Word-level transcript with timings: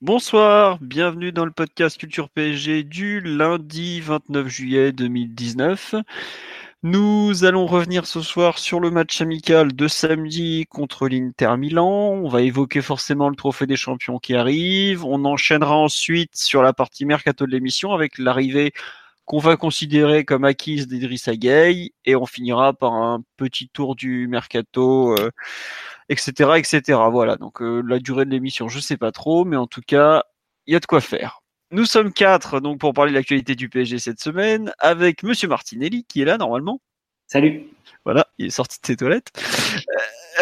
Bonsoir, 0.00 0.78
bienvenue 0.80 1.32
dans 1.32 1.44
le 1.44 1.50
podcast 1.50 1.96
Culture 1.98 2.28
PSG 2.28 2.82
du 2.82 3.20
lundi 3.20 4.00
29 4.00 4.48
juillet 4.48 4.92
2019. 4.92 5.94
Nous 6.82 7.44
allons 7.44 7.66
revenir 7.66 8.04
ce 8.04 8.20
soir 8.20 8.58
sur 8.58 8.80
le 8.80 8.90
match 8.90 9.20
amical 9.22 9.74
de 9.74 9.88
samedi 9.88 10.66
contre 10.68 11.08
l'Inter 11.08 11.56
Milan. 11.56 11.88
On 11.88 12.28
va 12.28 12.42
évoquer 12.42 12.82
forcément 12.82 13.30
le 13.30 13.36
trophée 13.36 13.66
des 13.66 13.76
champions 13.76 14.18
qui 14.18 14.34
arrive. 14.34 15.04
On 15.04 15.24
enchaînera 15.24 15.76
ensuite 15.76 16.36
sur 16.36 16.62
la 16.62 16.72
partie 16.72 17.06
mercato 17.06 17.46
de 17.46 17.52
l'émission 17.52 17.92
avec 17.92 18.18
l'arrivée 18.18 18.72
qu'on 19.24 19.38
va 19.38 19.56
considérer 19.56 20.24
comme 20.24 20.44
acquise 20.44 20.86
d'Idrissa 20.86 21.36
Gueye 21.36 21.92
et 22.04 22.16
on 22.16 22.26
finira 22.26 22.74
par 22.74 22.92
un 22.92 23.22
petit 23.36 23.68
tour 23.68 23.96
du 23.96 24.28
mercato, 24.28 25.16
euh, 25.18 25.30
etc. 26.08 26.50
Voilà. 27.10 27.36
Donc 27.36 27.62
euh, 27.62 27.82
la 27.86 27.98
durée 27.98 28.24
de 28.24 28.30
l'émission, 28.30 28.68
je 28.68 28.80
sais 28.80 28.96
pas 28.96 29.12
trop, 29.12 29.44
mais 29.44 29.56
en 29.56 29.66
tout 29.66 29.82
cas, 29.86 30.24
il 30.66 30.72
y 30.72 30.76
a 30.76 30.80
de 30.80 30.86
quoi 30.86 31.00
faire. 31.00 31.40
Nous 31.70 31.86
sommes 31.86 32.12
quatre 32.12 32.60
donc 32.60 32.78
pour 32.78 32.92
parler 32.92 33.10
de 33.10 33.16
l'actualité 33.16 33.54
du 33.54 33.68
PSG 33.68 33.98
cette 33.98 34.20
semaine 34.20 34.72
avec 34.78 35.22
Monsieur 35.22 35.48
Martinelli 35.48 36.04
qui 36.04 36.22
est 36.22 36.24
là 36.24 36.38
normalement. 36.38 36.80
Salut. 37.26 37.68
Voilà, 38.04 38.26
il 38.38 38.46
est 38.46 38.50
sorti 38.50 38.78
de 38.80 38.86
ses 38.86 38.96
toilettes. 38.96 39.32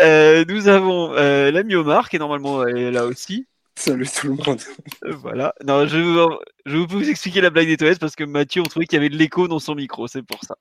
Euh, 0.02 0.44
nous 0.48 0.68
avons 0.68 1.12
l'ami 1.12 1.74
Omar 1.74 2.08
qui 2.08 2.16
est 2.16 2.18
normalement 2.18 2.64
là 2.64 3.04
aussi. 3.04 3.46
Salut 3.76 4.06
tout 4.08 4.28
le 4.28 4.34
monde. 4.34 4.60
Voilà. 5.02 5.54
Non, 5.64 5.86
je, 5.86 5.98
je 6.66 6.76
vais 6.76 6.86
vous 6.86 7.08
expliquer 7.08 7.40
la 7.40 7.50
blague 7.50 7.66
des 7.66 7.76
toilettes 7.76 7.98
parce 7.98 8.14
que 8.14 8.24
Mathieu, 8.24 8.62
on 8.62 8.66
trouvait 8.66 8.86
qu'il 8.86 8.96
y 8.96 9.00
avait 9.00 9.08
de 9.08 9.16
l'écho 9.16 9.48
dans 9.48 9.58
son 9.58 9.74
micro, 9.74 10.06
c'est 10.06 10.22
pour 10.22 10.42
ça. 10.44 10.56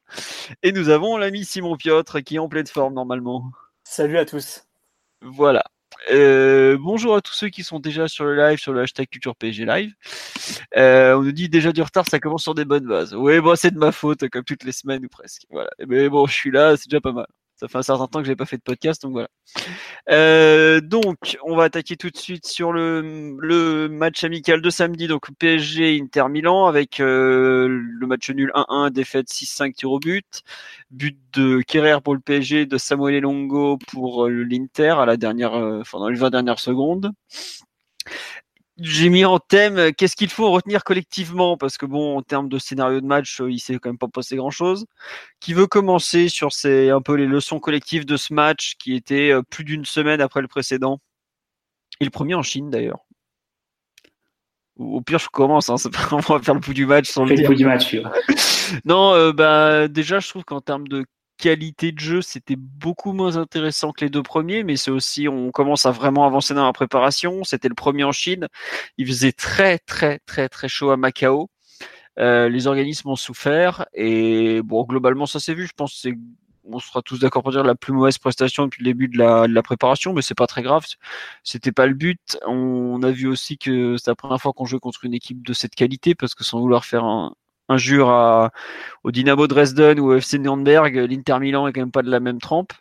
Et 0.63 0.71
nous 0.71 0.89
avons 0.89 1.17
l'ami 1.17 1.45
Simon 1.45 1.75
Piotre 1.75 2.21
qui 2.21 2.35
est 2.35 2.39
en 2.39 2.49
pleine 2.49 2.67
forme 2.67 2.93
normalement. 2.93 3.43
Salut 3.83 4.17
à 4.17 4.25
tous. 4.25 4.63
Voilà. 5.21 5.63
Euh, 6.11 6.77
bonjour 6.79 7.15
à 7.15 7.21
tous 7.21 7.33
ceux 7.33 7.49
qui 7.49 7.63
sont 7.63 7.79
déjà 7.79 8.07
sur 8.07 8.25
le 8.25 8.35
live, 8.35 8.57
sur 8.57 8.73
le 8.73 8.81
hashtag 8.81 9.07
Culture 9.07 9.35
Live. 9.41 9.93
Euh, 10.75 11.15
on 11.15 11.21
nous 11.21 11.31
dit 11.31 11.47
déjà 11.47 11.71
du 11.71 11.81
retard, 11.81 12.07
ça 12.07 12.19
commence 12.19 12.43
sur 12.43 12.55
des 12.55 12.65
bonnes 12.65 12.87
bases. 12.87 13.13
Oui, 13.13 13.39
bon, 13.39 13.55
c'est 13.55 13.71
de 13.71 13.77
ma 13.77 13.91
faute, 13.91 14.27
comme 14.29 14.43
toutes 14.43 14.63
les 14.63 14.71
semaines 14.71 15.05
ou 15.05 15.09
presque. 15.09 15.43
Voilà. 15.51 15.69
Mais 15.87 16.09
bon, 16.09 16.25
je 16.25 16.33
suis 16.33 16.51
là, 16.51 16.75
c'est 16.75 16.89
déjà 16.89 17.01
pas 17.01 17.11
mal. 17.11 17.27
Ça 17.61 17.67
fait 17.67 17.77
un 17.77 17.83
certain 17.83 18.07
temps 18.07 18.21
que 18.21 18.25
j'ai 18.25 18.35
pas 18.35 18.47
fait 18.47 18.57
de 18.57 18.63
podcast, 18.63 19.03
donc 19.03 19.11
voilà. 19.11 19.27
Euh, 20.09 20.81
donc, 20.81 21.37
on 21.43 21.55
va 21.55 21.65
attaquer 21.65 21.95
tout 21.95 22.09
de 22.09 22.17
suite 22.17 22.47
sur 22.47 22.73
le, 22.73 23.87
match 23.87 24.23
amical 24.23 24.63
de 24.63 24.69
samedi, 24.71 25.05
donc 25.05 25.27
PSG 25.37 25.99
Inter 26.01 26.27
Milan 26.27 26.65
avec 26.65 26.99
euh, 26.99 27.67
le 27.69 28.07
match 28.07 28.31
nul 28.31 28.51
1-1, 28.55 28.89
défaite 28.89 29.27
6-5 29.27 29.73
tir 29.73 29.91
au 29.91 29.99
but, 29.99 30.41
but 30.89 31.19
de 31.33 31.61
Kerrer 31.61 32.01
pour 32.03 32.15
le 32.15 32.19
PSG, 32.19 32.65
de 32.65 32.79
Samuel 32.79 33.21
Longo 33.21 33.77
pour 33.91 34.25
euh, 34.25 34.29
l'Inter 34.31 34.95
à 34.97 35.05
la 35.05 35.15
dernière, 35.15 35.53
enfin 35.53 35.99
dans 35.99 36.09
les 36.09 36.17
20 36.17 36.31
dernières 36.31 36.59
secondes 36.59 37.11
j'ai 38.81 39.09
mis 39.09 39.25
en 39.25 39.39
thème 39.39 39.77
euh, 39.77 39.91
qu'est-ce 39.95 40.15
qu'il 40.15 40.29
faut 40.29 40.51
retenir 40.51 40.83
collectivement? 40.83 41.57
Parce 41.57 41.77
que 41.77 41.85
bon 41.85 42.17
en 42.17 42.21
termes 42.21 42.49
de 42.49 42.57
scénario 42.57 43.01
de 43.01 43.05
match 43.05 43.39
euh, 43.41 43.51
il 43.51 43.59
s'est 43.59 43.77
quand 43.79 43.89
même 43.89 43.97
pas 43.97 44.07
passé 44.07 44.35
grand 44.35 44.49
chose 44.49 44.85
qui 45.39 45.53
veut 45.53 45.67
commencer 45.67 46.29
sur 46.29 46.51
ces 46.51 46.89
un 46.89 47.01
peu 47.01 47.15
les 47.15 47.27
leçons 47.27 47.59
collectives 47.59 48.05
de 48.05 48.17
ce 48.17 48.33
match 48.33 48.75
qui 48.79 48.95
était 48.95 49.31
euh, 49.31 49.41
plus 49.43 49.63
d'une 49.63 49.85
semaine 49.85 50.21
après 50.21 50.41
le 50.41 50.47
précédent? 50.47 50.99
Et 51.99 52.05
le 52.05 52.11
premier 52.11 52.33
en 52.33 52.43
Chine 52.43 52.69
d'ailleurs. 52.69 52.99
Au 54.77 55.01
pire 55.01 55.19
je 55.19 55.29
commence 55.29 55.69
hein, 55.69 55.75
on 56.11 56.17
va 56.17 56.39
faire 56.39 56.55
le 56.55 56.59
pouls 56.59 56.73
du 56.73 56.85
match 56.85 57.09
sans 57.09 57.25
le, 57.25 57.35
le 57.35 57.55
du 57.55 57.65
match 57.65 57.95
non 58.85 59.31
bah 59.31 59.87
déjà 59.87 60.19
je 60.19 60.27
trouve 60.27 60.43
qu'en 60.43 60.61
termes 60.61 60.87
de 60.87 61.05
qualité 61.41 61.91
de 61.91 61.99
jeu, 61.99 62.21
c'était 62.21 62.55
beaucoup 62.55 63.13
moins 63.13 63.35
intéressant 63.35 63.91
que 63.91 64.05
les 64.05 64.11
deux 64.11 64.21
premiers, 64.21 64.63
mais 64.63 64.77
c'est 64.77 64.91
aussi, 64.91 65.27
on 65.27 65.51
commence 65.51 65.85
à 65.87 65.91
vraiment 65.91 66.25
avancer 66.25 66.53
dans 66.53 66.65
la 66.65 66.71
préparation. 66.71 67.43
C'était 67.43 67.67
le 67.67 67.75
premier 67.75 68.03
en 68.03 68.11
Chine. 68.11 68.47
Il 68.97 69.07
faisait 69.07 69.31
très, 69.31 69.79
très, 69.79 70.19
très, 70.19 70.49
très 70.49 70.67
chaud 70.67 70.91
à 70.91 70.97
Macao. 70.97 71.49
Euh, 72.19 72.47
les 72.47 72.67
organismes 72.67 73.09
ont 73.09 73.15
souffert 73.15 73.85
et 73.93 74.61
bon, 74.61 74.83
globalement, 74.83 75.25
ça 75.25 75.39
s'est 75.39 75.55
vu. 75.55 75.65
Je 75.65 75.73
pense 75.75 76.01
que 76.03 76.09
on 76.63 76.79
sera 76.79 77.01
tous 77.01 77.19
d'accord 77.19 77.41
pour 77.41 77.51
dire 77.51 77.63
la 77.63 77.73
plus 77.73 77.91
mauvaise 77.91 78.19
prestation 78.19 78.65
depuis 78.65 78.83
le 78.83 78.91
début 78.91 79.07
de 79.07 79.17
la, 79.17 79.47
de 79.47 79.53
la 79.53 79.63
préparation, 79.63 80.13
mais 80.13 80.21
c'est 80.21 80.35
pas 80.35 80.45
très 80.45 80.61
grave. 80.61 80.85
C'était 81.43 81.71
pas 81.71 81.87
le 81.87 81.95
but. 81.95 82.37
On 82.45 83.01
a 83.01 83.09
vu 83.09 83.27
aussi 83.27 83.57
que 83.57 83.97
c'est 83.97 84.11
la 84.11 84.15
première 84.15 84.39
fois 84.39 84.53
qu'on 84.53 84.65
jouait 84.65 84.79
contre 84.79 85.05
une 85.05 85.15
équipe 85.15 85.45
de 85.45 85.53
cette 85.53 85.73
qualité, 85.73 86.13
parce 86.13 86.35
que 86.35 86.43
sans 86.43 86.59
vouloir 86.59 86.85
faire 86.85 87.03
un, 87.03 87.33
injure 87.71 88.49
au 89.03 89.11
Dynamo 89.11 89.47
Dresden 89.47 89.99
ou 89.99 90.11
au 90.11 90.15
FC 90.15 90.39
Nürnberg, 90.39 90.95
l'Inter 90.95 91.39
Milan 91.39 91.67
est 91.67 91.73
quand 91.73 91.81
même 91.81 91.91
pas 91.91 92.03
de 92.03 92.11
la 92.11 92.19
même 92.19 92.39
trempe. 92.39 92.73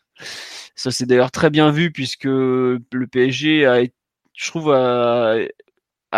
Ça 0.75 0.91
c'est 0.91 1.07
d'ailleurs 1.07 1.31
très 1.31 1.51
bien 1.51 1.71
vu 1.71 1.91
puisque 1.91 2.25
le 2.25 3.07
PSG 3.11 3.67
a, 3.67 3.83
je 4.35 4.51
trouve, 4.51 4.73
a, 4.73 5.37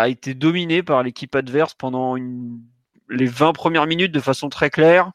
été 0.07 0.33
dominé 0.33 0.83
par 0.83 1.03
l'équipe 1.03 1.35
adverse 1.35 1.73
pendant 1.73 2.15
les 2.15 3.25
20 3.25 3.53
premières 3.53 3.87
minutes 3.87 4.11
de 4.11 4.19
façon 4.19 4.49
très 4.49 4.69
claire. 4.69 5.11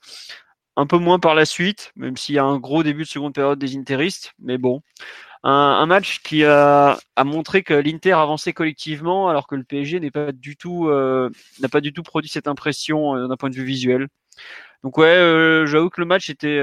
Un 0.77 0.87
peu 0.87 0.99
moins 0.99 1.19
par 1.19 1.35
la 1.35 1.45
suite, 1.45 1.93
même 1.97 2.17
s'il 2.17 2.37
y 2.37 2.39
a 2.39 2.45
un 2.45 2.59
gros 2.59 2.85
début 2.85 3.03
de 3.03 3.09
seconde 3.09 3.35
période 3.35 3.59
des 3.59 3.77
interistes. 3.77 4.33
Mais 4.39 4.59
bon, 4.59 4.81
un, 5.43 5.87
match 5.87 6.21
qui 6.23 6.45
a, 6.45 6.99
montré 7.25 7.63
que 7.63 7.75
l'Inter 7.75 8.13
avançait 8.13 8.53
collectivement 8.53 9.29
alors 9.29 9.47
que 9.47 9.55
le 9.55 9.65
PSG 9.65 10.01
euh, 10.01 11.31
n'a 11.61 11.69
pas 11.69 11.81
du 11.81 11.93
tout 11.93 12.03
produit 12.03 12.31
cette 12.31 12.49
impression 12.49 13.17
euh, 13.17 13.29
d'un 13.29 13.37
point 13.37 13.51
de 13.51 13.55
vue 13.55 13.65
visuel. 13.65 14.09
Donc 14.83 14.99
ouais, 14.99 15.07
euh, 15.07 15.67
j'avoue 15.67 15.91
que 15.91 16.01
le 16.01 16.07
match 16.07 16.31
était 16.31 16.61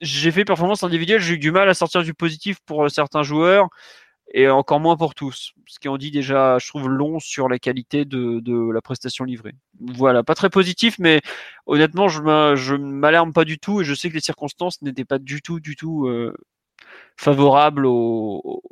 j'ai 0.00 0.30
fait 0.30 0.44
performance 0.44 0.84
individuelle, 0.84 1.20
j'ai 1.20 1.34
eu 1.34 1.38
du 1.38 1.50
mal 1.50 1.68
à 1.68 1.74
sortir 1.74 2.04
du 2.04 2.14
positif 2.14 2.58
pour 2.64 2.88
certains 2.88 3.24
joueurs 3.24 3.68
et 4.32 4.48
encore 4.48 4.78
moins 4.78 4.96
pour 4.96 5.14
tous. 5.14 5.54
Ce 5.66 5.80
qui 5.80 5.88
en 5.88 5.96
dit 5.96 6.12
déjà, 6.12 6.58
je 6.60 6.68
trouve, 6.68 6.88
long 6.88 7.18
sur 7.18 7.48
la 7.48 7.58
qualité 7.58 8.04
de, 8.04 8.72
la 8.72 8.80
prestation 8.80 9.24
livrée. 9.24 9.54
Voilà, 9.80 10.22
pas 10.22 10.36
très 10.36 10.50
positif, 10.50 11.00
mais 11.00 11.20
honnêtement, 11.66 12.08
je 12.08 12.20
ne 12.74 12.92
m'alarme 12.92 13.32
pas 13.32 13.44
du 13.44 13.58
tout 13.58 13.80
et 13.80 13.84
je 13.84 13.94
sais 13.94 14.08
que 14.08 14.14
les 14.14 14.20
circonstances 14.20 14.82
n'étaient 14.82 15.04
pas 15.04 15.18
du 15.18 15.42
tout, 15.42 15.58
du 15.58 15.74
tout 15.74 16.08
favorable 17.18 17.84
au, 17.86 18.62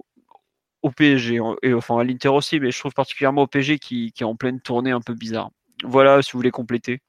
PSG 0.96 1.40
et 1.62 1.74
enfin 1.74 1.98
à 1.98 2.04
l'Inter 2.04 2.28
aussi, 2.28 2.60
mais 2.60 2.70
je 2.70 2.78
trouve 2.78 2.94
particulièrement 2.94 3.42
au 3.42 3.46
PSG 3.48 3.80
qui, 3.80 4.12
est 4.18 4.24
en 4.24 4.36
pleine 4.36 4.60
tournée 4.60 4.92
un 4.92 5.00
peu 5.00 5.14
bizarre. 5.14 5.50
Voilà, 5.82 6.22
si 6.22 6.30
vous 6.30 6.38
voulez 6.38 6.52
compléter. 6.52 7.00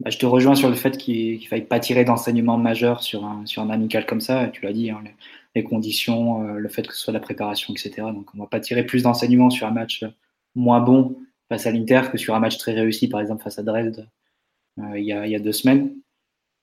Bah, 0.00 0.08
je 0.08 0.16
te 0.16 0.24
rejoins 0.24 0.54
sur 0.54 0.70
le 0.70 0.74
fait 0.74 0.96
qu'il 0.96 1.38
ne 1.38 1.46
faille 1.46 1.66
pas 1.66 1.78
tirer 1.78 2.04
d'enseignement 2.04 2.56
majeur 2.56 3.02
sur 3.02 3.26
un, 3.26 3.44
sur 3.44 3.62
un 3.62 3.68
amical 3.68 4.06
comme 4.06 4.22
ça. 4.22 4.48
Tu 4.48 4.64
l'as 4.64 4.72
dit, 4.72 4.90
hein, 4.90 5.02
les, 5.54 5.62
conditions, 5.62 6.42
euh, 6.42 6.54
le 6.54 6.68
fait 6.70 6.86
que 6.86 6.94
ce 6.94 7.00
soit 7.00 7.12
la 7.12 7.20
préparation, 7.20 7.74
etc. 7.74 8.06
Donc 8.14 8.32
on 8.32 8.38
ne 8.38 8.42
va 8.42 8.48
pas 8.48 8.60
tirer 8.60 8.86
plus 8.86 9.02
d'enseignements 9.02 9.50
sur 9.50 9.66
un 9.66 9.72
match 9.72 10.04
moins 10.54 10.80
bon 10.80 11.18
face 11.50 11.66
à 11.66 11.70
l'Inter 11.70 12.02
que 12.10 12.16
sur 12.16 12.34
un 12.34 12.40
match 12.40 12.56
très 12.56 12.72
réussi, 12.72 13.08
par 13.08 13.20
exemple 13.20 13.42
face 13.42 13.58
à 13.58 13.62
Dresde 13.62 14.08
euh, 14.78 14.98
y 14.98 15.12
a, 15.12 15.26
il 15.26 15.32
y 15.32 15.36
a 15.36 15.40
deux 15.40 15.52
semaines. 15.52 15.94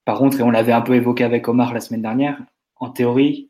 Par 0.03 0.17
contre, 0.17 0.39
et 0.39 0.43
on 0.43 0.51
l'avait 0.51 0.71
un 0.71 0.81
peu 0.81 0.95
évoqué 0.95 1.23
avec 1.23 1.47
Omar 1.47 1.73
la 1.73 1.81
semaine 1.81 2.01
dernière, 2.01 2.39
en 2.77 2.89
théorie, 2.89 3.49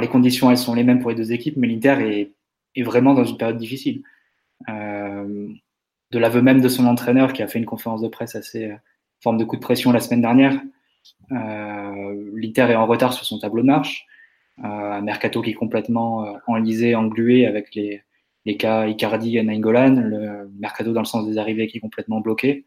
les 0.00 0.08
conditions, 0.08 0.50
elles 0.50 0.58
sont 0.58 0.74
les 0.74 0.84
mêmes 0.84 1.00
pour 1.00 1.10
les 1.10 1.16
deux 1.16 1.32
équipes, 1.32 1.56
mais 1.56 1.66
l'Inter 1.66 2.32
est, 2.74 2.82
vraiment 2.82 3.14
dans 3.14 3.24
une 3.24 3.36
période 3.36 3.58
difficile. 3.58 4.02
Euh, 4.68 5.48
de 6.12 6.18
l'aveu 6.18 6.42
même 6.42 6.60
de 6.60 6.68
son 6.68 6.86
entraîneur, 6.86 7.32
qui 7.32 7.42
a 7.42 7.48
fait 7.48 7.58
une 7.58 7.66
conférence 7.66 8.02
de 8.02 8.08
presse 8.08 8.36
assez 8.36 8.66
euh, 8.66 8.76
forme 9.20 9.36
de 9.36 9.44
coup 9.44 9.56
de 9.56 9.60
pression 9.60 9.90
la 9.90 10.00
semaine 10.00 10.20
dernière, 10.20 10.60
euh, 11.32 12.30
l'Inter 12.34 12.68
est 12.70 12.76
en 12.76 12.86
retard 12.86 13.12
sur 13.12 13.24
son 13.24 13.38
tableau 13.38 13.62
de 13.62 13.66
marche. 13.66 14.06
mercato 14.58 15.42
qui 15.42 15.50
est 15.50 15.54
complètement 15.54 16.36
enlisé, 16.46 16.94
englué 16.94 17.46
avec 17.46 17.74
les, 17.74 18.02
les 18.44 18.56
cas 18.56 18.86
Icardi 18.86 19.38
et 19.38 19.42
Nainggolan, 19.42 19.94
le 19.96 20.50
mercato 20.58 20.92
dans 20.92 21.00
le 21.00 21.06
sens 21.06 21.26
des 21.26 21.38
arrivées 21.38 21.66
qui 21.66 21.78
est 21.78 21.80
complètement 21.80 22.20
bloqué. 22.20 22.64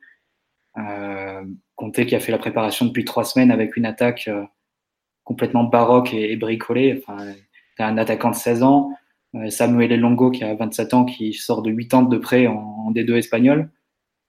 Euh, 0.78 1.44
qui 1.92 2.16
a 2.16 2.20
fait 2.20 2.32
la 2.32 2.38
préparation 2.38 2.86
depuis 2.86 3.04
trois 3.06 3.24
semaines 3.24 3.52
avec 3.52 3.76
une 3.76 3.86
attaque 3.86 4.30
complètement 5.32 5.64
baroque 5.64 6.14
et, 6.14 6.36
bricolé. 6.36 7.02
Enfin, 7.02 7.34
un 7.80 7.98
attaquant 7.98 8.32
de 8.32 8.36
16 8.36 8.64
ans, 8.64 8.92
euh, 9.36 9.50
Samuel 9.50 9.98
Longo 10.00 10.30
qui 10.30 10.44
a 10.44 10.54
27 10.54 10.94
ans, 10.94 11.06
qui 11.06 11.34
sort 11.34 11.62
de 11.62 11.72
8 11.72 11.94
ans 11.94 12.02
de 12.04 12.18
près 12.18 12.48
en, 12.48 12.92
D2 12.92 13.16
espagnol, 13.16 13.70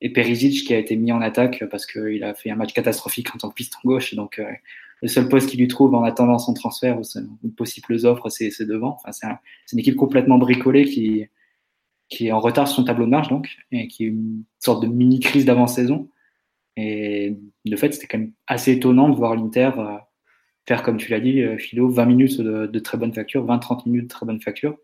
et 0.01 0.13
Perisic 0.13 0.67
qui 0.67 0.75
a 0.75 0.79
été 0.79 0.95
mis 0.97 1.11
en 1.11 1.21
attaque 1.21 1.65
parce 1.71 1.87
qu'il 1.87 2.23
a 2.23 2.35
fait 2.35 2.51
un 2.51 2.55
match 2.55 2.73
catastrophique 2.73 3.35
en 3.35 3.39
tant 3.39 3.49
que 3.49 3.55
piston 3.55 3.79
gauche. 3.85 4.15
Donc, 4.15 4.39
euh, 4.39 4.45
le 5.03 5.09
seul 5.09 5.29
poste 5.29 5.49
qu'il 5.51 5.59
lui 5.59 5.67
trouve 5.67 5.95
en 5.95 6.05
attendant 6.05 6.39
son 6.39 6.55
transfert 6.55 6.99
ou, 7.01 7.49
possibles 7.49 8.07
offres, 8.07 8.29
c'est 8.29 8.65
devant. 8.65 8.97
Enfin, 9.05 9.11
c'est 9.11 9.73
une 9.73 9.81
équipe 9.81 9.97
complètement 9.97 10.39
bricolée 10.39 10.85
qui, 10.85 11.27
est 12.21 12.31
en 12.31 12.39
retard 12.39 12.69
sur 12.69 12.77
son 12.77 12.85
tableau 12.85 13.07
de 13.07 13.11
marche, 13.11 13.29
donc, 13.29 13.49
et 13.73 13.89
qui 13.89 14.05
est 14.05 14.09
une 14.09 14.45
sorte 14.61 14.83
de 14.83 14.87
mini-crise 14.87 15.45
d'avant-saison. 15.45 16.09
Et 16.77 17.37
de 17.65 17.77
fait, 17.77 17.93
c'était 17.93 18.07
quand 18.07 18.19
même 18.19 18.33
assez 18.47 18.73
étonnant 18.73 19.09
de 19.09 19.17
voir 19.17 19.35
l'Inter 19.35 19.73
euh, 19.79 19.97
faire, 20.67 20.83
comme 20.83 20.97
tu 20.97 21.11
l'as 21.11 21.21
dit, 21.21 21.41
euh, 21.43 21.59
Philo, 21.59 21.89
20 21.89 22.07
minutes 22.07 22.41
de, 22.41 22.79
très 22.79 22.99
bonne 22.99 23.13
facture, 23.13 23.45
20-30 23.47 23.87
minutes 23.87 24.05
de 24.05 24.09
très 24.09 24.27
bonne 24.27 24.41
facture. 24.41 24.77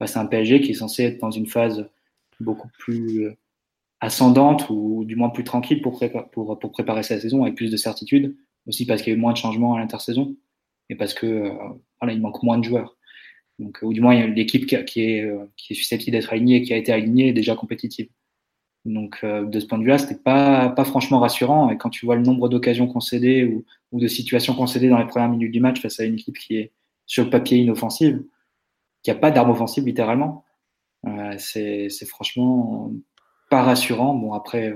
Bah, 0.00 0.06
c'est 0.06 0.18
un 0.18 0.26
PSG 0.26 0.60
qui 0.60 0.72
est 0.72 0.74
censé 0.74 1.04
être 1.04 1.20
dans 1.20 1.30
une 1.30 1.46
phase 1.46 1.88
beaucoup 2.40 2.68
plus 2.78 3.24
euh, 3.24 3.36
ascendante 4.00 4.68
ou 4.70 5.04
du 5.06 5.16
moins 5.16 5.30
plus 5.30 5.44
tranquille 5.44 5.80
pour, 5.80 6.02
pour, 6.32 6.58
pour 6.58 6.72
préparer 6.72 7.02
sa 7.02 7.18
saison 7.18 7.44
avec 7.44 7.54
plus 7.54 7.70
de 7.70 7.76
certitude 7.76 8.36
aussi 8.66 8.86
parce 8.86 9.02
qu'il 9.02 9.12
y 9.12 9.16
a 9.16 9.18
eu 9.18 9.20
moins 9.20 9.32
de 9.32 9.38
changements 9.38 9.74
à 9.74 9.78
l'intersaison 9.78 10.36
et 10.88 10.96
parce 10.96 11.14
que 11.14 11.26
euh, 11.26 11.50
voilà, 12.00 12.14
il 12.14 12.20
manque 12.20 12.42
moins 12.42 12.58
de 12.58 12.64
joueurs. 12.64 12.96
Donc, 13.58 13.78
ou 13.82 13.92
du 13.92 14.00
moins, 14.00 14.26
l'équipe 14.26 14.66
qui, 14.66 15.00
est, 15.00 15.24
euh, 15.24 15.46
qui 15.56 15.72
est 15.72 15.76
susceptible 15.76 16.12
d'être 16.12 16.32
alignée, 16.32 16.62
qui 16.62 16.74
a 16.74 16.76
été 16.76 16.92
alignée, 16.92 17.28
est 17.28 17.32
déjà 17.32 17.56
compétitive. 17.56 18.08
Donc, 18.86 19.18
euh, 19.24 19.44
de 19.44 19.60
ce 19.60 19.66
point 19.66 19.78
de 19.78 19.82
vue-là, 19.82 19.98
c'était 19.98 20.20
pas, 20.20 20.68
pas 20.70 20.84
franchement 20.84 21.18
rassurant. 21.18 21.70
Et 21.70 21.76
quand 21.76 21.90
tu 21.90 22.06
vois 22.06 22.16
le 22.16 22.22
nombre 22.22 22.48
d'occasions 22.48 22.86
concédées 22.86 23.44
ou, 23.44 23.64
ou, 23.92 24.00
de 24.00 24.06
situations 24.06 24.54
concédées 24.54 24.88
dans 24.88 24.98
les 24.98 25.06
premières 25.06 25.28
minutes 25.28 25.52
du 25.52 25.60
match 25.60 25.80
face 25.80 26.00
à 26.00 26.04
une 26.04 26.14
équipe 26.14 26.38
qui 26.38 26.56
est 26.56 26.72
sur 27.06 27.24
le 27.24 27.30
papier 27.30 27.58
inoffensive, 27.58 28.22
qui 29.02 29.10
a 29.10 29.14
pas 29.14 29.30
d'arme 29.30 29.50
offensive 29.50 29.84
littéralement, 29.84 30.44
euh, 31.06 31.34
c'est 31.38 31.88
franchement 32.06 32.92
pas 33.50 33.62
rassurant. 33.62 34.14
Bon, 34.14 34.32
après, 34.32 34.74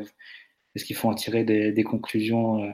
est-ce 0.75 0.85
qu'il 0.85 0.97
faut 0.97 1.09
en 1.09 1.15
tirer 1.15 1.45
des, 1.45 1.73
des 1.73 1.85
conclusions 1.85 2.73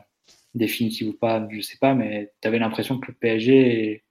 définitive 0.57 1.09
ou 1.09 1.13
pas, 1.13 1.47
je 1.51 1.61
sais 1.61 1.79
pas, 1.79 1.95
mais 1.95 2.33
tu 2.41 2.49
avais 2.49 2.59
l'impression 2.59 2.99
que 2.99 3.09
le 3.09 3.15
PSG, 3.15 4.05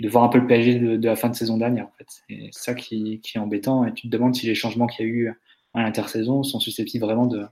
de 0.00 0.08
voir 0.08 0.24
un 0.24 0.28
peu 0.28 0.38
le 0.38 0.46
PSG 0.46 0.78
de, 0.78 1.06
la 1.06 1.16
fin 1.16 1.28
de 1.28 1.34
saison 1.34 1.56
dernière, 1.56 1.86
en 1.86 1.92
fait. 1.98 2.06
C'est 2.28 2.48
ça 2.52 2.74
qui, 2.74 3.20
est 3.34 3.38
embêtant. 3.38 3.84
Et 3.86 3.92
tu 3.94 4.02
te 4.02 4.08
demandes 4.08 4.34
si 4.34 4.46
les 4.46 4.54
changements 4.54 4.86
qu'il 4.86 5.06
y 5.06 5.08
a 5.08 5.12
eu 5.12 5.34
à 5.74 5.82
l'intersaison 5.82 6.42
sont 6.42 6.60
susceptibles 6.60 7.04
vraiment 7.04 7.26
de 7.26 7.46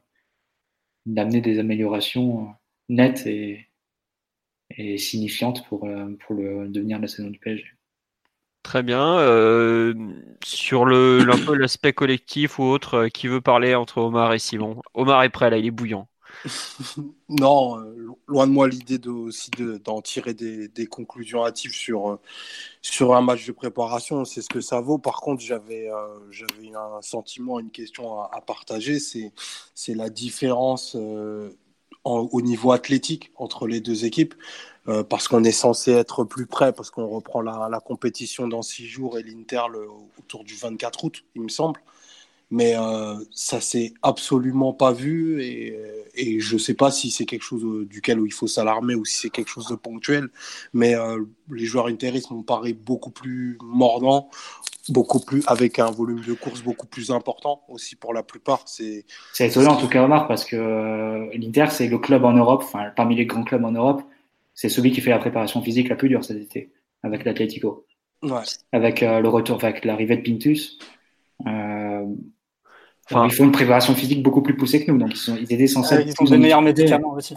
d'amener 1.04 1.42
des 1.42 1.58
améliorations 1.58 2.54
nettes 2.88 3.26
et, 3.26 3.68
et 4.76 4.98
signifiantes 4.98 5.64
pour, 5.68 5.84
euh, 5.84 6.16
pour 6.26 6.34
le 6.34 6.68
devenir 6.68 6.96
de 6.98 7.02
la 7.02 7.08
saison 7.08 7.30
du 7.30 7.38
PSG. 7.38 7.66
Très 8.62 8.82
bien. 8.82 9.18
Euh, 9.20 9.94
sur 10.44 10.84
le 10.84 11.24
l'aspect 11.58 11.92
collectif 11.92 12.58
ou 12.58 12.64
autre, 12.64 12.94
euh, 12.94 13.08
qui 13.08 13.26
veut 13.28 13.40
parler 13.40 13.74
entre 13.74 13.98
Omar 13.98 14.32
et 14.34 14.38
Simon? 14.38 14.80
Omar 14.94 15.22
est 15.24 15.30
prêt 15.30 15.50
là, 15.50 15.58
il 15.58 15.66
est 15.66 15.70
bouillant. 15.70 16.08
non, 17.28 17.78
euh, 17.78 18.08
loin 18.26 18.46
de 18.46 18.52
moi 18.52 18.68
l'idée 18.68 18.98
de, 18.98 19.10
aussi 19.10 19.50
d'en 19.84 20.00
tirer 20.02 20.34
des, 20.34 20.86
conclusions 20.86 21.44
hâtives 21.44 21.74
sur, 21.74 22.10
euh, 22.10 22.20
sur 22.82 23.14
un 23.14 23.20
match 23.20 23.46
de 23.46 23.52
préparation, 23.52 24.24
c'est 24.24 24.42
ce 24.42 24.48
que 24.48 24.60
ça 24.60 24.80
vaut. 24.80 24.98
Par 24.98 25.20
contre, 25.20 25.42
j'avais 25.42 25.90
euh, 25.90 26.76
un 26.76 27.02
sentiment, 27.02 27.58
une 27.60 27.70
question 27.70 28.20
à, 28.20 28.40
partager, 28.40 28.98
c'est 28.98 29.94
la 29.94 30.10
différence 30.10 30.96
au 32.04 32.40
niveau 32.42 32.72
athlétique 32.72 33.30
entre 33.36 33.66
les 33.66 33.80
deux 33.80 34.04
équipes. 34.04 34.34
parce 35.08 35.28
qu'on 35.28 35.44
est 35.44 35.52
censé 35.52 35.92
être 35.92 36.24
plus 36.24 36.46
près, 36.46 36.72
parce 36.72 36.90
qu'on 36.90 37.06
reprend 37.06 37.42
la, 37.42 37.68
la, 37.70 37.80
compétition 37.80 38.48
dans 38.48 38.62
six 38.62 38.86
jours 38.86 39.18
et 39.18 39.22
l'Inter 39.22 39.62
autour 40.18 40.44
du 40.44 40.54
24 40.54 41.04
août, 41.04 41.24
il 41.34 41.42
me 41.42 41.48
semble 41.48 41.80
mais 42.50 42.74
euh, 42.76 43.14
ça 43.30 43.60
s'est 43.60 43.94
absolument 44.02 44.72
pas 44.72 44.92
vu 44.92 45.40
et, 45.40 45.78
et 46.14 46.40
je 46.40 46.58
sais 46.58 46.74
pas 46.74 46.90
si 46.90 47.10
c'est 47.10 47.24
quelque 47.24 47.42
chose 47.42 47.64
euh, 47.64 47.86
duquel 47.86 48.18
il 48.24 48.32
faut 48.32 48.48
s'alarmer 48.48 48.94
ou 48.96 49.04
si 49.04 49.20
c'est 49.20 49.30
quelque 49.30 49.48
chose 49.48 49.68
de 49.68 49.76
ponctuel. 49.76 50.28
Mais 50.72 50.94
euh, 50.96 51.24
les 51.50 51.64
joueurs 51.64 51.86
interistes 51.86 52.30
m'ont 52.30 52.42
paru 52.42 52.74
beaucoup 52.74 53.10
plus 53.10 53.56
mordants 53.62 54.30
beaucoup 54.88 55.20
plus 55.20 55.44
avec 55.46 55.78
un 55.78 55.90
volume 55.90 56.20
de 56.20 56.32
course 56.32 56.62
beaucoup 56.62 56.86
plus 56.86 57.12
important 57.12 57.62
aussi 57.68 57.94
pour 57.94 58.12
la 58.12 58.24
plupart. 58.24 58.62
C'est 58.66 59.04
c'est 59.34 59.46
étonnant 59.46 59.74
en 59.74 59.76
tout 59.76 59.88
cas 59.88 60.02
Omar 60.02 60.26
parce 60.26 60.44
que 60.44 61.30
l'Inter 61.36 61.66
c'est 61.70 61.86
le 61.86 61.98
club 61.98 62.24
en 62.24 62.32
Europe 62.32 62.62
enfin 62.64 62.90
parmi 62.96 63.14
les 63.14 63.26
grands 63.26 63.44
clubs 63.44 63.64
en 63.64 63.70
Europe 63.70 64.02
c'est 64.54 64.70
celui 64.70 64.90
qui 64.90 65.00
fait 65.00 65.10
la 65.10 65.18
préparation 65.18 65.62
physique 65.62 65.90
la 65.90 65.96
plus 65.96 66.08
dure 66.08 66.24
cet 66.24 66.38
été 66.38 66.72
avec 67.04 67.24
l'Atlético 67.24 67.86
ouais. 68.22 68.42
avec 68.72 69.02
le 69.02 69.28
retour 69.28 69.62
avec 69.62 69.84
l'arrivée 69.84 70.16
de 70.16 70.22
Pintus 70.22 70.78
euh, 71.46 72.06
Enfin, 73.10 73.26
ils 73.26 73.32
font 73.32 73.44
une 73.44 73.52
préparation 73.52 73.94
physique 73.94 74.22
beaucoup 74.22 74.42
plus 74.42 74.56
poussée 74.56 74.84
que 74.84 74.90
nous, 74.90 74.98
donc 74.98 75.10
ils, 75.12 75.16
sont, 75.16 75.36
ils 75.36 75.52
étaient 75.52 75.66
censés. 75.66 76.04
ils 76.06 76.14
ont 76.20 76.24
des 76.24 76.38
meilleurs 76.38 76.62
médicaments 76.62 77.14
aussi. 77.14 77.34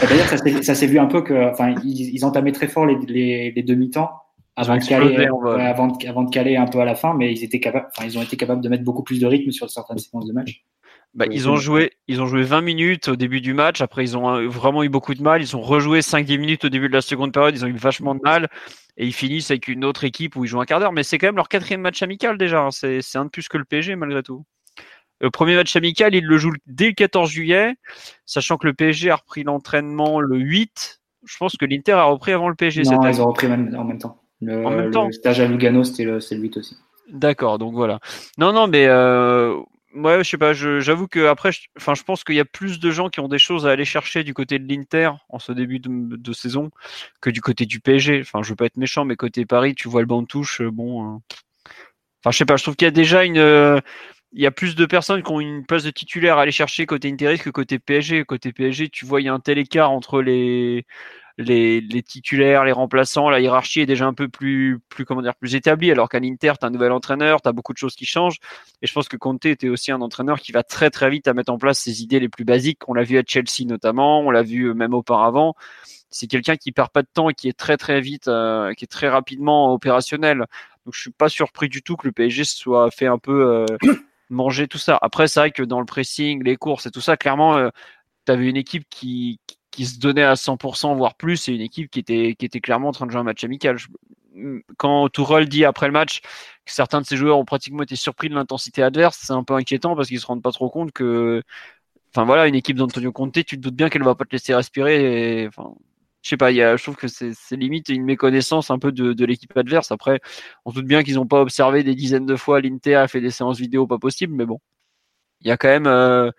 D'ailleurs, 0.00 0.28
ça 0.62 0.74
s'est 0.74 0.86
vu 0.86 0.98
un 0.98 1.06
peu 1.06 1.22
que, 1.22 1.50
enfin, 1.50 1.74
ils, 1.84 2.14
ils 2.14 2.24
entamaient 2.24 2.52
très 2.52 2.68
fort 2.68 2.86
les, 2.86 2.96
les, 3.06 3.52
les 3.52 3.62
demi-temps 3.62 4.10
avant 4.56 4.76
de 4.76 4.84
caler, 4.84 5.26
avant, 5.26 5.88
de, 5.88 6.06
avant 6.06 6.22
de 6.22 6.30
caler 6.30 6.56
un 6.56 6.66
peu 6.66 6.80
à 6.80 6.84
la 6.84 6.94
fin, 6.94 7.14
mais 7.14 7.32
ils 7.32 7.42
étaient 7.42 7.60
capables, 7.60 7.88
enfin, 7.96 8.06
ils 8.06 8.16
ont 8.18 8.22
été 8.22 8.36
capables 8.36 8.62
de 8.62 8.68
mettre 8.68 8.84
beaucoup 8.84 9.02
plus 9.02 9.20
de 9.20 9.26
rythme 9.26 9.50
sur 9.50 9.68
certaines 9.70 9.98
séquences 9.98 10.26
de 10.26 10.32
match. 10.32 10.64
Bah, 11.14 11.26
ils 11.30 11.48
ont 11.48 11.56
joué, 11.56 11.92
ils 12.08 12.20
ont 12.20 12.26
joué 12.26 12.42
20 12.42 12.60
minutes 12.60 13.08
au 13.08 13.14
début 13.14 13.40
du 13.40 13.54
match. 13.54 13.80
Après, 13.80 14.02
ils 14.02 14.16
ont 14.18 14.48
vraiment 14.48 14.82
eu 14.82 14.88
beaucoup 14.88 15.14
de 15.14 15.22
mal. 15.22 15.42
Ils 15.42 15.56
ont 15.56 15.60
rejoué 15.60 16.00
5-10 16.00 16.38
minutes 16.38 16.64
au 16.64 16.68
début 16.68 16.88
de 16.88 16.92
la 16.92 17.02
seconde 17.02 17.32
période. 17.32 17.54
Ils 17.54 17.64
ont 17.64 17.68
eu 17.68 17.76
vachement 17.76 18.16
de 18.16 18.20
mal. 18.20 18.48
Et 18.96 19.06
ils 19.06 19.12
finissent 19.12 19.50
avec 19.52 19.68
une 19.68 19.84
autre 19.84 20.02
équipe 20.02 20.34
où 20.34 20.44
ils 20.44 20.48
jouent 20.48 20.60
un 20.60 20.64
quart 20.64 20.80
d'heure. 20.80 20.92
Mais 20.92 21.04
c'est 21.04 21.18
quand 21.18 21.28
même 21.28 21.36
leur 21.36 21.48
quatrième 21.48 21.82
match 21.82 22.02
amical 22.02 22.36
déjà. 22.36 22.62
Hein. 22.62 22.70
C'est 22.72 23.16
un 23.16 23.26
de 23.26 23.30
plus 23.30 23.46
que 23.46 23.56
le 23.56 23.64
PSG 23.64 23.94
malgré 23.94 24.24
tout. 24.24 24.44
Le 25.24 25.30
premier 25.30 25.56
match 25.56 25.74
amical, 25.74 26.14
il 26.14 26.26
le 26.26 26.36
joue 26.36 26.52
dès 26.66 26.88
le 26.88 26.92
14 26.92 27.30
juillet, 27.30 27.76
sachant 28.26 28.58
que 28.58 28.66
le 28.66 28.74
PSG 28.74 29.10
a 29.10 29.16
repris 29.16 29.42
l'entraînement 29.42 30.20
le 30.20 30.36
8. 30.36 31.00
Je 31.24 31.36
pense 31.38 31.56
que 31.56 31.64
l'Inter 31.64 31.92
a 31.92 32.04
repris 32.04 32.32
avant 32.32 32.50
le 32.50 32.54
PSG. 32.54 32.82
Non, 32.82 33.08
ils 33.08 33.22
ont 33.22 33.28
repris 33.28 33.46
en 33.46 33.84
même 33.84 33.98
temps. 33.98 34.20
Le, 34.42 34.66
en 34.66 34.70
même 34.70 34.90
temps. 34.90 35.06
Le 35.06 35.12
stage 35.12 35.40
à 35.40 35.46
Lugano, 35.46 35.82
c'était 35.82 36.04
le, 36.04 36.18
le 36.18 36.36
8 36.36 36.58
aussi. 36.58 36.76
D'accord, 37.10 37.56
donc 37.56 37.72
voilà. 37.72 38.00
Non, 38.36 38.52
non, 38.52 38.66
mais 38.66 38.84
euh, 38.86 39.58
ouais, 39.94 40.22
je 40.22 40.28
sais 40.28 40.36
pas. 40.36 40.52
J'avoue 40.52 41.08
que 41.08 41.24
après, 41.24 41.52
je, 41.52 41.68
enfin, 41.78 41.94
je 41.94 42.02
pense 42.02 42.22
qu'il 42.22 42.34
y 42.34 42.40
a 42.40 42.44
plus 42.44 42.78
de 42.78 42.90
gens 42.90 43.08
qui 43.08 43.20
ont 43.20 43.28
des 43.28 43.38
choses 43.38 43.66
à 43.66 43.70
aller 43.70 43.86
chercher 43.86 44.24
du 44.24 44.34
côté 44.34 44.58
de 44.58 44.70
l'Inter 44.70 45.10
en 45.30 45.38
ce 45.38 45.52
début 45.52 45.80
de, 45.80 46.32
saison 46.34 46.70
que 47.22 47.30
du 47.30 47.40
côté 47.40 47.64
du 47.64 47.80
PSG. 47.80 48.20
Enfin, 48.20 48.42
je 48.42 48.50
veux 48.50 48.56
pas 48.56 48.66
être 48.66 48.76
méchant, 48.76 49.06
mais 49.06 49.16
côté 49.16 49.46
Paris, 49.46 49.74
tu 49.74 49.88
vois 49.88 50.02
le 50.02 50.06
banc 50.06 50.20
de 50.20 50.26
touche, 50.26 50.60
euh, 50.60 50.70
bon. 50.70 51.14
Euh, 51.14 51.18
enfin, 52.20 52.30
je 52.30 52.36
sais 52.36 52.44
pas. 52.44 52.58
Je 52.58 52.62
trouve 52.64 52.76
qu'il 52.76 52.84
y 52.84 52.88
a 52.88 52.90
déjà 52.90 53.24
une 53.24 53.80
il 54.34 54.42
y 54.42 54.46
a 54.46 54.50
plus 54.50 54.74
de 54.74 54.84
personnes 54.84 55.22
qui 55.22 55.30
ont 55.30 55.40
une 55.40 55.64
place 55.64 55.84
de 55.84 55.90
titulaire 55.90 56.38
à 56.38 56.42
aller 56.42 56.52
chercher 56.52 56.86
côté 56.86 57.08
Interis 57.08 57.38
que 57.38 57.50
côté 57.50 57.78
PSG. 57.78 58.24
Côté 58.24 58.52
PSG, 58.52 58.88
tu 58.88 59.06
vois, 59.06 59.20
il 59.20 59.24
y 59.24 59.28
a 59.28 59.32
un 59.32 59.40
tel 59.40 59.58
écart 59.58 59.92
entre 59.92 60.20
les, 60.20 60.86
les, 61.38 61.80
les, 61.80 62.02
titulaires, 62.02 62.64
les 62.64 62.72
remplaçants, 62.72 63.30
la 63.30 63.40
hiérarchie 63.40 63.80
est 63.80 63.86
déjà 63.86 64.06
un 64.06 64.14
peu 64.14 64.28
plus, 64.28 64.80
plus 64.88 65.04
comment 65.04 65.22
dire, 65.22 65.36
plus 65.36 65.54
établie. 65.54 65.92
Alors 65.92 66.08
qu'à 66.08 66.18
l'Inter, 66.18 66.54
tu 66.60 66.66
un 66.66 66.70
nouvel 66.70 66.90
entraîneur, 66.90 67.42
tu 67.42 67.48
as 67.48 67.52
beaucoup 67.52 67.72
de 67.72 67.78
choses 67.78 67.94
qui 67.94 68.06
changent. 68.06 68.38
Et 68.82 68.88
je 68.88 68.92
pense 68.92 69.08
que 69.08 69.16
Conte 69.16 69.46
était 69.46 69.68
aussi 69.68 69.92
un 69.92 70.00
entraîneur 70.00 70.40
qui 70.40 70.50
va 70.50 70.64
très 70.64 70.90
très 70.90 71.10
vite 71.10 71.28
à 71.28 71.34
mettre 71.34 71.52
en 71.52 71.58
place 71.58 71.78
ses 71.78 72.02
idées 72.02 72.18
les 72.18 72.28
plus 72.28 72.44
basiques. 72.44 72.88
On 72.88 72.94
l'a 72.94 73.04
vu 73.04 73.18
à 73.18 73.22
Chelsea 73.26 73.66
notamment, 73.66 74.20
on 74.20 74.32
l'a 74.32 74.42
vu 74.42 74.64
euh, 74.64 74.74
même 74.74 74.94
auparavant. 74.94 75.54
C'est 76.10 76.26
quelqu'un 76.26 76.56
qui 76.56 76.72
perd 76.72 76.90
pas 76.90 77.02
de 77.02 77.08
temps 77.12 77.28
et 77.30 77.34
qui 77.34 77.48
est 77.48 77.58
très 77.58 77.76
très 77.76 78.00
vite, 78.00 78.26
euh, 78.26 78.72
qui 78.74 78.84
est 78.84 78.88
très 78.88 79.08
rapidement 79.08 79.72
opérationnel. 79.72 80.46
Donc 80.84 80.94
je 80.94 81.00
suis 81.00 81.10
pas 81.10 81.28
surpris 81.28 81.68
du 81.68 81.82
tout 81.82 81.96
que 81.96 82.06
le 82.06 82.12
PSG 82.12 82.44
soit 82.44 82.90
fait 82.90 83.06
un 83.06 83.18
peu 83.18 83.64
euh, 83.64 83.66
manger 84.30 84.68
tout 84.68 84.78
ça. 84.78 84.98
Après, 85.02 85.28
c'est 85.28 85.40
vrai 85.40 85.50
que 85.50 85.62
dans 85.62 85.80
le 85.80 85.86
pressing, 85.86 86.42
les 86.42 86.56
courses 86.56 86.86
et 86.86 86.90
tout 86.90 87.00
ça, 87.00 87.16
clairement, 87.16 87.56
euh, 87.56 87.70
tu 88.26 88.32
une 88.48 88.56
équipe 88.56 88.84
qui, 88.90 89.40
qui 89.70 89.86
se 89.86 89.98
donnait 89.98 90.22
à 90.22 90.34
100%, 90.36 90.94
voire 90.96 91.14
plus, 91.16 91.48
et 91.48 91.52
une 91.52 91.60
équipe 91.60 91.90
qui 91.90 92.00
était, 92.00 92.34
qui 92.38 92.46
était 92.46 92.60
clairement 92.60 92.88
en 92.88 92.92
train 92.92 93.06
de 93.06 93.10
jouer 93.10 93.20
un 93.20 93.24
match 93.24 93.44
amical. 93.44 93.76
quand 94.76 95.08
Tourelle 95.10 95.48
dit 95.48 95.64
après 95.64 95.86
le 95.86 95.92
match 95.92 96.20
que 96.64 96.72
certains 96.72 97.00
de 97.00 97.06
ses 97.06 97.16
joueurs 97.16 97.38
ont 97.38 97.44
pratiquement 97.44 97.82
été 97.82 97.96
surpris 97.96 98.28
de 98.28 98.34
l'intensité 98.34 98.82
adverse, 98.82 99.18
c'est 99.22 99.32
un 99.32 99.44
peu 99.44 99.54
inquiétant 99.54 99.96
parce 99.96 100.08
qu'ils 100.08 100.20
se 100.20 100.26
rendent 100.26 100.42
pas 100.42 100.52
trop 100.52 100.70
compte 100.70 100.92
que, 100.92 101.42
enfin 102.14 102.24
voilà, 102.24 102.46
une 102.48 102.54
équipe 102.54 102.76
d'Antonio 102.76 103.12
Conte, 103.12 103.32
tu 103.44 103.56
te 103.56 103.56
doutes 103.56 103.74
bien 103.76 103.88
qu'elle 103.90 104.04
va 104.04 104.14
pas 104.14 104.24
te 104.24 104.32
laisser 104.32 104.54
respirer. 104.54 105.48
Je 106.24 106.30
sais 106.30 106.36
pas, 106.38 106.50
y 106.52 106.62
a, 106.62 106.76
je 106.76 106.82
trouve 106.82 106.96
que 106.96 107.06
c'est 107.06 107.34
limite 107.52 107.90
une 107.90 108.04
méconnaissance 108.04 108.70
un 108.70 108.78
peu 108.78 108.92
de, 108.92 109.24
l'équipe 109.26 109.54
adverse. 109.56 109.92
Après, 109.92 110.20
on 110.64 110.70
se 110.70 110.76
doute 110.76 110.86
bien 110.86 111.02
qu'ils 111.02 111.16
n'ont 111.16 111.26
pas 111.26 111.40
observé 111.42 111.84
des 111.84 111.94
dizaines 111.94 112.26
de 112.26 112.36
fois 112.36 112.60
l'Inter 112.62 112.94
a 112.96 113.08
fait 113.08 113.20
des 113.20 113.30
séances 113.30 113.58
vidéo 113.58 113.86
pas 113.86 113.98
possibles, 113.98 114.34
mais 114.34 114.46
bon, 114.46 114.58
il 115.42 115.48
y 115.48 115.50
a 115.52 115.56
quand 115.58 115.68
même 115.68 115.86
euh, 115.86 116.30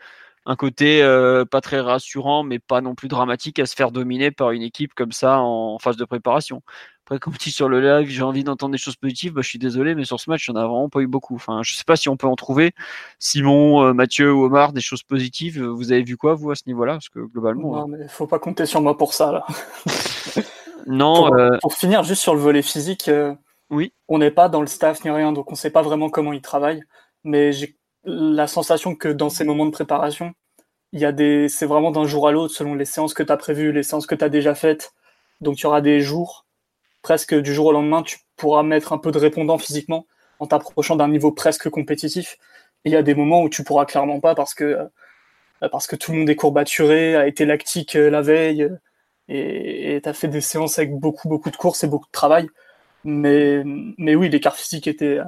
un 0.46 0.56
côté 0.56 1.04
euh, 1.04 1.46
pas 1.46 1.62
très 1.62 1.80
rassurant, 1.82 2.44
mais 2.44 2.60
pas 2.60 2.82
non 2.82 2.96
plus 2.96 3.10
dramatique 3.10 3.60
à 3.60 3.68
se 3.68 3.76
faire 3.76 3.92
dominer 3.92 4.32
par 4.32 4.52
une 4.52 4.64
équipe 4.64 4.94
comme 4.96 5.12
ça 5.12 5.40
en 5.40 5.80
phase 5.80 5.98
de 5.98 6.06
préparation. 6.06 6.64
Après, 7.06 7.20
comme 7.20 7.38
tu 7.38 7.52
sur 7.52 7.70
le 7.70 7.82
live, 7.82 8.10
j'ai 8.10 8.24
envie 8.24 8.44
d'entendre 8.44 8.72
des 8.72 8.80
choses 8.80 8.96
positives. 8.96 9.34
Bah, 9.34 9.42
je 9.44 9.50
suis 9.50 9.60
désolé, 9.60 9.94
mais 9.94 10.06
sur 10.06 10.20
ce 10.20 10.28
match, 10.28 10.48
il 10.48 10.52
n'y 10.52 10.58
en 10.58 10.62
a 10.62 10.66
vraiment 10.66 10.90
pas 10.90 11.02
eu 11.02 11.08
beaucoup. 11.08 11.36
Enfin, 11.36 11.62
je 11.62 11.76
sais 11.76 11.84
pas 11.86 11.96
si 11.96 12.10
on 12.10 12.18
peut 12.18 12.26
en 12.26 12.36
trouver. 12.36 12.74
Simon, 13.20 13.84
euh, 13.84 13.94
Mathieu 13.94 14.34
ou 14.34 14.46
Omar, 14.46 14.74
des 14.74 14.82
choses 14.82 15.04
positives. 15.04 15.62
Vous 15.62 15.92
avez 15.92 16.02
vu 16.02 16.18
quoi, 16.18 16.34
vous, 16.34 16.50
à 16.50 16.56
ce 16.56 16.64
niveau-là? 16.66 16.94
Parce 16.94 17.10
que 17.10 17.20
globalement. 17.20 17.74
Non, 17.74 17.84
hein. 17.84 17.86
mais 17.88 18.08
faut 18.08 18.26
pas 18.26 18.40
compter 18.40 18.66
sur 18.66 18.82
moi 18.82 18.98
pour 18.98 19.14
ça, 19.14 19.32
là. 19.32 19.46
non. 20.88 21.28
Pour, 21.28 21.36
euh, 21.36 21.58
pour, 21.62 21.74
finir, 21.76 22.02
juste 22.02 22.24
sur 22.24 22.34
le 22.34 22.42
volet 22.42 22.64
physique, 22.64 23.08
euh, 23.08 23.36
oui. 23.70 23.94
on 24.08 24.18
n'est 24.18 24.32
pas 24.32 24.50
dans 24.50 24.62
le 24.62 24.68
staff 24.68 25.04
ni 25.04 25.12
rien, 25.12 25.32
donc 25.32 25.52
on 25.52 25.54
ne 25.54 25.58
sait 25.58 25.70
pas 25.70 25.84
vraiment 25.84 26.10
comment 26.10 26.34
ils 26.34 26.42
travaillent. 26.42 26.84
Mais 27.24 27.52
j'ai 27.52 27.78
la 28.04 28.48
sensation 28.48 28.96
que 28.96 29.10
dans 29.10 29.30
ces 29.30 29.44
moments 29.44 29.68
de 29.68 29.72
préparation, 29.72 30.34
il 30.92 31.00
y 31.02 31.06
a 31.06 31.12
des, 31.12 31.50
c'est 31.50 31.68
vraiment 31.68 31.92
d'un 31.92 32.06
jour 32.06 32.28
à 32.28 32.32
l'autre, 32.32 32.56
selon 32.56 32.74
les 32.74 32.86
séances 32.86 33.14
que 33.14 33.22
tu 33.22 33.32
as 33.32 33.38
prévues, 33.38 33.72
les 33.72 33.84
séances 33.84 34.08
que 34.08 34.16
tu 34.16 34.24
as 34.24 34.30
déjà 34.30 34.56
faites 34.56 34.94
Donc 35.42 35.60
il 35.60 35.64
y 35.64 35.66
aura 35.68 35.82
des 35.82 36.02
jours, 36.02 36.45
presque 37.06 37.36
du 37.36 37.54
jour 37.54 37.68
au 37.68 37.72
lendemain, 37.72 38.02
tu 38.02 38.18
pourras 38.36 38.64
mettre 38.64 38.92
un 38.92 38.98
peu 38.98 39.12
de 39.12 39.20
répondant 39.20 39.60
physiquement 39.60 40.08
en 40.40 40.48
t'approchant 40.48 40.96
d'un 40.96 41.08
niveau 41.08 41.32
presque 41.32 41.70
compétitif. 41.70 42.40
Il 42.84 42.92
y 42.92 42.96
a 42.96 43.04
des 43.04 43.14
moments 43.14 43.44
où 43.44 43.50
tu 43.50 43.64
pourras 43.64 43.86
clairement 43.86 44.20
pas 44.20 44.34
parce 44.34 44.56
que, 44.56 44.90
euh, 45.62 45.98
tout 46.00 46.12
le 46.12 46.18
monde 46.18 46.30
est 46.32 46.36
courbaturé, 46.36 47.16
a 47.16 47.28
été 47.28 47.46
lactique 47.46 47.96
euh, 47.96 48.10
la 48.10 48.24
veille 48.24 48.72
et 49.28 50.02
tu 50.04 50.14
fait 50.16 50.28
des 50.30 50.42
séances 50.42 50.80
avec 50.80 50.96
beaucoup, 50.96 51.30
beaucoup 51.30 51.52
de 51.52 51.56
courses 51.56 51.84
et 51.84 51.88
beaucoup 51.88 52.08
de 52.08 52.12
travail. 52.12 52.48
Mais, 53.04 53.62
oui, 54.16 54.28
l'écart 54.28 54.56
physique 54.56 54.88
était 54.88 55.20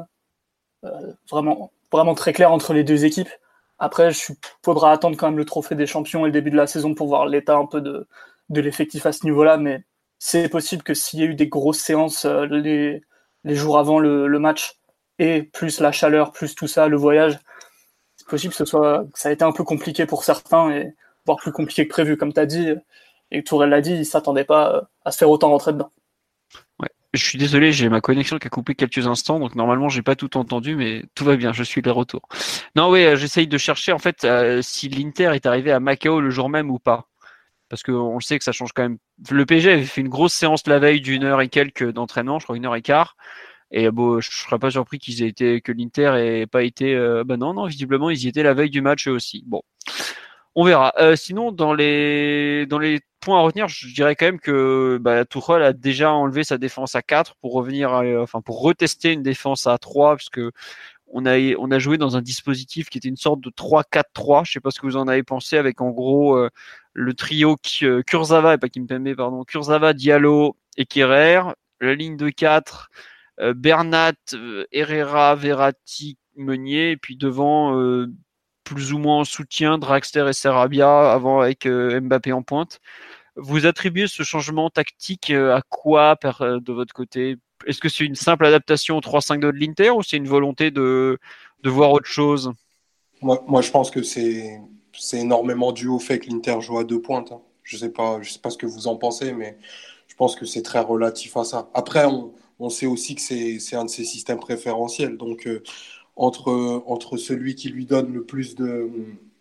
vraiment, 1.29 1.71
vraiment 1.91 2.15
très 2.15 2.33
clair 2.33 2.51
entre 2.51 2.73
les 2.73 2.83
deux 2.83 3.05
équipes. 3.05 3.29
Après, 3.77 4.11
il 4.11 4.35
faudra 4.65 4.91
attendre 4.91 5.15
quand 5.15 5.27
même 5.27 5.37
le 5.37 5.45
trophée 5.45 5.75
des 5.75 5.85
champions 5.85 6.25
et 6.25 6.29
le 6.29 6.33
début 6.33 6.49
de 6.49 6.57
la 6.57 6.65
saison 6.65 6.95
pour 6.95 7.07
voir 7.07 7.27
l'état 7.27 7.55
un 7.55 7.67
peu 7.67 7.81
de, 7.81 8.07
de 8.49 8.61
l'effectif 8.61 9.05
à 9.05 9.11
ce 9.11 9.25
niveau-là. 9.25 9.57
Mais 9.57 9.83
c'est 10.19 10.49
possible 10.49 10.83
que 10.83 10.93
s'il 10.93 11.19
y 11.19 11.23
a 11.23 11.25
eu 11.25 11.35
des 11.35 11.47
grosses 11.47 11.79
séances 11.79 12.25
euh, 12.25 12.45
les, 12.45 13.01
jours 13.55 13.77
avant 13.77 13.99
le, 13.99 14.39
match, 14.39 14.79
et 15.19 15.43
plus 15.43 15.79
la 15.79 15.91
chaleur, 15.91 16.31
plus 16.31 16.55
tout 16.55 16.67
ça, 16.67 16.87
le 16.87 16.97
voyage, 16.97 17.39
c'est 18.17 18.27
possible 18.27 18.51
que, 18.51 18.57
ce 18.57 18.65
soit, 18.65 19.05
ça 19.13 19.29
a 19.29 19.31
été 19.31 19.43
un 19.43 19.51
peu 19.51 19.63
compliqué 19.63 20.05
pour 20.05 20.23
certains, 20.23 20.71
et 20.71 20.93
voire 21.25 21.37
plus 21.37 21.51
compliqué 21.51 21.87
que 21.87 21.93
prévu, 21.93 22.17
comme 22.17 22.33
tu 22.33 22.39
as 22.39 22.45
dit. 22.45 22.73
Et 23.31 23.43
Tourelle 23.43 23.69
l'a 23.69 23.81
dit, 23.81 23.91
il 23.91 23.99
ne 23.99 24.03
s'attendait 24.03 24.45
pas 24.45 24.75
euh, 24.75 24.81
à 25.05 25.11
se 25.11 25.17
faire 25.17 25.29
autant 25.29 25.49
rentrer 25.49 25.73
dedans. 25.73 25.91
Ouais. 26.79 26.89
Je 27.13 27.23
suis 27.23 27.37
désolé, 27.37 27.71
j'ai 27.71 27.89
ma 27.89 28.01
connexion 28.01 28.37
qui 28.37 28.47
a 28.47 28.49
coupé 28.49 28.75
quelques 28.75 29.07
instants, 29.07 29.39
donc 29.39 29.55
normalement 29.55 29.89
j'ai 29.89 30.01
pas 30.01 30.15
tout 30.15 30.37
entendu, 30.37 30.75
mais 30.75 31.03
tout 31.15 31.25
va 31.25 31.35
bien, 31.35 31.53
je 31.53 31.63
suis 31.63 31.81
de 31.81 31.89
retour. 31.89 32.21
Non, 32.75 32.89
oui, 32.89 33.03
euh, 33.05 33.15
j'essaye 33.15 33.47
de 33.47 33.57
chercher 33.57 33.91
en 33.91 33.99
fait 33.99 34.27
si 34.61 34.89
l'Inter 34.89 35.31
est 35.33 35.45
arrivé 35.45 35.71
à 35.71 35.79
Macao 35.79 36.19
le 36.21 36.29
jour 36.29 36.49
même 36.49 36.69
ou 36.69 36.79
pas, 36.79 37.06
parce 37.69 37.83
qu'on 37.83 38.15
le 38.15 38.21
sait 38.21 38.37
que 38.37 38.43
ça 38.43 38.51
change 38.51 38.71
quand 38.73 38.83
même. 38.83 38.97
Le 39.29 39.45
PSG 39.45 39.71
avait 39.71 39.83
fait 39.83 40.01
une 40.01 40.09
grosse 40.09 40.33
séance 40.33 40.65
la 40.67 40.79
veille 40.79 41.01
d'une 41.01 41.23
heure 41.23 41.41
et 41.41 41.49
quelques 41.49 41.91
d'entraînement, 41.91 42.39
je 42.39 42.45
crois 42.45 42.57
une 42.57 42.65
heure 42.65 42.75
et 42.75 42.81
quart, 42.81 43.15
et 43.71 43.91
bon, 43.91 44.21
je 44.21 44.31
serais 44.31 44.59
pas 44.59 44.71
surpris 44.71 44.97
qu'ils 44.99 45.23
aient 45.23 45.27
été 45.27 45.61
que 45.61 45.71
l'Inter 45.71 46.13
ait 46.17 46.47
pas 46.47 46.63
été. 46.63 46.95
Euh... 46.95 47.23
bah 47.23 47.37
non, 47.37 47.53
non, 47.53 47.65
visiblement 47.65 48.09
ils 48.09 48.23
y 48.23 48.27
étaient 48.27 48.43
la 48.43 48.53
veille 48.53 48.69
du 48.69 48.81
match 48.81 49.07
eux 49.07 49.11
aussi. 49.11 49.43
Bon, 49.45 49.61
on 50.55 50.63
verra. 50.63 50.93
Euh, 50.99 51.15
sinon, 51.15 51.51
dans 51.51 51.73
les 51.73 52.65
dans 52.67 52.79
les 52.79 53.01
points 53.19 53.39
à 53.39 53.41
retenir, 53.41 53.67
je 53.67 53.93
dirais 53.93 54.15
quand 54.15 54.25
même 54.27 54.39
que 54.39 54.97
bah, 55.01 55.25
Tuchel 55.25 55.63
a 55.63 55.73
déjà 55.73 56.11
enlevé 56.13 56.43
sa 56.43 56.57
défense 56.57 56.95
à 56.95 57.01
4 57.01 57.35
pour 57.41 57.53
revenir, 57.53 57.91
enfin 58.21 58.41
pour 58.41 58.61
retester 58.61 59.11
une 59.13 59.23
défense 59.23 59.67
à 59.67 59.77
3 59.77 60.15
puisque 60.15 60.41
on 61.07 61.25
a 61.25 61.37
on 61.57 61.71
a 61.71 61.79
joué 61.79 61.97
dans 61.97 62.17
un 62.17 62.21
dispositif 62.21 62.89
qui 62.89 62.97
était 62.97 63.09
une 63.09 63.17
sorte 63.17 63.41
de 63.41 63.49
3-4-3. 63.49 64.45
Je 64.45 64.53
sais 64.53 64.59
pas 64.59 64.71
ce 64.71 64.79
que 64.79 64.87
vous 64.87 64.97
en 64.97 65.07
avez 65.07 65.23
pensé 65.23 65.57
avec 65.57 65.81
en 65.81 65.89
gros 65.89 66.37
euh, 66.37 66.49
le 66.97 67.13
trio 67.13 67.57
euh, 67.83 68.01
Kurzawa 68.01 68.55
et 68.55 68.57
pas 68.57 68.69
Kimpembe 68.69 69.15
pardon, 69.15 69.43
Kurzawa, 69.43 69.93
Diallo 69.93 70.57
et 70.77 70.85
Kerrer, 70.85 71.41
la 71.79 71.95
ligne 71.95 72.17
de 72.17 72.29
4 72.29 72.89
euh, 73.39 73.53
Bernat, 73.53 74.13
Herrera, 74.71 75.35
Verratti, 75.35 76.17
Meunier. 76.35 76.91
Et 76.91 76.97
puis 76.97 77.15
devant 77.15 77.73
plus 78.67 78.91
ou 78.91 78.97
moins 78.97 79.19
en 79.19 79.23
soutien 79.23 79.77
Draxler 79.77 80.25
et 80.29 80.33
Serabia 80.33 81.11
avant 81.11 81.39
avec 81.39 81.65
euh, 81.65 82.01
Mbappé 82.01 82.33
en 82.33 82.43
pointe. 82.43 82.79
Vous 83.37 83.65
attribuez 83.65 84.07
ce 84.07 84.23
changement 84.23 84.69
tactique 84.69 85.29
euh, 85.29 85.55
à 85.55 85.61
quoi 85.69 86.17
euh, 86.41 86.59
de 86.59 86.73
votre 86.73 86.93
côté? 86.93 87.37
Est-ce 87.65 87.79
que 87.79 87.87
c'est 87.87 88.03
une 88.03 88.15
simple 88.15 88.45
adaptation 88.45 88.97
au 88.97 88.99
3-5-2 88.99 89.39
de 89.39 89.49
l'Inter 89.51 89.91
ou 89.91 90.03
c'est 90.03 90.17
une 90.17 90.27
volonté 90.27 90.69
de, 90.69 91.17
de 91.63 91.69
voir 91.69 91.91
autre 91.91 92.07
chose? 92.07 92.51
Moi, 93.21 93.43
moi, 93.47 93.61
je 93.61 93.71
pense 93.71 93.89
que 93.89 94.03
c'est 94.03 94.59
c'est 94.97 95.19
énormément 95.19 95.71
dû 95.71 95.87
au 95.87 95.99
fait 95.99 96.19
que 96.19 96.29
l'Inter 96.29 96.57
joue 96.61 96.77
à 96.79 96.83
deux 96.83 97.01
pointes. 97.01 97.31
Hein. 97.31 97.41
Je 97.63 97.77
sais 97.77 97.85
sais 97.85 97.91
pas 97.91 98.49
ce 98.49 98.57
que 98.57 98.65
vous 98.65 98.87
en 98.87 98.95
pensez, 98.95 99.33
mais 99.33 99.57
je 100.07 100.15
pense 100.15 100.35
que 100.35 100.45
c'est 100.45 100.61
très 100.61 100.79
relatif 100.79 101.35
à 101.37 101.43
ça. 101.43 101.69
Après, 101.73 102.05
on, 102.05 102.33
on 102.59 102.69
sait 102.69 102.85
aussi 102.85 103.15
que 103.15 103.21
c'est 103.21 103.75
un 103.75 103.85
de 103.85 103.89
ses 103.89 104.03
systèmes 104.05 104.39
préférentiels. 104.39 105.17
Donc, 105.17 105.47
entre, 106.17 106.83
entre 106.87 107.17
celui 107.17 107.55
qui 107.55 107.69
lui 107.69 107.85
donne 107.85 108.11
le 108.13 108.23
plus 108.23 108.55
de, 108.55 108.89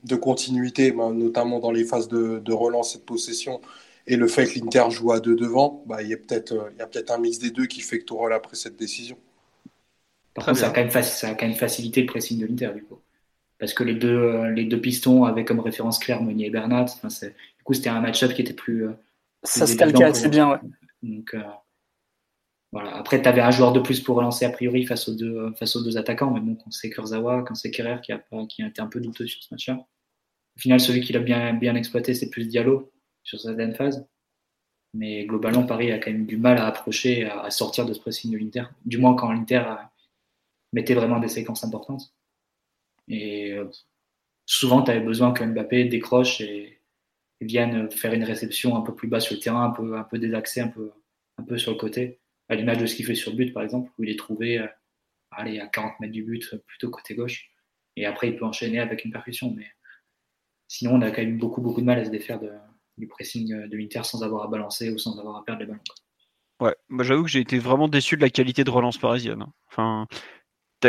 de 0.04 0.16
continuité, 0.16 0.92
ben, 0.92 1.12
notamment 1.12 1.58
dans 1.58 1.72
les 1.72 1.84
phases 1.84 2.08
de, 2.08 2.38
de, 2.38 2.52
relance 2.52 2.94
et 2.94 2.98
de 2.98 3.04
possession, 3.04 3.60
et 4.06 4.16
le 4.16 4.28
fait 4.28 4.46
que 4.46 4.58
l'Inter 4.58 4.84
joue 4.90 5.12
à 5.12 5.20
deux 5.20 5.34
devant, 5.34 5.82
ben, 5.86 6.00
il 6.00 6.08
y 6.08 6.14
a 6.14 6.16
peut-être 6.16 6.54
peut 6.54 7.04
un 7.08 7.18
mix 7.18 7.38
des 7.38 7.50
deux 7.50 7.66
qui 7.66 7.80
fait 7.80 7.98
que 7.98 8.04
Tourelle 8.04 8.32
a 8.32 8.40
pris 8.40 8.56
cette 8.56 8.76
décision. 8.76 9.16
Par 10.34 10.44
contre, 10.44 10.58
ça 10.58 10.68
a, 10.68 10.70
quand 10.70 10.82
même 10.82 11.02
ça 11.02 11.28
a 11.28 11.34
quand 11.34 11.46
même 11.46 11.56
facilité 11.56 12.02
le 12.02 12.06
pressing 12.06 12.38
de 12.38 12.46
l'Inter, 12.46 12.70
du 12.75 12.84
coup. 12.84 12.98
Parce 13.58 13.72
que 13.72 13.84
les 13.84 13.94
deux, 13.94 14.50
les 14.50 14.64
deux 14.64 14.80
pistons 14.80 15.25
avaient 15.25 15.44
comme 15.44 15.60
référence 15.60 15.98
claire 15.98 16.22
Meunier 16.22 16.46
et 16.46 16.50
Bernat. 16.50 16.82
Enfin, 16.82 17.08
du 17.08 17.64
coup, 17.64 17.75
c'était 17.75 17.88
un 17.88 18.00
match-up 18.00 18.34
qui 18.34 18.42
était 18.42 18.52
plus. 18.52 18.84
plus 18.84 18.94
ça 19.42 19.66
se 19.66 19.76
calquait 19.76 20.04
assez 20.04 20.28
bien, 20.28 20.50
ouais. 20.50 20.58
Donc, 21.02 21.34
euh, 21.34 21.42
après, 22.75 23.22
tu 23.22 23.28
avais 23.28 23.40
un 23.40 23.50
joueur 23.50 23.72
de 23.72 23.80
plus 23.80 24.00
pour 24.00 24.16
relancer 24.16 24.44
a 24.44 24.50
priori 24.50 24.84
face 24.84 25.08
aux 25.08 25.14
deux, 25.14 25.52
face 25.58 25.76
aux 25.76 25.82
deux 25.82 25.96
attaquants, 25.96 26.30
mais 26.30 26.40
bon, 26.40 26.56
quand 26.56 26.70
c'est 26.70 26.90
Kurzawa, 26.90 27.42
quand 27.42 27.54
c'est 27.54 27.70
Kerrer 27.70 28.00
qui 28.02 28.12
a, 28.12 28.22
qui 28.48 28.62
a 28.62 28.66
été 28.66 28.80
un 28.80 28.86
peu 28.86 29.00
douteux 29.00 29.26
sur 29.26 29.42
ce 29.42 29.48
match-là. 29.52 29.75
Au 30.56 30.60
final, 30.60 30.80
celui 30.80 31.00
qui 31.00 31.12
l'a 31.12 31.20
bien, 31.20 31.54
bien 31.54 31.75
exploité, 31.75 32.14
c'est 32.14 32.30
plus 32.30 32.46
Diallo 32.46 32.92
sur 33.22 33.40
sa 33.40 33.54
dernière 33.54 33.76
phase. 33.76 34.06
Mais 34.94 35.26
globalement, 35.26 35.64
Paris 35.64 35.92
a 35.92 35.98
quand 35.98 36.10
même 36.10 36.26
du 36.26 36.38
mal 36.38 36.58
à 36.58 36.66
approcher, 36.66 37.26
à, 37.26 37.50
sortir 37.50 37.84
de 37.84 37.92
ce 37.92 38.00
pressing 38.00 38.32
de 38.32 38.38
l'Inter. 38.38 38.64
Du 38.84 38.98
moins 38.98 39.14
quand 39.14 39.30
l'Inter 39.30 39.62
mettait 40.72 40.94
vraiment 40.94 41.18
des 41.18 41.28
séquences 41.28 41.64
importantes. 41.64 42.14
Et 43.08 43.52
euh, 43.52 43.70
souvent, 44.46 44.82
tu 44.82 44.90
avais 44.90 45.00
besoin 45.00 45.32
que 45.32 45.44
Mbappé 45.44 45.84
décroche 45.84 46.40
et, 46.40 46.72
vienne 47.42 47.90
faire 47.90 48.14
une 48.14 48.25
réception 48.25 48.76
un 48.76 48.80
peu 48.80 48.94
plus 48.94 49.08
bas 49.08 49.20
sur 49.20 49.34
le 49.34 49.40
terrain, 49.40 49.64
un 49.66 49.70
peu, 49.70 49.98
un 49.98 50.04
peu 50.04 50.18
désaxé, 50.18 50.62
un 50.62 50.68
peu, 50.68 50.90
un 51.36 51.42
peu 51.42 51.58
sur 51.58 51.72
le 51.72 51.76
côté 51.76 52.18
à 52.48 52.54
l'image 52.54 52.78
de 52.78 52.86
ce 52.86 52.94
qu'il 52.94 53.04
fait 53.04 53.14
sur 53.14 53.34
but, 53.34 53.52
par 53.52 53.62
exemple, 53.62 53.90
où 53.98 54.04
il 54.04 54.10
est 54.10 54.18
trouvé 54.18 54.58
euh, 54.58 54.66
allez, 55.32 55.60
à 55.60 55.66
40 55.66 56.00
mètres 56.00 56.14
du 56.14 56.22
but, 56.22 56.54
plutôt 56.66 56.90
côté 56.90 57.14
gauche. 57.14 57.50
Et 57.96 58.06
après, 58.06 58.28
il 58.28 58.36
peut 58.36 58.44
enchaîner 58.46 58.78
avec 58.78 59.04
une 59.04 59.12
percussion. 59.12 59.52
Mais 59.54 59.66
sinon, 60.68 60.94
on 60.94 61.02
a 61.02 61.10
quand 61.10 61.22
même 61.22 61.36
beaucoup, 61.36 61.60
beaucoup 61.60 61.80
de 61.80 61.86
mal 61.86 61.98
à 61.98 62.04
se 62.04 62.10
défaire 62.10 62.40
de, 62.40 62.50
du 62.96 63.06
pressing 63.06 63.68
de 63.68 63.76
l'Inter 63.76 64.02
sans 64.04 64.22
avoir 64.22 64.44
à 64.44 64.48
balancer 64.48 64.90
ou 64.90 64.98
sans 64.98 65.18
avoir 65.18 65.36
à 65.36 65.44
perdre 65.44 65.60
les 65.60 65.66
ballons. 65.66 65.80
Ouais, 66.60 66.75
j'avoue 67.00 67.25
que 67.25 67.28
j'ai 67.28 67.40
été 67.40 67.58
vraiment 67.58 67.88
déçu 67.88 68.16
de 68.16 68.22
la 68.22 68.30
qualité 68.30 68.64
de 68.64 68.70
relance 68.70 68.96
parisienne. 68.96 69.42
Hein. 69.42 69.52
Enfin, 69.70 70.06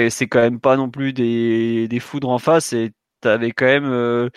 c'est 0.09 0.27
quand 0.27 0.41
même 0.41 0.59
pas 0.59 0.77
non 0.77 0.89
plus 0.89 1.13
des, 1.13 1.99
foudres 1.99 2.29
en 2.29 2.39
face 2.39 2.73
et 2.73 2.91
t'avais 3.21 3.51
quand 3.51 3.65
même 3.65 3.91
euh, 3.91 4.29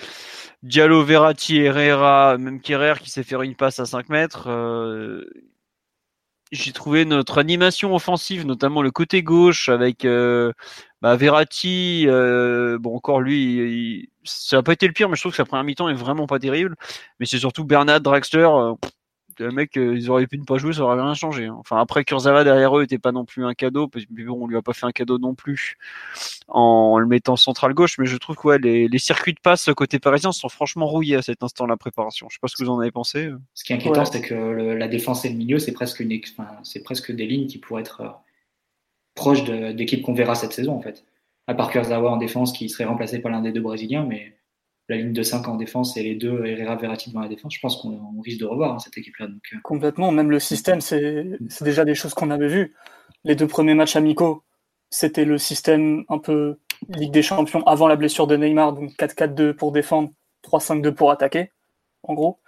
Diallo, 0.63 1.05
Verratti, 1.05 1.59
Herrera, 1.59 2.37
même 2.39 2.61
Kerrer 2.61 2.95
qui 3.01 3.11
s'est 3.11 3.23
fait 3.23 3.37
une 3.45 3.55
passe 3.57 3.79
à 3.79 3.87
5 3.87 4.09
mètres. 4.11 4.49
Euh, 4.49 5.25
j'ai 6.53 6.73
trouvé 6.73 7.05
notre 7.05 7.39
animation 7.39 7.95
offensive, 7.95 8.45
notamment 8.45 8.83
le 8.83 8.91
côté 8.91 9.23
gauche 9.23 9.69
avec 9.69 10.05
euh, 10.05 10.53
bah, 11.01 11.17
Verratti. 11.17 12.07
Euh, 12.09 12.79
bon, 12.79 12.97
encore 12.97 13.21
lui, 13.21 14.11
ça 14.25 14.57
n'a 14.57 14.63
pas 14.63 14.73
été 14.73 14.87
le 14.87 14.93
pire, 14.93 15.09
mais 15.09 15.17
je 15.17 15.23
trouve 15.23 15.33
que 15.33 15.37
sa 15.37 15.45
première 15.45 15.65
mi-temps 15.65 15.89
est 15.89 15.95
vraiment 15.95 16.27
pas 16.27 16.39
terrible. 16.39 16.77
Mais 17.21 17.27
c'est 17.27 17.39
surtout 17.39 17.65
Bernard 17.65 18.01
Draxler. 18.01 18.49
Le 19.41 19.53
mec, 19.53 19.77
euh, 19.77 19.97
ils 19.97 20.11
auraient 20.11 20.27
pu 20.27 20.39
ne 20.39 20.45
pas 20.45 20.59
jouer, 20.59 20.73
ça 20.73 20.83
aurait 20.83 21.01
rien 21.01 21.15
changé. 21.15 21.47
Hein. 21.47 21.57
Enfin, 21.59 21.79
après, 21.79 22.05
Kurzawa 22.05 22.45
derrière 22.45 22.77
eux 22.79 22.83
était 22.83 22.99
pas 22.99 23.13
non 23.13 23.25
plus 23.25 23.45
un 23.45 23.55
cadeau, 23.55 23.89
parce 23.89 24.05
que 24.05 24.13
bon, 24.13 24.45
on 24.45 24.47
lui 24.47 24.57
a 24.57 24.63
pas 24.63 24.73
fait 24.73 24.87
un 24.87 24.93
cadeau 24.93 25.19
non 25.19 25.35
plus 25.35 25.77
en, 26.49 26.99
le 26.99 27.07
mettant 27.07 27.37
central 27.37 27.75
gauche, 27.75 27.99
mais 27.99 28.07
je 28.07 28.17
trouve 28.17 28.37
que 28.37 28.49
ouais, 28.49 28.59
les, 28.59 28.89
les, 28.89 28.99
circuits 28.99 29.33
de 29.33 29.41
passe 29.41 29.69
côté 29.77 29.99
parisien 29.99 30.33
sont 30.33 30.49
franchement 30.49 30.87
rouillés 30.87 31.17
à 31.17 31.23
cet 31.23 31.43
instant 31.43 31.67
la 31.67 31.77
préparation. 31.77 32.29
Je 32.29 32.35
sais 32.35 32.41
pas 32.41 32.49
ce 32.49 32.57
que 32.57 32.65
vous 32.65 32.71
en 32.71 32.81
avez 32.81 32.91
pensé. 32.91 33.27
Euh. 33.27 33.39
Ce 33.55 33.65
qui 33.65 33.73
est 33.73 33.77
inquiétant, 33.77 34.05
c'est 34.05 34.21
que 34.21 34.35
le, 34.35 34.77
la 34.77 34.89
défense 34.89 35.25
et 35.25 35.29
le 35.29 35.37
milieu, 35.37 35.59
c'est 35.59 35.73
presque 35.73 36.01
une, 36.01 36.19
enfin, 36.39 36.49
c'est 36.63 36.83
presque 36.83 37.13
des 37.13 37.27
lignes 37.27 37.47
qui 37.47 37.59
pourraient 37.59 37.83
être 37.83 38.01
euh, 38.03 38.09
proches 39.15 39.45
d'équipes 39.45 40.03
qu'on 40.03 40.15
verra 40.15 40.35
cette 40.35 40.53
saison 40.53 40.75
en 40.75 40.81
fait. 40.81 41.05
À 41.47 41.55
part 41.55 41.71
Kurzawa 41.71 42.11
en 42.11 42.17
défense 42.17 42.53
qui 42.53 42.69
serait 42.69 42.85
remplacé 42.85 43.19
par 43.19 43.33
l'un 43.33 43.41
des 43.41 43.53
deux 43.53 43.61
Brésiliens, 43.61 44.05
mais 44.05 44.37
la 44.91 44.97
ligne 44.97 45.13
de 45.13 45.23
5 45.23 45.47
en 45.47 45.55
défense 45.55 45.97
et 45.97 46.03
les 46.03 46.17
deux 46.17 46.45
Herrera 46.45 46.75
Verratti 46.75 47.13
dans 47.13 47.21
la 47.21 47.29
défense, 47.29 47.55
je 47.55 47.61
pense 47.61 47.77
qu'on 47.77 48.21
risque 48.23 48.41
de 48.41 48.45
revoir 48.45 48.75
hein, 48.75 48.79
cette 48.81 48.99
équipe-là. 48.99 49.27
Euh. 49.27 49.57
Complètement, 49.63 50.11
même 50.11 50.31
le 50.31 50.41
système, 50.41 50.81
c'est 50.81 51.39
déjà 51.61 51.85
des 51.85 51.95
choses 51.95 52.13
qu'on 52.13 52.31
avait 52.31 52.49
vues. 52.49 52.75
Les 53.23 53.37
deux 53.37 53.47
premiers 53.47 53.75
matchs 53.75 53.95
amicaux, 53.95 54.43
c'était 54.91 55.25
le 55.25 55.39
système 55.39 56.05
un 56.09 56.19
peu 56.19 56.59
Ligue 56.89 57.13
des 57.13 57.23
Champions 57.23 57.65
avant 57.67 57.87
la 57.87 57.95
blessure 57.95 58.27
de 58.27 58.37
Neymar, 58.37 58.73
donc 58.73 58.91
4-4-2 58.99 59.53
pour 59.53 59.71
défendre, 59.71 60.11
3-5-2 60.45 60.93
pour 60.93 61.13
attaquer, 61.13 61.53
en 62.03 62.15
gros. 62.15 62.41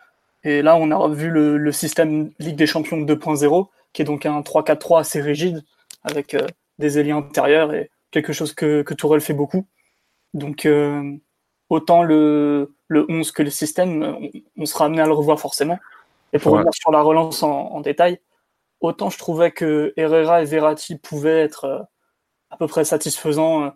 Et 0.43 0.63
là, 0.63 0.77
on 0.77 0.91
a 0.91 1.09
vu 1.15 1.29
le, 1.31 1.71
système 1.71 2.33
Ligue 2.41 2.57
des 2.57 2.67
Champions 2.67 3.01
2.0, 3.03 3.69
qui 3.93 4.03
est 4.03 4.05
donc 4.05 4.27
un 4.27 4.41
3-4-3 4.41 5.01
assez 5.01 5.21
rigide, 5.21 5.63
avec 6.03 6.35
euh, 6.35 6.47
des 6.79 6.99
ailiers 6.99 7.13
intérieurs 7.13 7.73
et 7.73 7.91
quelque 8.11 8.33
chose 8.33 8.53
que, 8.53 8.83
que 8.83 8.95
Tourelle 8.95 9.21
fait 9.21 9.35
beaucoup. 9.35 9.69
Donc, 10.35 10.67
euh, 10.67 11.17
autant 11.73 12.03
le, 12.03 12.75
le 12.89 13.07
11 13.09 13.33
que 13.33 13.43
le 13.43 13.49
système, 13.49 14.31
on, 14.59 14.67
sera 14.67 14.85
amené 14.85 15.01
à 15.01 15.07
le 15.07 15.13
revoir 15.13 15.41
forcément. 15.41 15.79
Et 16.35 16.39
pour 16.39 16.53
revenir 16.53 16.75
sur 16.75 16.91
la 16.91 17.01
relance 17.01 17.43
en, 17.43 17.81
détail, 17.81 18.21
autant 18.81 19.09
je 19.09 19.17
trouvais 19.17 19.53
que 19.53 19.95
Herrera 19.97 20.43
et 20.43 20.45
Verratti 20.45 20.97
pouvaient 20.97 21.41
être 21.41 21.65
euh, 21.65 21.79
à 22.51 22.59
peu 22.59 22.67
près 22.67 22.85
satisfaisants, 22.85 23.65
euh, 23.65 23.71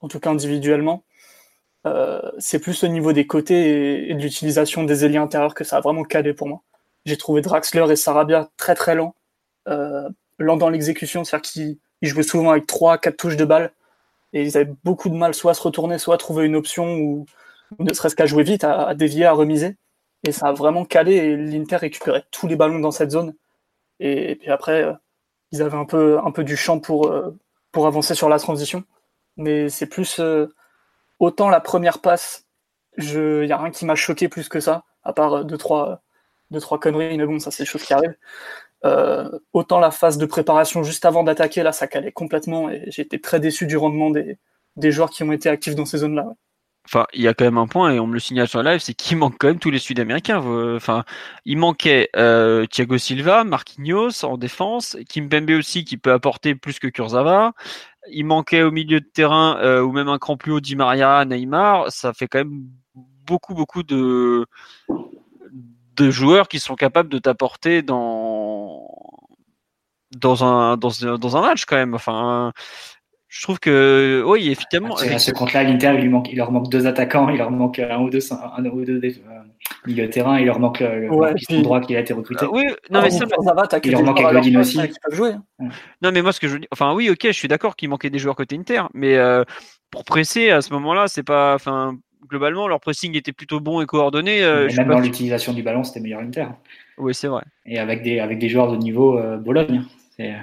en 0.00 0.08
tout 0.08 0.18
cas 0.18 0.30
individuellement. 0.30 1.04
Euh, 1.86 2.20
c'est 2.38 2.58
plus 2.58 2.82
au 2.82 2.88
niveau 2.88 3.12
des 3.12 3.28
côtés 3.28 4.10
et, 4.10 4.14
de 4.14 4.20
l'utilisation 4.20 4.82
des 4.82 5.04
ailiers 5.04 5.18
intérieurs 5.18 5.54
que 5.54 5.62
ça 5.62 5.76
a 5.76 5.80
vraiment 5.80 6.02
calé 6.02 6.34
pour 6.34 6.48
moi. 6.48 6.62
j'ai 7.04 7.16
trouvé 7.16 7.42
Draxler 7.42 7.92
et 7.92 7.96
Sarabia 7.96 8.50
très 8.56 8.74
très 8.74 8.96
lents, 8.96 9.14
euh, 9.68 10.08
lents 10.40 10.56
dans 10.56 10.68
l'exécution, 10.68 11.22
c'est-à-dire 11.22 11.48
qu'ils 11.48 11.78
jouaient 12.02 12.24
souvent 12.24 12.50
avec 12.50 12.66
3-4 12.66 13.14
touches 13.14 13.36
de 13.36 13.44
balle, 13.44 13.72
et 14.36 14.42
ils 14.42 14.58
avaient 14.58 14.70
beaucoup 14.84 15.08
de 15.08 15.14
mal 15.14 15.34
soit 15.34 15.52
à 15.52 15.54
se 15.54 15.62
retourner, 15.62 15.96
soit 15.96 16.16
à 16.16 16.18
trouver 16.18 16.44
une 16.44 16.56
option, 16.56 16.98
ou, 16.98 17.26
ne 17.78 17.92
serait-ce 17.94 18.14
qu'à 18.14 18.26
jouer 18.26 18.42
vite, 18.42 18.64
à, 18.64 18.94
dévier, 18.94 19.24
à 19.24 19.32
remiser. 19.32 19.78
Et 20.28 20.32
ça 20.32 20.48
a 20.48 20.52
vraiment 20.52 20.84
calé, 20.84 21.14
et 21.14 21.36
l'Inter 21.36 21.76
récupérait 21.76 22.26
tous 22.30 22.46
les 22.46 22.54
ballons 22.54 22.78
dans 22.78 22.90
cette 22.90 23.12
zone. 23.12 23.34
Et, 23.98 24.36
puis 24.36 24.50
après, 24.50 24.82
euh, 24.84 24.92
ils 25.52 25.62
avaient 25.62 25.78
un 25.78 25.86
peu, 25.86 26.18
un 26.22 26.30
peu 26.32 26.44
du 26.44 26.54
champ 26.54 26.80
pour, 26.80 27.06
euh, 27.06 27.34
pour 27.72 27.86
avancer 27.86 28.14
sur 28.14 28.28
la 28.28 28.38
transition. 28.38 28.84
Mais 29.38 29.70
c'est 29.70 29.86
plus 29.86 30.20
euh, 30.20 30.48
autant 31.18 31.48
la 31.48 31.60
première 31.60 32.00
passe, 32.00 32.44
il 32.98 33.40
n'y 33.46 33.52
a 33.52 33.56
rien 33.56 33.70
qui 33.70 33.86
m'a 33.86 33.94
choqué 33.94 34.28
plus 34.28 34.50
que 34.50 34.60
ça, 34.60 34.84
à 35.02 35.14
part 35.14 35.46
deux 35.46 35.58
trois, 35.58 36.02
deux, 36.50 36.60
trois 36.60 36.78
conneries, 36.78 37.16
mais 37.16 37.26
bon, 37.26 37.38
ça 37.38 37.50
c'est 37.50 37.62
des 37.62 37.68
choses 37.68 37.84
qui 37.84 37.94
arrivent. 37.94 38.16
Autant 39.52 39.80
la 39.80 39.90
phase 39.90 40.18
de 40.18 40.26
préparation 40.26 40.82
juste 40.82 41.04
avant 41.04 41.24
d'attaquer, 41.24 41.62
là, 41.62 41.72
ça 41.72 41.86
calait 41.86 42.12
complètement 42.12 42.70
et 42.70 42.88
été 42.96 43.20
très 43.20 43.40
déçu 43.40 43.66
du 43.66 43.76
rendement 43.76 44.10
des, 44.10 44.38
des 44.76 44.92
joueurs 44.92 45.10
qui 45.10 45.22
ont 45.22 45.32
été 45.32 45.48
actifs 45.48 45.74
dans 45.74 45.84
ces 45.84 45.98
zones-là. 45.98 46.34
Enfin, 46.86 47.06
il 47.12 47.20
y 47.20 47.26
a 47.26 47.34
quand 47.34 47.44
même 47.44 47.58
un 47.58 47.66
point 47.66 47.92
et 47.92 47.98
on 47.98 48.06
me 48.06 48.12
le 48.12 48.20
signale 48.20 48.46
sur 48.46 48.62
live, 48.62 48.78
c'est 48.78 48.94
qu'il 48.94 49.16
manque 49.16 49.34
quand 49.40 49.48
même 49.48 49.58
tous 49.58 49.72
les 49.72 49.80
Sud-Américains. 49.80 50.38
Enfin, 50.76 51.04
il 51.44 51.58
manquait 51.58 52.10
euh, 52.14 52.64
Thiago 52.66 52.96
Silva, 52.96 53.42
Marquinhos 53.42 54.24
en 54.24 54.38
défense, 54.38 54.96
Kim 55.08 55.28
Pembe 55.28 55.50
aussi 55.50 55.84
qui 55.84 55.96
peut 55.96 56.12
apporter 56.12 56.54
plus 56.54 56.78
que 56.78 56.86
Kurzawa. 56.86 57.54
Il 58.08 58.24
manquait 58.24 58.62
au 58.62 58.70
milieu 58.70 59.00
de 59.00 59.06
terrain 59.06 59.58
euh, 59.58 59.82
ou 59.82 59.90
même 59.90 60.08
un 60.08 60.18
cran 60.18 60.36
plus 60.36 60.52
haut 60.52 60.60
Di 60.60 60.76
Maria, 60.76 61.24
Neymar. 61.24 61.90
Ça 61.90 62.12
fait 62.14 62.28
quand 62.28 62.38
même 62.38 62.68
beaucoup 63.26 63.54
beaucoup 63.54 63.82
de 63.82 64.46
de 65.96 66.10
joueurs 66.10 66.46
qui 66.46 66.60
sont 66.60 66.76
capables 66.76 67.08
de 67.08 67.18
t'apporter 67.18 67.82
dans 67.82 68.55
dans 70.16 70.44
un 70.44 70.76
dans, 70.76 70.90
dans 71.18 71.36
un 71.36 71.40
match 71.40 71.64
quand 71.64 71.76
même. 71.76 71.94
Enfin, 71.94 72.52
je 73.28 73.42
trouve 73.42 73.58
que 73.58 74.22
oui, 74.26 74.50
effectivement. 74.50 74.96
À 74.96 75.18
ce 75.18 75.30
compte-là, 75.30 75.64
l'Inter, 75.64 75.96
il, 75.98 76.08
manque, 76.08 76.28
il 76.30 76.36
leur 76.36 76.52
manque 76.52 76.70
deux 76.70 76.86
attaquants, 76.86 77.28
il 77.28 77.38
leur 77.38 77.50
manque 77.50 77.78
un 77.78 77.98
ou 77.98 78.08
deux, 78.08 78.20
un, 78.32 78.64
ou 78.64 78.84
deux 78.84 79.00
euh, 79.04 79.10
milieu 79.86 80.06
de 80.06 80.12
terrain, 80.12 80.38
il 80.38 80.46
leur 80.46 80.60
manque 80.60 80.80
le, 80.80 81.10
ouais, 81.10 81.34
piston 81.34 81.60
droit 81.60 81.80
qui 81.80 81.96
a 81.96 82.00
été 82.00 82.14
recruté. 82.14 82.44
Euh, 82.44 82.50
oui, 82.52 82.64
non 82.90 83.02
mais 83.02 83.10
ça, 83.10 83.26
ça 83.44 83.52
va, 83.52 83.68
il 83.82 83.90
leur 83.90 84.02
manque 84.02 84.20
Godin 84.20 84.60
aussi. 84.60 84.80
Jouer. 85.10 85.32
Hein. 85.58 85.68
Non 86.02 86.12
mais 86.12 86.22
moi 86.22 86.32
ce 86.32 86.40
que 86.40 86.48
je 86.48 86.56
dis, 86.56 86.68
enfin 86.70 86.94
oui, 86.94 87.10
ok, 87.10 87.24
je 87.24 87.32
suis 87.32 87.48
d'accord 87.48 87.76
qu'il 87.76 87.88
manquait 87.88 88.10
des 88.10 88.18
joueurs 88.18 88.36
côté 88.36 88.56
Inter, 88.56 88.82
mais 88.94 89.16
euh, 89.16 89.44
pour 89.90 90.04
presser 90.04 90.50
à 90.50 90.62
ce 90.62 90.72
moment-là, 90.72 91.08
c'est 91.08 91.24
pas, 91.24 91.54
enfin 91.54 91.96
globalement 92.28 92.68
leur 92.68 92.80
pressing 92.80 93.16
était 93.16 93.32
plutôt 93.32 93.60
bon 93.60 93.82
et 93.82 93.86
coordonné. 93.86 94.42
Euh, 94.42 94.68
même 94.76 94.88
dans 94.88 95.00
l'utilisation 95.00 95.52
du 95.52 95.62
ballon, 95.62 95.84
c'était 95.84 96.00
meilleur 96.00 96.20
Inter. 96.20 96.46
Oui, 96.98 97.14
c'est 97.14 97.28
vrai. 97.28 97.42
Et 97.64 97.78
avec 97.78 98.02
des 98.02 98.20
avec 98.20 98.38
des 98.38 98.48
joueurs 98.48 98.72
de 98.72 98.76
niveau 98.76 99.20
Bologne. 99.38 99.84
C'est 100.16 100.34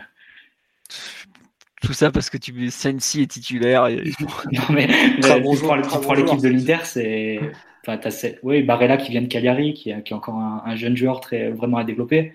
tout 1.84 1.94
ça 1.94 2.12
parce 2.12 2.30
que 2.30 2.38
tu 2.38 2.72
Sensi 2.72 3.22
est 3.22 3.28
titulaire. 3.28 3.88
Et... 3.88 3.98
non, 4.52 4.62
mais 4.70 4.88
tu 5.22 5.62
prends, 5.62 6.14
l'équipe 6.14 6.40
de 6.40 6.48
l'Inter, 6.48 6.80
c'est. 6.86 7.40
Enfin, 7.86 8.00
as... 8.04 8.26
Oui, 8.42 8.64
Barella 8.64 8.98
qui 8.98 9.12
vient 9.12 9.22
de 9.22 9.28
Cagliari, 9.28 9.74
qui, 9.74 9.94
qui 10.04 10.14
est 10.14 10.16
encore 10.16 10.36
un, 10.36 10.76
jeune 10.76 10.96
joueur 10.96 11.20
très, 11.20 11.52
vraiment 11.52 11.78
à 11.78 11.84
développer. 11.84 12.32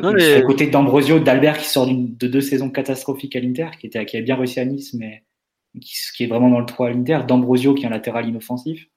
Non, 0.00 0.12
mais... 0.12 0.34
À 0.34 0.42
côté 0.42 0.66
d'Ambrosio, 0.68 1.20
d'Albert 1.20 1.58
qui 1.58 1.68
sort 1.68 1.86
de 1.86 2.26
deux 2.26 2.40
saisons 2.40 2.70
catastrophiques 2.70 3.36
à 3.36 3.40
l'Inter, 3.40 3.68
qui, 3.78 3.86
était, 3.86 4.04
qui 4.06 4.16
avait 4.16 4.24
bien 4.24 4.36
réussi 4.36 4.60
à 4.60 4.64
Nice, 4.64 4.94
mais 4.94 5.24
qui, 5.80 5.94
qui 6.16 6.24
est 6.24 6.26
vraiment 6.26 6.48
dans 6.48 6.60
le 6.60 6.66
3 6.66 6.88
à 6.88 6.90
l'Inter. 6.90 7.20
D'Ambrosio 7.28 7.74
qui 7.74 7.84
est 7.84 7.86
un 7.86 7.90
latéral 7.90 8.26
inoffensif. 8.26 8.88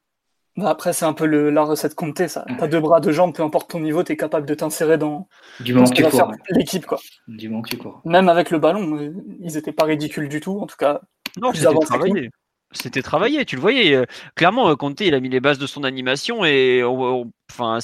Bah, 0.58 0.72
après, 0.72 0.92
c'est 0.92 1.06
un 1.06 1.14
peu 1.14 1.28
le, 1.28 1.52
la 1.52 1.62
recette 1.62 1.94
comptée, 1.94 2.28
ça. 2.28 2.44
T'as 2.58 2.68
deux 2.68 2.80
bras, 2.80 3.00
deux 3.00 3.12
jambes, 3.12 3.34
peu 3.34 3.44
importe 3.44 3.70
ton 3.70 3.80
niveau, 3.80 4.02
t'es 4.02 4.18
capable 4.18 4.48
de 4.48 4.56
t'insérer 4.56 4.98
dans, 4.98 5.28
du 5.60 5.76
moment 5.76 5.88
que 5.88 6.10
faire 6.10 6.32
l'équipe, 6.50 6.86
quoi. 6.88 7.00
Du 7.28 7.48
moment 7.48 7.62
que 7.62 7.70
tu 7.70 7.78
cours. 7.78 8.02
Même 8.06 8.28
avec 8.28 8.50
le 8.50 8.58
ballon, 8.58 8.98
euh, 8.98 9.14
ils 9.40 9.56
étaient 9.56 9.72
pas 9.72 9.86
ridicules 9.86 10.28
du 10.28 10.42
tout, 10.42 10.60
en 10.60 10.66
tout 10.66 10.76
cas. 10.76 11.02
Non, 11.40 11.54
c'était 11.54 11.74
travaillé. 11.80 12.32
C'était 12.72 13.04
travaillé, 13.04 13.46
tu 13.46 13.56
le 13.56 13.62
voyais. 13.62 13.96
Euh, 13.96 14.06
clairement, 14.36 14.70
euh, 14.70 14.76
Conte, 14.76 15.00
il 15.02 15.14
a 15.14 15.20
mis 15.20 15.30
les 15.30 15.40
bases 15.40 15.60
de 15.60 15.68
son 15.68 15.84
animation 15.84 16.44
et 16.44 16.84
enfin, 16.84 17.78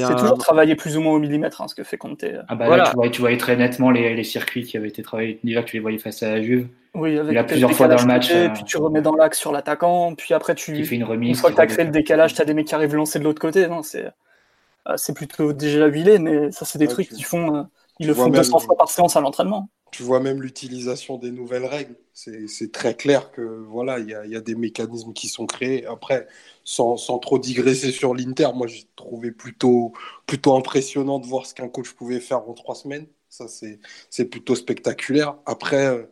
c'est 0.00 0.16
toujours 0.16 0.38
travaillé 0.38 0.74
plus 0.74 0.96
ou 0.96 1.00
moins 1.00 1.14
au 1.14 1.18
millimètre, 1.18 1.60
hein, 1.60 1.68
ce 1.68 1.74
que 1.74 1.84
fait 1.84 1.96
Conte. 1.96 2.24
Ah 2.48 2.54
bah 2.54 2.76
là, 2.76 2.88
tu, 2.88 2.96
voyais, 2.96 3.10
tu 3.10 3.20
voyais 3.20 3.36
très 3.36 3.56
nettement 3.56 3.90
les, 3.90 4.14
les, 4.14 4.24
circuits 4.24 4.64
qui 4.64 4.76
avaient 4.76 4.88
été 4.88 5.02
travaillés. 5.02 5.38
Déjà, 5.44 5.62
tu 5.62 5.76
les 5.76 5.80
voyais 5.80 5.98
face 5.98 6.22
à 6.22 6.30
la 6.30 6.42
Juve. 6.42 6.68
Oui, 6.94 7.18
avec 7.18 7.32
il 7.32 7.38
a 7.38 7.44
plusieurs 7.44 7.72
fois 7.72 7.88
dans 7.88 7.96
le 7.96 8.06
match. 8.06 8.30
Euh, 8.30 8.48
puis 8.50 8.64
tu 8.64 8.76
remets 8.76 9.02
dans 9.02 9.16
l'axe 9.16 9.38
sur 9.38 9.52
l'attaquant, 9.52 10.14
puis 10.14 10.32
après 10.32 10.54
tu. 10.54 10.74
Tu 10.74 10.84
fais 10.84 10.94
une 10.94 11.04
remise. 11.04 11.30
Une 11.30 11.34
fois 11.36 11.50
que 11.50 11.56
tu 11.56 11.60
as 11.60 11.66
créé 11.66 11.84
le 11.84 11.90
décalage, 11.90 12.34
tu 12.34 12.42
as 12.42 12.44
des 12.44 12.54
mecs 12.54 12.66
qui 12.66 12.74
arrivent 12.74 12.94
lancer 12.94 13.18
de 13.18 13.24
l'autre 13.24 13.40
côté. 13.40 13.66
C'est 13.82 14.06
euh, 14.88 14.94
c'est 14.96 15.14
plutôt 15.14 15.52
déjà 15.52 15.86
huilé, 15.86 16.18
mais 16.18 16.52
ça, 16.52 16.64
c'est 16.64 16.78
des 16.78 16.88
trucs 16.88 17.08
qu'ils 17.08 17.24
font. 17.24 17.56
Euh, 17.56 17.62
ils 18.00 18.06
le 18.06 18.14
font 18.14 18.28
200 18.28 18.58
fois 18.58 18.76
par 18.76 18.88
séance 18.88 19.16
à 19.16 19.20
l'entraînement 19.20 19.68
tu 19.94 20.02
vois 20.02 20.18
même 20.18 20.42
l'utilisation 20.42 21.18
des 21.18 21.30
nouvelles 21.30 21.66
règles. 21.66 21.94
C'est 22.14 22.72
très 22.72 22.96
clair 22.96 23.30
que 23.30 23.42
voilà, 23.42 24.00
il 24.00 24.08
y 24.08 24.36
a, 24.36 24.40
des 24.40 24.56
mécanismes 24.56 25.12
qui 25.12 25.28
sont 25.28 25.46
créés. 25.46 25.86
Après, 25.86 26.26
sans, 26.64 26.96
sans 26.96 27.20
trop 27.20 27.38
digresser 27.38 27.92
sur 27.92 28.12
l'Inter, 28.12 28.48
moi 28.56 28.66
j'ai 28.66 28.88
trouvé 28.96 29.30
plutôt, 29.30 29.92
plutôt 30.26 30.56
impressionnant 30.56 31.20
de 31.20 31.26
voir 31.26 31.46
ce 31.46 31.54
qu'un 31.54 31.68
coach 31.68 31.92
pouvait 31.92 32.18
faire 32.18 32.48
en 32.48 32.54
trois 32.54 32.74
semaines. 32.74 33.06
Ça, 33.28 33.46
c'est 33.48 34.24
plutôt 34.24 34.56
spectaculaire. 34.56 35.36
Après, 35.46 35.86
euh, 35.86 36.02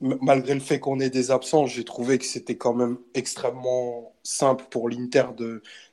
malgré 0.00 0.54
le 0.54 0.60
fait 0.60 0.78
qu'on 0.78 1.00
ait 1.00 1.10
des 1.10 1.32
absents, 1.32 1.66
j'ai 1.66 1.84
trouvé 1.84 2.18
que 2.18 2.24
c'était 2.24 2.56
quand 2.56 2.74
même 2.74 2.96
extrêmement 3.14 4.15
simple 4.26 4.64
pour 4.70 4.88
l'Inter 4.88 5.26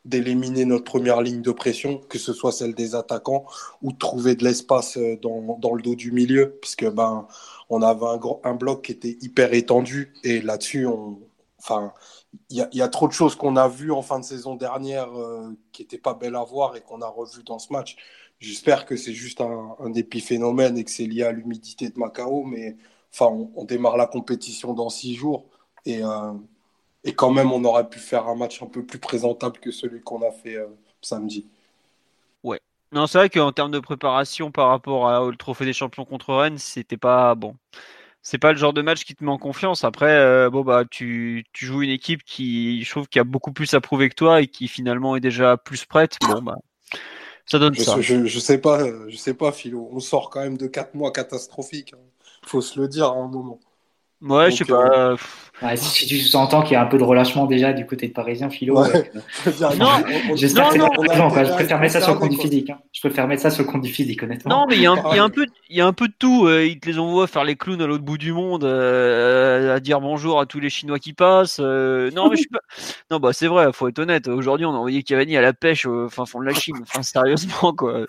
d'éliminer 0.06 0.66
notre 0.66 0.84
première 0.84 1.22
ligne 1.22 1.42
de 1.42 1.52
pression, 1.52 2.00
que 2.10 2.18
ce 2.18 2.34
soit 2.34 2.52
celle 2.52 2.74
des 2.76 2.96
attaquants 2.96 3.46
ou 3.82 3.92
de 3.92 3.98
trouver 3.98 4.36
de 4.36 4.44
l'espace 4.44 4.98
euh, 4.98 5.18
dans, 5.22 5.58
dans, 5.60 5.74
le 5.74 5.82
dos 5.82 5.96
du 5.96 6.12
milieu, 6.12 6.58
puisque 6.62 6.90
ben 6.90 7.28
on 7.70 7.82
avait 7.82 8.06
un, 8.06 8.20
un 8.44 8.54
bloc 8.56 8.86
qui 8.86 8.92
était 8.92 9.18
hyper 9.22 9.54
étendu 9.54 10.14
et 10.24 10.42
là-dessus 10.42 10.88
enfin 11.60 11.94
il 12.50 12.58
y, 12.58 12.78
y, 12.78 12.82
a 12.82 12.88
trop 12.90 13.08
de 13.08 13.14
choses 13.14 13.36
qu'on 13.36 13.56
a 13.56 13.68
vues 13.68 13.92
en 13.92 14.02
fin 14.02 14.20
de 14.20 14.26
saison 14.26 14.56
dernière 14.56 15.10
euh, 15.18 15.50
qui 15.72 15.84
n'étaient 15.84 15.98
pas 16.00 16.16
belles 16.16 16.36
à 16.36 16.44
voir 16.44 16.76
et 16.76 16.82
qu'on 16.82 17.02
a 17.02 17.08
revues 17.08 17.44
dans 17.44 17.60
ce 17.60 17.72
match. 17.72 17.96
J'espère 18.40 18.86
que 18.86 18.96
c'est 18.98 19.14
juste 19.14 19.40
un, 19.42 19.76
un 19.80 19.94
épiphénomène 19.94 20.78
et 20.78 20.84
que 20.84 20.92
c'est 20.92 21.06
lié 21.06 21.24
à 21.24 21.32
l'humidité 21.32 21.90
de 21.90 22.00
Macao, 22.00 22.44
mais 22.44 22.76
Enfin, 23.14 23.28
on, 23.56 23.64
démarre 23.66 23.98
la 23.98 24.08
compétition 24.08 24.74
dans 24.74 24.90
six 24.90 25.14
jours 25.16 25.46
et, 25.86 26.04
euh, 26.04 26.34
et 27.04 27.14
quand 27.14 27.32
même, 27.32 27.52
on 27.52 27.64
aurait 27.64 27.90
pu 27.90 28.00
faire 28.00 28.28
un 28.28 28.36
match 28.36 28.62
un 28.62 28.68
peu 28.68 28.84
plus 28.84 29.00
présentable 29.00 29.60
que 29.60 29.72
celui 29.72 30.02
qu'on 30.02 30.22
a 30.22 30.32
fait 30.32 30.56
euh, 30.56 30.68
samedi. 31.02 31.48
Ouais. 32.44 32.60
Non, 32.92 33.08
c'est 33.08 33.18
vrai 33.18 33.30
qu'en 33.30 33.52
termes 33.52 33.72
de 33.72 33.80
préparation 33.80 34.52
par 34.52 34.70
rapport 34.70 35.04
au 35.24 35.32
Trophée 35.34 35.66
des 35.66 35.74
Champions 35.74 36.06
contre 36.06 36.34
Rennes, 36.34 36.58
c'était 36.58 36.98
pas 36.98 37.36
bon. 37.36 37.56
C'est 38.22 38.38
pas 38.38 38.54
le 38.54 38.58
genre 38.58 38.72
de 38.72 38.82
match 38.82 39.04
qui 39.04 39.16
te 39.16 39.24
met 39.24 39.32
en 39.32 39.38
confiance. 39.38 39.84
Après, 39.84 40.12
euh, 40.12 40.50
bon 40.50 40.62
bah, 40.62 40.86
tu, 40.90 41.44
tu, 41.52 41.66
joues 41.66 41.82
une 41.82 41.90
équipe 41.90 42.24
qui, 42.24 42.82
je 42.84 42.90
trouve, 42.90 43.08
qui 43.08 43.20
a 43.20 43.26
beaucoup 43.26 43.52
plus 43.52 43.74
à 43.74 43.82
prouver 43.82 44.08
que 44.08 44.16
toi 44.16 44.42
et 44.42 44.48
qui 44.48 44.70
finalement 44.70 45.18
est 45.18 45.20
déjà 45.20 45.58
plus 45.58 45.84
prête. 45.84 46.18
Bon 46.22 46.42
bah, 46.42 46.56
ça 47.46 47.60
donne 47.60 47.76
je, 47.76 47.82
ça. 47.82 48.00
Je, 48.00 48.26
je, 48.26 48.40
sais 48.40 48.60
pas, 48.60 48.86
je 49.10 49.18
sais 49.18 49.34
pas, 49.34 49.52
Philo. 49.52 49.90
On 49.92 50.00
sort 50.00 50.30
quand 50.30 50.40
même 50.40 50.58
de 50.58 50.68
quatre 50.68 50.96
mois 50.96 51.12
catastrophiques. 51.12 51.94
Hein 51.94 52.14
faut 52.48 52.62
se 52.62 52.80
le 52.80 52.88
dire 52.88 53.08
à 53.08 53.16
un 53.16 53.28
moment. 53.28 53.60
Ouais, 54.24 54.52
je 54.52 54.58
sais 54.58 54.66
pas. 54.66 55.18
Euh, 55.64 55.76
si 55.76 56.08
tu 56.08 56.36
entends 56.36 56.62
qu'il 56.64 56.74
y 56.74 56.76
a 56.76 56.82
un 56.82 56.86
peu 56.86 56.98
de 56.98 57.04
relâchement 57.04 57.46
déjà 57.46 57.74
du 57.74 57.86
côté 57.86 58.08
de 58.08 58.14
Parisien, 58.14 58.50
Philo. 58.50 58.82
Ouais. 58.82 59.12
non, 59.78 59.90
j'espère 60.36 60.70
que 60.70 60.74
c'est 60.74 60.80
pas 60.80 61.44
Je 61.44 61.52
préfère 61.52 61.80
mettre 61.80 61.94
ça 61.94 62.02
sur 62.02 62.14
le 62.14 62.20
compte 62.20 62.32
du 62.32 62.38
physique. 62.38 62.70
Hein. 62.70 62.80
Je 62.92 63.00
préfère 63.02 63.28
mettre 63.28 63.42
ça 63.42 63.50
sur 63.50 63.64
le 63.64 63.70
compte 63.70 63.82
du 63.82 63.92
physique, 63.92 64.24
honnêtement. 64.24 64.60
Non, 64.60 64.66
mais 64.68 64.76
il 64.76 64.82
y, 64.82 64.86
a 64.86 64.92
un, 64.92 65.16
y 65.16 65.20
a 65.20 65.24
un 65.24 65.30
peu, 65.30 65.46
il 65.70 65.78
y 65.78 65.82
a 65.82 65.86
un 65.86 65.94
peu 65.94 66.08
de 66.08 66.14
tout. 66.18 66.48
Euh, 66.48 66.66
ils 66.66 66.80
te 66.80 66.90
les 66.90 67.00
envoient 67.00 67.28
faire 67.28 67.44
les 67.44 67.56
clowns 67.56 67.82
à 67.82 67.88
l'autre 67.88 68.04
bout 68.04 68.18
du 68.18 68.34
monde, 68.34 68.64
euh, 68.64 69.76
à 69.76 69.80
dire 69.80 70.02
bonjour 70.02 70.40
à 70.40 70.46
tous 70.46 70.60
les 70.60 70.70
Chinois 70.70 71.00
qui 71.00 71.14
passent. 71.14 71.60
non, 71.60 72.30
mais 72.30 72.36
je 72.36 72.42
suis 72.42 72.50
pas. 72.50 72.60
Non, 73.12 73.20
bah 73.20 73.32
c'est 73.34 73.48
vrai. 73.48 73.72
Faut 73.74 73.88
être 73.88 74.00
honnête. 74.00 74.28
Aujourd'hui, 74.28 74.66
on 74.66 74.74
a 74.74 74.78
envoyé 74.78 75.04
Cavani 75.04 75.38
à 75.38 75.42
la 75.42 75.54
pêche 75.54 75.86
au 75.86 76.10
fin 76.10 76.26
fond 76.26 76.40
de 76.40 76.46
la 76.46 76.54
Chine. 76.54 76.78
Enfin, 76.82 77.04
sérieusement, 77.04 77.74
quoi. 77.74 78.06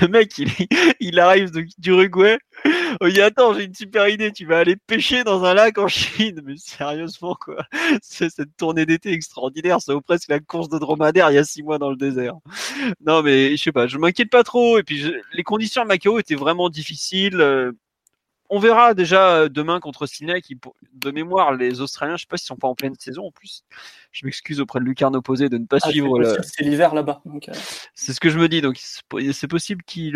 Le 0.00 0.08
mec, 0.08 0.36
il, 0.38 0.48
il 1.00 1.20
arrive 1.20 1.50
d'Uruguay. 1.78 2.38
Oh, 3.00 3.06
il 3.06 3.12
dit, 3.12 3.20
attends, 3.20 3.54
j'ai 3.54 3.64
une 3.64 3.74
super 3.74 4.08
idée. 4.08 4.32
Tu 4.32 4.46
vas 4.46 4.58
aller 4.58 4.76
pêcher 4.76 5.22
dans 5.22 5.44
un 5.44 5.54
lac 5.54 5.78
en 5.78 5.88
Chine. 5.88 6.40
Mais 6.44 6.54
sérieusement, 6.56 7.36
quoi. 7.40 7.64
C'est 8.02 8.30
cette 8.30 8.56
tournée 8.56 8.86
d'été 8.86 9.12
extraordinaire. 9.12 9.80
Ça 9.80 9.94
vaut 9.94 10.00
presque 10.00 10.28
la 10.28 10.40
course 10.40 10.68
de 10.68 10.78
dromadaire 10.78 11.30
il 11.30 11.34
y 11.34 11.38
a 11.38 11.44
six 11.44 11.62
mois 11.62 11.78
dans 11.78 11.90
le 11.90 11.96
désert. 11.96 12.34
Non, 13.06 13.22
mais 13.22 13.56
je 13.56 13.62
sais 13.62 13.72
pas, 13.72 13.86
je 13.86 13.98
m'inquiète 13.98 14.30
pas 14.30 14.42
trop. 14.42 14.78
Et 14.78 14.82
puis, 14.82 15.12
les 15.32 15.42
conditions 15.44 15.82
à 15.82 15.84
Macao 15.84 16.18
étaient 16.18 16.34
vraiment 16.34 16.68
difficiles. 16.68 17.72
Euh, 18.50 18.56
on 18.56 18.58
verra 18.58 18.94
déjà 18.94 19.48
demain 19.48 19.80
contre 19.80 20.06
Sydney, 20.06 20.40
qui, 20.40 20.58
de 20.94 21.10
mémoire, 21.10 21.52
les 21.52 21.80
Australiens, 21.80 22.16
je 22.16 22.22
sais 22.22 22.28
pas 22.28 22.36
s'ils 22.36 22.46
sont 22.46 22.56
pas 22.56 22.68
en 22.68 22.74
pleine 22.74 22.94
saison 22.98 23.26
en 23.26 23.30
plus. 23.30 23.64
Je 24.12 24.24
m'excuse 24.24 24.60
auprès 24.60 24.80
de 24.80 24.84
Lucarne 24.84 25.14
opposé 25.16 25.48
de 25.48 25.58
ne 25.58 25.66
pas 25.66 25.78
ah, 25.82 25.90
suivre. 25.90 26.18
C'est 26.42 26.64
l'hiver 26.64 26.94
là-bas. 26.94 27.22
C'est 27.94 28.12
ce 28.12 28.20
que 28.20 28.30
je 28.30 28.38
me 28.38 28.48
dis. 28.48 28.62
Donc 28.62 28.78
c'est 28.78 29.48
possible 29.48 29.82
qu'il, 29.82 30.14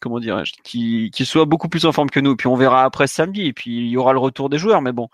comment 0.00 0.20
dirais-je, 0.20 0.52
qu'il 0.62 1.26
soit 1.26 1.44
beaucoup 1.44 1.68
plus 1.68 1.84
en 1.84 1.92
forme 1.92 2.10
que 2.10 2.20
nous. 2.20 2.34
Puis 2.34 2.46
on 2.46 2.56
verra 2.56 2.84
après 2.84 3.06
samedi. 3.06 3.42
Et 3.42 3.52
puis 3.52 3.70
il 3.70 3.88
y 3.88 3.96
aura 3.96 4.12
le 4.12 4.18
retour 4.18 4.48
des 4.48 4.58
joueurs. 4.58 4.80
Mais 4.80 4.92
bon, 4.92 5.08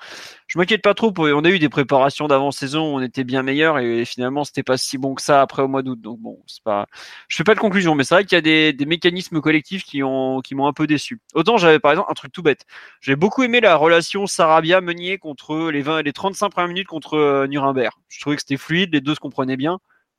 je 0.46 0.59
m'inquiète 0.59 0.82
pas 0.82 0.94
trop. 0.94 1.12
On 1.18 1.44
a 1.44 1.50
eu 1.50 1.59
des 1.59 1.68
préparations 1.68 2.28
d'avant-saison, 2.28 2.96
on 2.96 3.00
était 3.00 3.24
bien 3.24 3.42
meilleurs 3.42 3.78
et 3.78 4.04
finalement 4.04 4.44
c'était 4.44 4.62
pas 4.62 4.76
si 4.76 4.98
bon 4.98 5.14
que 5.14 5.22
ça 5.22 5.42
après 5.42 5.62
au 5.62 5.68
mois 5.68 5.82
d'août. 5.82 6.00
Donc 6.00 6.20
bon, 6.20 6.38
c'est 6.46 6.62
pas. 6.62 6.87
Je 7.28 7.37
fais 7.37 7.44
pas 7.44 7.54
de 7.54 7.61
conclusion, 7.61 7.94
mais 7.94 8.04
c'est 8.04 8.14
vrai 8.14 8.24
qu'il 8.24 8.37
y 8.37 8.38
a 8.38 8.42
des, 8.42 8.72
des, 8.72 8.87
mécanismes 8.87 9.40
collectifs 9.40 9.85
qui 9.85 10.02
ont 10.02 10.40
qui 10.40 10.54
m'ont 10.54 10.66
un 10.66 10.72
peu 10.72 10.87
déçu. 10.87 11.20
Autant 11.35 11.56
j'avais 11.56 11.80
par 11.80 11.90
exemple 11.92 12.11
un 12.11 12.14
truc 12.14 12.32
tout 12.37 12.42
bête. 12.42 12.66
J'ai 13.01 13.16
beaucoup 13.16 13.42
aimé 13.44 13.61
la 13.61 13.77
relation 13.77 14.27
Sarabia 14.27 14.83
Meunier 14.83 15.16
contre 15.16 15.70
les 15.70 15.81
20 15.81 16.03
les 16.03 16.12
35 16.12 16.51
premières 16.51 16.68
minutes 16.68 16.87
contre 16.87 17.14
euh, 17.14 17.46
Nuremberg. 17.46 17.94
Je 18.09 18.20
trouvais 18.20 18.37
que 18.37 18.42
c'était 18.42 18.59
fluide, 18.59 18.92
les 18.92 19.01
deux 19.01 19.14
se 19.14 19.20
comprenaient 19.20 19.57
bien. 19.57 19.79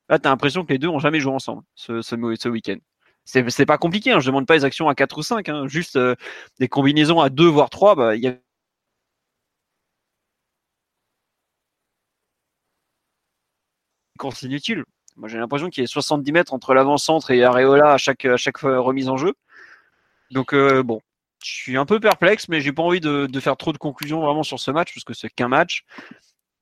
Là, 0.10 0.18
tu 0.18 0.28
as 0.28 0.32
l'impression 0.32 0.66
que 0.66 0.74
les 0.74 0.80
deux 0.80 0.88
ont 0.88 0.98
jamais 1.00 1.20
joué 1.20 1.34
ensemble 1.34 1.62
ce, 1.76 2.48
week-end. 2.50 2.78
C'est 3.26 3.66
pas 3.68 3.78
compliqué, 3.78 4.12
hein. 4.14 4.20
je 4.20 4.28
demande 4.28 4.48
pas 4.48 4.56
les 4.56 4.66
actions 4.66 4.90
à 4.90 4.96
4 4.96 5.18
ou 5.20 5.22
5, 5.22 5.50
hein. 5.50 5.68
juste 5.68 5.96
euh, 5.96 6.16
des 6.60 6.68
combinaisons 6.68 7.22
à 7.22 7.30
2 7.30 7.46
voire 7.46 7.70
3, 7.70 7.96
bah, 7.96 8.16
il 8.16 8.24
y 8.24 8.28
a 8.28 8.34
course 14.18 14.42
inutile. 14.42 14.84
Moi, 15.18 15.30
j'ai 15.30 15.38
l'impression 15.38 15.70
qu'il 15.70 15.84
y 15.84 15.86
a 15.86 15.88
70 15.88 16.32
mètres 16.32 16.54
entre 16.54 16.74
l'avant-centre 16.74 17.30
et 17.32 17.44
Areola 17.44 17.94
à 17.94 17.98
chaque, 17.98 18.26
à 18.26 18.38
chaque 18.38 18.58
remise 18.58 19.10
en 19.10 19.18
jeu. 19.18 19.34
Donc, 20.32 20.54
euh, 20.54 20.84
bon, 20.84 21.02
je 21.44 21.52
suis 21.52 21.78
un 21.78 21.86
peu 21.86 22.00
perplexe, 22.00 22.50
mais 22.50 22.62
j'ai 22.62 22.72
pas 22.72 22.84
envie 22.84 23.00
de, 23.00 23.40
faire 23.40 23.58
trop 23.58 23.74
de 23.74 23.78
conclusions 23.78 24.22
vraiment 24.22 24.44
sur 24.44 24.60
ce 24.60 24.72
match, 24.72 24.94
parce 24.94 25.04
que 25.04 25.14
c'est 25.14 25.30
qu'un 25.30 25.48
match. 25.48 25.86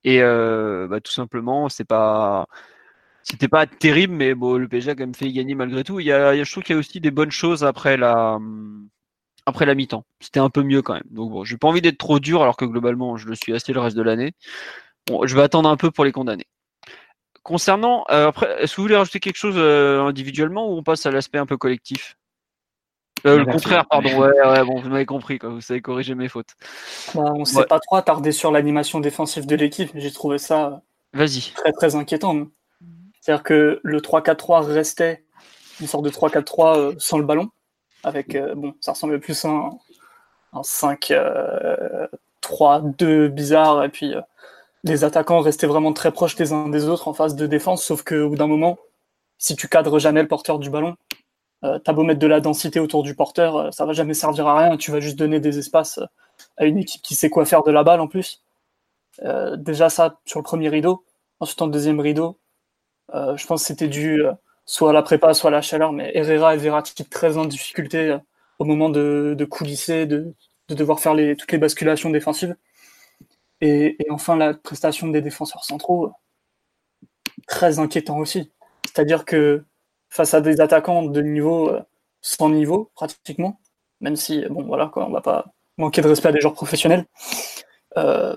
Et 0.03 0.21
euh, 0.21 0.87
bah, 0.87 1.01
tout 1.01 1.11
simplement, 1.11 1.69
c'est 1.69 1.85
pas. 1.85 2.47
C'était 3.23 3.47
pas 3.47 3.65
terrible, 3.65 4.13
mais 4.13 4.35
le 4.35 4.67
PSG 4.67 4.91
a 4.91 4.95
quand 4.95 5.01
même 5.01 5.15
fait 5.15 5.31
gagner 5.31 5.55
malgré 5.55 5.83
tout. 5.83 5.99
Il 5.99 6.05
y 6.05 6.11
a, 6.11 6.43
je 6.43 6.51
trouve 6.51 6.63
qu'il 6.63 6.75
y 6.75 6.77
a 6.77 6.79
aussi 6.79 7.01
des 7.01 7.09
bonnes 7.09 7.31
choses 7.31 7.63
après 7.63 7.97
la, 7.97 8.37
après 9.47 9.65
la 9.65 9.73
mi-temps. 9.73 10.05
C'était 10.19 10.39
un 10.39 10.51
peu 10.51 10.61
mieux 10.61 10.83
quand 10.83 10.93
même. 10.93 11.07
Donc 11.09 11.31
bon, 11.31 11.43
j'ai 11.43 11.57
pas 11.57 11.67
envie 11.67 11.81
d'être 11.81 11.97
trop 11.97 12.19
dur, 12.19 12.43
alors 12.43 12.57
que 12.57 12.65
globalement, 12.65 13.17
je 13.17 13.27
le 13.27 13.35
suis 13.35 13.53
assez 13.53 13.73
le 13.73 13.79
reste 13.79 13.97
de 13.97 14.03
l'année. 14.03 14.33
Bon, 15.07 15.25
je 15.25 15.35
vais 15.35 15.43
attendre 15.43 15.69
un 15.69 15.77
peu 15.77 15.91
pour 15.91 16.05
les 16.05 16.11
condamner. 16.11 16.45
Concernant, 17.43 18.05
euh, 18.09 18.27
après, 18.29 18.61
est-ce 18.61 18.73
que 18.73 18.77
vous 18.77 18.83
voulez 18.83 18.95
rajouter 18.95 19.19
quelque 19.19 19.37
chose 19.37 19.55
euh, 19.57 20.01
individuellement 20.03 20.67
ou 20.69 20.77
on 20.77 20.83
passe 20.83 21.05
à 21.05 21.11
l'aspect 21.11 21.37
un 21.37 21.45
peu 21.45 21.57
collectif? 21.57 22.17
Euh, 23.25 23.39
Le 23.39 23.45
contraire, 23.45 23.85
pardon. 23.89 24.19
Ouais, 24.19 24.29
ouais, 24.29 24.63
bon, 24.63 24.79
vous 24.79 24.89
m'avez 24.89 25.05
compris, 25.05 25.39
quoi. 25.39 25.49
Vous 25.49 25.61
savez 25.61 25.81
corriger 25.81 26.15
mes 26.15 26.29
fautes. 26.29 26.55
Bah, 27.13 27.33
on 27.35 27.39
ne 27.39 27.45
s'est 27.45 27.65
pas 27.65 27.79
trop 27.79 27.95
attardé 27.95 28.31
sur 28.31 28.51
l'animation 28.51 28.99
défensive 28.99 29.45
de 29.45 29.55
l'équipe. 29.55 29.91
J'ai 29.95 30.11
trouvé 30.11 30.37
ça 30.37 30.81
très 31.13 31.71
très 31.71 31.95
inquiétant. 31.95 32.47
C'est-à-dire 33.21 33.43
que 33.43 33.79
le 33.83 33.99
3-4-3 33.99 34.65
restait 34.65 35.23
une 35.81 35.87
sorte 35.87 36.05
de 36.05 36.09
3-4-3 36.09 36.95
sans 36.99 37.17
le 37.17 37.25
ballon, 37.25 37.49
avec 38.03 38.37
bon, 38.55 38.75
ça 38.79 38.91
ressemblait 38.91 39.17
plus 39.17 39.45
à 39.45 39.49
un, 39.49 39.71
un 40.53 40.61
5-3-2 40.61 43.29
bizarre, 43.29 43.83
et 43.83 43.89
puis 43.89 44.13
les 44.85 45.03
attaquants 45.03 45.39
restaient 45.39 45.67
vraiment 45.67 45.93
très 45.93 46.11
proches 46.11 46.37
les 46.37 46.53
uns 46.53 46.69
des 46.69 46.87
autres 46.87 47.07
en 47.07 47.13
phase 47.13 47.35
de 47.35 47.47
défense, 47.47 47.83
sauf 47.83 48.03
qu'au 48.03 48.29
bout 48.29 48.35
d'un 48.35 48.47
moment, 48.47 48.77
si 49.39 49.55
tu 49.55 49.67
cadres 49.67 49.99
jamais 49.99 50.21
le 50.21 50.27
porteur 50.27 50.59
du 50.59 50.69
ballon, 50.69 50.91
euh, 50.91 51.14
t'as 51.61 51.93
beau 51.93 52.03
mettre 52.03 52.19
de 52.19 52.27
la 52.27 52.41
densité 52.41 52.79
autour 52.79 53.03
du 53.03 53.15
porteur, 53.15 53.57
euh, 53.57 53.71
ça 53.71 53.85
va 53.85 53.93
jamais 53.93 54.13
servir 54.13 54.47
à 54.47 54.57
rien, 54.57 54.77
tu 54.77 54.91
vas 54.91 54.99
juste 54.99 55.17
donner 55.17 55.39
des 55.39 55.57
espaces 55.57 55.97
euh, 55.99 56.05
à 56.57 56.65
une 56.65 56.77
équipe 56.77 57.01
qui 57.01 57.15
sait 57.15 57.29
quoi 57.29 57.45
faire 57.45 57.63
de 57.63 57.71
la 57.71 57.83
balle 57.83 58.01
en 58.01 58.07
plus. 58.07 58.43
Euh, 59.23 59.55
déjà 59.55 59.89
ça 59.89 60.19
sur 60.25 60.39
le 60.39 60.43
premier 60.43 60.69
rideau, 60.69 61.05
ensuite 61.39 61.61
en 61.61 61.67
deuxième 61.67 61.99
rideau, 61.99 62.39
je 63.13 63.45
pense 63.45 63.61
que 63.61 63.67
c'était 63.67 63.87
dû 63.87 64.23
soit 64.65 64.89
à 64.89 64.93
la 64.93 65.03
prépa, 65.03 65.33
soit 65.33 65.49
à 65.49 65.51
la 65.51 65.61
chaleur, 65.61 65.93
mais 65.93 66.11
Herrera 66.15 66.55
et 66.55 66.57
Verratti 66.57 67.05
très 67.05 67.37
en 67.37 67.45
difficulté 67.45 68.17
au 68.59 68.65
moment 68.65 68.89
de, 68.89 69.47
coulisser, 69.49 70.05
de, 70.05 70.33
de 70.69 70.75
devoir 70.75 70.99
faire 70.99 71.15
toutes 71.37 71.51
les 71.51 71.57
basculations 71.57 72.09
défensives. 72.09 72.55
Et, 73.61 73.97
enfin, 74.09 74.35
la 74.35 74.53
prestation 74.53 75.07
des 75.07 75.21
défenseurs 75.21 75.63
centraux, 75.63 76.11
très 77.47 77.79
inquiétant 77.79 78.17
aussi. 78.17 78.51
C'est-à-dire 78.85 79.25
que 79.25 79.63
face 80.15 80.33
à 80.33 80.39
des 80.39 80.61
attaquants 80.61 81.03
de 81.03 81.21
niveau 81.21 81.69
euh, 81.69 81.81
sans 82.21 82.49
niveau, 82.49 82.89
pratiquement, 82.95 83.59
même 83.99 84.15
si, 84.15 84.45
bon, 84.49 84.63
voilà, 84.63 84.87
quoi, 84.87 85.05
on 85.05 85.11
va 85.11 85.21
pas 85.21 85.45
manquer 85.77 86.01
de 86.01 86.07
respect 86.07 86.29
à 86.29 86.31
des 86.31 86.39
joueurs 86.39 86.53
professionnels, 86.53 87.05
euh, 87.97 88.35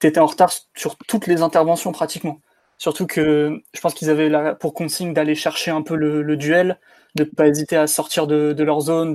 tu 0.00 0.06
étais 0.06 0.20
en 0.20 0.26
retard 0.26 0.52
sur 0.76 0.96
toutes 1.08 1.26
les 1.26 1.42
interventions, 1.42 1.90
pratiquement. 1.90 2.40
Surtout 2.78 3.06
que 3.06 3.60
je 3.74 3.80
pense 3.80 3.94
qu'ils 3.94 4.10
avaient 4.10 4.54
pour 4.60 4.74
consigne 4.74 5.12
d'aller 5.12 5.34
chercher 5.34 5.72
un 5.72 5.82
peu 5.82 5.96
le, 5.96 6.36
duel, 6.36 6.78
de 7.16 7.24
ne 7.24 7.28
pas 7.28 7.48
hésiter 7.48 7.76
à 7.76 7.88
sortir 7.88 8.28
de, 8.28 8.62
leur 8.62 8.80
zone, 8.80 9.14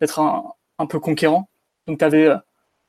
d'être 0.00 0.20
un, 0.20 0.86
peu 0.86 1.00
conquérant. 1.00 1.48
Donc 1.86 1.98
tu 1.98 2.04
avais 2.04 2.26
euh, 2.26 2.36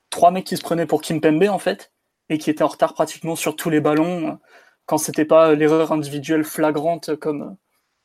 trois 0.09 0.31
mecs 0.31 0.45
qui 0.45 0.57
se 0.57 0.63
prenaient 0.63 0.85
pour 0.85 1.01
Kimpembe 1.01 1.47
en 1.47 1.59
fait 1.59 1.93
et 2.27 2.37
qui 2.37 2.49
étaient 2.49 2.63
en 2.63 2.67
retard 2.67 2.93
pratiquement 2.93 3.37
sur 3.37 3.55
tous 3.55 3.69
les 3.69 3.79
ballons 3.79 4.37
quand 4.85 4.97
c'était 4.97 5.25
pas 5.25 5.53
l'erreur 5.53 5.91
individuelle 5.91 6.43
flagrante 6.43 7.15
comme 7.15 7.55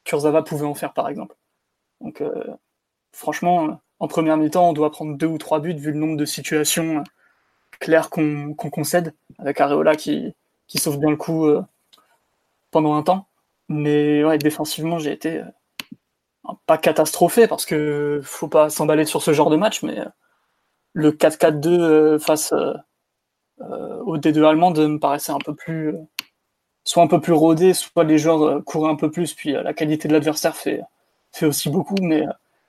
Kurzawa 0.05 0.43
pouvait 0.43 0.67
en 0.67 0.75
faire 0.75 0.93
par 0.93 1.09
exemple. 1.09 1.37
Donc 2.01 2.21
euh, 2.21 2.45
franchement, 3.13 3.81
en 3.99 4.09
première 4.09 4.37
mi-temps, 4.37 4.71
on 4.71 4.73
doit 4.73 4.91
prendre 4.91 5.17
deux 5.17 5.27
ou 5.27 5.39
trois 5.39 5.61
buts 5.61 5.75
vu 5.75 5.93
le 5.93 5.99
nombre 5.99 6.17
de 6.17 6.25
situations 6.25 7.03
claires 7.81 8.11
qu'on 8.11 8.55
concède 8.55 9.15
avec 9.39 9.61
Areola 9.61 9.97
qui, 9.97 10.35
qui 10.67 10.79
sauve 10.79 10.99
bien 10.99 11.11
le 11.11 11.17
coup 11.17 11.47
euh, 11.47 11.63
pendant 12.71 12.95
un 12.95 13.03
temps. 13.03 13.29
Mais 13.69 14.25
ouais, 14.25 14.39
défensivement, 14.39 14.99
j'ai 14.99 15.13
été 15.13 15.39
euh, 15.39 15.45
pas 16.67 16.79
catastrophé 16.79 17.47
parce 17.49 17.67
que 17.67 18.21
faut 18.25 18.49
pas 18.49 18.71
s'emballer 18.71 19.05
sur 19.05 19.23
ce 19.23 19.33
genre 19.33 19.51
de 19.51 19.57
match, 19.57 19.83
mais 19.83 20.03
le 20.93 21.13
4-4-2 21.13 21.69
euh, 21.69 22.19
face 22.19 22.53
euh, 22.53 22.75
euh, 23.61 23.99
au 24.05 24.19
D2 24.19 24.45
allemand 24.45 24.73
me 24.73 24.99
paraissait 24.99 25.33
un 25.33 25.39
peu 25.39 25.55
plus 25.55 25.95
soit 26.89 27.03
un 27.03 27.07
peu 27.07 27.21
plus 27.21 27.33
rodé, 27.33 27.75
soit 27.75 28.05
les 28.05 28.19
joueurs 28.19 28.65
couraient 28.65 28.91
un 28.91 28.97
peu 28.97 29.11
plus, 29.11 29.35
puis 29.35 29.53
la 29.53 29.75
qualité 29.75 30.09
de 30.09 30.13
l'adversaire 30.13 30.57
fait, 30.57 30.81
fait 31.33 31.47
aussi 31.47 31.71
beaucoup, 31.71 31.97
mais 32.01 32.25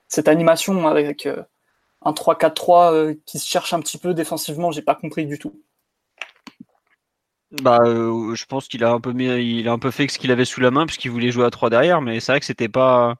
cette 0.08 0.28
animation 0.28 0.86
avec 0.86 1.26
un 2.02 2.12
3-4-3 2.12 3.16
qui 3.24 3.38
se 3.38 3.46
cherche 3.46 3.72
un 3.72 3.80
petit 3.80 3.98
peu 3.98 4.12
défensivement, 4.12 4.72
j'ai 4.72 4.82
pas 4.82 4.94
compris 4.94 5.26
du 5.26 5.38
tout. 5.38 5.54
Bah, 7.62 7.78
je 7.84 8.44
pense 8.44 8.68
qu'il 8.68 8.84
a 8.84 8.92
un 8.92 9.00
peu 9.00 9.12
il 9.12 9.66
a 9.68 9.72
un 9.72 9.78
peu 9.78 9.90
fait 9.90 10.06
ce 10.08 10.18
qu'il 10.18 10.30
avait 10.30 10.44
sous 10.44 10.60
la 10.60 10.70
main 10.70 10.86
puisqu'il 10.86 11.10
voulait 11.10 11.30
jouer 11.30 11.44
à 11.44 11.50
3 11.50 11.70
derrière, 11.70 12.00
mais 12.00 12.20
c'est 12.20 12.32
vrai 12.32 12.40
que 12.40 12.46
c'était 12.46 12.68
pas 12.68 13.16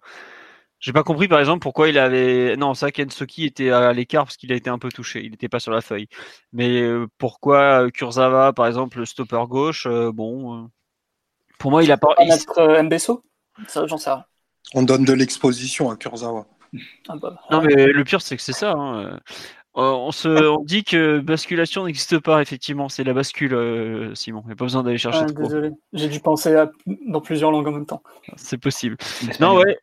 j'ai 0.81 0.93
pas 0.95 1.03
compris 1.05 1.29
par 1.29 1.41
exemple 1.41 1.61
pourquoi 1.61 1.89
il 1.89 1.99
avait. 1.99 2.57
Non, 2.57 2.75
ça, 2.75 2.91
Kensoki 2.91 3.45
était 3.45 3.71
à 3.71 3.93
l'écart 3.93 4.25
parce 4.25 4.37
qu'il 4.39 4.53
a 4.53 4.57
été 4.57 4.71
un 4.71 4.79
peu 4.79 4.89
touché. 4.91 5.23
Il 5.23 5.31
n'était 5.33 5.49
pas 5.49 5.61
sur 5.61 5.73
la 5.73 5.83
feuille. 5.83 6.09
Mais 6.53 6.81
euh, 6.81 7.07
pourquoi 7.19 7.85
euh, 7.85 7.91
Kurzawa, 7.91 8.53
par 8.55 8.67
exemple, 8.67 8.99
le 8.99 9.05
stopper 9.07 9.45
gauche, 9.49 9.87
euh, 9.87 10.11
bon. 10.13 10.71
Pour 11.61 11.71
moi, 11.71 11.85
il 11.85 11.93
a 11.93 11.97
pas. 11.97 12.09
Il... 12.21 12.29
mettre 12.29 12.83
Mbesso? 12.83 13.23
Ça, 13.69 13.87
j'en 13.87 13.99
sais 13.99 14.11
rien. 14.11 14.25
On 14.75 14.83
donne 14.83 15.05
de 15.05 15.13
l'exposition 15.13 15.91
à 15.91 15.97
Kurzawa. 15.97 16.47
Ah, 17.09 17.15
bah, 17.17 17.19
bah. 17.23 17.41
Non, 17.51 17.63
mais 17.63 17.87
le 17.87 18.05
pire, 18.05 18.23
c'est 18.23 18.37
que 18.37 18.43
c'est 18.43 18.53
ça. 18.53 18.73
Hein. 18.73 19.21
On, 19.75 20.11
se, 20.11 20.29
on 20.29 20.65
dit 20.65 20.83
que 20.83 21.21
basculation 21.21 21.87
n'existe 21.87 22.19
pas, 22.19 22.43
effectivement. 22.43 22.89
C'est 22.89 23.05
la 23.05 23.13
bascule, 23.13 24.11
Simon. 24.15 24.43
Il 24.45 24.49
n'y 24.49 24.53
a 24.53 24.57
pas 24.57 24.65
besoin 24.65 24.83
d'aller 24.83 24.99
chercher 24.99 25.27
ah, 25.29 25.33
Désolé, 25.33 25.71
j'ai 25.93 26.09
dû 26.09 26.19
penser 26.21 26.65
dans 27.07 27.21
plusieurs 27.21 27.53
langues 27.53 27.69
en 27.69 27.73
même 27.73 27.87
temps. 27.87 28.03
C'est 28.37 28.59
possible. 28.59 28.97
Non, 29.41 29.57
ouais. 29.57 29.79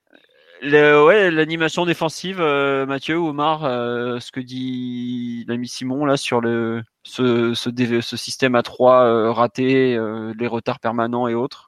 Le, 0.62 1.06
ouais, 1.06 1.30
l'animation 1.30 1.86
défensive, 1.86 2.42
euh, 2.42 2.86
Mathieu, 2.86 3.16
Omar, 3.18 3.64
euh, 3.64 4.20
ce 4.20 4.32
que 4.32 4.40
dit 4.40 5.46
l'ami 5.48 5.68
Simon 5.68 6.06
là 6.06 6.18
sur 6.18 6.42
le 6.42 6.82
ce, 7.04 7.54
ce, 7.54 7.70
ce 8.02 8.18
système 8.18 8.56
à 8.56 8.64
3 8.64 9.04
euh, 9.04 9.32
raté, 9.32 9.98
les 10.38 10.48
retards 10.48 10.80
permanents 10.80 11.28
et 11.28 11.36
autres. 11.36 11.67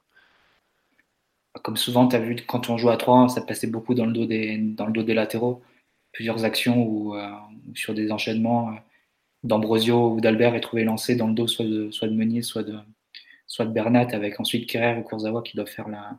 Comme 1.62 1.76
souvent, 1.76 2.06
tu 2.08 2.16
as 2.16 2.20
vu 2.20 2.36
quand 2.46 2.70
on 2.70 2.78
joue 2.78 2.90
à 2.90 2.96
3, 2.96 3.28
ça 3.28 3.40
passait 3.40 3.66
beaucoup 3.66 3.94
dans 3.94 4.06
le 4.06 4.12
dos 4.12 4.26
des, 4.26 4.56
dans 4.58 4.86
le 4.86 4.92
dos 4.92 5.02
des 5.02 5.14
latéraux. 5.14 5.62
Plusieurs 6.12 6.44
actions 6.44 6.82
où, 6.82 7.14
sur 7.74 7.94
des 7.94 8.12
enchaînements 8.12 8.74
d'Ambrosio 9.42 10.12
ou 10.12 10.20
d'Albert 10.20 10.54
est 10.54 10.60
trouvé 10.60 10.84
lancé 10.84 11.16
dans 11.16 11.26
le 11.26 11.34
dos 11.34 11.46
soit 11.46 11.64
de, 11.64 11.90
soit 11.90 12.08
de 12.08 12.14
Meunier, 12.14 12.42
soit 12.42 12.62
de, 12.62 12.76
soit 13.46 13.64
de 13.64 13.72
Bernat, 13.72 14.08
avec 14.12 14.38
ensuite 14.40 14.68
Kerrer 14.68 14.98
ou 14.98 15.02
Kurzawa 15.02 15.42
qui 15.42 15.56
doivent 15.56 15.68
faire 15.68 15.88
la, 15.88 16.18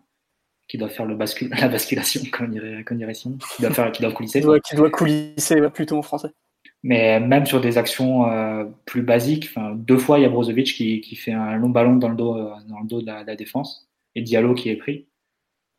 qui 0.68 0.78
doit 0.78 0.90
faire 0.90 1.06
le 1.06 1.16
bascul 1.16 1.50
la 1.60 1.68
basculation, 1.68 2.22
comme 2.32 2.52
dirait, 2.52 2.84
comme 2.84 2.98
dirait 2.98 3.14
Simon, 3.14 3.38
qui 3.56 3.62
doit, 3.62 3.74
faire, 3.74 3.92
qui 3.92 4.02
doit 4.02 4.14
coulisser. 4.14 4.42
qui 4.64 4.76
doit 4.76 4.90
coulisser 4.90 5.62
plutôt 5.74 5.98
en 5.98 6.02
français. 6.02 6.30
Mais 6.84 7.20
même 7.20 7.46
sur 7.46 7.62
des 7.62 7.78
actions 7.78 8.32
euh, 8.32 8.66
plus 8.86 9.04
basiques, 9.04 9.50
deux 9.76 9.98
fois 9.98 10.18
il 10.18 10.24
y 10.24 10.26
a 10.26 10.30
Brozovic 10.30 10.74
qui, 10.74 11.02
qui, 11.02 11.16
fait 11.16 11.34
un 11.34 11.56
long 11.58 11.70
ballon 11.70 11.98
dans 11.98 12.10
le 12.10 12.16
dos, 12.16 12.38
euh, 12.38 12.54
dans 12.68 12.80
le 12.80 12.88
dos 12.88 13.02
de 13.02 13.06
la, 13.06 13.36
défense 13.36 13.88
et 14.16 14.22
Diallo 14.22 14.56
qui 14.56 14.70
est 14.70 14.78
pris. 14.78 15.08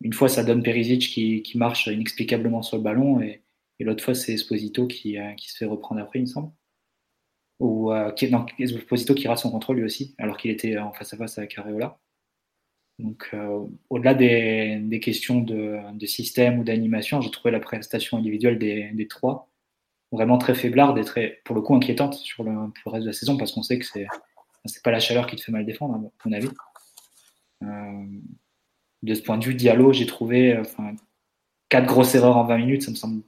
Une 0.01 0.13
fois 0.13 0.29
ça 0.29 0.43
donne 0.43 0.63
Perisic 0.63 1.01
qui, 1.09 1.57
marche 1.57 1.87
inexplicablement 1.87 2.61
sur 2.61 2.77
le 2.77 2.83
ballon 2.83 3.21
et, 3.21 3.41
l'autre 3.79 4.03
fois, 4.03 4.15
c'est 4.15 4.33
Esposito 4.33 4.87
qui, 4.87 5.17
qui 5.35 5.51
se 5.51 5.57
fait 5.57 5.65
reprendre 5.65 5.99
après, 5.99 6.19
il 6.19 6.21
me 6.21 6.27
semble. 6.27 6.51
Ou 7.59 7.91
non, 7.91 8.45
Esposito 8.57 9.13
qui 9.13 9.27
rate 9.27 9.39
son 9.39 9.51
contrôle 9.51 9.77
lui 9.77 9.83
aussi, 9.83 10.15
alors 10.17 10.37
qu'il 10.37 10.51
était 10.51 10.77
en 10.77 10.93
face 10.93 11.13
à 11.13 11.17
face 11.17 11.37
avec 11.37 11.57
Areola. 11.57 11.99
Donc, 12.99 13.29
au-delà 13.89 14.13
des, 14.13 14.99
questions 15.01 15.41
de, 15.41 16.05
système 16.05 16.59
ou 16.59 16.63
d'animation, 16.63 17.19
j'ai 17.19 17.31
trouvé 17.31 17.51
la 17.51 17.59
prestation 17.59 18.17
individuelle 18.17 18.57
des, 18.57 19.07
trois 19.09 19.49
vraiment 20.13 20.37
très 20.37 20.55
faiblarde 20.55 20.97
et 20.97 21.03
très, 21.03 21.41
pour 21.43 21.55
le 21.55 21.61
coup, 21.61 21.75
inquiétante 21.75 22.23
pour 22.35 22.45
le 22.45 22.71
reste 22.85 23.03
de 23.03 23.09
la 23.09 23.13
saison 23.13 23.35
parce 23.35 23.51
qu'on 23.51 23.63
sait 23.63 23.79
que 23.79 23.85
c'est 23.85 24.07
c'est 24.65 24.83
pas 24.83 24.91
la 24.91 24.99
chaleur 24.99 25.27
qui 25.27 25.35
te 25.35 25.41
fait 25.41 25.51
mal 25.51 25.65
défendre, 25.65 25.95
à 25.95 25.97
mon 25.97 26.33
avis. 26.33 26.49
Euh, 27.63 28.05
de 29.03 29.13
ce 29.13 29.21
point 29.21 29.37
de 29.37 29.43
vue, 29.43 29.53
Diallo, 29.53 29.93
j'ai 29.93 30.05
trouvé 30.05 30.57
enfin, 30.57 30.95
quatre 31.69 31.85
grosses 31.85 32.15
erreurs 32.15 32.37
en 32.37 32.45
20 32.45 32.57
minutes, 32.57 32.81
ça 32.83 32.91
me 32.91 32.95
semble 32.95 33.21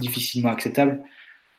difficilement 0.00 0.50
acceptable. 0.50 1.04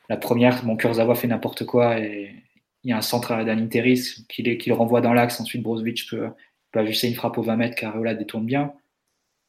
La 0.09 0.17
première, 0.17 0.65
mon 0.65 0.75
Kurzawa 0.75 1.15
fait 1.15 1.27
n'importe 1.27 1.65
quoi 1.65 1.99
et 1.99 2.43
il 2.83 2.89
y 2.89 2.93
a 2.93 2.97
un 2.97 3.01
centre 3.01 3.31
à 3.31 3.43
Dan 3.43 3.59
Interis 3.59 4.25
qui, 4.29 4.43
le 4.43 4.73
renvoie 4.73 5.01
dans 5.01 5.13
l'axe. 5.13 5.39
Ensuite, 5.39 5.63
Brozovic 5.63 6.07
peut, 6.09 6.29
peut 6.71 6.79
ajuster 6.79 7.07
une 7.07 7.15
frappe 7.15 7.37
aux 7.37 7.43
20 7.43 7.55
mètres, 7.55 7.75
Carola 7.75 8.13
détourne 8.13 8.45
bien. 8.45 8.73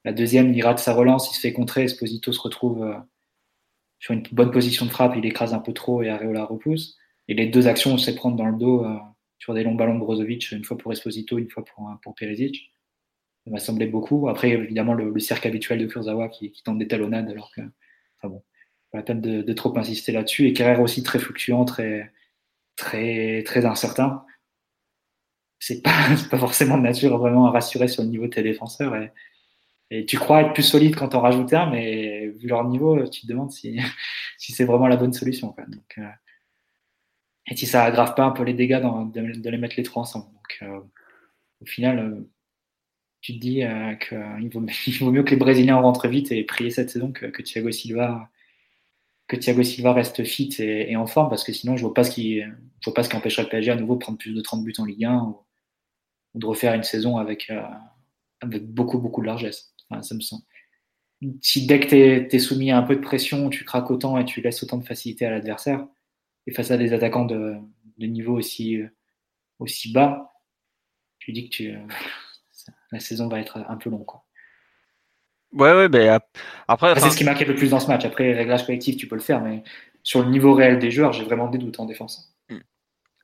La 0.05 0.13
deuxième, 0.13 0.55
il 0.55 0.63
rate 0.63 0.79
sa 0.79 0.95
relance, 0.95 1.31
il 1.31 1.35
se 1.35 1.41
fait 1.41 1.53
contrer, 1.53 1.85
Esposito 1.85 2.33
se 2.33 2.41
retrouve 2.41 2.85
euh, 2.85 2.95
sur 3.99 4.15
une 4.15 4.23
bonne 4.33 4.51
position 4.51 4.87
de 4.87 4.91
frappe, 4.91 5.15
il 5.17 5.27
écrase 5.27 5.53
un 5.53 5.59
peu 5.59 5.73
trop 5.73 6.03
et 6.03 6.09
Areola 6.09 6.45
repousse. 6.45 6.97
Et 7.29 7.35
les 7.35 7.47
deux 7.47 7.67
actions, 7.67 7.95
on 7.95 7.99
sait 7.99 8.15
prendre 8.15 8.37
dans 8.37 8.47
le 8.47 8.57
dos 8.57 8.85
euh, 8.85 8.97
sur 9.39 9.53
des 9.53 9.65
longs 9.65 9.75
ballons 9.75 9.95
de 9.95 10.01
Brozovic, 10.01 10.53
une 10.53 10.65
fois 10.65 10.79
pour 10.79 10.93
Esposito, 10.93 11.39
une 11.39 11.51
fois 11.51 11.65
pour, 11.65 11.91
pour. 12.03 12.15
M'a 13.47 13.61
semblé 13.61 13.87
beaucoup. 13.87 14.29
Après, 14.29 14.51
évidemment, 14.51 14.95
le, 14.95 15.17
cirque 15.21 15.47
habituel 15.47 15.79
de 15.79 15.87
Kurzawa 15.87 16.29
qui, 16.29 16.51
qui, 16.51 16.63
tente 16.65 16.79
des 16.79 16.89
talonnades, 16.89 17.31
alors 17.31 17.53
que, 17.55 17.61
enfin 17.61 18.29
bon, 18.29 18.43
pas 18.91 18.99
la 18.99 19.05
peine 19.05 19.21
de, 19.21 19.53
trop 19.53 19.77
insister 19.79 20.13
là-dessus. 20.13 20.49
Et 20.49 20.53
Carrère 20.53 20.81
aussi 20.81 21.03
très 21.03 21.21
fluctuant, 21.21 21.65
très, 21.65 22.13
très, 22.77 23.45
très 23.45 23.65
incertain. 23.65 24.25
C'est 25.61 25.83
pas, 25.83 25.93
pas 26.31 26.39
forcément 26.39 26.77
de 26.77 26.83
nature 26.83 27.17
vraiment 27.19 27.47
à 27.47 27.51
rassurer 27.53 27.89
sur 27.89 28.03
le 28.03 28.09
niveau 28.09 28.25
de 28.25 28.31
tes 28.31 28.43
défenseurs. 28.43 28.97
Et, 28.97 29.13
et 29.91 30.05
tu 30.05 30.19
crois 30.19 30.43
être 30.43 30.53
plus 30.53 30.65
solide 30.65 30.97
quand 30.97 31.15
on 31.15 31.21
rajoute 31.21 31.53
un, 31.55 31.71
mais 31.71 32.29
vu 32.29 32.49
leur 32.49 32.65
niveau, 32.65 33.07
tu 33.09 33.23
te 33.23 33.27
demandes 33.29 33.53
si, 33.53 33.79
si 34.39 34.53
c'est 34.53 34.65
vraiment 34.65 34.89
la 34.89 34.97
bonne 34.97 35.13
solution. 35.13 35.53
Quoi. 35.53 35.65
Donc, 35.67 35.99
euh, 35.99 36.09
et 37.49 37.57
si 37.57 37.67
ça 37.67 37.85
aggrave 37.85 38.15
pas 38.15 38.25
un 38.25 38.33
peu 38.33 38.43
les 38.43 38.55
dégâts 38.55 38.81
dans, 38.81 39.05
de, 39.05 39.21
les 39.21 39.59
mettre 39.59 39.77
les 39.77 39.85
trois 39.85 40.03
ensemble. 40.03 40.27
Donc, 40.33 40.59
euh, 40.63 40.81
au 41.61 41.67
final, 41.67 41.99
euh, 42.01 42.31
tu 43.21 43.35
te 43.35 43.39
dis 43.39 43.63
qu'il 44.09 44.51
vaut, 44.51 44.67
il 44.87 44.99
vaut 44.99 45.11
mieux 45.11 45.23
que 45.23 45.31
les 45.31 45.37
Brésiliens 45.37 45.77
rentrent 45.77 46.09
vite 46.09 46.33
et 46.33 46.45
prier 46.45 46.71
cette 46.71 46.91
saison 46.91 47.13
que, 47.13 47.27
Thiago 47.43 47.71
Silva 47.71 48.31
reste 49.29 50.25
fit 50.25 50.55
et, 50.59 50.97
en 50.97 51.07
forme 51.07 51.29
parce 51.29 51.45
que 51.45 51.53
sinon 51.53 51.77
je 51.77 51.83
vois 51.83 51.95
pas 51.95 52.05
ce 52.05 52.11
qui 52.11 52.43
vois 52.85 52.95
pas 52.95 53.03
ce 53.03 53.09
qui 53.09 53.17
empêcherait 53.17 53.43
le 53.43 53.49
PSG 53.49 53.73
à 53.73 53.77
nouveau 53.77 53.95
de 53.95 54.01
prendre 54.01 54.19
plus 54.19 54.33
de 54.33 54.41
30 54.41 54.65
buts 54.65 54.75
en 54.79 54.85
Ligue 54.85 55.05
1 55.05 55.23
ou, 55.23 55.39
de 56.35 56.47
refaire 56.47 56.75
une 56.75 56.85
saison 56.85 57.17
avec 57.17 57.51
avec 58.41 58.67
beaucoup 58.67 58.99
beaucoup 58.99 59.23
de 59.23 59.27
largesse 59.27 59.75
ça 60.03 60.15
me 60.15 60.21
semble. 60.21 60.43
Si 61.41 61.67
dès 61.67 61.81
que 61.81 61.89
tu 61.89 61.97
es, 62.37 62.39
soumis 62.39 62.71
à 62.71 62.79
un 62.79 62.83
peu 62.83 62.97
de 62.97 63.01
pression, 63.01 63.49
tu 63.49 63.65
craques 63.65 63.91
autant 63.91 64.19
et 64.19 64.25
tu 64.25 64.41
laisses 64.41 64.63
autant 64.63 64.77
de 64.77 64.85
facilité 64.85 65.25
à 65.27 65.31
l'adversaire, 65.31 65.87
et 66.47 66.53
face 66.53 66.71
à 66.71 66.77
des 66.77 66.93
attaquants 66.93 67.25
de, 67.25 67.57
niveau 67.99 68.37
aussi, 68.37 68.77
euh, 68.77 68.89
bas, 69.93 70.35
tu 71.19 71.33
dis 71.33 71.49
que 71.49 71.57
tu, 71.57 71.71
euh, 71.71 71.79
la 72.93 73.01
saison 73.01 73.29
va 73.29 73.41
être 73.41 73.59
un 73.69 73.77
peu 73.77 73.91
longue. 73.91 74.05
Quoi. 74.05 74.25
Ouais, 75.53 75.75
ouais, 75.75 75.89
ben 75.89 76.21
après. 76.69 76.99
c'est 76.99 77.11
ce 77.11 77.17
qui 77.17 77.25
m'inquiète 77.25 77.49
le 77.49 77.55
plus 77.55 77.71
dans 77.71 77.81
ce 77.81 77.89
match. 77.89 78.05
Après, 78.05 78.33
réglage 78.33 78.67
collectif, 78.67 78.97
tu 78.97 79.09
peux 79.09 79.17
le 79.17 79.23
faire, 79.23 79.41
mais 79.41 79.63
sur 80.03 80.23
le 80.23 80.31
niveau 80.31 80.55
réel 80.55 80.79
des 80.79 80.91
joueurs, 80.91 81.13
j'ai 81.13 81.25
vraiment 81.25 81.49
des 81.49 81.59
doutes 81.59 81.81
en 81.81 81.87
défense. 81.87 82.35
Hmm. 82.49 82.59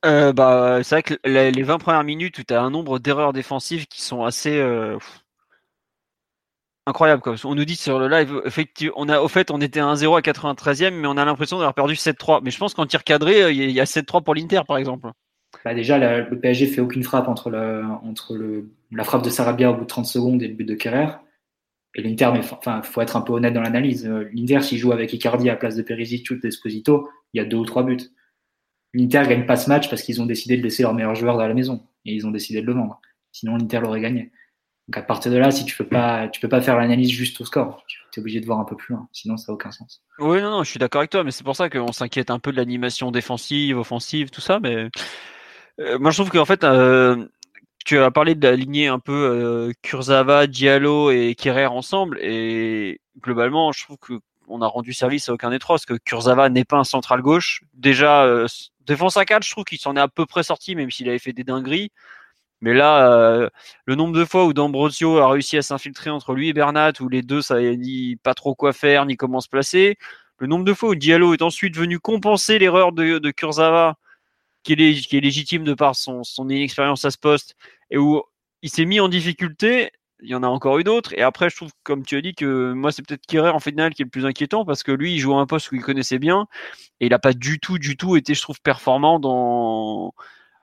Euh, 0.05 0.33
bah, 0.33 0.79
c'est 0.83 0.95
vrai 0.95 1.03
que 1.03 1.15
les 1.25 1.63
20 1.63 1.77
premières 1.77 2.03
minutes 2.03 2.39
où 2.39 2.43
tu 2.43 2.53
as 2.53 2.61
un 2.61 2.69
nombre 2.69 2.99
d'erreurs 2.99 3.33
défensives 3.33 3.87
qui 3.87 4.01
sont 4.01 4.23
assez 4.23 4.59
incroyable 6.85 7.21
quoi. 7.21 7.35
On 7.45 7.55
nous 7.55 7.65
dit 7.65 7.75
sur 7.75 7.99
le 7.99 8.07
live, 8.07 8.41
effectivement, 8.45 8.93
on 8.97 9.09
a, 9.09 9.21
au 9.21 9.27
fait, 9.27 9.51
on 9.51 9.61
était 9.61 9.79
à 9.79 9.85
1-0 9.85 10.17
à 10.17 10.21
93e, 10.21 10.91
mais 10.91 11.07
on 11.07 11.17
a 11.17 11.25
l'impression 11.25 11.57
d'avoir 11.57 11.73
perdu 11.73 11.93
7-3. 11.93 12.41
Mais 12.43 12.51
je 12.51 12.57
pense 12.57 12.73
qu'en 12.73 12.85
tir 12.85 13.03
cadré, 13.03 13.51
il 13.53 13.71
y 13.71 13.79
a 13.79 13.85
7-3 13.85 14.23
pour 14.23 14.35
l'Inter, 14.35 14.61
par 14.67 14.77
exemple. 14.77 15.09
Bah 15.63 15.73
déjà, 15.73 15.97
le 15.97 16.39
PSG 16.39 16.67
fait 16.67 16.81
aucune 16.81 17.03
frappe 17.03 17.27
entre, 17.27 17.49
la, 17.49 19.03
frappe 19.03 19.23
de 19.23 19.29
Sarabia 19.29 19.71
au 19.71 19.75
bout 19.75 19.83
de 19.83 19.87
30 19.87 20.05
secondes 20.05 20.43
et 20.43 20.47
le 20.47 20.53
but 20.53 20.65
de 20.65 20.75
Kerrer. 20.75 21.07
Et 21.95 22.01
l'Inter, 22.01 22.31
mais 22.33 22.39
enfin, 22.39 22.81
faut 22.81 23.01
être 23.01 23.15
un 23.15 23.21
peu 23.21 23.33
honnête 23.33 23.53
dans 23.53 23.61
l'analyse. 23.61 24.07
Euh, 24.07 24.27
L'Inter, 24.33 24.61
s'il 24.61 24.79
joue 24.79 24.91
avec 24.91 25.13
Icardi 25.13 25.47
à 25.49 25.53
la 25.53 25.59
place 25.59 25.75
de 25.75 25.83
Perisic 25.83 26.29
ou 26.31 26.35
d'Esposito, 26.35 27.07
il 27.33 27.37
y 27.37 27.41
a 27.41 27.45
deux 27.45 27.57
ou 27.57 27.65
trois 27.65 27.83
buts. 27.83 27.99
L'Inter 28.93 29.23
gagne 29.27 29.45
pas 29.45 29.57
ce 29.57 29.69
match 29.69 29.89
parce 29.89 30.01
qu'ils 30.01 30.21
ont 30.21 30.25
décidé 30.25 30.57
de 30.57 30.63
laisser 30.63 30.83
leur 30.83 30.93
meilleur 30.93 31.13
joueur 31.13 31.37
dans 31.37 31.47
la 31.47 31.53
maison 31.53 31.87
et 32.05 32.13
ils 32.13 32.25
ont 32.25 32.31
décidé 32.31 32.61
de 32.61 32.65
le 32.65 32.73
vendre. 32.73 32.99
Sinon, 33.31 33.57
l'Inter 33.57 33.79
l'aurait 33.79 34.01
gagné. 34.01 34.31
Donc 34.87 34.97
à 34.97 35.01
partir 35.01 35.31
de 35.31 35.37
là, 35.37 35.49
si 35.51 35.65
tu 35.65 35.77
peux 35.77 35.87
tu 36.31 36.41
peux 36.41 36.49
pas 36.49 36.61
faire 36.61 36.77
l'analyse 36.77 37.09
juste 37.09 37.39
au 37.39 37.45
score. 37.45 37.85
Tu 37.87 38.19
es 38.19 38.21
obligé 38.21 38.41
de 38.41 38.45
voir 38.45 38.59
un 38.59 38.65
peu 38.65 38.75
plus 38.75 38.93
loin, 38.93 39.07
sinon 39.13 39.37
ça 39.37 39.51
n'a 39.51 39.55
aucun 39.55 39.71
sens. 39.71 40.03
Oui, 40.19 40.41
non, 40.41 40.51
non, 40.51 40.63
je 40.63 40.69
suis 40.69 40.79
d'accord 40.79 40.99
avec 40.99 41.11
toi, 41.11 41.23
mais 41.23 41.31
c'est 41.31 41.43
pour 41.43 41.55
ça 41.55 41.69
qu'on 41.69 41.93
s'inquiète 41.93 42.29
un 42.31 42.39
peu 42.39 42.51
de 42.51 42.57
l'animation 42.57 43.11
défensive, 43.11 43.77
offensive, 43.77 44.29
tout 44.29 44.41
ça. 44.41 44.59
Mais 44.59 44.89
euh, 45.79 45.99
moi, 45.99 46.11
je 46.11 46.17
trouve 46.17 46.29
qu'en 46.31 46.45
fait, 46.45 46.63
euh, 46.63 47.27
tu 47.85 47.97
as 47.99 48.11
parlé 48.11 48.35
d'aligner 48.35 48.87
un 48.87 48.99
peu 48.99 49.13
euh, 49.13 49.71
Kurzawa, 49.81 50.47
Diallo 50.47 51.11
et 51.11 51.35
Kerrer 51.35 51.67
ensemble, 51.67 52.19
et 52.21 53.01
globalement, 53.19 53.71
je 53.71 53.83
trouve 53.83 53.97
que 53.97 54.13
on 54.49 54.61
a 54.61 54.67
rendu 54.67 54.93
service 54.93 55.29
à 55.29 55.33
aucun 55.33 55.51
des 55.51 55.59
trois, 55.59 55.75
parce 55.75 55.85
que 55.85 55.93
Kurzawa 55.93 56.49
n'est 56.49 56.65
pas 56.65 56.77
un 56.77 56.83
central 56.83 57.21
gauche. 57.21 57.61
Déjà, 57.73 58.27
défense 58.85 59.17
à 59.17 59.25
4, 59.25 59.43
je 59.43 59.51
trouve 59.51 59.63
qu'il 59.63 59.79
s'en 59.79 59.95
est 59.95 60.01
à 60.01 60.07
peu 60.07 60.25
près 60.25 60.43
sorti, 60.43 60.75
même 60.75 60.91
s'il 60.91 61.07
avait 61.09 61.19
fait 61.19 61.33
des 61.33 61.43
dingueries. 61.45 61.91
Mais 62.63 62.73
là, 62.73 63.11
euh, 63.11 63.49
le 63.85 63.95
nombre 63.95 64.17
de 64.17 64.23
fois 64.23 64.45
où 64.45 64.53
D'Ambrosio 64.53 65.17
a 65.17 65.29
réussi 65.29 65.57
à 65.57 65.61
s'infiltrer 65.61 66.09
entre 66.09 66.33
lui 66.33 66.47
et 66.47 66.53
Bernat, 66.53 66.93
où 67.01 67.09
les 67.09 67.21
deux 67.21 67.41
savaient 67.41 67.75
ni 67.75 68.15
pas 68.15 68.33
trop 68.33 68.55
quoi 68.55 68.71
faire, 68.71 69.05
ni 69.05 69.17
comment 69.17 69.41
se 69.41 69.49
placer, 69.49 69.97
le 70.37 70.47
nombre 70.47 70.63
de 70.63 70.73
fois 70.73 70.89
où 70.89 70.95
Diallo 70.95 71.33
est 71.33 71.41
ensuite 71.41 71.75
venu 71.75 71.99
compenser 71.99 72.59
l'erreur 72.59 72.93
de, 72.93 73.19
de 73.19 73.31
Kurzawa, 73.31 73.97
qui 74.63 74.73
est, 74.73 75.21
légitime 75.21 75.63
de 75.63 75.73
par 75.73 75.95
son, 75.95 76.23
inexpérience 76.49 77.05
à 77.05 77.11
ce 77.11 77.17
poste, 77.17 77.55
et 77.91 77.97
où 77.97 78.21
il 78.61 78.69
s'est 78.69 78.85
mis 78.85 78.99
en 78.99 79.09
difficulté, 79.09 79.91
il 80.21 80.29
y 80.29 80.35
en 80.35 80.43
a 80.43 80.47
encore 80.47 80.79
eu 80.79 80.83
d'autres. 80.83 81.13
Et 81.13 81.21
après, 81.21 81.49
je 81.49 81.55
trouve, 81.57 81.71
comme 81.83 82.05
tu 82.05 82.15
as 82.15 82.21
dit, 82.21 82.33
que 82.33 82.73
moi, 82.73 82.91
c'est 82.91 83.05
peut-être 83.05 83.25
Kerrer 83.27 83.49
en 83.49 83.59
finale 83.59 83.93
qui 83.93 84.03
est 84.03 84.05
le 84.05 84.09
plus 84.09 84.25
inquiétant 84.25 84.65
parce 84.65 84.83
que 84.83 84.91
lui, 84.91 85.13
il 85.15 85.19
joue 85.19 85.35
un 85.35 85.45
poste 85.45 85.71
où 85.71 85.75
il 85.75 85.81
connaissait 85.81 86.19
bien 86.19 86.47
et 87.01 87.07
il 87.07 87.09
n'a 87.09 87.19
pas 87.19 87.33
du 87.33 87.59
tout, 87.59 87.77
du 87.77 87.97
tout 87.97 88.15
été, 88.15 88.33
je 88.33 88.41
trouve, 88.41 88.61
performant 88.61 89.19
dans, 89.19 90.13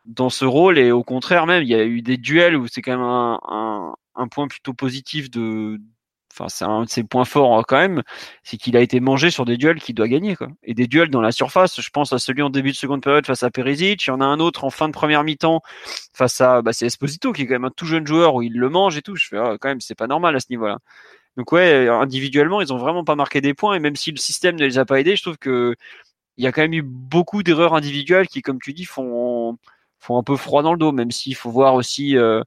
dans 0.06 0.30
ce 0.30 0.44
rôle 0.44 0.78
et 0.78 0.92
au 0.92 1.04
contraire 1.04 1.46
même 1.46 1.62
il 1.62 1.68
y 1.68 1.74
a 1.74 1.84
eu 1.84 2.02
des 2.02 2.16
duels 2.16 2.56
où 2.56 2.66
c'est 2.68 2.82
quand 2.82 2.92
même 2.92 3.00
un, 3.00 3.94
un, 4.14 4.28
point 4.28 4.48
plutôt 4.48 4.74
positif 4.74 5.30
de 5.30 5.80
enfin 6.32 6.48
c'est 6.48 6.64
un 6.64 6.84
de 6.84 6.88
ses 6.88 7.04
points 7.04 7.24
forts 7.24 7.58
hein, 7.58 7.64
quand 7.66 7.76
même 7.76 8.02
c'est 8.44 8.56
qu'il 8.56 8.76
a 8.76 8.80
été 8.80 9.00
mangé 9.00 9.30
sur 9.30 9.44
des 9.44 9.56
duels 9.56 9.80
qu'il 9.80 9.94
doit 9.94 10.08
gagner 10.08 10.36
quoi. 10.36 10.48
Et 10.62 10.74
des 10.74 10.86
duels 10.86 11.10
dans 11.10 11.20
la 11.20 11.32
surface. 11.32 11.80
Je 11.80 11.90
pense 11.90 12.12
à 12.12 12.18
celui 12.18 12.42
en 12.42 12.50
début 12.50 12.70
de 12.70 12.76
seconde 12.76 13.02
période 13.02 13.26
face 13.26 13.42
à 13.42 13.50
Perisic. 13.50 14.04
Il 14.06 14.08
y 14.08 14.10
en 14.10 14.20
a 14.20 14.24
un 14.24 14.40
autre 14.40 14.64
en 14.64 14.70
fin 14.70 14.88
de 14.88 14.92
première 14.92 15.24
mi-temps 15.24 15.62
face 16.14 16.40
à 16.40 16.62
bah, 16.62 16.72
Esposito 16.80 17.32
qui 17.32 17.42
est 17.42 17.46
quand 17.46 17.54
même 17.54 17.64
un 17.64 17.70
tout 17.70 17.86
jeune 17.86 18.06
joueur 18.06 18.34
où 18.34 18.42
il 18.42 18.54
le 18.54 18.68
mange 18.68 18.96
et 18.96 19.02
tout. 19.02 19.16
Je 19.16 19.28
fais 19.28 19.38
ah, 19.38 19.56
quand 19.60 19.68
même 19.68 19.80
c'est 19.80 19.94
pas 19.94 20.06
normal 20.06 20.36
à 20.36 20.40
ce 20.40 20.46
niveau 20.50 20.66
là 20.66 20.78
donc 21.36 21.52
ouais 21.52 21.88
individuellement 21.88 22.60
ils 22.60 22.72
ont 22.72 22.78
vraiment 22.78 23.04
pas 23.04 23.16
marqué 23.16 23.40
des 23.40 23.54
points. 23.54 23.74
Et 23.74 23.80
même 23.80 23.96
si 23.96 24.10
le 24.10 24.18
système 24.18 24.56
ne 24.56 24.66
les 24.66 24.78
a 24.78 24.84
pas 24.84 25.00
aidés 25.00 25.16
je 25.16 25.22
trouve 25.22 25.38
que 25.38 25.74
il 26.36 26.44
y 26.44 26.46
a 26.46 26.52
quand 26.52 26.62
même 26.62 26.74
eu 26.74 26.82
beaucoup 26.82 27.42
d'erreurs 27.42 27.74
individuelles 27.74 28.28
qui 28.28 28.42
comme 28.42 28.60
tu 28.60 28.72
dis 28.72 28.84
font 28.84 29.58
font 30.00 30.18
un 30.18 30.22
peu 30.22 30.36
froid 30.36 30.62
dans 30.62 30.72
le 30.72 30.78
dos, 30.78 30.92
même 30.92 31.10
s'il 31.10 31.36
faut 31.36 31.50
voir 31.50 31.74
aussi 31.74 32.16
euh, 32.16 32.42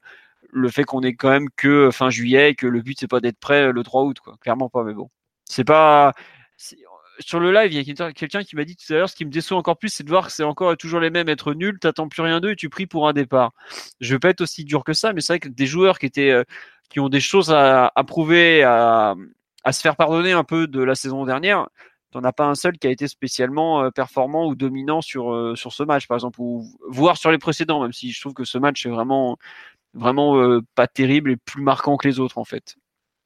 le 0.54 0.70
fait 0.70 0.84
qu'on 0.84 1.02
est 1.02 1.14
quand 1.14 1.30
même 1.30 1.50
que 1.56 1.90
fin 1.92 2.10
juillet 2.10 2.52
et 2.52 2.56
que 2.56 2.68
le 2.68 2.82
but 2.82 2.98
c'est 3.00 3.08
pas 3.08 3.20
d'être 3.20 3.40
prêt 3.40 3.72
le 3.72 3.84
3 3.84 4.04
août, 4.04 4.20
quoi. 4.20 4.36
Clairement 4.42 4.70
pas, 4.70 4.84
mais 4.84 4.94
bon. 4.94 5.10
C'est 5.46 5.64
pas. 5.64 6.14
Sur 7.20 7.40
le 7.40 7.52
live, 7.52 7.72
il 7.72 7.88
y 7.88 8.02
a 8.02 8.12
quelqu'un 8.14 8.44
qui 8.44 8.56
m'a 8.56 8.66
dit 8.66 8.76
tout 8.76 8.92
à 8.92 8.98
l'heure, 8.98 9.10
ce 9.10 9.16
qui 9.16 9.26
me 9.26 9.30
déçoit 9.30 9.58
encore 9.58 9.78
plus, 9.78 9.90
c'est 9.90 10.04
de 10.04 10.10
voir 10.10 10.26
que 10.28 10.32
c'est 10.32 10.44
encore 10.44 10.76
toujours 10.78 11.00
les 11.00 11.12
mêmes, 11.12 11.30
être 11.30 11.54
nul, 11.54 11.78
t'attends 11.80 12.08
plus 12.10 12.24
rien 12.24 12.40
d'eux 12.40 12.52
et 12.52 12.56
tu 12.56 12.70
pries 12.70 12.88
pour 12.88 13.08
un 13.08 13.14
départ. 13.14 13.52
Je 14.00 14.14
veux 14.14 14.20
pas 14.20 14.30
être 14.30 14.42
aussi 14.42 14.66
dur 14.66 14.84
que 14.84 14.94
ça, 14.94 15.14
mais 15.14 15.22
c'est 15.22 15.34
vrai 15.34 15.40
que 15.40 15.50
des 15.50 15.68
joueurs 15.68 16.00
qui 16.00 16.08
étaient, 16.08 16.32
euh, 16.32 16.44
qui 16.90 17.00
ont 17.00 17.10
des 17.10 17.20
choses 17.20 17.52
à, 17.52 17.92
à 17.96 18.04
prouver, 18.04 18.64
à, 18.64 19.16
se 19.72 19.82
faire 19.82 19.96
pardonner 19.96 20.32
un 20.32 20.44
peu 20.44 20.68
de 20.68 20.82
la 20.82 20.96
saison 20.96 21.26
dernière, 21.26 21.68
t'en 22.14 22.24
as 22.24 22.34
pas 22.34 22.46
un 22.46 22.56
seul 22.56 22.78
qui 22.78 22.88
a 22.88 22.92
été 22.92 23.08
spécialement 23.08 23.84
euh, 23.84 23.90
performant 23.90 24.48
ou 24.48 24.56
dominant 24.56 25.02
sur 25.02 25.34
euh, 25.34 25.56
sur 25.56 25.74
ce 25.74 25.84
match 25.84 26.08
par 26.08 26.16
exemple 26.16 26.40
ou 26.42 26.64
voire 26.88 27.18
sur 27.18 27.32
les 27.32 27.40
précédents 27.40 27.82
même 27.82 27.92
si 27.92 28.12
je 28.12 28.22
trouve 28.22 28.34
que 28.36 28.44
ce 28.44 28.60
match 28.60 28.86
est 28.86 28.90
vraiment 28.90 29.38
vraiment 29.94 30.38
euh, 30.38 30.62
pas 30.76 30.88
terrible 30.88 31.32
et 31.32 31.38
plus 31.38 31.62
marquant 31.62 31.98
que 31.98 32.08
les 32.08 32.20
autres 32.20 32.38
en 32.38 32.46
fait. 32.46 32.76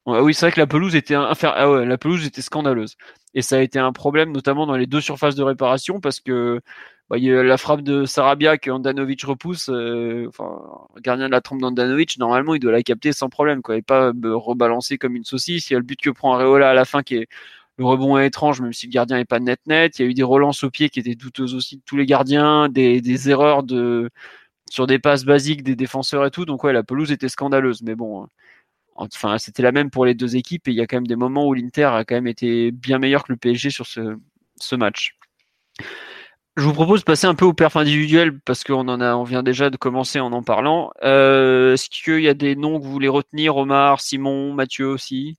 oui, 0.06 0.34
c'est 0.34 0.46
vrai 0.48 0.52
que 0.52 0.60
la 0.60 0.68
pelouse 0.68 0.96
était 0.96 1.16
infer... 1.16 1.54
ah 1.56 1.70
ouais, 1.72 1.86
la 1.86 1.98
pelouse 1.98 2.26
était 2.26 2.42
scandaleuse 2.42 2.96
et 3.34 3.42
ça 3.42 3.58
a 3.58 3.60
été 3.60 3.80
un 3.80 3.92
problème 3.94 4.32
notamment 4.32 4.66
dans 4.66 4.76
les 4.76 4.88
deux 4.88 5.02
surfaces 5.02 5.36
de 5.36 5.44
réparation 5.44 6.00
parce 6.00 6.20
que 6.20 6.62
bah, 7.10 7.18
la 7.20 7.58
frappe 7.58 7.82
de 7.84 8.06
Sarabia 8.06 8.58
que 8.58 8.70
Andanovic 8.70 9.24
repousse, 9.24 9.70
enfin, 9.70 10.62
gardien 11.02 11.28
de 11.28 11.32
la 11.32 11.40
trompe 11.42 11.62
d'Andanovic, 11.62 12.18
normalement 12.18 12.54
il 12.54 12.60
doit 12.60 12.74
la 12.74 12.84
capter 12.84 13.14
sans 13.14 13.30
problème, 13.30 13.62
quoi, 13.62 13.78
et 13.78 13.82
pas 13.82 14.12
rebalancer 14.12 14.98
comme 14.98 15.16
une 15.16 15.24
saucisse. 15.24 15.70
Il 15.70 15.74
y 15.74 15.76
a 15.78 15.80
le 15.80 15.86
but 15.86 16.02
que 16.02 16.10
prend 16.10 16.34
Areola 16.34 16.70
à 16.70 16.74
la 16.74 16.84
fin 16.84 17.04
qui 17.04 17.16
est 17.16 17.28
le 17.78 17.86
rebond 17.86 18.18
est 18.18 18.28
étrange, 18.28 18.62
même 18.62 18.74
si 18.74 18.88
le 18.88 18.92
gardien 18.92 19.18
n'est 19.18 19.26
pas 19.26 19.40
net 19.40 19.60
net. 19.68 20.00
Il 20.00 20.02
y 20.04 20.06
a 20.06 20.10
eu 20.10 20.14
des 20.14 20.24
relances 20.24 20.64
au 20.64 20.70
pied 20.72 20.90
qui 20.90 21.00
étaient 21.00 21.16
douteuses 21.16 21.54
aussi 21.56 21.78
de 21.78 21.82
tous 21.86 21.96
les 21.96 22.06
gardiens, 22.06 22.70
des, 22.70 23.02
des 23.02 23.30
erreurs 23.30 23.64
de 23.64 24.10
sur 24.70 24.88
des 24.88 25.00
passes 25.00 25.26
basiques 25.26 25.64
des 25.64 25.76
défenseurs 25.76 26.26
et 26.26 26.32
tout. 26.32 26.46
Donc 26.46 26.64
ouais, 26.64 26.74
la 26.74 26.84
pelouse 26.84 27.12
était 27.12 27.30
scandaleuse. 27.30 27.82
Mais 27.84 27.96
bon, 27.96 28.28
enfin 28.96 29.38
c'était 29.38 29.64
la 29.64 29.72
même 29.72 29.90
pour 29.90 30.06
les 30.06 30.16
deux 30.16 30.36
équipes 30.36 30.68
et 30.68 30.72
il 30.72 30.78
y 30.78 30.82
a 30.82 30.88
quand 30.88 30.98
même 30.98 31.08
des 31.08 31.16
moments 31.16 31.48
où 31.48 31.54
l'Inter 31.54 31.86
a 31.86 32.04
quand 32.04 32.16
même 32.16 32.28
été 32.28 32.72
bien 32.72 33.00
meilleur 33.00 33.24
que 33.24 33.32
le 33.32 33.38
PSG 33.38 33.70
sur 33.70 33.86
ce, 33.86 34.76
match. 34.76 35.16
Je 36.58 36.64
vous 36.64 36.74
propose 36.74 37.02
de 37.02 37.06
passer 37.06 37.28
un 37.28 37.36
peu 37.36 37.46
au 37.46 37.54
perf 37.54 37.76
individuel 37.76 38.40
parce 38.40 38.64
qu'on 38.64 38.88
en 38.88 39.00
a, 39.00 39.16
on 39.16 39.24
vient 39.24 39.44
déjà 39.44 39.70
de 39.70 39.78
commencer 39.78 40.20
en 40.20 40.34
en 40.34 40.42
parlant. 40.42 40.92
Euh, 41.04 41.74
Est-ce 41.74 41.90
qu'il 41.90 42.22
y 42.22 42.28
a 42.28 42.34
des 42.34 42.56
noms 42.56 42.80
que 42.80 42.84
vous 42.84 42.92
voulez 42.92 43.08
retenir, 43.08 43.58
Omar, 43.58 44.02
Simon, 44.02 44.54
Mathieu 44.54 44.88
aussi? 44.88 45.38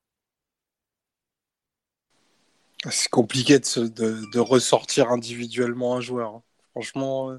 C'est 2.89 3.11
compliqué 3.11 3.59
de, 3.59 4.39
ressortir 4.39 5.11
individuellement 5.11 5.97
un 5.97 6.01
joueur. 6.01 6.37
Hein. 6.37 6.43
Franchement, 6.71 7.31
euh, 7.31 7.39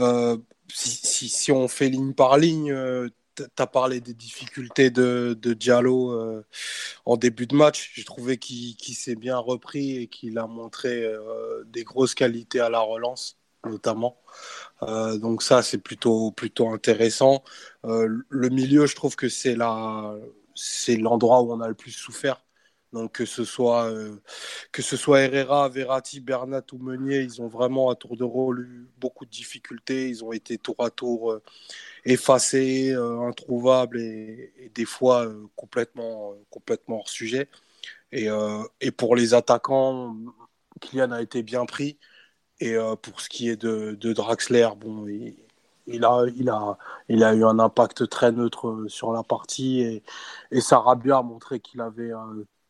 euh, 0.00 0.36
si, 0.72 0.90
si, 0.90 1.28
si, 1.28 1.52
on 1.52 1.68
fait 1.68 1.88
ligne 1.88 2.14
par 2.14 2.38
ligne, 2.38 2.72
euh, 2.72 3.08
tu 3.36 3.44
as 3.58 3.66
parlé 3.66 4.00
des 4.00 4.14
difficultés 4.14 4.90
de, 4.90 5.36
de 5.40 5.52
Diallo 5.54 6.12
euh, 6.12 6.44
en 7.04 7.16
début 7.16 7.46
de 7.46 7.54
match. 7.54 7.92
J'ai 7.94 8.04
trouvé 8.04 8.38
qu'il 8.38 8.76
qu 8.76 8.94
s'est 8.94 9.16
bien 9.16 9.38
repris 9.38 9.98
et 9.98 10.08
qu'il 10.08 10.38
a 10.38 10.46
montré 10.46 11.04
euh, 11.04 11.64
des 11.66 11.84
grosses 11.84 12.14
qualités 12.14 12.60
à 12.60 12.70
la 12.70 12.80
relance, 12.80 13.38
notamment. 13.64 14.20
Euh, 14.82 15.18
donc 15.18 15.42
ça, 15.42 15.62
c'est 15.62 15.78
plutôt, 15.78 16.32
plutôt 16.32 16.70
intéressant. 16.70 17.44
le 17.84 18.48
milieu, 18.48 18.86
je 18.86 18.96
trouve 18.96 19.16
que 19.16 19.28
c'est 19.28 19.56
l'endroit 20.96 21.42
où 21.42 21.52
on 21.52 21.60
a 21.60 21.68
le 21.68 21.74
plus 21.74 21.92
souffert. 21.92 22.45
Donc 22.92 23.12
que 23.12 23.24
ce 23.26 23.44
soit 23.44 23.90
euh, 23.90 24.16
que 24.72 24.82
ce 24.82 24.96
soit 24.96 25.20
Herrera, 25.22 25.68
Verratti, 25.68 26.20
Bernat 26.20 26.62
ou 26.72 26.78
Meunier, 26.78 27.20
ils 27.20 27.42
ont 27.42 27.48
vraiment 27.48 27.90
à 27.90 27.96
tour 27.96 28.16
de 28.16 28.24
rôle 28.24 28.60
eu 28.60 28.88
beaucoup 28.98 29.24
de 29.24 29.30
difficultés. 29.30 30.08
Ils 30.08 30.24
ont 30.24 30.32
été 30.32 30.56
tour 30.58 30.76
à 30.78 30.90
tour 30.90 31.32
euh, 31.32 31.42
effacés, 32.04 32.92
euh, 32.92 33.20
introuvables 33.22 34.00
et, 34.00 34.70
des 34.74 34.84
fois 34.84 35.26
complètement 35.56 36.34
complètement 36.50 36.98
hors 37.00 37.08
sujet. 37.08 37.48
Et, 38.12 38.28
et, 38.80 38.90
pour 38.92 39.16
les 39.16 39.34
attaquants, 39.34 40.16
Kylian 40.80 41.12
a 41.12 41.22
été 41.22 41.42
bien 41.42 41.66
pris. 41.66 41.98
Et 42.60 42.76
pour 43.02 43.20
ce 43.20 43.28
qui 43.28 43.48
est 43.50 43.56
de, 43.56 43.92
de 44.00 44.12
Draxler, 44.12 44.68
bon, 44.78 45.06
il, 45.08 45.36
il 45.86 46.04
a, 46.04 46.24
il, 46.36 46.48
a, 46.50 46.78
il 47.08 47.24
a 47.24 47.34
eu 47.34 47.44
un 47.44 47.58
impact 47.58 48.08
très 48.08 48.32
neutre 48.32 48.86
sur 48.88 49.12
la 49.12 49.22
partie 49.22 49.80
et, 49.82 50.02
et 50.50 50.60
Sarabia 50.60 51.18
a 51.18 51.22
montré 51.22 51.60
qu'il 51.60 51.80
avait 51.80 52.12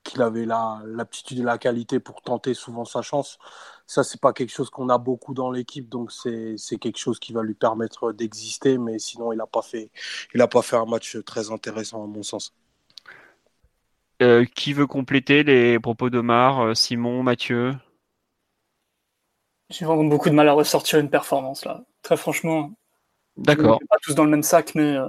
qu'il 0.07 0.23
avait 0.23 0.47
l'aptitude 0.47 1.41
et 1.41 1.43
la 1.43 1.59
qualité 1.59 2.01
pour 2.01 2.23
tenter 2.23 2.55
souvent 2.55 2.85
sa 2.85 3.03
chance. 3.03 3.39
Ça, 3.87 4.03
c'est 4.03 4.21
pas 4.21 4.33
quelque 4.33 4.53
chose 4.53 4.71
qu'on 4.71 4.89
a 4.89 4.99
beaucoup 4.99 5.35
dans 5.35 5.51
l'équipe, 5.51 5.89
donc 5.89 6.11
c'est 6.11 6.79
quelque 6.81 6.99
chose 6.99 7.19
qui 7.19 7.33
va 7.33 7.43
lui 7.43 7.55
permettre 7.55 8.13
d'exister, 8.13 8.79
mais 8.79 8.99
sinon, 8.99 9.33
il 9.33 9.37
n'a 9.37 9.47
pas, 9.47 9.63
fait, 9.63 9.91
il 10.35 10.47
pas 10.49 10.63
fait 10.63 10.77
un 10.77 10.87
match 10.87 11.19
très 11.25 11.51
intéressant, 11.51 12.05
à 12.05 12.07
mon 12.07 12.23
sens. 12.23 12.55
Euh, 14.23 14.47
qui 14.47 14.73
veut 14.73 14.87
compléter 14.87 15.43
les 15.43 15.79
propos 15.79 16.09
d'Omar 16.09 16.61
euh, 16.61 16.75
Simon, 16.75 17.23
Mathieu? 17.23 17.75
J'ai 19.69 19.85
vraiment 19.85 20.05
beaucoup 20.05 20.31
de 20.31 20.35
mal 20.35 20.49
à 20.49 20.55
ressortir 20.55 20.99
une 20.99 21.11
performance, 21.11 21.67
là. 21.67 21.85
Très 22.01 22.17
franchement. 22.17 22.73
D'accord. 23.37 23.79
Pas 23.91 23.99
tous 24.03 24.15
dans 24.15 24.25
le 24.25 24.31
même 24.31 24.43
sac, 24.43 24.75
mais 24.75 24.97
euh, 24.97 25.09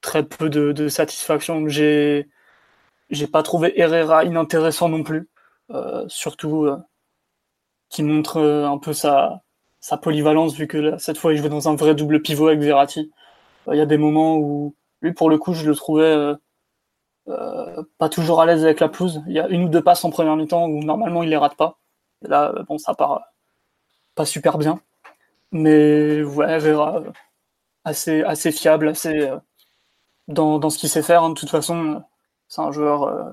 très 0.00 0.26
peu 0.26 0.48
de, 0.48 0.72
de 0.72 0.88
satisfaction. 0.88 1.68
J'ai 1.68 2.28
j'ai 3.10 3.26
pas 3.26 3.42
trouvé 3.42 3.78
Herrera 3.80 4.24
inintéressant 4.24 4.88
non 4.88 5.02
plus, 5.02 5.28
euh, 5.70 6.04
surtout 6.08 6.64
euh, 6.66 6.78
qui 7.88 8.02
montre 8.02 8.38
euh, 8.38 8.68
un 8.68 8.78
peu 8.78 8.92
sa, 8.92 9.42
sa 9.80 9.96
polyvalence 9.96 10.54
vu 10.54 10.66
que 10.66 10.98
cette 10.98 11.18
fois 11.18 11.32
il 11.32 11.38
jouait 11.38 11.48
dans 11.48 11.68
un 11.68 11.76
vrai 11.76 11.94
double 11.94 12.22
pivot 12.22 12.48
avec 12.48 12.60
Verratti. 12.60 13.12
Il 13.70 13.76
y 13.76 13.80
a 13.80 13.86
des 13.86 13.98
moments 13.98 14.38
où 14.38 14.74
lui 15.02 15.12
pour 15.12 15.30
le 15.30 15.38
coup 15.38 15.54
je 15.54 15.66
le 15.66 15.74
trouvais 15.74 16.34
pas 17.98 18.08
toujours 18.08 18.40
à 18.40 18.46
l'aise 18.46 18.64
avec 18.64 18.80
la 18.80 18.88
pelouse. 18.88 19.22
Il 19.26 19.34
y 19.34 19.40
a 19.40 19.48
une 19.48 19.64
ou 19.64 19.68
deux 19.68 19.82
passes 19.82 20.04
en 20.04 20.10
première 20.10 20.36
mi-temps 20.36 20.66
où 20.66 20.82
normalement 20.82 21.22
il 21.22 21.28
les 21.30 21.36
rate 21.36 21.56
pas. 21.56 21.78
Là 22.22 22.54
bon 22.68 22.78
ça 22.78 22.94
part 22.94 23.22
pas 24.14 24.26
super 24.26 24.58
bien, 24.58 24.80
mais 25.52 26.22
ouais 26.22 26.50
Herrera 26.50 27.02
assez 27.84 28.22
assez 28.22 28.52
fiable, 28.52 28.88
assez 28.88 29.30
dans, 30.28 30.58
dans 30.58 30.70
ce 30.70 30.78
qu'il 30.78 30.88
sait 30.88 31.02
faire. 31.02 31.22
Hein. 31.24 31.30
De 31.30 31.34
toute 31.34 31.50
façon 31.50 32.02
c'est 32.48 32.62
un 32.62 32.72
joueur, 32.72 33.04
euh, 33.04 33.30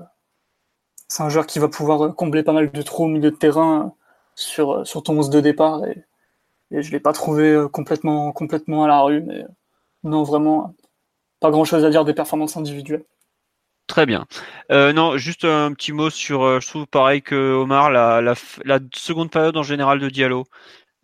c'est 1.08 1.46
qui 1.46 1.58
va 1.58 1.68
pouvoir 1.68 2.14
combler 2.14 2.42
pas 2.42 2.52
mal 2.52 2.70
de 2.70 2.82
trous 2.82 3.04
au 3.04 3.08
milieu 3.08 3.30
de 3.30 3.36
terrain 3.36 3.94
sur, 4.34 4.86
sur 4.86 5.02
ton 5.02 5.18
11 5.18 5.30
de 5.30 5.40
départ. 5.40 5.84
Et, 5.86 6.04
je 6.70 6.90
l'ai 6.90 7.00
pas 7.00 7.12
trouvé 7.12 7.50
euh, 7.52 7.68
complètement, 7.68 8.32
à 8.84 8.88
la 8.88 9.00
rue, 9.00 9.22
mais 9.22 9.44
non, 10.04 10.24
vraiment, 10.24 10.74
pas 11.40 11.50
grand 11.50 11.64
chose 11.64 11.84
à 11.84 11.90
dire 11.90 12.04
des 12.04 12.14
performances 12.14 12.56
individuelles. 12.56 13.04
Très 13.86 14.04
bien. 14.04 14.26
Euh, 14.72 14.92
non, 14.92 15.16
juste 15.16 15.44
un 15.44 15.72
petit 15.72 15.92
mot 15.92 16.10
sur, 16.10 16.42
euh, 16.42 16.60
je 16.60 16.68
trouve 16.68 16.86
pareil 16.86 17.22
que 17.22 17.54
Omar, 17.54 17.90
la, 17.90 18.20
la, 18.20 18.78
seconde 18.94 19.30
période 19.30 19.56
en 19.56 19.62
général 19.62 20.00
de 20.00 20.08
Diallo. 20.08 20.44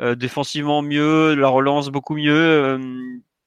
Euh, 0.00 0.16
défensivement 0.16 0.82
mieux, 0.82 1.34
la 1.34 1.48
relance 1.48 1.90
beaucoup 1.90 2.16
mieux 2.16 2.78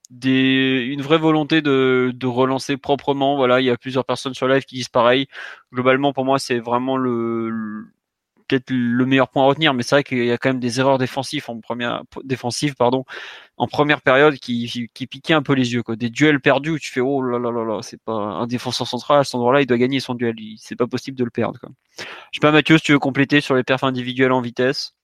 des, 0.10 0.86
une 0.90 1.02
vraie 1.02 1.18
volonté 1.18 1.62
de, 1.62 2.12
de, 2.14 2.28
relancer 2.28 2.78
proprement. 2.78 3.36
Voilà, 3.36 3.62
il 3.62 3.66
y 3.66 3.70
a 3.70 3.78
plusieurs 3.78 4.06
personnes 4.06 4.34
sur 4.34 4.48
live 4.48 4.64
qui 4.64 4.76
disent 4.76 4.90
pareil. 4.90 5.28
Globalement, 5.74 6.14
pour 6.14 6.26
moi, 6.26 6.40
c'est 6.40 6.60
vraiment 6.60 6.98
le, 6.98 7.86
peut-être 8.48 8.70
le 8.70 9.06
meilleur 9.06 9.30
point 9.30 9.44
à 9.44 9.48
retenir, 9.48 9.74
mais 9.74 9.84
c'est 9.84 9.96
vrai 9.96 10.04
qu'il 10.04 10.26
y 10.26 10.32
a 10.32 10.38
quand 10.38 10.50
même 10.50 10.60
des 10.60 10.80
erreurs 10.80 10.98
défensives 10.98 11.46
en 11.48 11.60
première 11.60 12.04
défensive, 12.24 12.76
pardon, 12.76 13.06
en 13.58 13.68
première 13.68 14.02
période 14.02 14.36
qui, 14.36 14.90
qui 14.94 15.08
piquaient 15.08 15.34
un 15.34 15.42
peu 15.42 15.54
les 15.54 15.74
yeux, 15.74 15.84
quoi. 15.84 15.96
Des 15.96 16.10
duels 16.10 16.40
perdus 16.40 16.72
où 16.72 16.80
tu 16.80 16.92
fais 16.92 17.02
oh 17.02 17.22
là 17.22 17.40
là 17.40 17.52
là 17.52 17.64
là, 17.64 17.80
c'est 17.82 18.02
pas 18.02 18.14
un 18.14 18.48
défenseur 18.48 18.88
central 18.88 19.20
à 19.20 19.24
cet 19.24 19.36
endroit-là, 19.36 19.62
il 19.62 19.68
doit 19.68 19.78
gagner 19.78 20.00
son 20.00 20.16
duel, 20.16 20.36
c'est 20.58 20.76
pas 20.76 20.88
possible 20.88 21.18
de 21.18 21.24
le 21.24 21.32
perdre. 21.32 21.60
Quoi. 21.60 21.70
Je 21.98 22.04
sais 22.34 22.42
pas, 22.42 22.52
Mathieu, 22.52 22.78
si 22.78 22.84
tu 22.84 22.92
veux 22.92 23.00
compléter 23.00 23.42
sur 23.42 23.56
les 23.56 23.64
perfs 23.64 23.84
individuels 23.84 24.32
en 24.32 24.42
vitesse. 24.42 24.96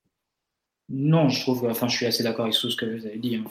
Non, 0.90 1.30
je 1.30 1.42
trouve, 1.42 1.66
enfin, 1.70 1.88
je 1.88 1.96
suis 1.96 2.06
assez 2.06 2.24
d'accord 2.24 2.46
avec 2.46 2.58
tout 2.58 2.70
ce 2.70 2.76
que 2.76 2.86
vous 2.86 3.06
avez 3.06 3.18
dit. 3.18 3.36
Hein. 3.36 3.46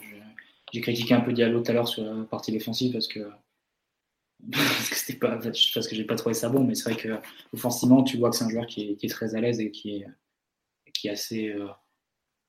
J'ai 0.71 0.81
critiqué 0.81 1.13
un 1.13 1.21
peu 1.21 1.33
Diallo 1.33 1.61
tout 1.61 1.71
à 1.71 1.73
l'heure 1.73 1.87
sur 1.87 2.03
la 2.03 2.23
partie 2.23 2.51
défensive 2.51 2.93
parce 2.93 3.07
que 3.07 3.19
parce 4.51 5.03
que 5.05 5.13
pas 5.17 5.39
j'ai 5.91 6.05
pas 6.05 6.15
trouvé 6.15 6.33
ça 6.33 6.49
bon 6.49 6.63
mais 6.63 6.73
c'est 6.73 6.91
vrai 6.91 7.01
que 7.01 7.09
offensivement 7.53 8.03
tu 8.03 8.17
vois 8.17 8.31
que 8.31 8.35
c'est 8.35 8.45
un 8.45 8.49
joueur 8.49 8.65
qui 8.65 8.97
est, 8.99 9.09
très 9.09 9.35
à 9.35 9.41
l'aise 9.41 9.59
et 9.59 9.69
qui 9.69 9.97
est 9.97 10.07
qui 10.93 11.07
est 11.07 11.11
assez 11.11 11.49
euh, 11.49 11.67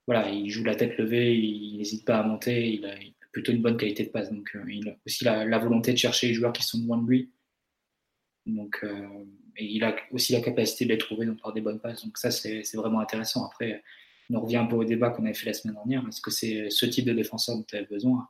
voilà 0.06 0.30
il 0.30 0.48
joue 0.48 0.64
la 0.64 0.74
tête 0.74 0.96
levée 0.96 1.37
il 1.37 1.76
n'hésite 1.76 2.06
pas 2.06 2.18
à 2.18 2.22
monter 2.22 2.72
il 2.72 2.87
a, 2.87 2.94
plutôt 3.32 3.52
une 3.52 3.62
bonne 3.62 3.76
qualité 3.76 4.04
de 4.04 4.11
passe. 4.11 4.30
Donc 4.30 4.54
euh, 4.54 4.64
il 4.70 4.88
a 4.88 4.96
aussi 5.06 5.24
la, 5.24 5.44
la, 5.44 5.58
volonté 5.58 5.92
de 5.92 5.98
chercher 5.98 6.28
les 6.28 6.35
joueurs 6.35 6.52
qui 6.52 6.62
sont 6.62 6.78
loin 6.78 6.98
de 6.98 7.08
lui. 7.08 7.32
Donc 8.46 8.78
euh, 8.85 9.24
et 9.56 9.64
il 9.64 9.82
a 9.85 9.96
aussi 10.12 10.32
la 10.32 10.40
capacité 10.40 10.85
de 10.85 10.90
les 10.90 10.98
trouver 10.98 11.26
donc 11.26 11.40
par 11.40 11.52
des 11.52 11.61
bonnes 11.61 11.80
passes. 11.80 12.04
Donc 12.04 12.18
ça 12.18 12.30
c'est 12.30 12.62
vraiment 12.74 13.00
intéressant. 13.00 13.46
Après 13.46 13.82
on 14.30 14.40
revient 14.40 14.56
un 14.56 14.66
peu 14.66 14.76
au 14.76 14.85
débat 14.85 15.11
qu'on 15.11 15.24
avait 15.24 15.35
fait 15.35 15.46
la 15.46 15.54
semaine 15.54 15.74
dernière. 15.74 16.06
Est-ce 16.08 16.20
que 16.20 16.30
c'est 16.30 16.70
ce 16.70 16.87
type 16.87 17.04
de 17.04 17.12
défenseur 17.12 17.56
dont 17.56 17.64
tu 17.64 17.76
as 17.76 17.82
besoin? 17.82 18.28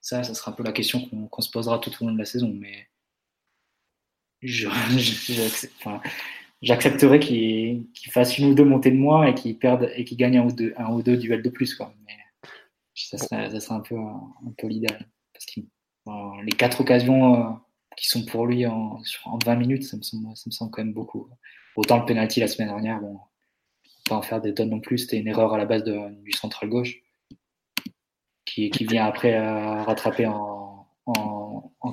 Ça, 0.00 0.22
ça 0.22 0.34
sera 0.34 0.52
un 0.52 0.54
peu 0.54 0.62
la 0.62 0.72
question 0.72 1.06
qu'on 1.08 1.26
qu 1.26 1.42
se 1.42 1.50
posera 1.50 1.78
tout 1.78 1.90
au 2.00 2.06
long 2.06 2.12
de 2.12 2.18
la 2.18 2.24
saison. 2.24 2.52
Mais 2.52 2.88
j'accepterais 6.62 7.18
qu'il 7.20 7.86
qu 7.92 8.10
fasse 8.10 8.38
une 8.38 8.50
ou 8.50 8.54
deux 8.54 8.64
montées 8.64 8.90
de 8.90 8.96
moins 8.96 9.26
et 9.26 9.34
qu'il 9.34 9.58
gagne 10.16 10.38
un 10.38 10.46
ou 10.46 10.52
deux, 10.52 10.74
un 10.76 10.98
duels 10.98 11.42
de 11.42 11.50
plus. 11.50 11.78
Mais 12.06 12.16
ça 12.94 13.18
serait, 13.18 13.48
un 13.70 13.80
peu, 13.80 13.96
un 13.96 14.68
l'idéal. 14.68 15.08
Les 16.44 16.52
quatre 16.52 16.80
occasions 16.80 17.34
euh, 17.34 17.50
qui 17.96 18.06
sont 18.06 18.24
pour 18.24 18.46
lui 18.46 18.66
en, 18.66 19.00
en 19.24 19.38
20 19.44 19.56
minutes, 19.56 19.84
ça 19.84 19.96
me, 19.96 20.02
semble, 20.02 20.70
quand 20.70 20.84
même 20.84 20.92
beaucoup. 20.92 21.28
Autant 21.74 21.98
le 21.98 22.04
penalty 22.04 22.40
la 22.40 22.46
semaine 22.46 22.68
dernière, 22.68 23.00
pas 24.08 24.16
en 24.16 24.22
faire 24.22 24.40
des 24.40 24.54
tonnes 24.54 24.70
non 24.70 24.80
plus. 24.80 24.98
C'était 24.98 25.18
une 25.18 25.28
erreur 25.28 25.52
à 25.54 25.58
la 25.58 25.66
base 25.66 25.84
du 25.84 26.32
central 26.32 26.68
gauche 26.68 27.02
qui, 28.44 28.70
qui 28.70 28.84
vient 28.84 29.04
après 29.04 29.34
à 29.34 29.84
rattraper 29.84 30.26
en, 30.26 30.64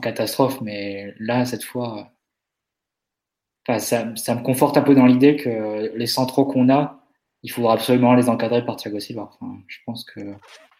catastrophe. 0.02 0.60
Mais 0.62 1.13
là, 1.19 1.45
cette 1.45 1.63
fois, 1.63 2.12
enfin, 3.65 3.80
ça, 3.80 4.13
ça, 4.15 4.36
me 4.36 4.41
conforte 4.41 4.76
un 4.76 4.82
peu 4.82 4.95
dans 4.95 5.06
l'idée 5.06 5.38
que 5.38 5.95
les 5.95 6.08
centraux 6.08 6.45
qu'on 6.45 6.69
a, 6.69 7.06
il 7.43 7.52
faudra 7.52 7.73
absolument 7.73 8.13
les 8.13 8.28
encadrer 8.28 8.65
par 8.65 8.76
Thiago 8.76 8.99
Silva. 8.99 9.30
Enfin, 9.34 9.60
je 9.67 9.78
pense 9.86 10.04
que 10.04 10.19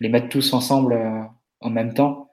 les 0.02 0.10
mettre 0.10 0.30
tous 0.30 0.52
ensemble 0.54 0.93
euh, 0.93 1.22
en 1.62 1.69
même 1.69 1.93
temps, 1.93 2.30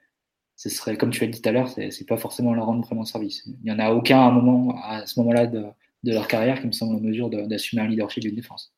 ce 0.57 0.69
serait, 0.69 0.97
comme 0.97 1.11
tu 1.11 1.21
l'as 1.21 1.31
dit 1.31 1.41
tout 1.41 1.49
à 1.49 1.53
l'heure, 1.53 1.69
c'est 1.69 2.07
pas 2.07 2.17
forcément 2.17 2.55
leur 2.55 2.67
rendre 2.67 2.85
vraiment 2.85 3.05
service. 3.05 3.45
Il 3.47 3.63
n'y 3.63 3.73
en 3.73 3.79
a 3.79 3.93
aucun 3.93 4.27
à, 4.27 4.31
moment, 4.31 4.77
à 4.83 5.07
ce 5.07 5.19
moment-là 5.21 5.47
de, 5.47 5.65
de 6.03 6.13
leur 6.13 6.29
carrière 6.29 6.61
qui 6.61 6.67
me 6.67 6.73
semble 6.73 6.97
en 6.97 7.01
mesure 7.01 7.31
d'assumer 7.31 7.83
un 7.83 7.87
leadership 7.87 8.23
d'une 8.23 8.35
défense. 8.35 8.75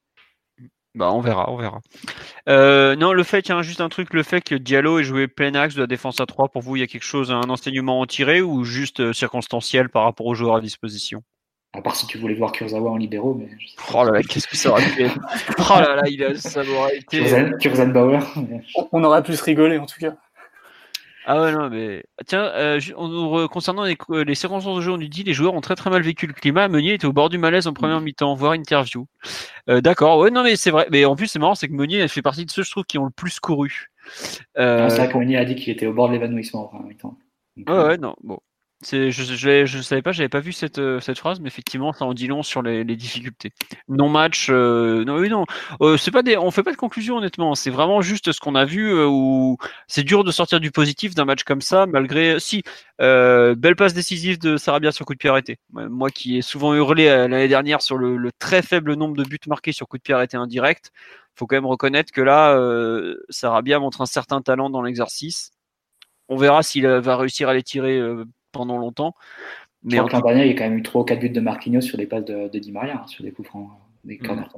Bah, 0.95 1.11
on 1.11 1.21
verra, 1.21 1.51
on 1.51 1.57
verra. 1.57 1.81
Euh, 2.49 2.97
non, 2.97 3.15
le 3.15 3.23
fait, 3.23 3.41
tiens, 3.41 3.63
juste 3.63 3.81
un 3.81 3.89
truc, 3.89 4.13
le 4.13 4.23
fait 4.23 4.43
que 4.43 4.55
Diallo 4.55 4.99
ait 4.99 5.05
joué 5.05 5.27
plein 5.27 5.55
axe 5.55 5.75
de 5.75 5.81
la 5.81 5.87
défense 5.87 6.21
à 6.21 6.27
3, 6.27 6.49
pour 6.49 6.61
vous, 6.61 6.77
il 6.77 6.81
y 6.81 6.83
a 6.83 6.87
quelque 6.87 7.05
chose, 7.05 7.31
un 7.31 7.49
enseignement 7.49 8.01
en 8.01 8.07
tiré 8.07 8.43
ou 8.43 8.65
juste 8.65 9.01
euh, 9.01 9.13
circonstanciel 9.15 9.89
par 9.89 10.05
rapport 10.05 10.27
aux 10.27 10.35
joueurs 10.35 10.57
à 10.57 10.61
disposition? 10.61 11.23
À 11.75 11.81
part 11.81 11.97
si 11.97 12.07
tu 12.07 12.19
voulais 12.19 12.35
voir 12.35 12.53
Kurzawa 12.53 12.91
en 12.91 12.99
libéraux. 12.99 13.35
Mais 13.35 13.49
oh 13.95 14.05
là 14.05 14.11
là, 14.13 14.23
qu'est-ce 14.23 14.47
que 14.47 14.57
ça 14.59 14.73
aurait 14.73 14.87
pu 14.91 15.05
être? 15.05 15.19
Oh 15.59 15.81
là 15.81 15.97
là, 15.97 16.03
il 16.07 16.23
a, 16.23 16.35
ça 16.35 16.61
aurait 16.61 16.99
été. 16.99 17.25
Kurzan, 17.59 17.89
Bauer. 17.89 18.21
On 18.93 19.03
aurait 19.03 19.23
pu 19.23 19.35
se 19.35 19.43
rigoler 19.43 19.79
en 19.79 19.87
tout 19.87 19.99
cas. 19.99 20.15
Ah 21.25 21.41
ouais, 21.41 21.53
non, 21.53 21.71
mais 21.71 22.05
tiens, 22.27 22.45
euh, 22.55 22.81
concernant 23.49 23.85
les, 23.85 23.97
les, 24.27 24.35
circonstances 24.35 24.77
de 24.77 24.81
jeu, 24.81 24.93
on 24.93 24.99
nous 24.99 25.09
dit 25.09 25.23
les 25.23 25.33
joueurs 25.33 25.55
ont 25.55 25.61
très 25.61 25.77
très 25.77 25.89
mal 25.89 26.03
vécu 26.03 26.27
le 26.27 26.33
climat. 26.33 26.69
Meunier 26.69 26.95
était 26.95 27.07
au 27.07 27.13
bord 27.13 27.29
du 27.29 27.39
malaise 27.39 27.67
en 27.67 27.73
première 27.73 28.01
mi-temps, 28.01 28.35
voire 28.35 28.55
interview. 28.55 29.07
Euh, 29.69 29.81
D'accord, 29.81 30.19
ouais, 30.19 30.31
non, 30.31 30.43
mais 30.43 30.57
c'est 30.57 30.71
vrai. 30.71 30.89
Mais 30.91 31.05
en 31.05 31.15
plus, 31.15 31.29
c'est 31.29 31.39
marrant, 31.39 31.55
c'est 31.55 31.69
que 31.69 31.75
Meunier 31.75 32.07
fait 32.09 32.23
partie 32.23 32.45
de 32.45 32.51
ceux, 32.51 32.65
je 32.65 32.71
trouve, 32.71 32.85
qui 32.85 32.99
ont 32.99 33.05
le 33.05 33.11
plus 33.11 33.39
couru. 33.39 33.91
Euh... 34.59 34.89
C'est 34.89 34.97
vrai 34.97 35.13
que 35.13 35.19
Meunier 35.19 35.37
a 35.37 35.45
dit 35.45 35.55
qu'il 35.55 35.73
était 35.73 35.87
au 35.87 35.93
bord 35.93 36.09
de 36.09 36.15
l'évanouissement 36.15 36.65
en 36.65 36.69
première 36.69 36.87
mi-temps. 36.89 37.17
Ouais, 37.69 37.85
ouais, 37.85 37.99
non, 37.99 38.17
bon. 38.23 38.39
Je, 38.85 39.11
je, 39.11 39.65
je, 39.67 39.81
savais 39.81 40.03
pas, 40.03 40.13
j'avais 40.13 40.29
pas 40.29 40.41
vu 40.41 40.53
cette, 40.53 40.79
euh, 40.79 40.99
cette 40.99 41.19
phrase, 41.19 41.41
mais 41.41 41.47
effectivement, 41.47 41.93
ça 41.93 42.05
en 42.05 42.15
dit 42.15 42.27
long 42.27 42.43
sur 42.43 42.63
les, 42.63 42.85
difficultés. 42.97 43.53
Non 43.89 44.09
match, 44.09 44.49
euh, 44.51 45.05
non, 45.05 45.19
oui, 45.19 45.29
non, 45.29 45.45
euh, 45.81 45.97
c'est 45.97 46.11
pas 46.11 46.23
des, 46.23 46.37
on 46.37 46.51
fait 46.51 46.63
pas 46.63 46.73
de 46.73 46.77
conclusion 46.77 47.19
honnêtement. 47.19 47.55
C'est 47.55 47.71
vraiment 47.71 48.01
juste 48.01 48.33
ce 48.33 48.41
qu'on 48.41 48.55
a 48.55 48.65
vu 48.65 48.93
euh, 48.93 49.07
où 49.07 49.57
c'est 49.87 50.03
dur 50.03 50.25
de 50.25 50.33
sortir 50.33 50.59
du 50.59 50.71
positif 50.71 51.15
d'un 51.15 51.25
match 51.25 51.45
comme 51.45 51.61
ça, 51.61 51.87
malgré 51.87 52.41
si 52.41 52.63
belle 52.99 53.77
passe 53.77 53.95
décisive 53.95 54.39
de 54.39 54.57
Sarabia 54.57 54.93
sur 54.93 55.07
coup 55.07 55.15
de 55.15 55.19
pied 55.19 55.31
arrêté. 55.31 55.59
Moi 55.73 56.11
qui 56.11 56.39
ai 56.39 56.43
souvent 56.43 56.75
hurlé 56.75 57.07
l'année 57.07 57.49
dernière 57.49 57.83
sur 57.83 57.99
le, 57.99 58.17
le, 58.17 58.31
très 58.39 58.63
faible 58.63 58.95
nombre 58.95 59.17
de 59.17 59.25
buts 59.25 59.39
marqués 59.49 59.73
sur 59.73 59.89
coup 59.89 59.99
de 59.99 60.03
pied 60.03 60.15
arrêté 60.15 60.37
indirect, 60.37 60.93
faut 61.35 61.47
quand 61.47 61.57
même 61.57 61.67
reconnaître 61.67 62.13
que 62.13 62.21
là, 62.21 62.57
Sarabia 63.29 63.79
montre 63.79 64.01
un 64.03 64.07
certain 64.07 64.41
talent 64.41 64.71
dans 64.71 64.83
l'exercice. 64.83 65.51
On 66.29 66.37
verra 66.37 66.63
s'il 66.63 66.87
va 66.87 67.17
réussir 67.17 67.49
à 67.49 67.55
les 67.55 67.63
tirer 67.63 68.01
pendant 68.53 68.79
longtemps. 68.79 69.15
Mais 69.85 69.99
en 69.99 70.07
l'an 70.07 70.21
dernier, 70.21 70.45
il 70.45 70.49
y 70.49 70.55
a 70.55 70.55
quand 70.55 70.65
même 70.65 70.79
eu 70.79 70.83
3 70.83 71.03
ou 71.03 71.05
4 71.05 71.19
buts 71.19 71.31
de 71.31 71.41
Marquinhos 71.41 71.81
sur 71.81 71.99
des 71.99 72.07
passes 72.07 72.25
de, 72.25 72.49
de 72.49 72.59
Di 72.59 72.73
Maria, 72.73 73.01
hein, 73.03 73.07
sur 73.07 73.25
des 73.25 73.33
coups 73.33 73.49
francs, 73.49 73.69
des 74.05 74.17
mm. 74.17 74.27
corners 74.27 74.49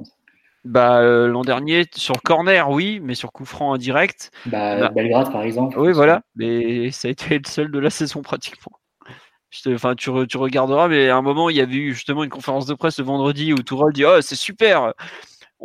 Bah, 0.65 0.99
euh, 0.99 1.27
l'an 1.27 1.41
dernier, 1.41 1.85
sur 1.95 2.21
corner, 2.21 2.69
oui, 2.69 2.99
mais 3.01 3.15
sur 3.15 3.31
coup 3.31 3.45
franc 3.45 3.73
indirect. 3.73 4.31
Bah, 4.45 4.79
bah, 4.79 4.89
Belgrade, 4.89 5.31
par 5.31 5.41
exemple. 5.41 5.79
Oui, 5.79 5.91
voilà, 5.93 6.21
mais 6.35 6.91
ça 6.91 7.07
a 7.07 7.11
été 7.11 7.37
le 7.37 7.47
seul 7.47 7.71
de 7.71 7.79
la 7.79 7.89
saison 7.89 8.21
pratiquement. 8.21 8.77
Enfin, 9.67 9.95
tu, 9.95 10.11
tu, 10.27 10.37
regarderas, 10.37 10.89
mais 10.89 11.07
à 11.07 11.15
un 11.15 11.21
moment, 11.21 11.49
il 11.49 11.55
y 11.55 11.61
avait 11.61 11.75
eu 11.75 11.93
justement 11.93 12.25
une 12.25 12.29
conférence 12.29 12.65
de 12.65 12.73
presse 12.73 12.99
le 12.99 13.05
vendredi 13.05 13.53
où 13.53 13.57
Tourelle 13.57 13.93
dit 13.93 14.03
Oh, 14.05 14.19
c'est 14.19 14.35
super 14.35 14.93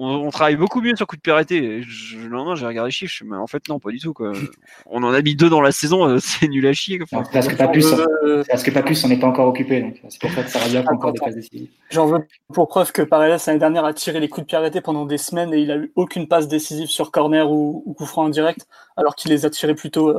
on, 0.02 0.30
travaille 0.30 0.56
beaucoup 0.56 0.80
mieux 0.80 0.96
sur 0.96 1.06
coup 1.06 1.16
de 1.16 1.30
arrêté. 1.30 1.82
Je, 1.82 2.18
non, 2.18 2.54
j'ai 2.54 2.66
regardé 2.66 2.88
les 2.88 2.92
chiffres, 2.92 3.22
mais 3.26 3.36
en 3.36 3.46
fait, 3.46 3.68
non, 3.68 3.78
pas 3.78 3.90
du 3.90 3.98
tout. 3.98 4.14
Quoi. 4.14 4.32
on 4.86 5.02
en 5.02 5.12
a 5.12 5.20
mis 5.20 5.36
deux 5.36 5.50
dans 5.50 5.60
la 5.60 5.72
saison, 5.72 6.08
euh, 6.08 6.18
c'est 6.18 6.48
nul 6.48 6.66
à 6.66 6.72
chier. 6.72 6.98
parce, 7.10 7.48
que 7.48 7.54
pas 7.54 7.68
plus, 7.68 7.92
euh, 7.92 8.42
parce 8.48 8.62
que 8.62 8.70
pas 8.70 8.82
plus, 8.82 9.04
on 9.04 9.08
n'est 9.08 9.18
pas 9.18 9.26
encore 9.26 9.46
occupé. 9.48 10.00
C'est 10.08 10.20
pour 10.20 10.30
ça 10.30 10.42
que 10.42 10.50
ça 10.50 10.66
bien 10.68 10.84
encore 10.86 11.12
des 11.12 11.20
passes 11.20 11.34
décisives. 11.34 11.68
J'en 11.90 12.06
veux 12.06 12.26
pour 12.52 12.68
preuve 12.68 12.92
que 12.92 13.02
Paredes, 13.02 13.40
l'année 13.46 13.58
dernière, 13.58 13.84
a 13.84 13.92
tiré 13.92 14.20
les 14.20 14.28
coups 14.28 14.46
de 14.46 14.56
arrêtés 14.56 14.80
pendant 14.80 15.04
des 15.04 15.18
semaines 15.18 15.52
et 15.52 15.58
il 15.58 15.70
a 15.70 15.76
eu 15.76 15.92
aucune 15.96 16.28
passe 16.28 16.48
décisive 16.48 16.88
sur 16.88 17.10
corner 17.10 17.50
ou, 17.50 17.94
coup 17.96 18.06
franc 18.06 18.24
en 18.24 18.28
direct, 18.30 18.66
alors 18.96 19.14
qu'il 19.14 19.30
les 19.30 19.44
a 19.44 19.50
tirés 19.50 19.74
plutôt, 19.74 20.16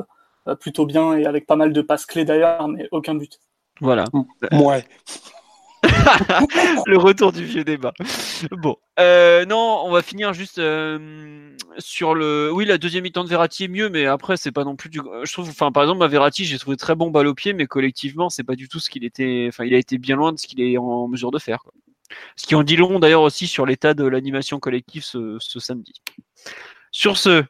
euh, 0.47 0.55
plutôt 0.55 0.85
bien 0.85 1.13
et 1.13 1.25
avec 1.25 1.47
pas 1.47 1.55
mal 1.55 1.73
de 1.73 1.81
passes 1.81 2.05
clés 2.05 2.25
d'ailleurs, 2.25 2.67
mais 2.67 2.87
aucun 2.91 3.15
but. 3.15 3.39
Voilà. 3.79 4.05
Ouais. 4.51 4.85
le 6.85 6.97
retour 6.97 7.31
du 7.31 7.45
vieux 7.45 7.63
débat. 7.63 7.93
Bon, 8.51 8.77
euh, 8.99 9.45
non, 9.45 9.81
on 9.85 9.91
va 9.91 10.01
finir 10.01 10.33
juste 10.33 10.59
euh, 10.59 11.55
sur 11.77 12.15
le. 12.15 12.51
Oui, 12.51 12.65
la 12.65 12.77
deuxième 12.77 13.03
mi-temps 13.03 13.23
de 13.23 13.29
Verratti 13.29 13.65
est 13.65 13.67
mieux, 13.67 13.89
mais 13.89 14.05
après, 14.05 14.37
c'est 14.37 14.51
pas 14.51 14.63
non 14.63 14.75
plus 14.75 14.89
du. 14.89 14.99
Je 15.23 15.31
trouve, 15.31 15.49
enfin, 15.49 15.71
par 15.71 15.83
exemple, 15.83 15.99
ma 15.99 16.07
Verratti, 16.07 16.45
j'ai 16.45 16.59
trouvé 16.59 16.77
très 16.77 16.95
bon 16.95 17.11
balle 17.11 17.27
au 17.27 17.33
pied, 17.33 17.53
mais 17.53 17.67
collectivement, 17.67 18.29
c'est 18.29 18.43
pas 18.43 18.55
du 18.55 18.67
tout 18.67 18.79
ce 18.79 18.89
qu'il 18.89 19.03
était. 19.03 19.45
Enfin, 19.47 19.65
il 19.65 19.73
a 19.73 19.77
été 19.77 19.97
bien 19.97 20.15
loin 20.15 20.31
de 20.31 20.37
ce 20.37 20.47
qu'il 20.47 20.61
est 20.61 20.77
en 20.77 21.07
mesure 21.07 21.31
de 21.31 21.39
faire. 21.39 21.63
Ce 22.35 22.45
qui 22.45 22.55
en 22.55 22.63
dit 22.63 22.75
long 22.75 22.99
d'ailleurs 22.99 23.21
aussi 23.21 23.47
sur 23.47 23.65
l'état 23.65 23.93
de 23.93 24.03
l'animation 24.03 24.59
collective 24.59 25.03
ce, 25.03 25.37
samedi. 25.39 25.93
Sur 26.91 27.17
ce, 27.17 27.43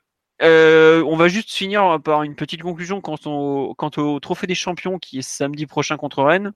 euh, 0.44 1.04
on 1.04 1.16
va 1.16 1.28
juste 1.28 1.52
finir 1.52 2.00
par 2.04 2.24
une 2.24 2.36
petite 2.36 2.62
conclusion 2.62 3.02
quant 3.02 3.18
au, 3.26 3.74
quant 3.76 3.92
au 3.98 4.20
Trophée 4.20 4.48
des 4.48 4.56
Champions 4.56 5.00
qui 5.00 5.20
est 5.20 5.24
samedi 5.24 5.66
prochain 5.66 5.98
contre 5.98 6.24
Rennes. 6.24 6.54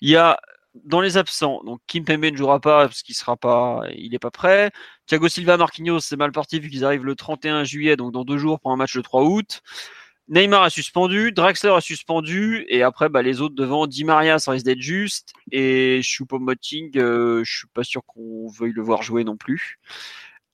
Il 0.00 0.10
y 0.10 0.16
a 0.16 0.40
dans 0.74 1.00
les 1.00 1.16
absents, 1.16 1.62
donc 1.64 1.80
Kim 1.86 2.04
Pembe 2.04 2.24
ne 2.24 2.36
jouera 2.36 2.60
pas 2.60 2.86
parce 2.86 3.02
qu'il 3.02 3.14
sera 3.14 3.36
pas, 3.36 3.82
il 3.94 4.12
n'est 4.12 4.18
pas 4.18 4.30
prêt. 4.30 4.70
Thiago 5.06 5.28
Silva, 5.28 5.56
Marquinhos, 5.56 6.00
c'est 6.00 6.16
mal 6.16 6.32
parti 6.32 6.60
vu 6.60 6.70
qu'ils 6.70 6.84
arrivent 6.84 7.04
le 7.04 7.14
31 7.14 7.64
juillet, 7.64 7.96
donc 7.96 8.12
dans 8.12 8.24
deux 8.24 8.38
jours 8.38 8.60
pour 8.60 8.72
un 8.72 8.76
match 8.76 8.94
le 8.96 9.02
3 9.02 9.24
août. 9.24 9.62
Neymar 10.28 10.62
a 10.62 10.70
suspendu, 10.70 11.32
Draxler 11.32 11.72
a 11.72 11.80
suspendu, 11.80 12.64
et 12.68 12.82
après 12.82 13.08
bah, 13.08 13.22
les 13.22 13.40
autres 13.40 13.54
devant, 13.54 13.86
Di 13.86 14.04
Maria, 14.04 14.38
ça 14.38 14.52
risque 14.52 14.64
d'être 14.64 14.80
juste, 14.80 15.32
et 15.50 16.00
Choupo-Moting, 16.02 16.96
euh, 16.96 17.44
je 17.44 17.58
suis 17.58 17.66
pas 17.68 17.84
sûr 17.84 18.02
qu'on 18.06 18.48
veuille 18.48 18.72
le 18.72 18.82
voir 18.82 19.02
jouer 19.02 19.24
non 19.24 19.36
plus. 19.36 19.78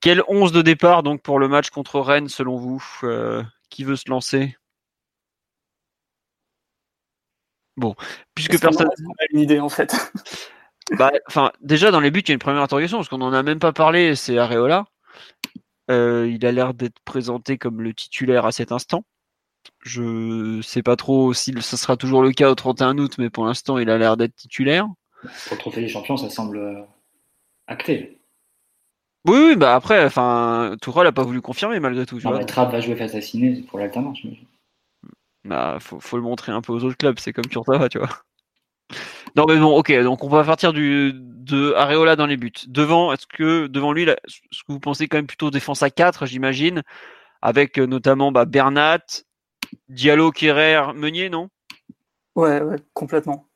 Quel 0.01 0.23
11 0.29 0.53
de 0.53 0.62
départ 0.62 1.03
donc 1.03 1.23
pour 1.23 1.39
le 1.39 1.49
match 1.49 1.71
contre 1.71 2.01
Rennes 2.01 2.29
selon 2.29 2.57
vous? 2.57 2.85
Euh, 3.05 3.43
Qui 3.71 3.85
veut 3.85 3.97
se 3.97 4.11
lancer? 4.11 4.57
Bon, 7.79 7.95
puisque 8.35 8.61
personne. 8.61 8.89
n'a 8.89 9.24
une 9.31 9.41
idée 9.41 9.61
en 9.61 9.68
fait? 9.68 9.95
bah, 10.99 11.12
enfin, 11.29 11.53
déjà 11.61 11.93
dans 11.93 12.01
les 12.01 12.11
buts, 12.11 12.20
il 12.20 12.29
y 12.29 12.33
a 12.33 12.35
une 12.35 12.41
première 12.41 12.62
interrogation 12.62 12.99
parce 12.99 13.09
qu'on 13.09 13.18
n'en 13.18 13.33
a 13.33 13.43
même 13.45 13.61
pas 13.61 13.72
parlé. 13.72 14.16
C'est 14.16 14.37
Areola. 14.37 14.85
Euh, 15.91 16.29
il 16.29 16.45
a 16.45 16.53
l'air 16.53 16.74
d'être 16.74 16.99
présenté 17.05 17.57
comme 17.57 17.81
le 17.81 17.95
titulaire 17.95 18.45
à 18.45 18.53
cet 18.53 18.72
instant. 18.72 19.05
Je 19.85 20.61
sais 20.62 20.83
pas 20.83 20.97
trop 20.97 21.33
si 21.33 21.55
ce 21.61 21.76
sera 21.76 21.97
toujours 21.97 22.22
le 22.22 22.33
cas 22.33 22.51
au 22.51 22.55
31 22.55 22.99
août, 22.99 23.14
mais 23.18 23.31
pour 23.31 23.47
l'instant, 23.47 23.79
il 23.79 23.89
a 23.91 23.97
l'air 23.97 24.16
d'être 24.16 24.35
titulaire. 24.35 24.87
Pour 25.22 25.53
le 25.53 25.59
trophée 25.59 25.81
des 25.81 25.89
champions, 25.89 26.16
ça 26.16 26.31
semble 26.31 26.59
euh, 26.59 26.83
acté. 27.68 28.20
Oui, 29.26 29.39
oui, 29.39 29.57
bah 29.57 29.74
après, 29.74 30.05
enfin, 30.05 30.76
Tourelle 30.81 31.07
n'a 31.07 31.12
pas 31.12 31.22
voulu 31.22 31.41
confirmer 31.41 31.81
malgré 31.81 32.07
tout. 32.07 32.18
Non, 32.24 32.45
Trapp 32.45 32.72
va 32.72 32.81
jouer 32.81 32.97
face 32.97 33.14
à 33.14 33.20
Ciné 33.20 33.62
pour 33.62 33.79
l'alternance, 33.79 34.18
bah, 35.49 35.78
faut, 35.80 36.16
le 36.16 36.22
montrer 36.22 36.53
un 36.53 36.61
peu 36.61 36.72
aux 36.72 36.84
autres 36.84 36.96
clubs. 36.96 37.18
C'est 37.18 37.32
comme 37.32 37.46
Kurzawa, 37.46 37.88
tu 37.88 37.99
vois. 37.99 38.09
Non, 39.36 39.44
mais 39.46 39.57
bon, 39.57 39.76
ok. 39.76 39.92
Donc, 40.03 40.24
on 40.24 40.28
va 40.28 40.44
partir 40.44 40.72
du, 40.72 41.12
de 41.14 41.72
Areola 41.74 42.16
dans 42.16 42.26
les 42.26 42.36
buts. 42.36 42.53
Devant, 42.66 43.12
est-ce 43.12 43.26
que 43.26 43.66
devant 43.66 43.92
lui, 43.92 44.05
est-ce 44.05 44.62
que 44.66 44.72
vous 44.72 44.80
pensez 44.80 45.09
quand 45.09 45.18
même 45.18 45.26
plutôt 45.26 45.51
défense 45.51 45.82
à 45.82 45.90
4, 45.90 46.26
j'imagine, 46.26 46.82
avec 47.42 47.78
euh, 47.78 47.86
notamment 47.86 48.32
bah, 48.32 48.44
Bernat, 48.44 49.05
Diallo, 49.88 50.30
Kerrer, 50.30 50.92
Meunier, 50.94 51.28
non? 51.28 51.49
Ouais, 52.34 52.61
ouais, 52.62 52.76
complètement. 52.94 53.49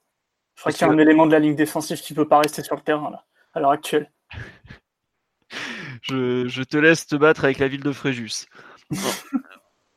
Je 0.57 0.62
crois 0.62 0.72
qu'il 0.72 0.86
y 0.86 0.90
a 0.90 0.93
un 0.93 0.99
élément 0.99 1.26
de 1.26 1.32
la 1.32 1.38
ligne 1.38 1.57
défensive 1.57 2.01
qui 2.01 2.14
peut 2.14 2.28
pas 2.28 2.40
rester 2.40 2.62
sur 2.62 2.76
le 2.76 2.82
terrain 2.82 3.11
là, 3.11 3.24
à 3.55 3.61
l'heure 3.61 3.70
actuelle. 3.70 4.11
je, 6.03 6.47
je, 6.47 6.62
te 6.62 6.76
laisse 6.76 7.07
te 7.07 7.16
battre 7.16 7.45
avec 7.45 7.59
la 7.59 7.68
ville 7.68 7.82
de 7.82 7.93
Fréjus. 7.93 8.47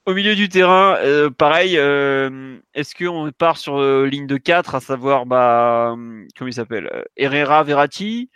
Au 0.06 0.14
milieu 0.14 0.36
du 0.36 0.50
terrain, 0.50 0.98
euh, 0.98 1.32
pareil, 1.32 1.80
euh, 1.80 2.60
est-ce 2.76 2.94
qu'on 2.94 3.32
part 3.32 3.58
sur 3.58 3.78
euh, 3.80 4.06
ligne 4.06 4.28
de 4.28 4.38
4, 4.38 4.76
à 4.76 4.80
savoir, 4.80 5.26
bah, 5.26 5.96
comment 6.38 6.48
il 6.48 6.54
s'appelle 6.54 7.06
Herrera, 7.18 7.64
Verratti? 7.64 8.30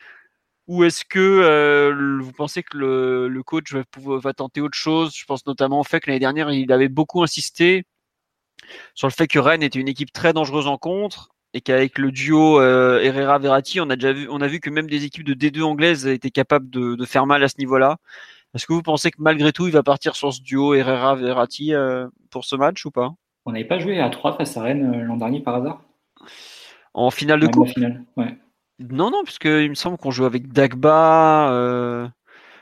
Ou 0.68 0.84
est-ce 0.84 1.06
que 1.06 1.92
vous 2.22 2.32
pensez 2.34 2.64
que 2.64 2.78
le, 2.78 3.44
coach 3.44 3.74
va, 3.74 4.34
tenter 4.34 4.62
autre 4.62 4.78
chose? 4.78 5.16
Je 5.16 5.26
pense 5.26 5.46
notamment 5.46 5.80
au 5.80 5.84
fait 5.84 6.00
que 6.00 6.10
l'année 6.10 6.20
dernière, 6.20 6.52
il 6.52 6.72
avait 6.72 6.90
beaucoup 6.90 7.24
insisté 7.24 7.86
sur 8.96 9.08
le 9.08 9.14
fait 9.14 9.28
que 9.28 9.40
Rennes 9.40 9.64
était 9.64 9.80
une 9.80 9.88
équipe 9.88 10.12
très 10.12 10.34
dangereuse 10.34 10.68
en 10.68 10.78
contre 10.78 11.30
et 11.54 11.62
qu'avec 11.62 11.98
le 11.98 12.12
duo 12.12 12.62
Herrera-Verratti, 12.62 13.80
on 13.82 13.90
a 13.90 13.96
déjà 13.96 14.14
vu, 14.14 14.28
on 14.30 14.42
a 14.42 14.48
vu 14.48 14.60
que 14.60 14.70
même 14.70 14.88
des 14.88 15.06
équipes 15.06 15.24
de 15.26 15.34
D2 15.34 15.64
anglaises 15.64 16.08
étaient 16.08 16.32
capables 16.32 16.70
de 16.70 17.06
faire 17.06 17.26
mal 17.26 17.44
à 17.44 17.48
ce 17.48 17.56
niveau-là. 17.60 17.98
Est-ce 18.56 18.66
que 18.66 18.74
vous 18.74 18.82
pensez 18.82 19.12
que 19.12 19.18
malgré 19.20 19.52
tout, 19.52 19.68
il 19.68 19.74
va 19.74 19.84
partir 19.84 20.16
sur 20.16 20.34
ce 20.34 20.42
duo 20.42 20.74
Herrera-Verratti 20.74 21.74
euh, 21.74 22.08
pour 22.32 22.46
ce 22.46 22.56
match 22.56 22.84
ou 22.86 22.92
pas? 22.92 23.14
On 23.46 23.52
n'avait 23.52 23.66
pas 23.66 23.80
joué 23.80 24.00
à 24.00 24.10
3 24.10 24.38
face 24.38 24.58
à 24.58 24.64
Rennes 24.64 24.92
euh, 24.96 25.04
l'an 25.04 25.18
dernier 25.18 25.40
par 25.40 25.56
hasard? 25.56 25.82
En 26.94 27.12
finale 27.12 27.40
de 27.40 27.48
coupe? 27.48 27.70
Non, 28.80 29.12
non, 29.12 29.24
puisque 29.24 29.46
il 29.46 29.70
me 29.70 29.76
semble 29.76 29.98
qu'on 29.98 30.10
joue 30.10 30.26
avec 30.26 30.52
Dagba. 30.52 31.52
Euh, 31.52 32.08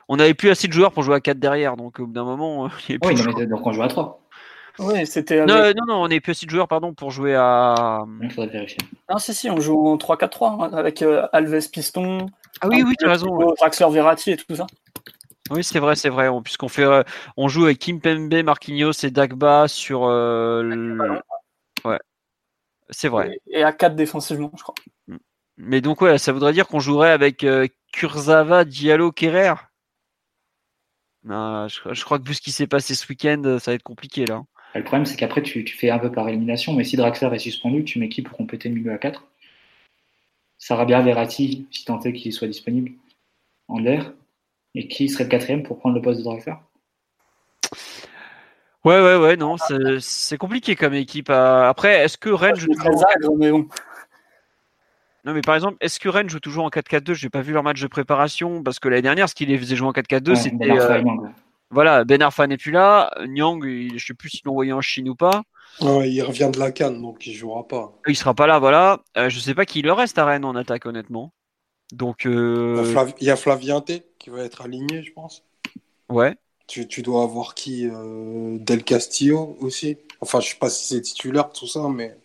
on 0.10 0.18
n'avait 0.18 0.34
plus 0.34 0.50
assez 0.50 0.68
de 0.68 0.74
joueurs 0.74 0.92
pour 0.92 1.04
jouer 1.04 1.16
à 1.16 1.22
4 1.22 1.40
derrière, 1.40 1.78
donc 1.78 2.00
au 2.00 2.08
bout 2.08 2.14
d'un 2.14 2.26
moment, 2.26 2.68
il 2.90 2.96
y 2.96 3.00
avait 3.02 3.34
oui, 3.34 3.48
donc 3.48 3.66
on 3.66 3.72
joue 3.72 3.84
à 3.84 3.88
3. 3.88 4.22
Oui, 4.80 5.08
c'était. 5.08 5.44
Non, 5.46 5.74
non, 5.76 5.86
non, 5.88 6.04
on 6.04 6.08
n'est 6.08 6.20
plus 6.20 6.32
assez 6.32 6.46
de 6.46 6.52
joueurs, 6.52 6.68
pardon, 6.68 6.94
pour 6.94 7.12
jouer 7.12 7.34
à. 7.36 8.06
Il 8.22 8.30
faudrait 8.30 8.52
vérifier. 8.52 8.78
Non, 9.10 9.18
si, 9.18 9.34
si, 9.34 9.50
on 9.50 9.60
joue 9.60 9.88
en 9.88 9.96
3-4-3 9.96 10.66
hein, 10.66 10.74
avec 10.74 11.04
Alves 11.34 11.70
Piston. 11.72 12.28
Ah 12.62 12.68
oui, 12.68 12.84
oui, 12.86 12.94
tu 13.00 13.06
as 13.06 13.12
raison. 13.12 13.54
Draxler 13.58 13.90
Verratti 13.90 14.32
et 14.32 14.38
tout 14.38 14.56
ça. 14.56 14.68
Oui, 15.52 15.64
c'est 15.64 15.80
vrai, 15.80 15.96
c'est 15.96 16.10
vrai. 16.10 16.30
Puisqu'on 16.44 16.68
fait, 16.68 16.84
euh, 16.84 17.04
on 17.36 17.48
joue 17.48 17.66
avec 17.66 17.80
Kim 17.80 18.00
Pembe, 18.02 18.34
Marquinhos 18.44 18.92
et 19.04 19.12
Dagba 19.12 19.68
sur. 19.68 20.06
Euh, 20.06 21.20
ouais, 21.86 22.00
c'est 22.90 23.10
vrai. 23.10 23.40
Et, 23.48 23.64
à 23.64 23.72
4 23.72 23.96
défensivement, 23.96 24.52
je 24.56 24.64
crois. 24.64 24.76
Mm. 25.08 25.18
Mais 25.58 25.82
donc, 25.82 26.02
ouais, 26.02 26.18
ça 26.18 26.32
voudrait 26.32 26.54
dire 26.54 26.68
qu'on 26.68 26.80
jouerait 26.80 27.12
avec 27.12 27.44
euh, 27.44 27.68
Kurzawa, 27.94 28.66
Diallo, 28.66 29.12
Kerrer? 29.12 29.54
je, 31.24 32.04
crois 32.04 32.20
que 32.20 32.28
vu 32.28 32.34
ce 32.34 32.42
qui 32.42 32.52
s'est 32.52 32.68
passé 32.68 32.96
ce 32.96 33.06
week-end, 33.10 33.58
ça 33.60 33.72
va 33.72 33.76
être 33.76 33.84
compliqué 33.84 34.26
là. 34.26 34.44
Le 34.76 34.84
problème, 34.84 35.06
c'est 35.06 35.18
qu'après, 35.18 35.42
tu, 35.42 35.66
fais 35.68 35.90
un 35.90 36.00
peu 36.00 36.12
par 36.12 36.30
élimination, 36.30 36.74
mais 36.74 36.84
si 36.84 36.96
Draxler 36.96 37.34
est 37.34 37.40
suspendu, 37.40 37.84
tu 37.84 38.00
mets 38.00 38.10
qui 38.10 38.22
pour 38.22 38.38
compléter 38.38 38.70
le 38.70 38.76
milieu 38.76 38.92
à 38.92 38.98
4 38.98 39.28
Sarabia, 40.58 41.02
Verratti, 41.02 41.68
si 41.72 41.86
tant 41.86 42.00
est 42.02 42.14
qu'il 42.14 42.34
soit 42.34 42.48
disponible 42.48 42.92
en 43.68 43.80
l'air. 43.80 44.14
Et 44.78 44.88
qui 44.88 45.10
serait 45.10 45.24
le 45.24 45.30
quatrième 45.30 45.64
pour 45.64 45.80
prendre 45.80 45.96
le 45.96 46.02
poste 46.02 46.20
de 46.20 46.24
driver 46.24 46.62
Ouais, 48.86 49.02
ouais, 49.02 49.18
ouais, 49.18 49.36
non, 49.36 49.56
c'est 50.00 50.38
compliqué 50.38 50.76
comme 50.76 50.94
équipe. 50.94 51.32
Après, 51.32 52.04
est-ce 52.04 52.18
que 52.18 52.30
Rennes 52.30 52.56
joue 52.56 52.68
toujours... 52.68 53.04
Non, 55.26 55.34
mais 55.34 55.42
par 55.42 55.56
exemple, 55.56 55.76
est-ce 55.82 56.00
que 56.00 56.08
Rennes 56.08 56.30
joue 56.30 56.40
toujours 56.40 56.64
en 56.64 56.70
4-4-2 56.70 57.14
J'ai 57.14 57.30
pas 57.30 57.42
vu 57.42 57.52
leur 57.52 57.64
match 57.64 57.82
de 57.82 57.88
préparation 57.88 58.64
parce 58.64 58.80
que 58.80 58.88
l'année 58.88 59.02
dernière, 59.02 59.28
ce 59.28 59.36
qui 59.36 59.46
les 59.46 59.58
faisait 59.58 59.76
jouer 59.76 59.90
en 59.90 59.92
4-4-2, 59.92 60.36
c'était. 60.36 60.70
Ben 60.70 60.80
euh, 60.80 61.04
voilà, 61.70 62.06
Ben 62.06 62.22
Arfa 62.22 62.48
n'est 62.48 62.56
plus 62.56 62.72
là. 62.72 63.12
Nyang, 63.28 63.62
je 63.62 64.06
sais 64.06 64.14
plus 64.14 64.30
s'ils 64.30 64.44
l'ont 64.46 64.52
envoyé 64.54 64.72
en 64.72 64.80
Chine 64.80 65.10
ou 65.10 65.16
pas. 65.16 65.44
Ouais, 65.82 66.10
il 66.10 66.22
revient 66.22 66.50
de 66.54 66.60
la 66.60 66.72
Cannes, 66.72 67.02
donc 67.02 67.28
il 67.28 67.34
jouera 67.34 67.68
pas. 67.68 67.94
Il 68.08 68.16
sera 68.16 68.34
pas 68.34 68.48
là, 68.48 68.60
voilà. 68.60 69.02
Euh, 69.18 69.30
je 69.30 69.40
sais 69.40 69.54
pas 69.54 69.66
qui 69.66 69.82
le 69.82 69.92
reste 69.92 70.18
à 70.18 70.24
Rennes 70.24 70.46
en 70.46 70.56
attaque, 70.56 70.86
honnêtement. 70.86 71.34
Donc. 71.92 72.26
Euh... 72.26 73.14
Il 73.20 73.28
y 73.28 73.32
a 73.32 73.36
Flavien 73.36 73.82
T 73.82 74.04
qui 74.20 74.30
va 74.30 74.44
être 74.44 74.62
aligné, 74.62 75.04
je 75.04 75.14
pense. 75.14 75.44
Ouais. 76.10 76.36
Tu, 76.68 76.88
tu 76.88 77.02
dois 77.02 77.24
avoir 77.24 77.56
qui 77.56 77.88
euh, 77.88 78.58
Del 78.60 78.84
Castillo 78.84 79.58
aussi. 79.62 79.98
Enfin, 80.20 80.40
je 80.40 80.50
sais 80.50 80.58
pas 80.60 80.70
si 80.70 80.88
c'est 80.88 81.02
titulaire, 81.02 81.50
tout 81.52 81.68
ça, 81.68 81.88
mais. 81.88 82.16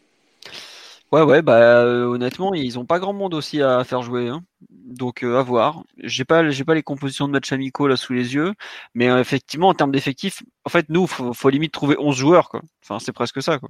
Ouais, 1.13 1.21
ouais, 1.21 1.43
bah 1.43 1.83
euh, 1.85 2.07
honnêtement, 2.07 2.55
ils 2.55 2.79
ont 2.79 2.87
pas 2.87 2.99
grand 2.99 3.13
monde 3.13 3.35
aussi 3.35 3.61
à 3.61 3.85
faire 3.85 4.01
jouer, 4.03 4.29
hein. 4.29 4.43
donc 4.71 5.23
euh, 5.23 5.39
à 5.39 5.43
voir. 5.43 5.85
J'ai 5.99 6.25
pas, 6.25 6.49
j'ai 6.49 6.65
pas 6.65 6.75
les 6.75 6.83
compositions 6.83 7.27
de 7.29 7.33
matchs 7.33 7.53
amicaux 7.53 7.87
là 7.87 7.97
sous 7.99 8.15
les 8.15 8.35
yeux, 8.35 8.55
mais 8.95 9.11
euh, 9.11 9.21
effectivement 9.21 9.69
en 9.69 9.75
termes 9.75 9.93
d'effectifs, 9.93 10.43
en 10.65 10.71
fait 10.71 10.87
nous, 10.89 11.07
faut, 11.07 11.35
faut 11.35 11.51
limite 11.51 11.73
trouver 11.73 11.97
11 11.99 12.17
joueurs 12.17 12.49
quoi. 12.49 12.63
Enfin 12.83 12.99
c'est 12.99 13.13
presque 13.13 13.43
ça 13.43 13.59
quoi. 13.59 13.69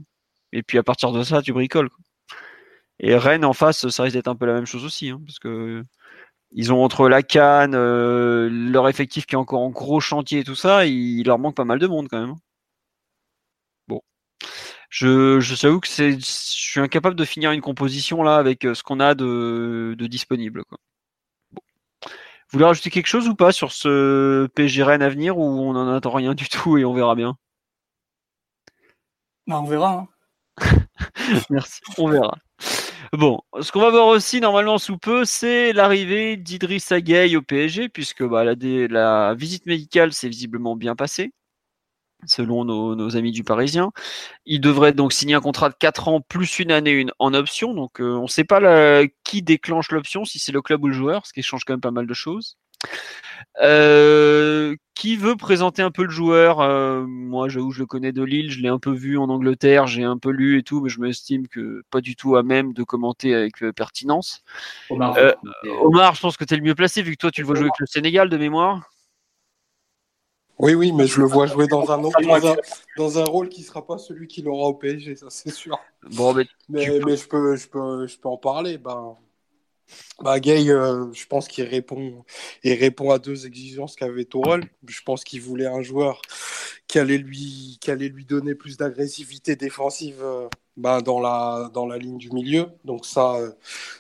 Et 0.53 0.63
puis 0.63 0.79
à 0.79 0.85
partir 0.85 1.11
de 1.11 1.25
ça, 1.25 1.43
tu 1.43 1.53
bricoles. 1.53 1.91
Quoi. 1.91 1.99
Et 3.03 3.17
Rennes 3.17 3.45
en 3.45 3.53
face, 3.53 3.89
ça 3.89 4.05
risque 4.05 4.15
d'être 4.17 4.29
un 4.29 4.37
peu 4.37 4.47
la 4.47 4.55
même 4.55 4.67
chose 4.67 4.85
aussi, 4.85 5.11
hein, 5.11 5.21
parce 5.27 5.39
que 5.41 5.85
ils 6.53 6.73
ont 6.73 6.85
entre 6.85 7.09
la 7.09 7.23
canne, 7.23 7.73
leur 7.75 8.89
effectif 8.89 9.27
qui 9.27 9.35
est 9.35 9.39
encore 9.39 9.61
en 9.63 9.71
gros 9.71 10.01
chantier 10.01 10.41
et 10.41 10.45
tout 10.45 10.55
ça, 10.55 10.87
il, 10.87 11.25
leur 11.27 11.39
manque 11.39 11.57
pas 11.57 11.65
mal 11.65 11.79
de 11.79 11.87
monde 11.87 12.09
quand 12.09 12.21
même. 12.21 12.31
Hein. 12.31 12.39
Bon, 13.89 14.03
je, 14.91 15.41
je 15.41 15.55
t'avoue 15.61 15.81
que 15.81 15.89
c'est, 15.89 16.13
je 16.21 16.25
suis 16.25 16.81
incapable 16.81 17.17
de 17.17 17.25
finir 17.25 17.53
une 17.53 17.61
composition 17.63 18.23
là 18.23 18.37
avec 18.37 18.65
euh, 18.67 18.75
ce 18.75 18.83
qu'on 18.83 19.01
a 19.01 19.15
de, 19.15 19.95
de 19.99 20.07
disponible. 20.07 20.65
Quoi. 20.65 20.79
Bon. 21.53 21.63
Vous 22.51 22.59
voulez 22.59 22.67
rajouter 22.67 22.91
quelque 22.91 23.07
chose 23.09 23.29
ou 23.29 23.35
pas 23.35 23.53
sur 23.53 23.73
ce 23.73 24.47
PSG 24.55 24.83
Rennes 24.85 25.03
à 25.03 25.09
venir 25.09 25.39
ou 25.39 25.43
on 25.45 25.73
n'en 25.75 25.95
attend 25.95 26.13
rien 26.13 26.35
du 26.35 26.49
tout 26.49 26.79
et 26.79 26.85
on 26.85 26.95
verra 26.95 27.15
bien? 27.15 27.37
Bah, 29.47 29.61
On 29.61 29.65
verra. 29.65 29.93
Hein. 29.93 30.09
Merci, 31.51 31.81
on 31.99 32.09
verra. 32.09 32.37
Bon, 33.13 33.43
ce 33.61 33.71
qu'on 33.71 33.81
va 33.81 33.91
voir 33.91 34.07
aussi 34.07 34.41
normalement 34.41 34.79
sous 34.79 34.97
peu, 34.97 35.27
c'est 35.27 35.75
l'arrivée 35.75 36.39
d'Idriss 36.39 36.93
Gueye 36.95 37.37
au 37.37 37.43
PSG, 37.43 37.91
puisque 37.91 38.25
bah, 38.25 38.43
la, 38.45 39.35
visite 39.35 39.67
médicale 39.67 40.15
s'est 40.15 40.31
visiblement 40.31 40.77
bien 40.77 40.97
passée 40.97 41.33
selon 42.27 42.65
nos, 42.65 43.17
amis 43.17 43.33
du 43.33 43.45
Parisien. 43.45 43.93
Il 44.47 44.61
devrait 44.61 44.93
donc 44.93 45.13
signer 45.13 45.35
un 45.35 45.41
contrat 45.41 45.69
de 45.71 45.75
4 45.79 46.09
ans 46.09 46.21
plus 46.21 46.59
une 46.61 46.73
année 46.73 46.93
une 46.93 47.13
en 47.19 47.35
option. 47.35 47.75
Donc 47.75 48.01
euh, 48.01 48.15
on 48.17 48.23
ne 48.23 48.29
sait 48.29 48.45
pas 48.45 48.61
qui 49.25 49.43
déclenche 49.43 49.91
l'option, 49.91 50.25
si 50.25 50.39
c'est 50.39 50.53
le 50.53 50.63
club 50.63 50.85
ou 50.85 50.89
le 50.89 50.95
joueur, 50.95 51.27
ce 51.27 51.33
qui 51.33 51.43
change 51.43 51.65
quand 51.65 51.75
même 51.75 51.81
pas 51.81 51.91
mal 51.91 52.07
de 52.07 52.15
choses. 52.15 52.57
Euh, 53.61 54.77
qui 54.95 55.17
veut 55.17 55.37
présenter 55.37 55.83
un 55.83 55.91
peu 55.91 56.05
le 56.05 56.11
joueur? 56.11 56.61
Euh, 56.61 57.05
Moi, 57.07 57.49
j'avoue, 57.49 57.71
je 57.71 57.81
le 57.81 57.87
connais 57.87 58.13
de 58.13 58.23
Lille, 58.23 58.51
je 58.51 58.61
l'ai 58.61 58.69
un 58.69 58.79
peu 58.79 58.93
vu 58.93 59.19
en 59.19 59.29
Angleterre, 59.29 59.87
j'ai 59.87 60.05
un 60.05 60.17
peu 60.17 60.31
lu 60.31 60.59
et 60.59 60.63
tout, 60.63 60.81
mais 60.81 60.89
je 60.89 61.01
m'estime 61.01 61.49
que 61.49 61.83
pas 61.91 62.01
du 62.01 62.17
tout 62.17 62.37
à 62.37 62.43
même 62.43 62.73
de 62.73 62.83
commenter 62.83 63.35
avec 63.35 63.59
pertinence. 63.75 64.43
Omar, 64.91 65.17
Omar, 65.83 66.15
je 66.15 66.21
pense 66.21 66.37
que 66.37 66.45
tu 66.45 66.55
es 66.55 66.57
le 66.57 66.63
mieux 66.63 66.75
placé 66.75 67.03
vu 67.03 67.13
que 67.13 67.19
toi, 67.19 67.31
tu 67.31 67.43
le 67.43 67.47
vois 67.47 67.57
jouer 67.57 67.65
avec 67.65 67.79
le 67.79 67.87
Sénégal 67.87 68.29
de 68.29 68.37
mémoire. 68.37 68.93
Oui, 70.59 70.75
oui, 70.75 70.93
mais 70.93 71.07
je 71.07 71.21
le 71.21 71.27
vois 71.27 71.47
jouer 71.47 71.67
dans 71.67 71.91
un, 71.91 71.99
dans 72.97 73.19
un, 73.19 73.25
rôle 73.25 73.49
qui 73.49 73.63
ne 73.63 73.67
sera 73.67 73.85
pas 73.85 73.99
celui 73.99 74.29
qu'il 74.29 74.47
aura 74.49 74.69
au 74.69 74.75
PSG, 74.75 75.17
ça 75.17 75.27
c'est 75.29 75.51
sûr. 75.51 75.77
Bon, 76.13 76.33
mais, 76.35 76.47
mais, 76.69 76.85
je, 76.85 77.27
peux, 77.27 77.57
je, 77.57 77.69
peux, 77.69 78.07
je 78.07 78.17
peux 78.17 78.29
en 78.29 78.37
parler. 78.37 78.79
Ben, 78.79 79.17
bah, 80.21 80.41
Gay, 80.41 80.69
euh, 80.71 81.13
je 81.13 81.27
pense 81.27 81.49
qu'il 81.49 81.65
répond, 81.65 82.25
répond 82.65 83.11
à 83.11 83.19
deux 83.19 83.47
exigences 83.47 83.97
qu'avait 83.97 84.25
Tourelle. 84.25 84.69
Je 84.87 85.01
pense 85.03 85.25
qu'il 85.25 85.41
voulait 85.41 85.67
un 85.67 85.83
joueur 85.83 86.23
qui 86.87 86.99
allait 86.99 87.19
lui, 87.19 87.79
qui 87.81 87.91
allait 87.91 88.09
lui 88.09 88.25
donner 88.25 88.55
plus 88.55 88.77
d'agressivité 88.77 89.57
défensive 89.57 90.19
euh, 90.23 90.49
ben, 90.77 91.01
dans, 91.01 91.21
la, 91.21 91.71
dans 91.75 91.87
la 91.87 91.99
ligne 91.99 92.19
du 92.19 92.31
milieu. 92.31 92.69
Donc 92.85 93.07
ça, 93.07 93.37
euh, 93.37 93.53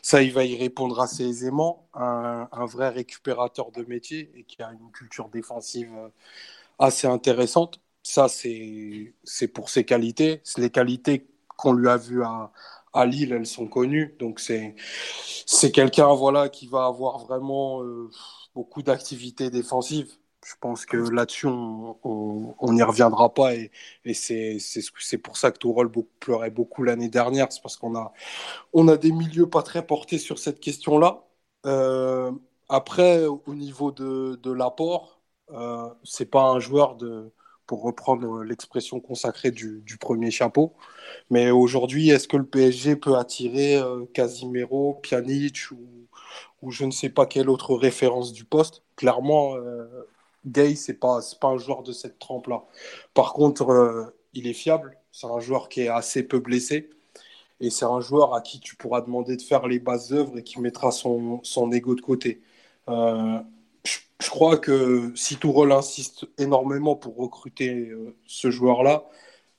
ça, 0.03 0.23
il 0.23 0.33
va 0.33 0.45
y 0.45 0.57
répondre 0.57 1.01
assez 1.01 1.25
aisément. 1.25 1.89
Un, 1.95 2.49
un, 2.53 2.67
vrai 2.67 2.89
récupérateur 2.91 3.73
de 3.73 3.83
métier 3.85 4.31
et 4.37 4.45
qui 4.45 4.63
a 4.63 4.71
une 4.73 4.91
culture 4.93 5.29
défensive 5.29 5.93
assez 6.79 7.07
intéressante. 7.07 7.81
Ça, 8.03 8.29
c'est 8.29 9.49
pour 9.55 9.71
ses 9.71 9.85
qualités. 9.85 10.41
C'est 10.45 10.61
les 10.61 10.71
qualités 10.71 11.27
qu'on 11.57 11.73
lui 11.73 11.89
a 11.89 11.97
vues 11.97 12.25
à, 12.25 12.53
à 12.93 13.07
Lille, 13.07 13.33
elles 13.33 13.47
sont 13.47 13.67
connues. 13.67 14.15
Donc, 14.19 14.41
c'est 14.41 15.73
quelqu'un 15.73 16.13
voilà, 16.15 16.49
qui 16.49 16.67
va 16.67 16.87
avoir 16.87 17.19
vraiment 17.19 17.83
euh, 17.83 18.11
beaucoup 18.55 18.83
d'activités 18.83 19.51
défensives. 19.51 20.13
Je 20.45 20.55
pense 20.61 20.87
que 20.87 20.97
là-dessus, 20.97 21.47
on 21.47 22.73
n'y 22.73 22.83
reviendra 22.83 23.33
pas. 23.33 23.55
Et, 23.55 23.71
et 24.05 24.15
c'est 24.15 25.19
pour 25.19 25.37
ça 25.37 25.53
que 25.53 25.59
Tourol 25.59 25.91
pleurait 26.21 26.51
beaucoup 26.51 26.83
l'année 26.83 27.09
dernière. 27.09 27.47
C'est 27.53 27.63
parce 27.63 27.77
qu'on 27.77 27.95
a, 27.97 28.13
on 28.73 28.89
a 28.89 28.97
des 28.97 29.13
milieux 29.13 29.49
pas 29.49 29.63
très 29.63 29.87
portés 29.87 30.19
sur 30.19 30.39
cette 30.39 30.61
question-là. 30.61 31.25
Euh, 31.67 32.33
après, 32.69 33.27
au 33.27 33.55
niveau 33.55 33.93
de, 33.93 34.41
de 34.43 34.51
l'apport, 34.53 35.21
euh, 35.53 35.89
c'est 36.05 36.31
pas 36.31 36.45
un 36.45 36.59
joueur 36.61 36.97
de, 36.97 37.33
pour 37.67 37.83
reprendre 37.83 38.43
l'expression 38.43 39.01
consacrée 39.01 39.51
du, 39.51 39.83
premier 40.01 40.31
chapeau. 40.31 40.75
Mais 41.31 41.51
aujourd'hui, 41.51 42.11
est-ce 42.11 42.29
que 42.29 42.37
le 42.37 42.47
PSG 42.47 42.97
peut 42.97 43.17
attirer 43.17 43.77
euh, 43.77 44.05
Casimiro, 44.15 45.01
Pjanic 45.03 45.71
ou, 45.71 46.71
je 46.71 46.85
ne 46.85 46.91
sais 46.91 47.09
pas 47.09 47.27
quelle 47.27 47.51
autre 47.51 47.75
référence 47.75 48.33
du 48.33 48.45
poste? 48.45 48.83
Clairement, 48.97 49.57
euh, 49.57 50.09
Gay, 50.47 50.75
ce 50.75 50.93
n'est 50.93 50.99
pas, 50.99 51.21
pas 51.41 51.49
un 51.49 51.59
joueur 51.59 51.83
de 51.83 51.93
cette 51.93 52.19
trempe-là. 52.19 52.65
Par 53.15 53.33
contre, 53.33 53.71
euh, 53.71 54.05
il 54.35 54.47
est 54.47 54.53
fiable. 54.53 54.97
C'est 55.11 55.27
un 55.27 55.41
joueur 55.41 55.69
qui 55.69 55.83
est 55.83 55.89
assez 55.89 56.23
peu 56.23 56.39
blessé. 56.39 56.91
Et 57.61 57.71
c'est 57.71 57.85
un 57.85 58.01
joueur 58.01 58.35
à 58.35 58.41
qui 58.41 58.61
tu 58.61 58.77
pourras 58.77 59.03
demander 59.03 59.37
de 59.37 59.43
faire 59.43 59.69
les 59.69 59.79
bases 59.79 60.13
œuvres 60.13 60.39
et 60.39 60.43
qui 60.43 60.61
mettra 60.61 60.91
son, 60.91 61.41
son 61.45 61.71
ego 61.73 61.95
de 61.95 62.01
côté. 62.01 62.43
Je 64.23 64.31
crois 64.31 64.57
que 64.57 65.13
si 65.17 65.37
Tourelle 65.37 65.73
insiste 65.73 66.27
énormément 66.39 66.95
pour 66.97 67.17
recruter 67.17 67.89
euh, 67.91 68.17
ce 68.27 68.51
joueur-là, 68.53 69.05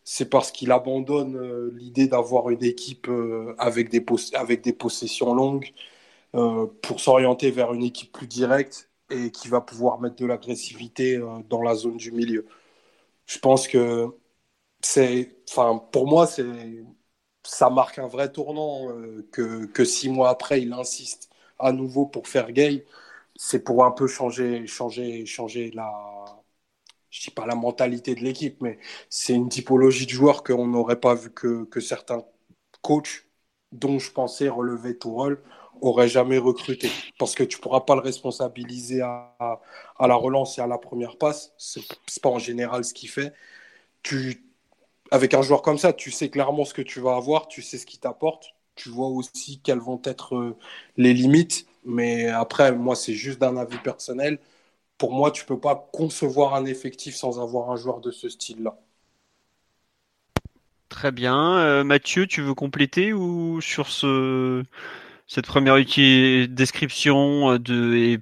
c'est 0.06 0.30
parce 0.30 0.52
qu'il 0.52 0.72
abandonne 0.72 1.36
euh, 1.38 1.72
l'idée 1.76 2.08
d'avoir 2.08 2.50
une 2.50 2.64
équipe 2.64 3.10
euh, 3.10 3.56
avec, 3.60 3.90
des 3.90 4.06
avec 4.36 4.62
des 4.64 4.74
possessions 4.74 5.34
longues 5.36 5.74
pour 6.82 7.00
s'orienter 7.00 7.52
vers 7.52 7.74
une 7.74 7.84
équipe 7.84 8.12
plus 8.12 8.28
directe 8.28 8.90
et 9.12 9.32
qui 9.32 9.48
va 9.50 9.62
pouvoir 9.62 10.00
mettre 10.02 10.16
de 10.16 10.26
l'agressivité 10.26 11.20
dans 11.50 11.62
la 11.62 11.76
zone 11.76 11.98
du 11.98 12.12
milieu. 12.12 12.48
Je 13.28 13.40
pense 13.40 13.68
que 13.68 14.08
c'est, 14.82 15.38
enfin, 15.50 15.78
pour 15.92 16.08
moi, 16.08 16.28
c'est, 16.28 16.46
ça 17.44 17.70
marque 17.70 18.00
un 18.00 18.08
vrai 18.08 18.32
tournant 18.32 18.90
que, 19.32 19.66
que 19.68 19.86
six 19.86 20.10
mois 20.10 20.30
après, 20.30 20.62
il 20.62 20.74
insiste 20.74 21.30
à 21.60 21.72
nouveau 21.74 22.06
pour 22.08 22.28
faire 22.28 22.52
gay 22.52 22.86
c'est 23.36 23.64
pour 23.64 23.86
un 23.86 23.92
peu 23.92 24.08
changer, 24.08 24.68
changer, 24.68 25.26
changer 25.26 25.72
la, 25.72 25.92
je 27.10 27.22
dis 27.22 27.32
pas 27.32 27.46
la 27.46 27.56
mentalité 27.56 28.16
de 28.16 28.22
l'équipe, 28.22 28.62
mais 28.62 28.80
c'est 29.10 29.34
une 29.34 29.50
typologie 29.50 30.06
de 30.06 30.12
joueurs 30.12 30.44
qu'on 30.44 30.68
n'aurait 30.68 31.00
pas 31.00 31.16
vu 31.16 31.32
que, 31.32 31.66
que, 31.66 31.80
certains 31.80 32.24
coachs, 32.82 33.28
dont 33.72 34.00
je 34.00 34.12
pensais 34.12 34.50
relever 34.50 34.98
tout 34.98 35.12
rôle, 35.14 35.44
auraient 35.82 36.08
jamais 36.08 36.38
recruté. 36.40 36.90
Parce 37.20 37.36
que 37.36 37.44
tu 37.44 37.60
pourras 37.60 37.82
pas 37.82 37.96
le 37.96 38.02
responsabiliser 38.02 39.02
à, 39.02 39.36
à, 39.40 40.08
la 40.08 40.16
relance 40.16 40.58
et 40.58 40.62
à 40.62 40.68
la 40.68 40.78
première 40.80 41.18
passe. 41.18 41.54
C'est 41.58 41.84
pas 42.22 42.30
en 42.30 42.40
général 42.40 42.84
ce 42.86 42.94
qu'il 42.94 43.10
fait. 43.10 43.34
Tu, 44.04 44.44
avec 45.12 45.34
un 45.36 45.42
joueur 45.44 45.62
comme 45.62 45.78
ça, 45.78 45.94
tu 45.94 46.12
sais 46.12 46.30
clairement 46.30 46.66
ce 46.66 46.74
que 46.74 46.82
tu 46.82 47.00
vas 47.00 47.16
avoir, 47.16 47.48
tu 47.48 47.62
sais 47.62 47.78
ce 47.78 47.86
qu'il 47.86 48.00
t'apporte, 48.00 48.56
tu 48.76 48.90
vois 48.90 49.08
aussi 49.08 49.62
quelles 49.62 49.80
vont 49.80 50.02
être 50.06 50.36
euh, 50.36 50.58
les 50.98 51.14
limites. 51.14 51.68
Mais 51.86 52.28
après, 52.28 52.72
moi, 52.72 52.96
c'est 52.96 53.14
juste 53.14 53.40
d'un 53.40 53.58
avis 53.58 53.78
personnel. 53.78 54.40
Pour 54.98 55.14
moi, 55.14 55.32
tu 55.32 55.46
peux 55.46 55.60
pas 55.60 55.90
concevoir 55.92 56.56
un 56.56 56.66
effectif 56.66 57.16
sans 57.16 57.42
avoir 57.42 57.72
un 57.72 57.76
joueur 57.76 58.00
de 58.00 58.12
ce 58.12 58.30
style-là. 58.30 58.78
Très 60.90 61.12
bien. 61.12 61.58
Euh, 61.58 61.84
Mathieu, 61.84 62.28
tu 62.28 62.42
veux 62.42 62.54
compléter 62.54 63.14
ou 63.14 63.60
sur 63.62 63.88
ce, 63.88 64.64
cette 65.28 65.48
première 65.48 65.76
description 65.76 67.52
euh, 67.52 67.60
de, 67.60 67.96
et, 67.96 68.20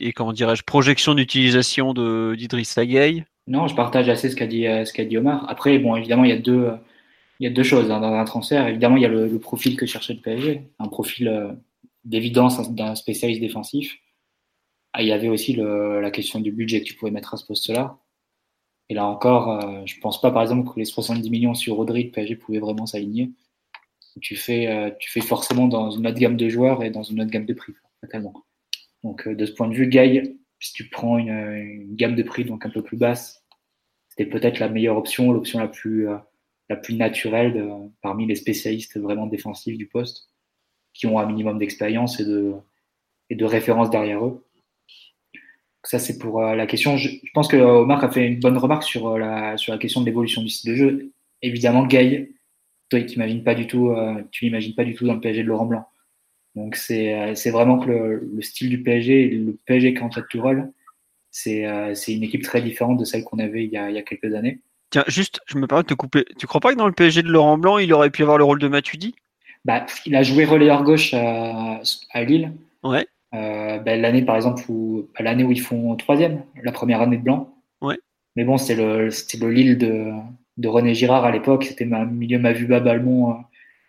et 0.00 0.12
comment 0.12 0.32
dirais-je, 0.32 0.64
projection 0.64 1.14
d'utilisation 1.14 1.94
d'Idriss 1.94 2.76
Gueye 2.78 3.24
Non, 3.46 3.68
je 3.68 3.76
partage 3.76 4.08
assez 4.08 4.28
ce 4.28 4.36
qu'a 4.36 4.46
dit, 4.46 4.64
ce 4.64 4.92
qu'a 4.92 5.04
dit 5.04 5.16
Omar. 5.16 5.48
Après, 5.48 5.78
bon, 5.78 5.94
évidemment, 5.94 6.24
il 6.24 6.30
y 6.30 6.34
a 6.34 6.38
deux, 6.38 6.72
il 7.38 7.44
y 7.44 7.46
a 7.46 7.54
deux 7.54 7.62
choses 7.62 7.90
hein, 7.90 8.00
dans 8.00 8.12
un 8.12 8.24
transfert. 8.24 8.66
Évidemment, 8.66 8.96
il 8.96 9.02
y 9.02 9.06
a 9.06 9.08
le, 9.08 9.38
profil 9.38 9.76
que 9.76 9.86
cherchait 9.86 10.14
le 10.14 10.20
PSG, 10.20 10.62
un 10.80 10.88
profil 10.88 11.56
d'évidence 12.08 12.70
d'un 12.70 12.94
spécialiste 12.94 13.40
défensif. 13.40 13.98
Ah, 14.92 15.02
il 15.02 15.08
y 15.08 15.12
avait 15.12 15.28
aussi 15.28 15.52
le, 15.52 16.00
la 16.00 16.10
question 16.10 16.40
du 16.40 16.50
budget 16.50 16.80
que 16.80 16.86
tu 16.86 16.94
pouvais 16.94 17.10
mettre 17.10 17.34
à 17.34 17.36
ce 17.36 17.44
poste-là. 17.46 17.98
Et 18.88 18.94
là 18.94 19.06
encore, 19.06 19.50
euh, 19.50 19.82
je 19.84 20.00
pense 20.00 20.20
pas 20.20 20.30
par 20.30 20.42
exemple 20.42 20.72
que 20.72 20.78
les 20.78 20.86
70 20.86 21.28
millions 21.30 21.54
sur 21.54 21.76
Rodri 21.76 22.06
de 22.06 22.10
PSG 22.10 22.36
pouvaient 22.36 22.58
vraiment 22.58 22.86
s'aligner. 22.86 23.30
Tu 24.20 24.34
fais, 24.34 24.66
euh, 24.66 24.90
tu 24.98 25.10
fais 25.10 25.20
forcément 25.20 25.68
dans 25.68 25.90
une 25.90 26.06
autre 26.06 26.18
gamme 26.18 26.36
de 26.36 26.48
joueurs 26.48 26.82
et 26.82 26.90
dans 26.90 27.02
une 27.02 27.20
autre 27.20 27.30
gamme 27.30 27.46
de 27.46 27.54
prix, 27.54 27.74
fatalement. 28.00 28.34
Donc 29.04 29.28
euh, 29.28 29.34
de 29.34 29.46
ce 29.46 29.52
point 29.52 29.68
de 29.68 29.74
vue, 29.74 29.86
Guy, 29.86 30.38
si 30.58 30.72
tu 30.72 30.88
prends 30.88 31.18
une, 31.18 31.94
gamme 31.94 32.16
de 32.16 32.22
prix 32.22 32.44
donc 32.44 32.64
un 32.64 32.70
peu 32.70 32.82
plus 32.82 32.96
basse, 32.96 33.44
c'était 34.08 34.28
peut-être 34.28 34.58
la 34.58 34.68
meilleure 34.68 34.96
option, 34.96 35.30
l'option 35.30 35.60
la 35.60 35.68
plus, 35.68 36.08
naturelle 36.90 37.64
parmi 38.02 38.26
les 38.26 38.34
spécialistes 38.34 38.98
vraiment 38.98 39.26
défensifs 39.26 39.78
du 39.78 39.86
poste, 39.86 40.27
qui 40.98 41.06
ont 41.06 41.18
un 41.18 41.26
minimum 41.26 41.58
d'expérience 41.58 42.20
et 42.20 42.24
de, 42.24 42.52
et 43.30 43.36
de 43.36 43.44
référence 43.44 43.88
derrière 43.88 44.24
eux. 44.26 44.44
Ça, 45.84 45.98
c'est 45.98 46.18
pour 46.18 46.42
euh, 46.42 46.56
la 46.56 46.66
question. 46.66 46.96
Je, 46.96 47.08
pense 47.32 47.46
que 47.46 47.56
Omar 47.56 48.02
a 48.04 48.10
fait 48.10 48.26
une 48.26 48.40
bonne 48.40 48.58
remarque 48.58 48.82
sur 48.82 49.06
euh, 49.06 49.18
la, 49.18 49.56
sur 49.56 49.72
la 49.72 49.78
question 49.78 50.00
de 50.00 50.06
l'évolution 50.06 50.42
du 50.42 50.48
style 50.48 50.72
de 50.72 50.76
jeu. 50.76 51.12
Évidemment, 51.40 51.86
Gaï, 51.86 52.32
toi, 52.90 53.00
tu 53.00 53.10
n'imagines 53.10 53.44
pas 53.44 53.54
du 53.54 53.68
tout, 53.68 53.90
euh, 53.90 54.22
l'imagines 54.42 54.74
pas 54.74 54.84
du 54.84 54.94
tout 54.94 55.06
dans 55.06 55.14
le 55.14 55.20
PSG 55.20 55.44
de 55.44 55.48
Laurent 55.48 55.66
Blanc. 55.66 55.86
Donc, 56.56 56.74
c'est, 56.74 57.50
vraiment 57.50 57.78
que 57.78 57.88
le, 57.88 58.30
le, 58.34 58.42
style 58.42 58.68
du 58.68 58.82
PSG 58.82 59.28
le 59.28 59.56
PSG 59.66 59.94
qui 59.94 60.02
entraîne 60.02 60.24
Tourelle, 60.28 60.72
c'est 61.30 61.62
une 62.08 62.24
équipe 62.24 62.42
très 62.42 62.60
différente 62.60 62.98
de 62.98 63.04
celle 63.04 63.22
qu'on 63.22 63.38
avait 63.38 63.64
il 63.64 63.70
y 63.70 63.76
a, 63.76 63.88
il 63.88 63.94
y 63.94 63.98
a 63.98 64.02
quelques 64.02 64.34
années. 64.34 64.60
Tiens, 64.90 65.04
juste, 65.06 65.40
je 65.46 65.58
me 65.58 65.68
permets 65.68 65.84
de 65.84 65.88
te 65.88 65.94
couper. 65.94 66.24
Tu 66.38 66.48
crois 66.48 66.60
pas 66.60 66.72
que 66.72 66.78
dans 66.78 66.88
le 66.88 66.92
PSG 66.92 67.22
de 67.22 67.28
Laurent 67.28 67.58
Blanc, 67.58 67.78
il 67.78 67.92
aurait 67.92 68.10
pu 68.10 68.22
avoir 68.22 68.38
le 68.38 68.44
rôle 68.44 68.58
de 68.58 68.66
Matuidi? 68.66 69.14
Bah, 69.68 69.84
Il 70.06 70.16
a 70.16 70.22
joué 70.22 70.46
relayeur 70.46 70.82
gauche 70.82 71.12
à, 71.12 71.82
à 72.12 72.24
Lille. 72.24 72.54
Ouais. 72.82 73.06
Euh, 73.34 73.78
ben, 73.78 74.00
l'année 74.00 74.22
par 74.22 74.36
exemple 74.36 74.62
où 74.70 75.06
l'année 75.20 75.44
où 75.44 75.52
ils 75.52 75.60
font 75.60 75.94
troisième, 75.96 76.42
la 76.62 76.72
première 76.72 77.02
année 77.02 77.18
de 77.18 77.22
blanc. 77.22 77.54
Ouais. 77.82 77.98
Mais 78.34 78.44
bon, 78.44 78.56
c'était 78.56 78.82
le 78.82 79.10
c'était 79.10 79.36
le 79.36 79.50
Lille 79.52 79.76
de, 79.76 80.10
de 80.56 80.68
René 80.68 80.94
Girard 80.94 81.26
à 81.26 81.30
l'époque. 81.30 81.64
C'était 81.64 81.84
ma 81.84 82.06
milieu 82.06 82.38
Mavuba 82.38 82.80
Balmont 82.80 83.32
euh, 83.32 83.34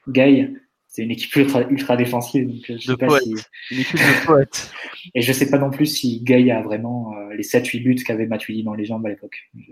Gaï. 0.10 0.54
C'est 0.88 1.04
une 1.04 1.12
équipe 1.12 1.34
ultra, 1.36 1.62
ultra 1.70 1.96
défensive. 1.96 2.48
Donc, 2.48 2.64
je 2.68 2.78
sais 2.78 2.98
pas 2.98 3.20
si... 3.20 3.36
Une 3.72 3.80
équipe 3.80 4.00
de 4.00 4.26
poète. 4.26 4.72
Et 5.16 5.22
je 5.22 5.32
sais 5.32 5.50
pas 5.50 5.60
non 5.60 5.70
plus 5.70 5.86
si 5.86 6.20
Gaï 6.22 6.52
a 6.52 6.62
vraiment 6.62 7.14
euh, 7.16 7.34
les 7.36 7.44
7-8 7.44 7.84
buts 7.84 7.96
qu'avait 8.04 8.26
Matuidi 8.26 8.64
dans 8.64 8.74
les 8.74 8.86
jambes 8.86 9.06
à 9.06 9.10
l'époque. 9.10 9.50
Je... 9.56 9.72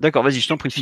D'accord, 0.00 0.24
vas-y, 0.24 0.40
je 0.40 0.48
t'en 0.48 0.56
prie. 0.56 0.74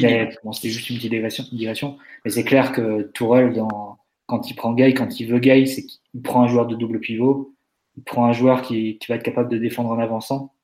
Bon, 0.43 0.53
c'était 0.53 0.71
juste 0.71 0.89
une 0.89 0.97
petite 0.97 1.55
digression. 1.55 1.99
Mais 2.25 2.31
c'est 2.31 2.45
clair 2.45 2.73
que 2.73 3.03
Tourelle, 3.13 3.53
dans, 3.53 3.99
quand 4.27 4.51
il 4.51 4.55
prend 4.55 4.73
Gaï, 4.73 4.95
quand 4.95 5.21
il 5.21 5.27
veut 5.27 5.39
Gaï, 5.39 5.67
c'est 5.67 5.85
qu'il 5.85 6.23
prend 6.23 6.43
un 6.43 6.49
joueur 6.49 6.67
de 6.67 6.75
double 6.75 7.01
pivot 7.01 7.53
il 7.97 8.03
prend 8.05 8.27
un 8.27 8.33
joueur 8.33 8.63
qui, 8.63 8.99
va 9.09 9.17
être 9.17 9.23
capable 9.23 9.51
de 9.51 9.59
défendre 9.59 9.91
en 9.91 9.99
avançant. 9.99 10.55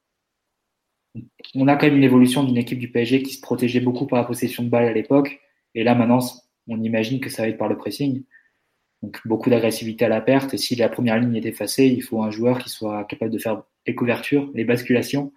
On 1.54 1.68
a 1.68 1.76
quand 1.76 1.86
même 1.86 1.96
une 1.96 2.04
évolution 2.04 2.44
d'une 2.44 2.56
équipe 2.56 2.78
du 2.78 2.90
PSG 2.90 3.22
qui 3.22 3.34
se 3.34 3.40
protégeait 3.40 3.80
beaucoup 3.80 4.06
par 4.06 4.18
la 4.18 4.24
possession 4.24 4.62
de 4.62 4.68
balle 4.68 4.84
à 4.84 4.92
l'époque. 4.92 5.40
Et 5.74 5.84
là, 5.84 5.94
maintenant, 5.94 6.20
on 6.68 6.82
imagine 6.82 7.20
que 7.20 7.28
ça 7.28 7.42
va 7.42 7.48
être 7.48 7.58
par 7.58 7.68
le 7.68 7.76
pressing. 7.76 8.24
Donc, 9.02 9.18
beaucoup 9.26 9.50
d'agressivité 9.50 10.04
à 10.04 10.08
la 10.08 10.20
perte. 10.20 10.54
Et 10.54 10.58
si 10.58 10.74
la 10.76 10.88
première 10.88 11.18
ligne 11.18 11.36
est 11.36 11.46
effacée, 11.46 11.86
il 11.86 12.02
faut 12.02 12.22
un 12.22 12.30
joueur 12.30 12.58
qui 12.58 12.68
soit 12.68 13.04
capable 13.04 13.30
de 13.30 13.38
faire 13.38 13.62
les 13.86 13.94
couvertures, 13.94 14.50
les 14.54 14.64
basculations 14.64 15.32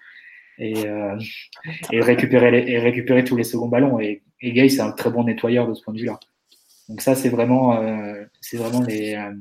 et, 0.57 0.85
euh, 0.85 1.17
récupérer 1.91 3.23
tous 3.23 3.35
les 3.35 3.43
seconds 3.43 3.67
ballons. 3.67 3.99
Et, 3.99 4.23
et 4.41 4.51
Gay, 4.53 4.69
c'est 4.69 4.81
un 4.81 4.91
très 4.91 5.09
bon 5.09 5.23
nettoyeur 5.23 5.67
de 5.67 5.73
ce 5.73 5.83
point 5.83 5.93
de 5.93 5.99
vue-là. 5.99 6.19
Donc, 6.91 6.99
ça, 6.99 7.15
c'est 7.15 7.29
vraiment, 7.29 7.81
euh, 7.81 8.25
c'est 8.41 8.57
vraiment. 8.57 8.85
Euh, 8.85 9.31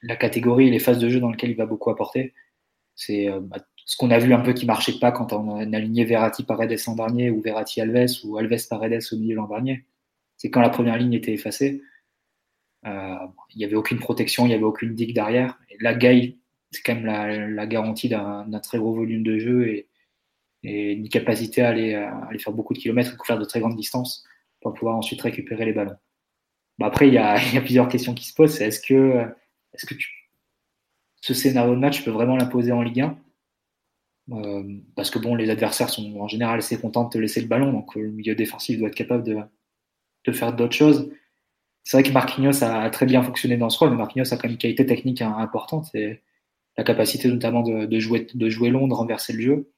la 0.00 0.16
catégorie 0.16 0.68
et 0.68 0.70
les 0.70 0.78
phases 0.78 0.98
de 0.98 1.10
jeu 1.10 1.20
dans 1.20 1.30
lesquelles 1.30 1.50
il 1.50 1.56
va 1.56 1.66
beaucoup 1.66 1.90
apporter. 1.90 2.32
C'est 2.94 3.28
euh, 3.28 3.40
bah, 3.40 3.58
ce 3.84 3.98
qu'on 3.98 4.10
a 4.10 4.18
vu 4.18 4.32
un 4.32 4.40
peu 4.40 4.54
qui 4.54 4.64
marchait 4.64 4.98
pas 4.98 5.12
quand 5.12 5.34
on 5.34 5.58
a 5.58 5.76
aligné 5.76 6.06
Verratti 6.06 6.42
Paredes 6.42 6.78
l'an 6.86 6.94
dernier 6.94 7.28
ou 7.30 7.42
Verratti 7.42 7.82
Alves 7.82 8.24
ou 8.24 8.38
Alves 8.38 8.66
Paredes 8.68 9.02
au 9.12 9.16
milieu 9.16 9.36
l'an 9.36 9.46
dernier. 9.46 9.84
C'est 10.38 10.48
quand 10.48 10.62
la 10.62 10.70
première 10.70 10.96
ligne 10.96 11.12
était 11.12 11.34
effacée, 11.34 11.82
il 12.84 13.56
n'y 13.56 13.64
avait 13.64 13.76
aucune 13.76 13.98
protection, 13.98 14.46
il 14.46 14.48
n'y 14.48 14.54
avait 14.54 14.64
aucune 14.64 14.94
digue 14.94 15.14
derrière. 15.14 15.58
La 15.80 15.94
Gaï, 15.94 16.38
c'est 16.70 16.82
quand 16.82 16.94
même 16.94 17.54
la, 17.54 17.66
garantie 17.66 18.08
d'un 18.08 18.60
très 18.62 18.78
gros 18.78 18.94
volume 18.94 19.22
de 19.22 19.38
jeu 19.38 19.68
et, 19.68 19.88
une 20.62 21.08
capacité 21.10 21.60
à 21.60 21.68
aller, 21.68 21.94
à 21.94 22.16
aller, 22.28 22.38
faire 22.38 22.54
beaucoup 22.54 22.72
de 22.72 22.78
kilomètres 22.78 23.12
et 23.12 23.16
couvrir 23.16 23.38
de 23.38 23.44
très 23.44 23.60
grandes 23.60 23.76
distances 23.76 24.24
pour 24.62 24.72
pouvoir 24.72 24.96
ensuite 24.96 25.20
récupérer 25.20 25.66
les 25.66 25.74
ballons. 25.74 25.96
Bah 26.78 26.86
après, 26.86 27.08
il 27.08 27.14
y, 27.14 27.18
a, 27.18 27.36
y 27.52 27.56
a 27.56 27.60
plusieurs 27.60 27.88
questions 27.88 28.14
qui 28.14 28.26
se 28.26 28.34
posent. 28.34 28.60
Est-ce 28.60 28.80
que 28.80 29.26
est-ce 29.74 29.86
que 29.86 29.94
tu... 29.94 30.30
ce 31.20 31.34
scénario 31.34 31.74
de 31.74 31.80
match 31.80 32.04
peut 32.04 32.10
vraiment 32.10 32.36
l'imposer 32.36 32.72
en 32.72 32.82
Ligue 32.82 33.00
1 33.00 33.18
euh, 34.32 34.78
Parce 34.94 35.10
que 35.10 35.18
bon, 35.18 35.34
les 35.34 35.50
adversaires 35.50 35.90
sont 35.90 36.16
en 36.20 36.28
général 36.28 36.58
assez 36.58 36.80
contents 36.80 37.04
de 37.04 37.10
te 37.10 37.18
laisser 37.18 37.40
le 37.40 37.48
ballon, 37.48 37.72
donc 37.72 37.94
le 37.96 38.10
milieu 38.10 38.34
défensif 38.34 38.78
doit 38.78 38.88
être 38.88 38.94
capable 38.94 39.24
de, 39.24 39.38
de 40.24 40.32
faire 40.32 40.54
d'autres 40.54 40.76
choses. 40.76 41.10
C'est 41.82 41.98
vrai 41.98 42.08
que 42.08 42.12
Marquinhos 42.12 42.64
a 42.64 42.88
très 42.90 43.06
bien 43.06 43.22
fonctionné 43.22 43.56
dans 43.56 43.68
ce 43.68 43.78
rôle, 43.78 43.90
mais 43.90 43.96
Marquinhos 43.96 44.32
a 44.32 44.36
quand 44.36 44.44
même 44.44 44.52
une 44.52 44.58
qualité 44.58 44.86
technique 44.86 45.20
importante, 45.22 45.86
c'est 45.92 46.22
la 46.76 46.84
capacité 46.84 47.28
notamment 47.28 47.62
de, 47.62 47.86
de, 47.86 47.98
jouer, 47.98 48.26
de 48.32 48.48
jouer 48.48 48.70
long, 48.70 48.88
de 48.88 48.94
renverser 48.94 49.32
le 49.32 49.40
jeu. 49.40 49.72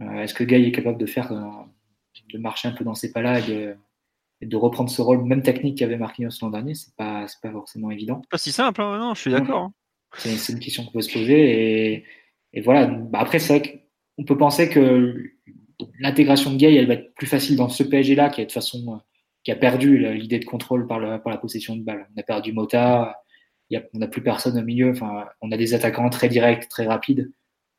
Euh, 0.00 0.22
Est-ce 0.22 0.34
que 0.34 0.44
Guy 0.44 0.54
est 0.54 0.72
capable 0.72 0.98
de 0.98 1.06
faire, 1.06 1.32
de 1.32 2.38
marcher 2.38 2.68
un 2.68 2.72
peu 2.72 2.84
dans 2.84 2.94
ses 2.94 3.12
pas 3.12 3.22
là 3.22 3.40
et 3.40 3.42
de, 3.42 3.76
et 4.44 4.46
de 4.46 4.56
reprendre 4.56 4.90
ce 4.90 5.00
rôle 5.00 5.24
même 5.24 5.42
technique 5.42 5.78
qu'avait 5.78 5.96
Marquinhos 5.96 6.30
l'an 6.42 6.50
dernier, 6.50 6.74
c'est 6.74 6.94
pas 6.96 7.26
c'est 7.26 7.40
pas 7.40 7.50
forcément 7.50 7.90
évident. 7.90 8.20
Pas 8.30 8.38
si 8.38 8.52
simple, 8.52 8.82
hein, 8.82 8.98
non, 8.98 9.14
je 9.14 9.20
suis 9.22 9.30
d'accord. 9.30 9.62
Hein. 9.62 9.72
C'est 10.18 10.52
une 10.52 10.60
question 10.60 10.84
qu'on 10.84 10.92
peut 10.92 11.00
se 11.00 11.12
poser 11.12 11.92
et, 11.92 12.04
et 12.52 12.60
voilà. 12.60 12.86
Bah 12.86 13.20
après, 13.20 13.38
c'est 13.38 13.58
vrai 13.58 13.82
qu'on 14.16 14.24
peut 14.24 14.36
penser 14.36 14.68
que 14.68 15.32
l'intégration 15.98 16.52
de 16.52 16.56
Gay, 16.56 16.74
elle 16.74 16.86
va 16.86 16.94
être 16.94 17.14
plus 17.14 17.26
facile 17.26 17.56
dans 17.56 17.68
ce 17.68 17.82
PSG 17.82 18.14
là, 18.14 18.28
qui 18.28 18.40
est 18.40 18.46
de 18.46 18.52
façon 18.52 19.00
qui 19.42 19.50
a 19.50 19.56
perdu 19.56 19.98
l'idée 20.14 20.38
de 20.38 20.44
contrôle 20.44 20.86
par, 20.86 20.98
le, 20.98 21.20
par 21.20 21.30
la 21.32 21.38
possession 21.38 21.76
de 21.76 21.82
balle. 21.82 22.08
On 22.14 22.20
a 22.20 22.22
perdu 22.22 22.52
Mota, 22.52 23.20
y 23.70 23.76
a, 23.76 23.82
on 23.92 23.98
n'a 23.98 24.08
plus 24.08 24.22
personne 24.22 24.58
au 24.58 24.62
milieu. 24.62 24.90
Enfin, 24.90 25.26
on 25.42 25.52
a 25.52 25.56
des 25.56 25.74
attaquants 25.74 26.08
très 26.08 26.28
directs, 26.28 26.68
très 26.68 26.86
rapides. 26.86 27.30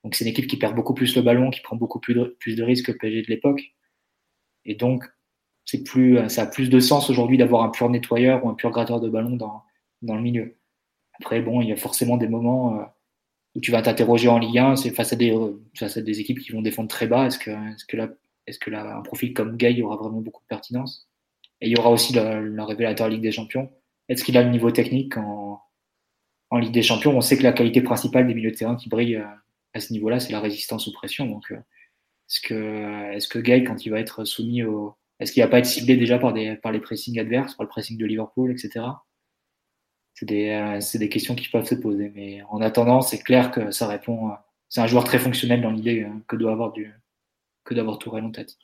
Donc 0.03 0.13
c'est 0.13 0.25
une 0.25 0.29
équipe 0.29 0.47
qui 0.47 0.57
perd 0.57 0.75
beaucoup 0.75 0.93
plus 0.93 1.15
le 1.15 1.23
ballon, 1.23 1.49
qui 1.49 1.61
prend 1.61 1.75
beaucoup 1.75 1.99
plus 1.99 2.13
de, 2.13 2.37
plus 2.39 2.55
de 2.55 2.63
risques 2.63 2.85
que 2.85 2.91
le 2.91 2.97
PSG 2.99 3.21
de 3.23 3.27
l'époque. 3.27 3.63
Et 4.65 4.75
donc 4.75 5.05
c'est 5.65 5.83
plus, 5.83 6.29
ça 6.29 6.43
a 6.43 6.45
plus 6.45 6.69
de 6.69 6.79
sens 6.79 7.09
aujourd'hui 7.09 7.37
d'avoir 7.37 7.63
un 7.63 7.69
pur 7.69 7.89
nettoyeur 7.89 8.45
ou 8.45 8.49
un 8.49 8.53
pur 8.53 8.69
gratteur 8.69 9.01
de 9.01 9.09
ballon 9.09 9.35
dans, 9.35 9.63
dans 10.03 10.15
le 10.15 10.21
milieu. 10.21 10.57
Après, 11.19 11.41
bon, 11.41 11.61
il 11.61 11.69
y 11.69 11.71
a 11.71 11.75
forcément 11.75 12.17
des 12.17 12.27
moments 12.27 12.79
euh, 12.79 12.83
où 13.55 13.61
tu 13.61 13.71
vas 13.71 13.81
t'interroger 13.81 14.29
en 14.29 14.37
Ligue 14.37 14.59
1, 14.59 14.75
c'est 14.75 14.91
face 14.91 15.13
à 15.13 15.15
des, 15.15 15.35
face 15.75 15.97
à 15.97 16.01
des 16.01 16.19
équipes 16.19 16.39
qui 16.39 16.51
vont 16.51 16.61
défendre 16.61 16.89
très 16.89 17.07
bas. 17.07 17.25
Est-ce 17.25 17.39
que, 17.39 17.51
est-ce 17.51 17.85
que 17.85 17.97
là, 17.97 18.09
est-ce 18.47 18.59
que 18.59 18.69
là, 18.69 18.97
un 18.97 19.01
profil 19.01 19.33
comme 19.33 19.57
Gay 19.57 19.81
aura 19.81 19.95
vraiment 19.95 20.21
beaucoup 20.21 20.43
de 20.43 20.47
pertinence? 20.47 21.09
Et 21.61 21.67
il 21.67 21.71
y 21.75 21.79
aura 21.79 21.89
aussi 21.89 22.13
le, 22.13 22.47
le 22.47 22.63
révélateur 22.63 23.09
Ligue 23.09 23.21
des 23.21 23.31
Champions. 23.31 23.71
Est-ce 24.07 24.23
qu'il 24.23 24.37
a 24.37 24.43
le 24.43 24.49
niveau 24.49 24.69
technique 24.69 25.17
en, 25.17 25.61
en 26.51 26.57
Ligue 26.59 26.73
des 26.73 26.83
Champions? 26.83 27.17
On 27.17 27.21
sait 27.21 27.37
que 27.37 27.43
la 27.43 27.53
qualité 27.53 27.81
principale 27.81 28.27
des 28.27 28.35
milieux 28.35 28.51
de 28.51 28.57
terrain 28.57 28.75
qui 28.75 28.89
brillent 28.89 29.23
à 29.73 29.79
ce 29.79 29.93
niveau-là, 29.93 30.19
c'est 30.19 30.31
la 30.31 30.41
résistance 30.41 30.87
aux 30.87 30.91
pressions. 30.91 31.25
Donc, 31.25 31.51
est-ce 31.51 32.41
que, 32.41 33.13
est-ce 33.13 33.27
que 33.27 33.39
Gay, 33.39 33.63
quand 33.63 33.85
il 33.85 33.89
va 33.89 33.99
être 33.99 34.25
soumis 34.25 34.63
au, 34.63 34.95
est-ce 35.19 35.31
qu'il 35.31 35.43
va 35.43 35.49
pas 35.49 35.59
être 35.59 35.65
ciblé 35.65 35.97
déjà 35.97 36.19
par, 36.19 36.33
des, 36.33 36.55
par 36.55 36.71
les 36.71 36.79
pressings 36.79 37.19
adverses, 37.19 37.55
par 37.55 37.63
le 37.63 37.69
pressing 37.69 37.97
de 37.97 38.05
Liverpool, 38.05 38.51
etc. 38.51 38.85
C'est 40.13 40.25
des, 40.25 40.49
euh, 40.49 40.97
des 40.99 41.09
questions 41.09 41.35
qui 41.35 41.49
peuvent 41.49 41.67
se 41.67 41.75
poser. 41.75 42.11
Mais 42.15 42.41
en 42.49 42.61
attendant, 42.61 43.01
c'est 43.01 43.21
clair 43.21 43.51
que 43.51 43.71
ça 43.71 43.87
répond. 43.87 44.29
À... 44.29 44.45
C'est 44.69 44.81
un 44.81 44.87
joueur 44.87 45.03
très 45.03 45.19
fonctionnel 45.19 45.61
dans 45.61 45.71
l'idée 45.71 46.07
que 46.27 46.35
doit 46.35 46.51
avoir 46.51 46.71
du, 46.71 46.93
que 47.63 47.73
d'avoir 47.73 47.97
Tourelle 47.99 48.23
en 48.25 48.31
tête. 48.31 48.57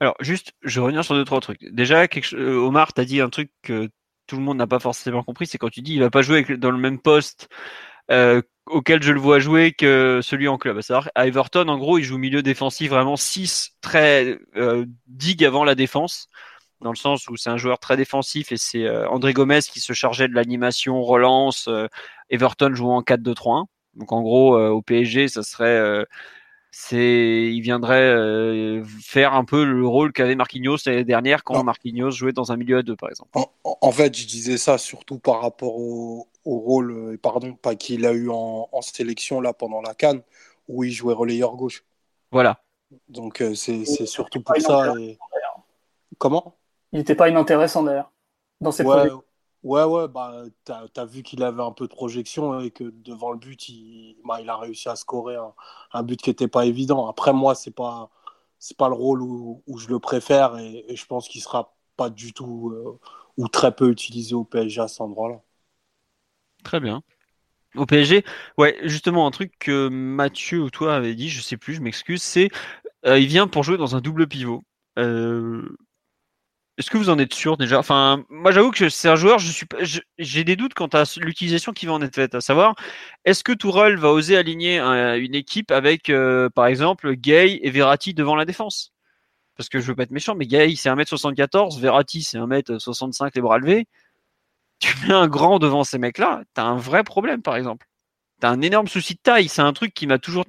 Alors, 0.00 0.14
juste, 0.20 0.52
je 0.62 0.80
revenir 0.80 1.04
sur 1.04 1.14
deux, 1.14 1.24
trois 1.24 1.40
trucs. 1.40 1.64
Déjà, 1.72 2.06
chose... 2.08 2.34
Omar, 2.38 2.92
tu 2.92 3.00
as 3.00 3.04
dit 3.04 3.20
un 3.20 3.30
truc 3.30 3.50
que 3.62 3.88
tout 4.26 4.36
le 4.36 4.42
monde 4.42 4.58
n'a 4.58 4.66
pas 4.66 4.78
forcément 4.78 5.22
compris, 5.22 5.46
c'est 5.46 5.58
quand 5.58 5.70
tu 5.70 5.82
dis 5.82 5.94
il 5.94 6.00
va 6.00 6.10
pas 6.10 6.22
jouer 6.22 6.44
dans 6.56 6.70
le 6.70 6.78
même 6.78 6.98
poste 6.98 7.48
euh, 8.10 8.42
auquel 8.66 9.02
je 9.02 9.12
le 9.12 9.20
vois 9.20 9.38
jouer 9.38 9.72
que 9.72 10.20
celui 10.22 10.48
en 10.48 10.58
club. 10.58 10.80
À 11.14 11.26
Everton, 11.26 11.68
en 11.68 11.78
gros, 11.78 11.98
il 11.98 12.04
joue 12.04 12.18
milieu 12.18 12.42
défensif 12.42 12.90
vraiment 12.90 13.16
6 13.16 13.72
très 13.80 14.38
euh, 14.56 14.86
digue 15.06 15.44
avant 15.44 15.64
la 15.64 15.74
défense, 15.74 16.28
dans 16.80 16.90
le 16.90 16.96
sens 16.96 17.28
où 17.28 17.36
c'est 17.36 17.50
un 17.50 17.56
joueur 17.56 17.78
très 17.78 17.96
défensif 17.96 18.52
et 18.52 18.56
c'est 18.56 18.84
euh, 18.84 19.08
André 19.08 19.32
Gomez 19.32 19.60
qui 19.60 19.80
se 19.80 19.92
chargeait 19.92 20.28
de 20.28 20.34
l'animation, 20.34 21.02
relance, 21.02 21.68
euh, 21.68 21.88
Everton 22.30 22.74
jouant 22.74 22.98
en 22.98 23.02
4-2-3-1. 23.02 23.66
Donc 23.94 24.12
en 24.12 24.22
gros, 24.22 24.56
euh, 24.56 24.70
au 24.70 24.82
PSG, 24.82 25.28
ça 25.28 25.42
serait 25.42 26.04
c'est 26.76 27.52
il 27.52 27.60
viendrait 27.60 28.02
euh, 28.02 28.82
faire 29.00 29.34
un 29.34 29.44
peu 29.44 29.64
le 29.64 29.86
rôle 29.86 30.12
qu'avait 30.12 30.34
Marquinhos 30.34 30.78
l'année 30.86 31.04
dernière 31.04 31.44
quand 31.44 31.54
non. 31.54 31.62
Marquinhos 31.62 32.10
jouait 32.10 32.32
dans 32.32 32.50
un 32.50 32.56
milieu 32.56 32.78
à 32.78 32.82
deux 32.82 32.96
par 32.96 33.10
exemple. 33.10 33.30
En, 33.34 33.78
en, 33.80 33.92
fait, 33.92 34.16
je 34.16 34.26
disais 34.26 34.58
ça 34.58 34.76
surtout 34.76 35.20
par 35.20 35.40
rapport 35.40 35.76
au, 35.76 36.26
au 36.44 36.58
rôle 36.58 37.16
pardon 37.22 37.54
pas 37.54 37.76
qu'il 37.76 38.04
a 38.06 38.12
eu 38.12 38.28
en, 38.28 38.68
en, 38.72 38.82
sélection 38.82 39.40
là 39.40 39.52
pendant 39.52 39.80
la 39.82 39.94
Cannes 39.94 40.22
où 40.66 40.82
il 40.82 40.90
jouait 40.90 41.14
relayeur 41.14 41.54
gauche. 41.54 41.84
Voilà. 42.32 42.60
Donc 43.08 43.40
euh, 43.40 43.54
c'est 43.54 43.84
surtout 43.84 44.42
pour 44.42 44.56
ça. 44.56 44.94
Et... 44.98 45.16
Comment? 46.18 46.56
Il 46.90 46.98
n'était 46.98 47.14
pas 47.14 47.28
inintéressant 47.28 47.84
d'ailleurs 47.84 48.10
dans 48.60 48.72
ses 48.72 48.82
ouais, 48.82 49.10
Ouais, 49.64 49.82
ouais, 49.82 50.08
bah, 50.08 50.44
tu 50.66 50.72
as, 50.72 51.04
vu 51.06 51.22
qu'il 51.22 51.42
avait 51.42 51.62
un 51.62 51.72
peu 51.72 51.88
de 51.88 51.92
projection 51.94 52.60
et 52.60 52.70
que 52.70 52.84
devant 52.84 53.32
le 53.32 53.38
but, 53.38 53.70
il, 53.70 54.16
bah, 54.22 54.38
il 54.42 54.50
a 54.50 54.58
réussi 54.58 54.90
à 54.90 54.96
scorer 54.96 55.36
un, 55.92 56.02
but 56.02 56.20
qui 56.20 56.28
n'était 56.28 56.48
pas 56.48 56.66
évident. 56.66 57.06
Après, 57.08 57.32
moi, 57.32 57.54
ce 57.54 57.70
n'est 57.70 57.72
pas, 57.72 58.10
pas 58.76 58.88
le 58.88 58.94
rôle 58.94 59.22
où, 59.22 59.62
je 59.78 59.88
le 59.88 59.98
préfère 59.98 60.58
et, 60.58 60.84
je 60.94 61.06
pense 61.06 61.28
qu'il 61.28 61.40
sera 61.40 61.74
pas 61.96 62.10
du 62.10 62.34
tout 62.34 62.72
euh, 62.74 62.98
ou 63.38 63.48
très 63.48 63.74
peu 63.74 63.90
utilisé 63.90 64.34
au 64.34 64.44
PSG 64.44 64.82
à 64.82 64.88
cet 64.88 65.00
endroit-là. 65.00 65.40
Très 66.62 66.80
bien. 66.80 67.02
Au 67.74 67.86
PSG, 67.86 68.22
ouais, 68.58 68.78
justement, 68.82 69.26
un 69.26 69.30
truc 69.30 69.52
que 69.58 69.88
Mathieu 69.88 70.60
ou 70.60 70.70
toi 70.70 70.94
avait 70.94 71.14
dit, 71.14 71.30
je 71.30 71.40
sais 71.40 71.56
plus, 71.56 71.74
je 71.74 71.80
m'excuse, 71.80 72.22
c'est 72.22 72.50
euh, 73.06 73.18
il 73.18 73.28
vient 73.28 73.48
pour 73.48 73.64
jouer 73.64 73.78
dans 73.78 73.96
un 73.96 74.02
double 74.02 74.26
pivot. 74.26 74.62
Euh, 74.98 75.76
est-ce 76.76 76.90
que 76.90 76.98
vous 76.98 77.08
en 77.08 77.18
êtes 77.18 77.34
sûr 77.34 77.56
déjà? 77.56 77.78
Enfin, 77.78 78.24
moi 78.28 78.50
j'avoue 78.50 78.72
que 78.72 78.88
c'est 78.88 79.08
un 79.08 79.14
joueur, 79.16 79.38
je 79.38 79.50
suis, 79.52 79.66
j'ai 80.18 80.44
des 80.44 80.56
doutes 80.56 80.74
quant 80.74 80.88
à 80.88 81.04
l'utilisation 81.18 81.72
qui 81.72 81.86
va 81.86 81.92
en 81.92 82.02
être 82.02 82.14
faite. 82.14 82.34
À 82.34 82.40
savoir, 82.40 82.74
est-ce 83.24 83.44
que 83.44 83.52
Tourelle 83.52 83.96
va 83.96 84.10
oser 84.10 84.36
aligner 84.36 84.80
une 84.80 85.34
équipe 85.34 85.70
avec, 85.70 86.10
euh, 86.10 86.48
par 86.50 86.66
exemple, 86.66 87.14
Gay 87.14 87.60
et 87.62 87.70
Verratti 87.70 88.12
devant 88.14 88.34
la 88.34 88.44
défense? 88.44 88.92
Parce 89.56 89.68
que 89.68 89.80
je 89.80 89.86
veux 89.86 89.94
pas 89.94 90.02
être 90.04 90.10
méchant, 90.10 90.34
mais 90.34 90.46
Gay 90.46 90.74
c'est 90.76 90.90
1m74, 90.90 91.80
Verratti 91.80 92.22
c'est 92.22 92.38
1m65 92.38 93.30
les 93.34 93.40
bras 93.42 93.58
levés. 93.58 93.86
Tu 94.80 94.92
mets 95.06 95.14
un 95.14 95.28
grand 95.28 95.58
devant 95.60 95.84
ces 95.84 95.98
mecs-là, 95.98 96.42
t'as 96.54 96.64
un 96.64 96.76
vrai 96.76 97.04
problème, 97.04 97.42
par 97.42 97.56
exemple. 97.56 97.86
T'as 98.40 98.50
un 98.50 98.60
énorme 98.62 98.88
souci 98.88 99.14
de 99.14 99.20
taille. 99.22 99.48
C'est 99.48 99.62
un 99.62 99.72
truc 99.72 99.94
qui 99.94 100.06
m'a 100.06 100.18
toujours 100.18 100.44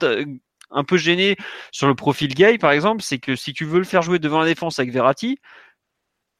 un 0.71 0.83
peu 0.83 0.97
gêné 0.97 1.35
sur 1.71 1.87
le 1.87 1.95
profil 1.95 2.33
Gay, 2.33 2.57
par 2.57 2.71
exemple, 2.71 3.03
c'est 3.03 3.19
que 3.19 3.35
si 3.35 3.53
tu 3.53 3.65
veux 3.65 3.79
le 3.79 3.85
faire 3.85 4.01
jouer 4.01 4.19
devant 4.19 4.39
la 4.39 4.45
défense 4.45 4.79
avec 4.79 4.91
Verratti, 4.91 5.39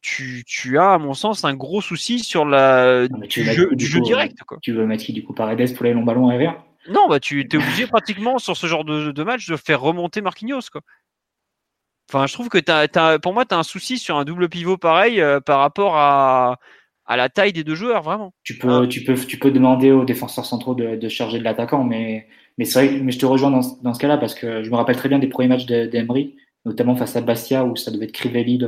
tu, 0.02 0.78
as, 0.78 0.94
à 0.94 0.98
mon 0.98 1.14
sens, 1.14 1.44
un 1.46 1.56
gros 1.56 1.82
souci 1.82 2.20
sur 2.20 2.46
la, 2.46 3.08
du, 3.08 3.44
jeu, 3.44 4.02
direct. 4.02 4.38
Tu 4.62 4.72
veux 4.72 4.86
mettre 4.86 5.04
qui 5.04 5.14
du 5.14 5.24
coup 5.24 5.34
Paredes 5.34 5.76
pour 5.76 5.86
les 5.86 5.94
longs 5.94 6.04
ballons 6.04 6.30
aériens? 6.30 6.58
Non, 6.90 7.08
bah 7.10 7.20
tu 7.20 7.42
es 7.42 7.56
obligé 7.56 7.88
pratiquement 7.88 8.38
sur 8.38 8.56
ce 8.56 8.68
genre 8.68 8.86
de, 8.86 9.24
match 9.24 9.48
de 9.48 9.56
faire 9.56 9.82
remonter 9.82 10.22
Marquinhos. 10.22 10.70
Quoi. 10.72 10.82
Enfin, 12.10 12.28
je 12.28 12.34
trouve 12.34 12.50
que 12.50 12.60
as, 12.70 13.20
pour 13.20 13.34
moi, 13.34 13.46
tu 13.46 13.56
as 13.56 13.58
un 13.58 13.64
souci 13.64 13.98
sur 13.98 14.18
un 14.18 14.26
double 14.26 14.50
pivot 14.50 14.78
pareil 14.78 15.20
euh, 15.20 15.40
par 15.40 15.60
rapport 15.60 15.98
à, 15.98 16.60
à 17.06 17.18
la 17.18 17.30
taille 17.30 17.54
des 17.54 17.64
deux 17.64 17.76
joueurs, 17.76 18.04
vraiment. 18.04 18.34
Tu 18.44 18.58
peux, 18.58 18.70
hein 18.70 18.88
tu 18.88 19.04
peux, 19.04 19.16
tu 19.16 19.40
peux 19.40 19.52
demander 19.52 19.92
aux 19.92 20.06
défenseurs 20.06 20.46
centraux 20.46 20.76
de, 20.76 20.96
de 20.96 21.10
charger 21.10 21.40
de 21.40 21.44
l'attaquant, 21.44 21.84
mais, 21.84 22.28
mais 22.58 22.66
c'est 22.66 22.86
vrai, 22.86 23.00
mais 23.00 23.12
je 23.12 23.20
te 23.20 23.26
rejoins 23.26 23.52
dans, 23.52 23.62
dans 23.82 23.94
ce 23.94 24.00
cas-là 24.00 24.18
parce 24.18 24.36
que 24.36 24.64
je 24.64 24.70
me 24.70 24.76
rappelle 24.76 24.98
très 24.98 25.10
bien 25.10 25.18
des 25.18 25.28
premiers 25.28 25.48
matchs 25.48 25.66
d'Emery, 25.66 26.36
notamment 26.66 26.96
face 26.96 27.16
à 27.16 27.22
Bastia 27.22 27.66
où 27.66 27.76
ça 27.76 27.90
devait 27.90 28.06
être 28.06 28.12
Crivelli 28.12 28.60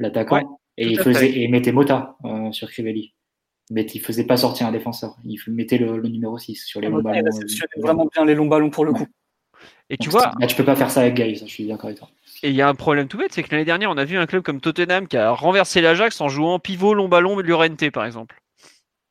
l'attaquant, 0.00 0.60
et 0.76 0.88
il 0.88 0.98
faisait 0.98 1.38
et 1.38 1.48
mettait 1.48 1.72
Mota 1.72 2.16
euh, 2.24 2.50
sur 2.52 2.68
Crivelli. 2.70 3.14
Mais 3.70 3.82
il 3.82 4.00
faisait 4.00 4.24
pas 4.24 4.36
sortir 4.36 4.66
un 4.66 4.72
défenseur. 4.72 5.16
Il 5.24 5.38
mettait 5.46 5.78
le, 5.78 6.00
numéro 6.02 6.36
6 6.36 6.56
sur 6.56 6.80
les 6.80 6.88
longs 6.88 7.02
ballons. 7.02 7.30
Il 7.46 7.82
vraiment 7.82 8.08
bien 8.12 8.24
les 8.24 8.34
longs 8.34 8.48
ballons 8.48 8.70
pour 8.70 8.84
le 8.84 8.92
coup. 8.92 9.06
Et 9.90 9.96
tu 9.96 10.08
vois. 10.08 10.32
tu 10.48 10.56
peux 10.56 10.64
pas 10.64 10.76
faire 10.76 10.90
ça 10.90 11.00
avec 11.00 11.14
Gaïs, 11.14 11.40
je 11.40 11.50
suis 11.50 11.66
d'accord 11.66 11.86
avec 11.86 11.98
toi. 11.98 12.08
Et 12.42 12.48
il 12.48 12.56
y 12.56 12.62
a 12.62 12.68
un 12.68 12.74
problème 12.74 13.06
tout 13.08 13.18
bête, 13.18 13.32
c'est 13.32 13.42
que 13.42 13.50
l'année 13.50 13.64
dernière, 13.64 13.90
on 13.90 13.96
a 13.96 14.04
vu 14.04 14.16
un 14.16 14.26
club 14.26 14.42
comme 14.42 14.60
Tottenham 14.60 15.06
qui 15.06 15.16
a 15.16 15.30
renversé 15.30 15.80
l'Ajax 15.80 16.20
en 16.20 16.28
jouant 16.28 16.58
pivot, 16.58 16.94
long 16.94 17.08
ballon, 17.08 17.38
Llorente 17.40 17.90
par 17.90 18.04
exemple. 18.04 18.40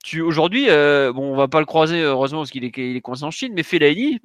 Tu 0.03 0.21
aujourd'hui, 0.21 0.69
euh, 0.69 1.11
bon, 1.11 1.33
on 1.33 1.35
va 1.35 1.49
pas 1.49 1.59
le 1.59 1.65
croiser 1.65 2.01
heureusement 2.01 2.39
parce 2.39 2.51
qu'il 2.51 2.63
est, 2.63 2.75
il 2.77 2.95
est 2.95 3.01
coincé 3.01 3.23
en 3.25 3.31
Chine, 3.31 3.51
mais 3.53 3.63
Fellaini, 3.63 4.19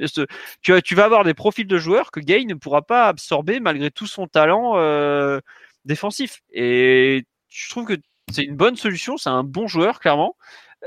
tu, 0.63 0.83
tu 0.83 0.95
vas 0.95 1.05
avoir 1.05 1.25
des 1.25 1.35
profils 1.35 1.67
de 1.67 1.79
joueurs 1.79 2.13
que 2.13 2.21
Gay 2.21 2.45
ne 2.45 2.55
pourra 2.55 2.83
pas 2.83 3.09
absorber 3.09 3.59
malgré 3.59 3.91
tout 3.91 4.07
son 4.07 4.29
talent 4.29 4.75
euh, 4.77 5.41
défensif. 5.85 6.43
Et 6.53 7.25
je 7.49 7.71
trouve 7.71 7.87
que 7.87 7.95
c'est 8.31 8.45
une 8.45 8.57
bonne 8.57 8.77
solution, 8.77 9.17
c'est 9.17 9.31
un 9.31 9.45
bon 9.45 9.67
joueur, 9.67 10.01
clairement. 10.01 10.37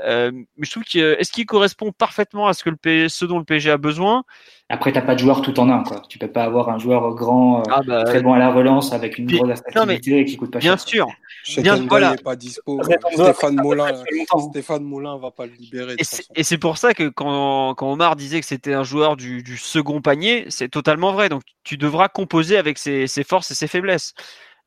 Euh, 0.04 0.30
mais 0.32 0.64
je 0.64 0.70
trouve 0.70 0.84
qu'il 0.84 1.02
est-ce 1.02 1.32
qu'il 1.32 1.46
correspond 1.46 1.92
parfaitement 1.92 2.46
à 2.46 2.54
ce 2.54 2.62
que 2.62 2.70
le 2.70 3.08
ce 3.08 3.24
dont 3.24 3.38
le 3.38 3.44
PSG 3.44 3.70
a 3.70 3.78
besoin? 3.78 4.22
Après, 4.68 4.92
t'as 4.92 5.00
pas 5.00 5.14
de 5.14 5.20
joueur 5.20 5.42
tout 5.42 5.58
en 5.58 5.68
un, 5.70 5.82
quoi. 5.82 6.02
Tu 6.08 6.18
peux 6.18 6.30
pas 6.30 6.44
avoir 6.44 6.68
un 6.68 6.78
joueur 6.78 7.14
grand, 7.14 7.60
euh, 7.60 7.62
ah 7.70 7.80
bah, 7.84 8.04
très 8.04 8.22
bon 8.22 8.34
à 8.34 8.38
la 8.38 8.52
relance 8.52 8.92
avec 8.92 9.18
une 9.18 9.26
grosse 9.26 9.60
et 9.88 10.24
qui 10.24 10.36
coûte 10.36 10.52
pas 10.52 10.58
bien 10.58 10.76
cher. 10.76 11.06
Bien 11.06 11.14
sûr. 11.42 11.62
Bien, 11.62 11.86
voilà. 11.88 12.14
pas 12.22 12.36
dispo. 12.36 12.80
Stéphane 13.12 13.56
Moulin, 13.56 14.02
Stéphane 14.50 14.84
Moulin 14.84 15.16
va 15.16 15.30
pas 15.30 15.46
le 15.46 15.52
libérer. 15.52 15.96
Et 16.36 16.42
c'est 16.42 16.58
pour 16.58 16.76
ça 16.76 16.92
que 16.92 17.08
quand, 17.08 17.74
quand 17.74 17.90
Omar 17.90 18.14
disait 18.14 18.40
que 18.40 18.46
c'était 18.46 18.74
un 18.74 18.84
joueur 18.84 19.16
du, 19.16 19.42
du 19.42 19.56
second 19.56 20.02
panier, 20.02 20.44
c'est 20.48 20.68
totalement 20.68 21.12
vrai. 21.12 21.28
Donc 21.28 21.42
tu 21.64 21.76
devras 21.76 22.08
composer 22.08 22.58
avec 22.58 22.78
ses, 22.78 23.06
ses 23.06 23.24
forces 23.24 23.50
et 23.50 23.54
ses 23.54 23.68
faiblesses. 23.68 24.12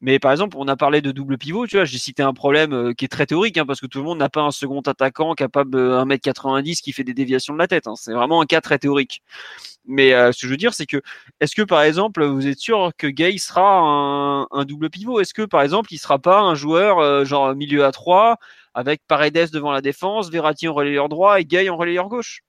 Mais 0.01 0.17
par 0.17 0.31
exemple, 0.31 0.57
on 0.59 0.67
a 0.67 0.75
parlé 0.75 1.01
de 1.01 1.11
double 1.11 1.37
pivot, 1.37 1.67
tu 1.67 1.75
vois, 1.75 1.85
j'ai 1.85 1.99
cité 1.99 2.23
un 2.23 2.33
problème 2.33 2.73
euh, 2.73 2.93
qui 2.93 3.05
est 3.05 3.07
très 3.07 3.27
théorique, 3.27 3.57
hein, 3.59 3.65
parce 3.67 3.79
que 3.79 3.85
tout 3.85 3.99
le 3.99 4.03
monde 4.03 4.17
n'a 4.17 4.29
pas 4.29 4.41
un 4.41 4.49
second 4.49 4.81
attaquant 4.81 5.35
capable 5.35 5.71
de 5.71 5.79
1m90 5.79 6.81
qui 6.81 6.91
fait 6.91 7.03
des 7.03 7.13
déviations 7.13 7.53
de 7.53 7.59
la 7.59 7.67
tête. 7.67 7.85
Hein. 7.85 7.93
C'est 7.95 8.13
vraiment 8.13 8.41
un 8.41 8.45
cas 8.45 8.61
très 8.61 8.79
théorique. 8.79 9.21
Mais 9.85 10.13
euh, 10.13 10.31
ce 10.31 10.41
que 10.41 10.47
je 10.47 10.51
veux 10.51 10.57
dire, 10.57 10.73
c'est 10.73 10.87
que 10.87 11.01
est-ce 11.39 11.55
que 11.55 11.61
par 11.61 11.83
exemple, 11.83 12.25
vous 12.25 12.47
êtes 12.47 12.59
sûr 12.59 12.91
que 12.97 13.07
Gay 13.07 13.37
sera 13.37 14.47
un, 14.51 14.65
double 14.65 14.89
pivot? 14.89 15.19
Est-ce 15.19 15.33
que 15.35 15.43
par 15.43 15.61
exemple, 15.61 15.93
il 15.93 15.97
sera 15.97 16.17
pas 16.17 16.41
un 16.41 16.55
joueur 16.55 16.99
euh, 16.99 17.23
genre 17.23 17.55
milieu 17.55 17.85
à 17.85 17.91
3 17.91 18.37
avec 18.73 19.01
Paredes 19.07 19.51
devant 19.51 19.71
la 19.71 19.81
défense, 19.81 20.31
Verratti 20.31 20.67
en 20.67 20.73
relayeur 20.73 21.09
droit 21.09 21.39
et 21.39 21.45
Gay 21.45 21.69
en 21.69 21.77
relayeur 21.77 22.09
gauche? 22.09 22.41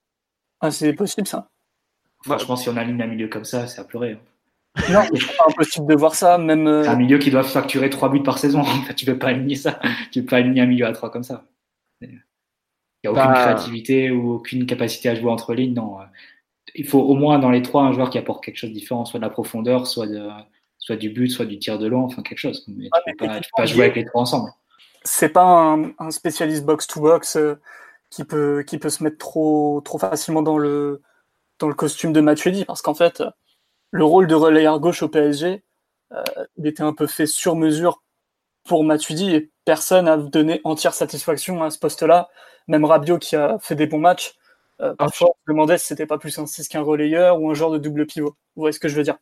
Ah, 0.61 0.71
c'est 0.71 0.93
possible 0.95 1.27
ça. 1.27 1.49
Franchement, 2.23 2.57
si 2.57 2.69
on 2.69 2.77
aligne 2.77 3.03
un 3.03 3.07
milieu 3.07 3.29
comme 3.29 3.45
ça, 3.45 3.67
c'est 3.67 3.81
à 3.81 3.85
pleurer. 3.85 4.13
Hein. 4.13 4.32
Non, 4.91 5.03
c'est 5.13 5.37
pas 5.37 5.45
impossible 5.49 5.87
de 5.87 5.95
voir 5.95 6.15
ça. 6.15 6.39
Même 6.39 6.67
euh, 6.67 6.89
un 6.89 6.97
milieu 6.97 7.19
qui 7.19 7.31
doit 7.31 7.43
facturer 7.43 7.91
3 7.91 8.09
buts 8.09 8.23
par 8.23 8.39
saison. 8.39 8.63
tu 8.97 9.05
peux 9.05 9.19
pas 9.19 9.29
aligner 9.29 9.57
ça. 9.57 9.81
Tu 10.11 10.23
peux 10.23 10.31
pas 10.31 10.37
aligner 10.39 10.63
un 10.63 10.67
milieu 10.67 10.87
à 10.87 10.93
3 10.93 11.11
comme 11.11 11.23
ça. 11.23 11.45
Il 12.01 12.09
n'y 12.09 13.09
a 13.09 13.13
aucune 13.13 13.35
bah, 13.35 13.43
créativité 13.43 14.11
ou 14.11 14.33
aucune 14.33 14.65
capacité 14.65 15.09
à 15.09 15.15
jouer 15.15 15.31
entre 15.31 15.55
lignes. 15.55 15.75
Non. 15.75 15.99
Il 16.75 16.87
faut 16.87 17.01
au 17.01 17.15
moins 17.15 17.39
dans 17.39 17.51
les 17.51 17.61
trois 17.61 17.83
un 17.83 17.93
joueur 17.93 18.11
qui 18.11 18.19
apporte 18.19 18.45
quelque 18.45 18.57
chose 18.57 18.71
de 18.71 18.75
différent, 18.75 19.05
soit 19.05 19.19
de 19.19 19.25
la 19.25 19.31
profondeur, 19.31 19.87
soit, 19.87 20.07
de, 20.07 20.29
soit 20.79 20.97
du 20.97 21.11
but, 21.11 21.29
soit 21.29 21.45
du 21.45 21.59
tir 21.59 21.79
de 21.79 21.87
long, 21.89 22.05
enfin 22.05 22.23
quelque 22.23 22.39
chose. 22.39 22.65
Mais 22.69 22.85
tu 22.85 23.17
peux 23.17 23.27
pas, 23.27 23.41
peux 23.41 23.43
pas 23.57 23.67
jouer 23.67 23.85
avec 23.85 23.97
les 23.97 24.05
trois 24.05 24.23
ensemble. 24.23 24.51
C'est 25.05 25.31
pas 25.31 25.77
un, 25.99 26.11
spécialiste 26.13 26.65
box-to-box 26.65 27.37
euh, 27.37 27.57
qui, 28.09 28.25
peut, 28.25 28.63
qui 28.65 28.79
peut 28.79 28.89
se 28.89 29.03
mettre 29.03 29.19
trop, 29.19 29.81
trop 29.85 29.99
facilement 29.99 30.43
dans 30.43 30.59
le, 30.59 31.03
dans 31.59 31.69
le 31.69 31.75
costume 31.75 32.13
de 32.13 32.21
Matuidi 32.21 32.65
parce 32.65 32.83
qu'en 32.83 32.95
fait, 32.95 33.23
le 33.93 34.05
rôle 34.05 34.27
de 34.27 34.35
relayeur 34.35 34.81
gauche 34.81 35.03
au 35.03 35.09
PSG, 35.09 35.63
euh, 36.13 36.23
il 36.57 36.67
était 36.67 36.83
un 36.83 36.95
peu 36.95 37.07
fait 37.07 37.27
sur 37.27 37.57
mesure 37.57 38.03
pour 38.65 38.85
Matuidi 38.85 39.35
et 39.35 39.51
personne 39.65 40.07
n'a 40.07 40.17
donné 40.17 40.61
entière 40.65 40.95
satisfaction 40.95 41.63
à 41.63 41.71
ce 41.71 41.79
poste-là. 41.79 42.29
Même 42.69 42.85
Rabiot 42.85 43.19
qui 43.19 43.37
a 43.37 43.59
fait 43.61 43.75
des 43.75 43.87
bons 43.87 43.99
matchs, 43.99 44.35
euh, 44.81 44.95
parfois 44.95 45.29
on 45.31 45.35
se 45.35 45.53
demandait 45.53 45.79
si 45.79 45.87
c'était 45.87 46.07
pas 46.07 46.19
plus 46.19 46.39
un 46.39 46.47
6 46.47 46.69
qu'un 46.69 46.81
relayeur 46.83 47.41
ou 47.41 47.51
un 47.51 47.55
genre 47.55 47.71
de 47.71 47.79
double 47.79 48.07
pivot. 48.07 48.37
Vous 48.57 48.63
voyez 48.63 48.73
ce 48.73 48.81
que 48.81 48.89
je 48.89 48.97
veux 48.97 49.03
dire 49.03 49.19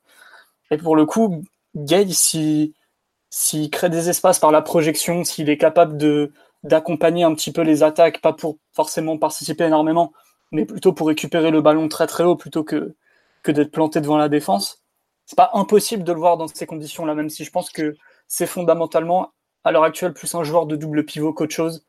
Et 0.70 0.78
pour 0.78 0.96
le 0.96 1.06
coup, 1.06 1.42
Gay, 1.76 2.06
s'il 2.10 3.70
crée 3.70 3.90
des 3.90 4.08
espaces 4.08 4.38
par 4.38 4.52
la 4.52 4.62
projection, 4.62 5.24
s'il 5.24 5.50
est 5.50 5.58
capable 5.58 5.96
de 5.96 6.32
d'accompagner 6.62 7.24
un 7.24 7.34
petit 7.34 7.52
peu 7.52 7.62
les 7.62 7.82
attaques, 7.82 8.20
pas 8.20 8.34
pour 8.34 8.58
forcément 8.72 9.16
participer 9.18 9.64
énormément, 9.64 10.12
mais 10.52 10.66
plutôt 10.66 10.92
pour 10.92 11.08
récupérer 11.08 11.50
le 11.50 11.62
ballon 11.62 11.88
très 11.88 12.06
très 12.06 12.24
haut 12.24 12.36
plutôt 12.36 12.64
que 12.64 12.94
que 13.42 13.52
d'être 13.52 13.70
planté 13.70 14.00
devant 14.00 14.16
la 14.16 14.28
défense. 14.28 14.82
C'est 15.26 15.36
pas 15.36 15.50
impossible 15.54 16.04
de 16.04 16.12
le 16.12 16.18
voir 16.18 16.36
dans 16.36 16.48
ces 16.48 16.66
conditions-là, 16.66 17.14
même 17.14 17.30
si 17.30 17.44
je 17.44 17.50
pense 17.50 17.70
que 17.70 17.96
c'est 18.26 18.46
fondamentalement, 18.46 19.32
à 19.64 19.72
l'heure 19.72 19.84
actuelle, 19.84 20.12
plus 20.12 20.34
un 20.34 20.44
joueur 20.44 20.66
de 20.66 20.76
double 20.76 21.04
pivot 21.04 21.32
qu'autre 21.32 21.54
chose. 21.54 21.84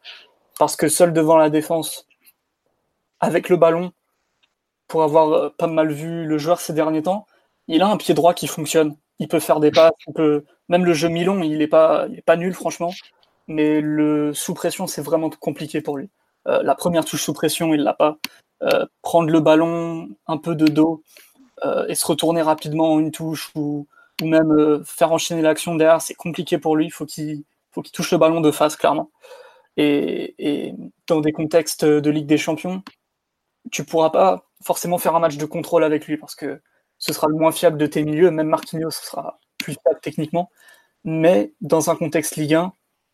Parce 0.60 0.76
que 0.76 0.88
seul 0.88 1.14
devant 1.14 1.38
la 1.38 1.50
défense, 1.50 2.08
avec 3.20 3.50
le 3.50 3.58
ballon, 3.58 3.92
pour 4.88 5.04
avoir 5.04 5.32
euh, 5.32 5.50
pas 5.58 5.68
mal 5.68 5.92
vu 5.92 6.26
le 6.26 6.38
joueur 6.38 6.60
ces 6.60 6.74
derniers 6.74 7.04
temps, 7.04 7.26
il 7.68 7.82
a 7.82 7.88
un 7.88 7.98
pied 7.98 8.14
droit 8.14 8.34
qui 8.34 8.48
fonctionne. 8.48 8.98
Il 9.20 9.28
peut 9.28 9.40
faire 9.40 9.60
des 9.60 9.72
passes, 9.72 9.94
peut... 10.16 10.44
même 10.68 10.86
le 10.86 10.94
jeu 10.94 11.08
mi-long, 11.08 11.42
il 11.42 11.62
est 11.62 11.68
pas, 11.68 12.08
il 12.10 12.20
est 12.20 12.24
pas 12.24 12.36
nul, 12.36 12.54
franchement. 12.54 12.92
Mais 13.48 13.82
le 13.82 14.34
sous 14.34 14.54
pression, 14.54 14.88
c'est 14.88 15.02
vraiment 15.02 15.30
compliqué 15.30 15.82
pour 15.82 15.98
lui. 15.98 16.10
Euh, 16.48 16.62
la 16.64 16.76
première 16.76 17.06
touche 17.06 17.24
sous 17.24 17.34
pression, 17.34 17.74
il 17.74 17.84
l'a 17.84 17.94
pas. 17.94 18.18
Euh, 18.64 18.86
prendre 19.02 19.30
le 19.30 19.40
ballon 19.40 20.10
un 20.28 20.38
peu 20.38 20.56
de 20.56 20.68
dos, 20.68 21.04
et 21.88 21.96
se 21.96 22.06
retourner 22.06 22.42
rapidement 22.42 22.94
en 22.94 23.00
une 23.00 23.12
touche 23.12 23.52
ou, 23.56 23.88
même 24.26 24.52
euh, 24.52 24.84
faire 24.84 25.12
enchaîner 25.12 25.42
l'action 25.42 25.76
derrière, 25.76 26.02
c'est 26.02 26.14
compliqué 26.14 26.58
pour 26.58 26.76
lui. 26.76 26.86
Il 26.86 26.92
faut 26.92 27.06
qu'il 27.06 27.44
faut 27.72 27.82
qu'il 27.82 27.92
touche 27.92 28.12
le 28.12 28.18
ballon 28.18 28.42
de 28.42 28.52
face, 28.52 28.76
clairement. 28.76 29.10
Et, 29.78 30.76
dans 31.08 31.22
des 31.22 31.32
contextes 31.32 31.86
de 31.86 32.10
Ligue 32.10 32.28
des 32.28 32.38
Champions, 32.38 32.84
tu 33.72 33.86
pourras 33.86 34.10
pas 34.10 34.46
forcément 34.64 34.98
faire 34.98 35.16
un 35.16 35.20
match 35.20 35.38
de 35.38 35.46
contrôle 35.46 35.84
avec 35.84 36.08
lui 36.08 36.18
parce 36.18 36.36
que 36.36 36.62
ce 36.98 37.14
sera 37.14 37.28
le 37.28 37.36
moins 37.36 37.52
fiable 37.52 37.78
de 37.78 37.86
tes 37.86 38.04
milieux. 38.04 38.32
Même 38.32 38.48
Marquinhos 38.48 38.92
sera 38.92 39.40
plus 39.58 39.74
fiable 39.74 40.00
techniquement. 40.02 40.50
Mais 41.04 41.54
dans 41.62 41.90
un 41.90 41.96
contexte 41.96 42.36
Ligue 42.36 42.56
1 42.56 42.74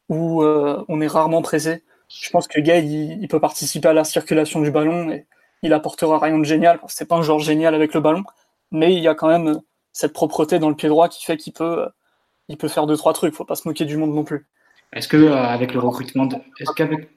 où 0.10 0.44
euh, 0.44 0.84
on 0.88 1.00
est 1.02 1.08
rarement 1.08 1.42
pressé, 1.42 1.84
je 2.10 2.30
pense 2.30 2.48
que 2.48 2.60
Gay 2.60 2.86
il, 2.86 3.22
il, 3.22 3.28
peut 3.28 3.40
participer 3.40 3.88
à 3.90 3.94
la 3.94 4.04
circulation 4.04 4.62
du 4.62 4.72
ballon 4.72 5.20
il 5.64 5.74
apportera 5.74 6.20
rien 6.20 6.38
de 6.38 6.44
génial. 6.44 6.80
C'est 6.88 7.08
pas 7.08 7.16
un 7.16 7.22
joueur 7.22 7.40
génial 7.40 7.76
avec 7.76 7.94
le 7.94 8.02
ballon, 8.02 8.24
mais 8.72 8.94
il 8.94 9.04
y 9.04 9.08
a 9.08 9.16
quand 9.16 9.28
même 9.28 9.60
cette 9.92 10.14
propreté 10.14 10.60
dans 10.60 10.70
le 10.70 10.76
pied 10.76 10.90
droit 10.90 11.10
qui 11.10 11.26
fait 11.26 11.38
qu'il 11.38 11.54
peut, 11.54 11.88
il 12.50 12.58
peut 12.58 12.68
faire 12.68 12.86
deux 12.86 12.98
trois 12.98 13.14
trucs. 13.14 13.34
Faut 13.34 13.46
pas 13.46 13.56
se 13.56 13.68
moquer 13.68 13.86
du 13.86 13.98
monde 13.98 14.14
non 14.14 14.24
plus. 14.24 14.46
Est-ce 14.94 15.08
que 15.08 15.18
euh, 15.18 15.36
avec 15.36 15.74
le 15.74 15.80
recrutement, 15.80 16.26
de... 16.26 16.36
est-ce 16.60 16.72
qu'avec 16.74 17.10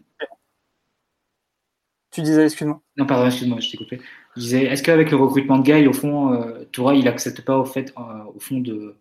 Tu 2.11 2.23
disais, 2.23 2.45
excuse-moi. 2.45 2.81
Non, 2.97 3.07
pardon, 3.07 3.27
excuse-moi, 3.27 3.61
je 3.61 3.71
t'ai 3.71 3.77
coupé. 3.77 4.01
Je 4.37 4.41
disais, 4.41 4.65
est-ce 4.65 4.83
qu'avec 4.83 5.11
le 5.11 5.17
recrutement 5.17 5.59
de 5.59 5.63
Guy, 5.63 5.87
au 5.87 5.93
fond, 5.93 6.33
euh, 6.33 6.65
Toura, 6.73 6.95
il 6.95 7.07
accepte 7.07 7.43
pas 7.43 7.59
au 7.59 7.65
fait, 7.65 7.93
euh, 7.97 8.25
au 8.35 8.41
fond, 8.41 8.59
de, 8.59 8.97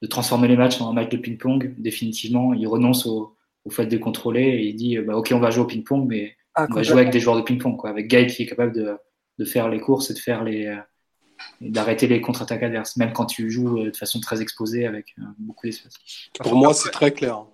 de, 0.00 0.06
transformer 0.06 0.48
les 0.48 0.56
matchs 0.56 0.80
en 0.80 0.90
un 0.90 0.92
match 0.94 1.10
de 1.10 1.16
ping-pong? 1.16 1.74
Définitivement 1.78 2.54
Il 2.54 2.66
renonce 2.66 3.06
au, 3.06 3.36
au, 3.64 3.70
fait 3.70 3.86
de 3.86 3.98
contrôler 3.98 4.42
et 4.42 4.68
il 4.68 4.76
dit, 4.76 4.98
bah, 4.98 5.16
ok, 5.16 5.32
on 5.34 5.40
va 5.40 5.50
jouer 5.50 5.64
au 5.64 5.66
ping-pong, 5.66 6.06
mais 6.08 6.36
ah, 6.54 6.66
on 6.70 6.74
va 6.74 6.82
jouer 6.82 7.00
avec 7.00 7.10
des 7.10 7.20
joueurs 7.20 7.36
de 7.36 7.42
ping-pong, 7.42 7.76
quoi. 7.76 7.90
Avec 7.90 8.08
Guy 8.08 8.26
qui 8.26 8.42
est 8.42 8.46
capable 8.46 8.72
de, 8.72 8.96
de, 9.38 9.44
faire 9.44 9.68
les 9.68 9.80
courses 9.80 10.10
et 10.10 10.14
de 10.14 10.18
faire 10.18 10.44
les, 10.44 10.66
euh, 10.66 10.76
d'arrêter 11.60 12.06
les 12.06 12.20
contre-attaques 12.20 12.62
adverses, 12.62 12.96
même 12.96 13.12
quand 13.12 13.26
tu 13.26 13.50
joues 13.50 13.84
de 13.84 13.96
façon 13.96 14.20
très 14.20 14.40
exposée 14.40 14.86
avec 14.86 15.14
beaucoup 15.38 15.66
d'espace. 15.66 15.94
Pour 16.40 16.54
moi, 16.56 16.74
c'est 16.74 16.90
très 16.90 17.12
clair. 17.12 17.44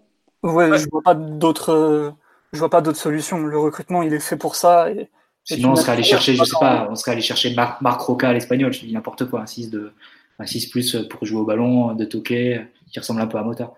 Ouais, 0.43 0.79
je 0.79 0.89
vois 0.91 1.03
pas 1.03 1.15
d'autres, 1.15 2.15
je 2.53 2.59
vois 2.59 2.71
pas 2.71 2.81
d'autres 2.81 2.99
solutions. 2.99 3.39
Le 3.39 3.59
recrutement, 3.59 4.03
il 4.03 4.13
est 4.13 4.21
fait 4.21 4.37
pour 4.37 4.57
ça. 4.57 4.91
Et 4.91 5.09
Sinon, 5.45 5.73
on 5.73 5.77
serait 5.77 5.93
allé 5.93 6.03
chercher, 6.03 6.35
je 6.35 6.45
sais 6.45 6.57
pas, 6.61 6.87
on 6.91 6.95
serait 6.95 7.13
allé 7.13 7.23
chercher 7.23 7.55
Marc, 7.55 7.81
Marc 7.81 8.01
Roca 8.03 8.29
à 8.29 8.33
l'espagnol, 8.33 8.73
je 8.73 8.81
dis 8.81 8.93
n'importe 8.93 9.29
quoi, 9.29 9.41
un 9.41 9.47
6 9.47 9.71
de, 9.71 9.93
un 10.39 10.47
6 10.47 10.67
plus 10.67 10.97
pour 11.09 11.25
jouer 11.25 11.41
au 11.41 11.45
ballon, 11.45 11.95
de 11.95 12.05
toquer, 12.05 12.63
qui 12.93 12.99
ressemble 12.99 13.21
un 13.21 13.27
peu 13.27 13.39
à 13.39 13.43
Mota. 13.43 13.73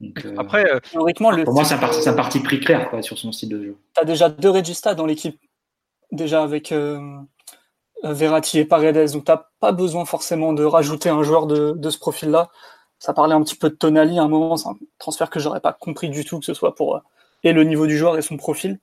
Donc, 0.00 0.24
euh, 0.26 0.34
Après, 0.36 0.70
euh, 0.70 0.78
théoriquement, 0.80 1.30
le 1.30 1.44
pour 1.44 1.54
moi, 1.54 1.64
c'est 1.64 1.74
un, 1.74 1.78
parti, 1.78 2.06
un 2.08 2.12
parti 2.12 2.40
pris 2.40 2.60
clair 2.60 2.90
quoi, 2.90 3.02
sur 3.02 3.16
son 3.16 3.32
style 3.32 3.48
de 3.48 3.62
jeu. 3.62 3.76
Tu 3.94 4.00
as 4.00 4.04
déjà 4.04 4.28
deux 4.28 4.50
Regista 4.50 4.94
dans 4.94 5.06
l'équipe, 5.06 5.38
déjà 6.12 6.42
avec 6.42 6.70
euh, 6.72 7.00
Verratti 8.02 8.58
et 8.58 8.64
Paredes, 8.64 9.12
donc 9.12 9.24
tu 9.24 9.32
pas 9.60 9.72
besoin 9.72 10.04
forcément 10.04 10.52
de 10.52 10.64
rajouter 10.64 11.08
un 11.08 11.22
joueur 11.22 11.46
de, 11.46 11.72
de 11.72 11.90
ce 11.90 11.98
profil-là. 11.98 12.50
Ça 12.98 13.14
parlait 13.14 13.34
un 13.34 13.42
petit 13.42 13.56
peu 13.56 13.70
de 13.70 13.74
Tonali 13.74 14.18
à 14.18 14.22
un 14.22 14.28
moment, 14.28 14.56
c'est 14.56 14.68
un 14.68 14.76
transfert 14.98 15.30
que 15.30 15.40
j'aurais 15.40 15.60
pas 15.60 15.72
compris 15.72 16.08
du 16.08 16.24
tout, 16.24 16.38
que 16.38 16.46
ce 16.46 16.54
soit 16.54 16.74
pour 16.74 17.02
et 17.42 17.52
le 17.52 17.64
niveau 17.64 17.86
du 17.86 17.96
joueur 17.96 18.18
et 18.18 18.22
son 18.22 18.36
profil. 18.36 18.78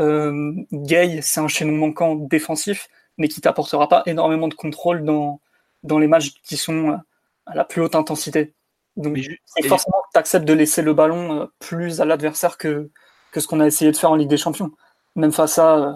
Euh, 0.00 0.52
Gay, 0.72 1.20
c'est 1.22 1.40
un 1.40 1.48
chaînon 1.48 1.72
manquant 1.72 2.14
défensif, 2.14 2.88
mais 3.18 3.28
qui 3.28 3.40
t'apportera 3.40 3.88
pas 3.88 4.02
énormément 4.06 4.48
de 4.48 4.54
contrôle 4.54 5.04
dans, 5.04 5.40
dans 5.82 5.98
les 5.98 6.06
matchs 6.06 6.34
qui 6.42 6.56
sont 6.56 6.98
à 7.46 7.54
la 7.54 7.64
plus 7.64 7.82
haute 7.82 7.94
intensité. 7.94 8.54
Donc, 8.96 9.18
c'est 9.44 9.68
forcément 9.68 9.98
que 10.06 10.12
tu 10.14 10.18
acceptes 10.18 10.46
de 10.46 10.54
laisser 10.54 10.82
le 10.82 10.94
ballon 10.94 11.42
euh, 11.42 11.46
plus 11.58 12.00
à 12.00 12.04
l'adversaire 12.04 12.56
que, 12.56 12.90
que 13.30 13.40
ce 13.40 13.46
qu'on 13.46 13.60
a 13.60 13.66
essayé 13.66 13.92
de 13.92 13.96
faire 13.96 14.10
en 14.10 14.16
Ligue 14.16 14.28
des 14.28 14.38
Champions. 14.38 14.72
Même 15.16 15.32
face 15.32 15.58
à, 15.58 15.76
euh, 15.76 15.92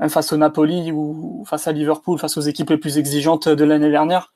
même 0.00 0.10
face 0.10 0.32
au 0.32 0.36
Napoli 0.36 0.90
ou 0.90 1.44
face 1.46 1.68
à 1.68 1.72
Liverpool, 1.72 2.18
face 2.18 2.36
aux 2.36 2.42
équipes 2.42 2.70
les 2.70 2.78
plus 2.78 2.98
exigeantes 2.98 3.48
de 3.48 3.64
l'année 3.64 3.90
dernière, 3.90 4.32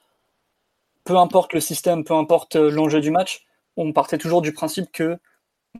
peu 1.04 1.16
importe 1.16 1.54
le 1.54 1.60
système, 1.60 2.04
peu 2.04 2.14
importe 2.14 2.56
euh, 2.56 2.70
l'enjeu 2.70 3.00
du 3.00 3.10
match, 3.10 3.46
on 3.76 3.92
partait 3.92 4.18
toujours 4.18 4.42
du 4.42 4.52
principe 4.52 4.92
que 4.92 5.18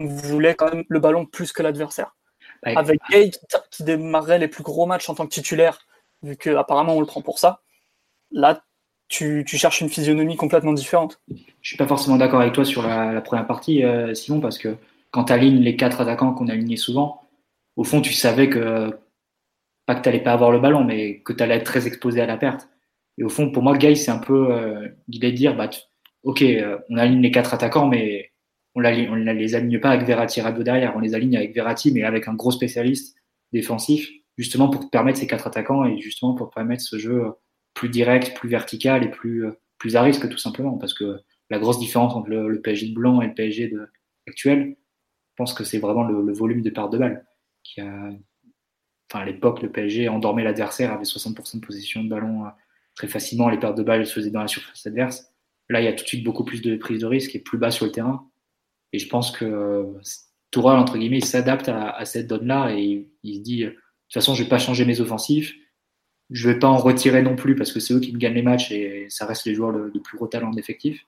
on 0.00 0.06
voulait 0.06 0.54
quand 0.54 0.72
même 0.72 0.84
le 0.88 1.00
ballon 1.00 1.26
plus 1.26 1.52
que 1.52 1.62
l'adversaire. 1.62 2.14
Avec 2.62 3.00
Gay 3.10 3.30
qui, 3.70 3.84
démarrerait 3.84 4.38
les 4.38 4.48
plus 4.48 4.64
gros 4.64 4.86
matchs 4.86 5.08
en 5.08 5.14
tant 5.14 5.26
que 5.26 5.32
titulaire, 5.32 5.78
vu 6.22 6.36
qu'apparemment 6.36 6.94
on 6.94 7.00
le 7.00 7.06
prend 7.06 7.22
pour 7.22 7.38
ça, 7.38 7.60
là 8.30 8.62
tu, 9.08 9.44
cherches 9.46 9.80
une 9.80 9.88
physionomie 9.88 10.36
complètement 10.36 10.72
différente. 10.72 11.20
Je 11.62 11.68
suis 11.68 11.76
pas 11.76 11.86
forcément 11.86 12.16
d'accord 12.16 12.40
avec 12.40 12.52
toi 12.52 12.64
sur 12.64 12.86
la, 12.86 13.20
première 13.20 13.46
partie, 13.46 13.84
euh, 13.84 14.14
Simon, 14.14 14.40
parce 14.40 14.58
que 14.58 14.76
quand 15.10 15.24
tu 15.24 15.32
alignes 15.32 15.60
les 15.60 15.76
quatre 15.76 16.00
attaquants 16.00 16.34
qu'on 16.34 16.48
a 16.48 16.52
alignés 16.52 16.76
souvent, 16.76 17.22
au 17.76 17.84
fond 17.84 18.00
tu 18.00 18.12
savais 18.12 18.48
que 18.48 18.90
pas 19.86 19.94
que 19.94 20.02
tu 20.02 20.08
n'allais 20.08 20.22
pas 20.22 20.32
avoir 20.32 20.50
le 20.50 20.60
ballon, 20.60 20.84
mais 20.84 21.20
que 21.20 21.32
tu 21.32 21.42
allais 21.42 21.56
être 21.56 21.64
très 21.64 21.86
exposé 21.86 22.20
à 22.20 22.26
la 22.26 22.36
perte. 22.36 22.68
Et 23.16 23.24
au 23.24 23.30
fond, 23.30 23.50
pour 23.50 23.62
moi, 23.62 23.72
le 23.72 23.78
gars, 23.78 23.94
c'est 23.96 24.10
un 24.10 24.18
peu 24.18 24.52
euh, 24.52 24.88
l'idée 25.08 25.32
de 25.32 25.36
dire, 25.36 25.56
bah, 25.56 25.70
ok, 26.24 26.42
euh, 26.42 26.78
on 26.90 26.98
aligne 26.98 27.22
les 27.22 27.30
quatre 27.30 27.54
attaquants, 27.54 27.88
mais 27.88 28.30
on 28.74 28.82
ne 28.82 29.32
les 29.32 29.54
aligne 29.54 29.80
pas 29.80 29.90
avec 29.90 30.06
Verratti 30.06 30.40
et 30.40 30.62
derrière, 30.62 30.94
on 30.94 31.00
les 31.00 31.14
aligne 31.14 31.36
avec 31.36 31.54
Verratti, 31.54 31.90
mais 31.90 32.04
avec 32.04 32.28
un 32.28 32.34
gros 32.34 32.50
spécialiste 32.50 33.16
défensif, 33.52 34.08
justement 34.36 34.68
pour 34.68 34.90
permettre 34.90 35.18
ces 35.18 35.26
quatre 35.26 35.46
attaquants 35.46 35.84
et 35.84 35.98
justement 35.98 36.34
pour 36.34 36.50
permettre 36.50 36.82
ce 36.82 36.98
jeu 36.98 37.24
plus 37.78 37.88
direct, 37.88 38.36
plus 38.36 38.48
vertical 38.48 39.04
et 39.04 39.08
plus, 39.08 39.46
plus 39.78 39.94
à 39.94 40.02
risque 40.02 40.28
tout 40.28 40.36
simplement. 40.36 40.76
Parce 40.78 40.94
que 40.94 41.20
la 41.48 41.60
grosse 41.60 41.78
différence 41.78 42.14
entre 42.14 42.28
le, 42.28 42.60
PSG 42.60 42.88
de 42.88 42.94
blanc 42.94 43.22
et 43.22 43.28
le 43.28 43.34
PSG 43.34 43.72
actuel, 44.26 44.76
je 44.76 45.34
pense 45.36 45.54
que 45.54 45.62
c'est 45.62 45.78
vraiment 45.78 46.02
le, 46.02 46.32
volume 46.32 46.60
de 46.60 46.70
perte 46.70 46.92
de 46.92 46.98
balles. 46.98 47.24
Qui 47.62 47.80
a, 47.80 48.10
enfin, 49.08 49.22
à 49.22 49.24
l'époque, 49.24 49.62
le 49.62 49.70
PSG 49.70 50.08
endormait 50.08 50.42
l'adversaire, 50.42 50.92
avait 50.92 51.04
60% 51.04 51.60
de 51.60 51.66
possession 51.66 52.02
de 52.02 52.08
ballon 52.08 52.46
euh, 52.46 52.48
très 52.96 53.06
facilement, 53.06 53.48
les 53.48 53.58
pertes 53.58 53.78
de 53.78 53.84
balles 53.84 54.04
se 54.06 54.12
faisaient 54.12 54.30
dans 54.30 54.40
la 54.40 54.48
surface 54.48 54.84
adverse. 54.84 55.32
Là, 55.68 55.80
il 55.80 55.84
y 55.84 55.88
a 55.88 55.92
tout 55.92 56.02
de 56.02 56.08
suite 56.08 56.24
beaucoup 56.24 56.44
plus 56.44 56.62
de 56.62 56.74
prise 56.76 57.00
de 57.00 57.06
risque 57.06 57.36
et 57.36 57.38
plus 57.38 57.58
bas 57.58 57.70
sur 57.70 57.86
le 57.86 57.92
terrain. 57.92 58.28
Et 58.92 58.98
je 58.98 59.08
pense 59.08 59.30
que 59.30 59.86
Tourelle, 60.50 60.78
entre 60.78 60.98
guillemets, 60.98 61.18
il 61.18 61.24
s'adapte 61.24 61.68
à, 61.68 62.04
cette 62.04 62.26
donne-là 62.26 62.72
et 62.72 63.06
il, 63.22 63.36
se 63.36 63.40
dit, 63.40 63.64
de 63.64 63.70
toute 63.70 64.14
façon, 64.14 64.34
je 64.34 64.42
vais 64.42 64.48
pas 64.48 64.58
changer 64.58 64.84
mes 64.84 65.00
offensifs. 65.00 65.54
Je 66.30 66.48
vais 66.48 66.58
pas 66.58 66.68
en 66.68 66.76
retirer 66.76 67.22
non 67.22 67.36
plus 67.36 67.54
parce 67.54 67.72
que 67.72 67.80
c'est 67.80 67.94
eux 67.94 68.00
qui 68.00 68.12
me 68.12 68.18
gagnent 68.18 68.34
les 68.34 68.42
matchs 68.42 68.70
et 68.70 69.06
ça 69.08 69.26
reste 69.26 69.46
les 69.46 69.54
joueurs 69.54 69.72
de, 69.72 69.98
plus 69.98 70.16
gros 70.16 70.26
talent 70.26 70.50
d'effectif. 70.50 71.06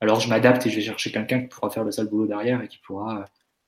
Alors 0.00 0.20
je 0.20 0.28
m'adapte 0.28 0.66
et 0.66 0.70
je 0.70 0.76
vais 0.76 0.82
chercher 0.82 1.10
quelqu'un 1.10 1.40
qui 1.40 1.48
pourra 1.48 1.70
faire 1.70 1.84
le 1.84 1.90
sale 1.90 2.08
boulot 2.08 2.26
derrière 2.26 2.62
et 2.62 2.68
qui 2.68 2.78
pourra 2.78 3.24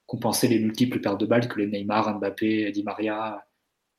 compenser 0.07 0.49
les 0.49 0.59
multiples 0.59 1.01
pertes 1.01 1.19
de 1.21 1.27
balles 1.27 1.49
que 1.49 1.59
les 1.59 1.67
Neymar, 1.67 2.19
Mbappé, 2.19 2.71
Di 2.73 2.83
Maria, 2.83 3.45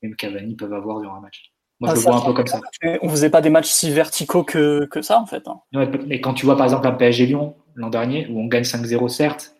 même 0.03 0.15
Cavani 0.15 0.55
peuvent 0.55 0.73
avoir 0.73 0.99
durant 0.99 1.15
un 1.15 1.21
match. 1.21 1.51
Moi, 1.79 1.89
je 1.89 1.93
ah, 1.93 1.95
le 1.95 2.01
vois 2.01 2.15
un 2.17 2.25
peu 2.25 2.33
comme 2.33 2.47
ça. 2.47 2.61
On 3.01 3.09
faisait 3.09 3.29
pas 3.29 3.41
des 3.41 3.49
matchs 3.49 3.67
si 3.67 3.91
verticaux 3.91 4.43
que, 4.43 4.85
que 4.85 5.01
ça, 5.01 5.19
en 5.19 5.25
fait. 5.25 5.43
Hein. 5.47 5.59
mais 6.07 6.21
quand 6.21 6.33
tu 6.33 6.45
vois, 6.45 6.55
par 6.55 6.65
exemple, 6.65 6.87
un 6.87 6.93
PSG 6.93 7.25
Lyon, 7.25 7.55
l'an 7.75 7.89
dernier, 7.89 8.27
où 8.29 8.39
on 8.39 8.47
gagne 8.47 8.63
5-0 8.63 9.09
certes, 9.09 9.55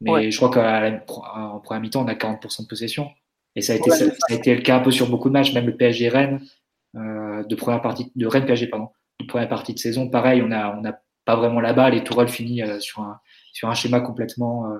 mais 0.00 0.30
je 0.30 0.36
crois 0.36 0.50
qu'en 0.50 1.60
première 1.60 1.80
mi-temps, 1.80 2.04
on 2.04 2.08
a 2.08 2.14
40% 2.14 2.62
de 2.62 2.66
possession. 2.66 3.10
Et 3.56 3.62
ça 3.62 3.72
a, 3.72 3.76
été, 3.76 3.90
ça, 3.90 4.04
a 4.30 4.34
été 4.34 4.54
le 4.54 4.62
cas 4.62 4.76
un 4.76 4.80
peu 4.80 4.90
sur 4.90 5.08
beaucoup 5.08 5.28
de 5.28 5.32
matchs, 5.32 5.52
même 5.52 5.66
le 5.66 5.76
PSG 5.76 6.08
Rennes, 6.08 6.40
euh, 6.40 6.46
de 6.94 7.54
première 7.54 7.80
partie, 7.80 8.12
de 8.14 8.26
Rennes 8.26 8.46
PSG, 8.46 8.68
pardon, 8.68 8.88
de 9.20 9.26
première 9.26 9.48
partie 9.48 9.74
de 9.74 9.78
saison, 9.78 10.08
pareil, 10.08 10.42
on 10.42 10.50
a, 10.50 10.76
on 10.76 10.80
n'a 10.80 11.00
pas 11.24 11.36
vraiment 11.36 11.60
la 11.60 11.72
balle 11.72 11.94
et 11.94 12.02
Tourelle 12.02 12.28
finit 12.28 12.62
euh, 12.62 12.80
sur, 12.80 13.02
un, 13.02 13.20
sur 13.52 13.68
un 13.68 13.74
schéma 13.74 14.00
complètement 14.00 14.72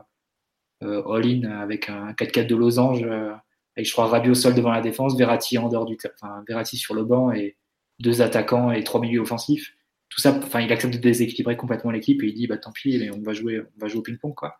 euh, 0.83 1.03
all-in 1.13 1.45
avec 1.45 1.89
un 1.89 2.13
4-4 2.13 2.47
de 2.47 2.57
losange, 2.57 3.03
avec 3.03 3.87
je 3.87 3.93
crois 3.93 4.07
Rabiot 4.07 4.35
sol 4.35 4.55
devant 4.55 4.73
la 4.73 4.81
défense, 4.81 5.17
Verratti 5.17 5.59
en 5.59 5.69
dehors 5.69 5.85
du 5.85 5.97
enfin 6.15 6.43
Verratti 6.49 6.77
sur 6.77 6.95
le 6.95 7.05
banc 7.05 7.31
et 7.33 7.57
deux 7.99 8.23
attaquants 8.23 8.73
et 8.73 8.83
trois 8.83 9.01
milieux 9.01 9.21
offensifs 9.21 9.75
tout 10.11 10.21
ça, 10.21 10.37
enfin, 10.37 10.61
il 10.61 10.71
accepte 10.73 10.93
de 10.93 10.99
déséquilibrer 10.99 11.57
complètement 11.57 11.93
l'équipe 11.93 12.23
et 12.23 12.27
il 12.27 12.35
dit, 12.35 12.47
bah 12.49 12.59
tant 12.59 12.73
pis, 12.73 12.99
mais 12.99 13.11
on 13.11 13.23
va 13.23 13.33
jouer, 13.33 13.61
on 13.61 13.81
va 13.81 13.87
jouer 13.87 14.01
au 14.01 14.03
ping-pong, 14.03 14.35
quoi. 14.35 14.59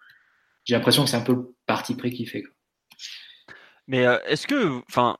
J'ai 0.65 0.75
l'impression 0.75 1.05
que 1.05 1.11
c'est 1.11 1.17
un 1.17 1.23
peu 1.23 1.35
le 1.35 1.55
parti 1.67 1.97
pris 1.97 2.13
qu'il 2.13 2.29
fait. 2.29 2.45
Mais 3.89 4.07
euh, 4.07 4.19
est-ce 4.27 4.47
que, 4.47 4.81
enfin, 4.89 5.19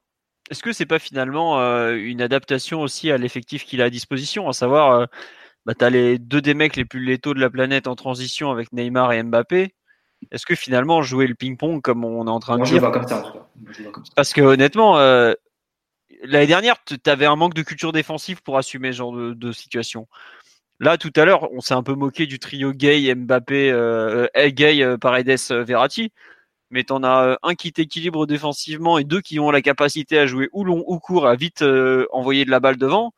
est-ce 0.51 0.63
que 0.63 0.73
c'est 0.73 0.87
pas 0.87 0.99
finalement 0.99 1.61
euh, 1.61 1.95
une 1.95 2.21
adaptation 2.21 2.81
aussi 2.81 3.11
à 3.11 3.19
l'effectif 3.19 3.65
qu'il 3.65 3.83
a 3.83 3.87
à 3.87 3.91
disposition, 3.91 4.49
à 4.49 4.53
savoir, 4.53 4.93
euh, 4.93 5.07
bah, 5.67 5.75
tu 5.75 5.85
as 5.85 5.91
les 5.91 6.19
deux 6.19 6.41
des 6.41 6.55
mecs 6.55 6.77
les 6.77 6.85
plus 6.85 7.05
létaux 7.05 7.35
de 7.35 7.41
la 7.41 7.51
planète 7.51 7.87
en 7.87 7.95
transition 7.95 8.51
avec 8.51 8.73
Neymar 8.73 9.13
et 9.13 9.23
Mbappé. 9.23 9.75
Est-ce 10.31 10.45
que 10.45 10.55
finalement 10.55 11.03
jouer 11.03 11.27
le 11.27 11.35
ping-pong 11.35 11.81
comme 11.81 12.05
on 12.05 12.27
est 12.27 12.31
en 12.31 12.41
train 12.41 12.59
de 12.59 12.65
dire, 12.65 12.91
comme 12.91 13.09
ça, 13.09 13.49
parce 14.15 14.35
que 14.35 14.43
honnêtement, 14.43 14.99
l'année 16.25 16.47
dernière, 16.47 16.77
tu 16.85 16.99
avais 17.07 17.27
un 17.27 17.37
manque 17.37 17.55
de 17.55 17.63
culture 17.63 17.93
défensive 17.93 18.43
pour 18.43 18.59
assumer 18.59 18.93
ce 18.93 18.99
genre 18.99 19.13
de, 19.13 19.53
situation. 19.53 20.09
Là, 20.79 20.97
tout 20.97 21.13
à 21.17 21.25
l'heure, 21.25 21.53
on 21.53 21.61
s'est 21.61 21.75
un 21.75 21.83
peu 21.83 21.95
moqué 21.95 22.27
du 22.27 22.39
trio 22.39 22.73
Gay, 22.73 23.15
Mbappé, 23.15 23.71
euh, 23.71 24.27
Gay, 24.35 24.83
euh, 24.83 24.97
Paredes, 24.97 25.37
euh, 25.51 25.63
Verratti. 25.63 26.13
Mais 26.71 26.85
tu 26.85 26.93
en 26.93 27.03
as 27.05 27.39
un 27.43 27.55
qui 27.55 27.73
t'équilibre 27.73 28.27
défensivement 28.27 28.99
et 28.99 29.05
deux 29.05 29.21
qui 29.21 29.41
ont 29.41 29.51
la 29.51 29.63
capacité 29.63 30.19
à 30.19 30.27
jouer 30.27 30.49
ou 30.53 30.65
long 30.65 30.85
ou 30.87 30.99
court, 31.01 31.27
à 31.27 31.35
vite 31.35 31.65
envoyer 32.13 32.45
de 32.45 32.51
la 32.51 32.61
balle 32.61 32.77
devant. 32.77 33.13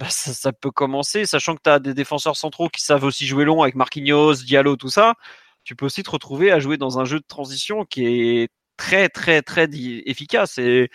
Bah, 0.00 0.08
ça, 0.08 0.52
peut 0.52 0.70
commencer, 0.70 1.26
sachant 1.26 1.56
que 1.56 1.60
tu 1.62 1.70
as 1.70 1.78
des 1.78 1.94
défenseurs 1.94 2.36
centraux 2.36 2.68
qui 2.68 2.80
savent 2.80 3.04
aussi 3.04 3.26
jouer 3.26 3.44
long 3.44 3.62
avec 3.62 3.74
Marquinhos, 3.74 4.34
Diallo, 4.44 4.76
tout 4.76 4.88
ça. 4.88 5.14
Tu 5.62 5.76
peux 5.76 5.84
aussi 5.86 6.02
te 6.02 6.10
retrouver 6.10 6.50
à 6.50 6.58
jouer 6.58 6.78
dans 6.78 6.98
un 6.98 7.04
jeu 7.04 7.18
de 7.18 7.24
transition 7.26 7.84
qui 7.84 8.06
est 8.06 8.48
très, 8.78 9.10
très, 9.10 9.42
très 9.42 9.68
efficace. 10.06 10.56
Et 10.58 10.90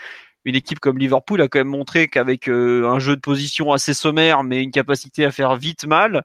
une 0.46 0.56
équipe 0.56 0.80
comme 0.80 0.98
Liverpool 0.98 1.42
a 1.42 1.48
quand 1.48 1.60
même 1.60 1.68
montré 1.68 2.08
qu'avec 2.08 2.50
euh, 2.50 2.88
un 2.90 3.00
jeu 3.00 3.16
de 3.16 3.22
position 3.22 3.72
assez 3.74 3.94
sommaire, 3.94 4.44
mais 4.44 4.64
une 4.64 4.72
capacité 4.72 5.26
à 5.26 5.32
faire 5.32 5.56
vite 5.56 5.86
mal, 5.86 6.24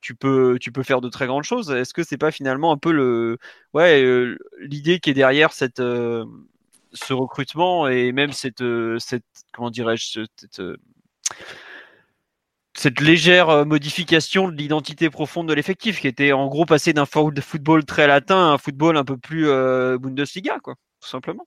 tu 0.00 0.14
peux, 0.14 0.58
tu 0.60 0.72
peux 0.72 0.82
faire 0.82 1.00
de 1.00 1.08
très 1.08 1.26
grandes 1.26 1.44
choses. 1.44 1.70
Est-ce 1.70 1.94
que 1.94 2.02
c'est 2.02 2.18
pas 2.18 2.30
finalement 2.30 2.72
un 2.72 2.76
peu 2.76 2.92
le, 2.92 3.38
ouais, 3.74 4.02
euh, 4.02 4.38
l'idée 4.58 5.00
qui 5.00 5.10
est 5.10 5.14
derrière 5.14 5.52
cette, 5.52 5.80
euh, 5.80 6.24
ce 6.92 7.12
recrutement 7.12 7.88
et 7.88 8.12
même 8.12 8.32
cette, 8.32 8.62
cette 8.98 9.24
comment 9.52 9.70
dirais-je, 9.70 10.24
cette, 10.36 10.62
cette 12.74 13.00
légère 13.00 13.66
modification 13.66 14.48
de 14.48 14.56
l'identité 14.56 15.10
profonde 15.10 15.48
de 15.48 15.54
l'effectif, 15.54 16.00
qui 16.00 16.08
était 16.08 16.32
en 16.32 16.46
gros 16.46 16.66
passé 16.66 16.92
d'un 16.92 17.06
football 17.06 17.84
très 17.84 18.06
latin 18.06 18.36
à 18.36 18.52
un 18.52 18.58
football 18.58 18.96
un 18.96 19.04
peu 19.04 19.16
plus 19.16 19.46
Bundesliga, 19.98 20.58
quoi, 20.60 20.74
tout 21.00 21.08
simplement. 21.08 21.46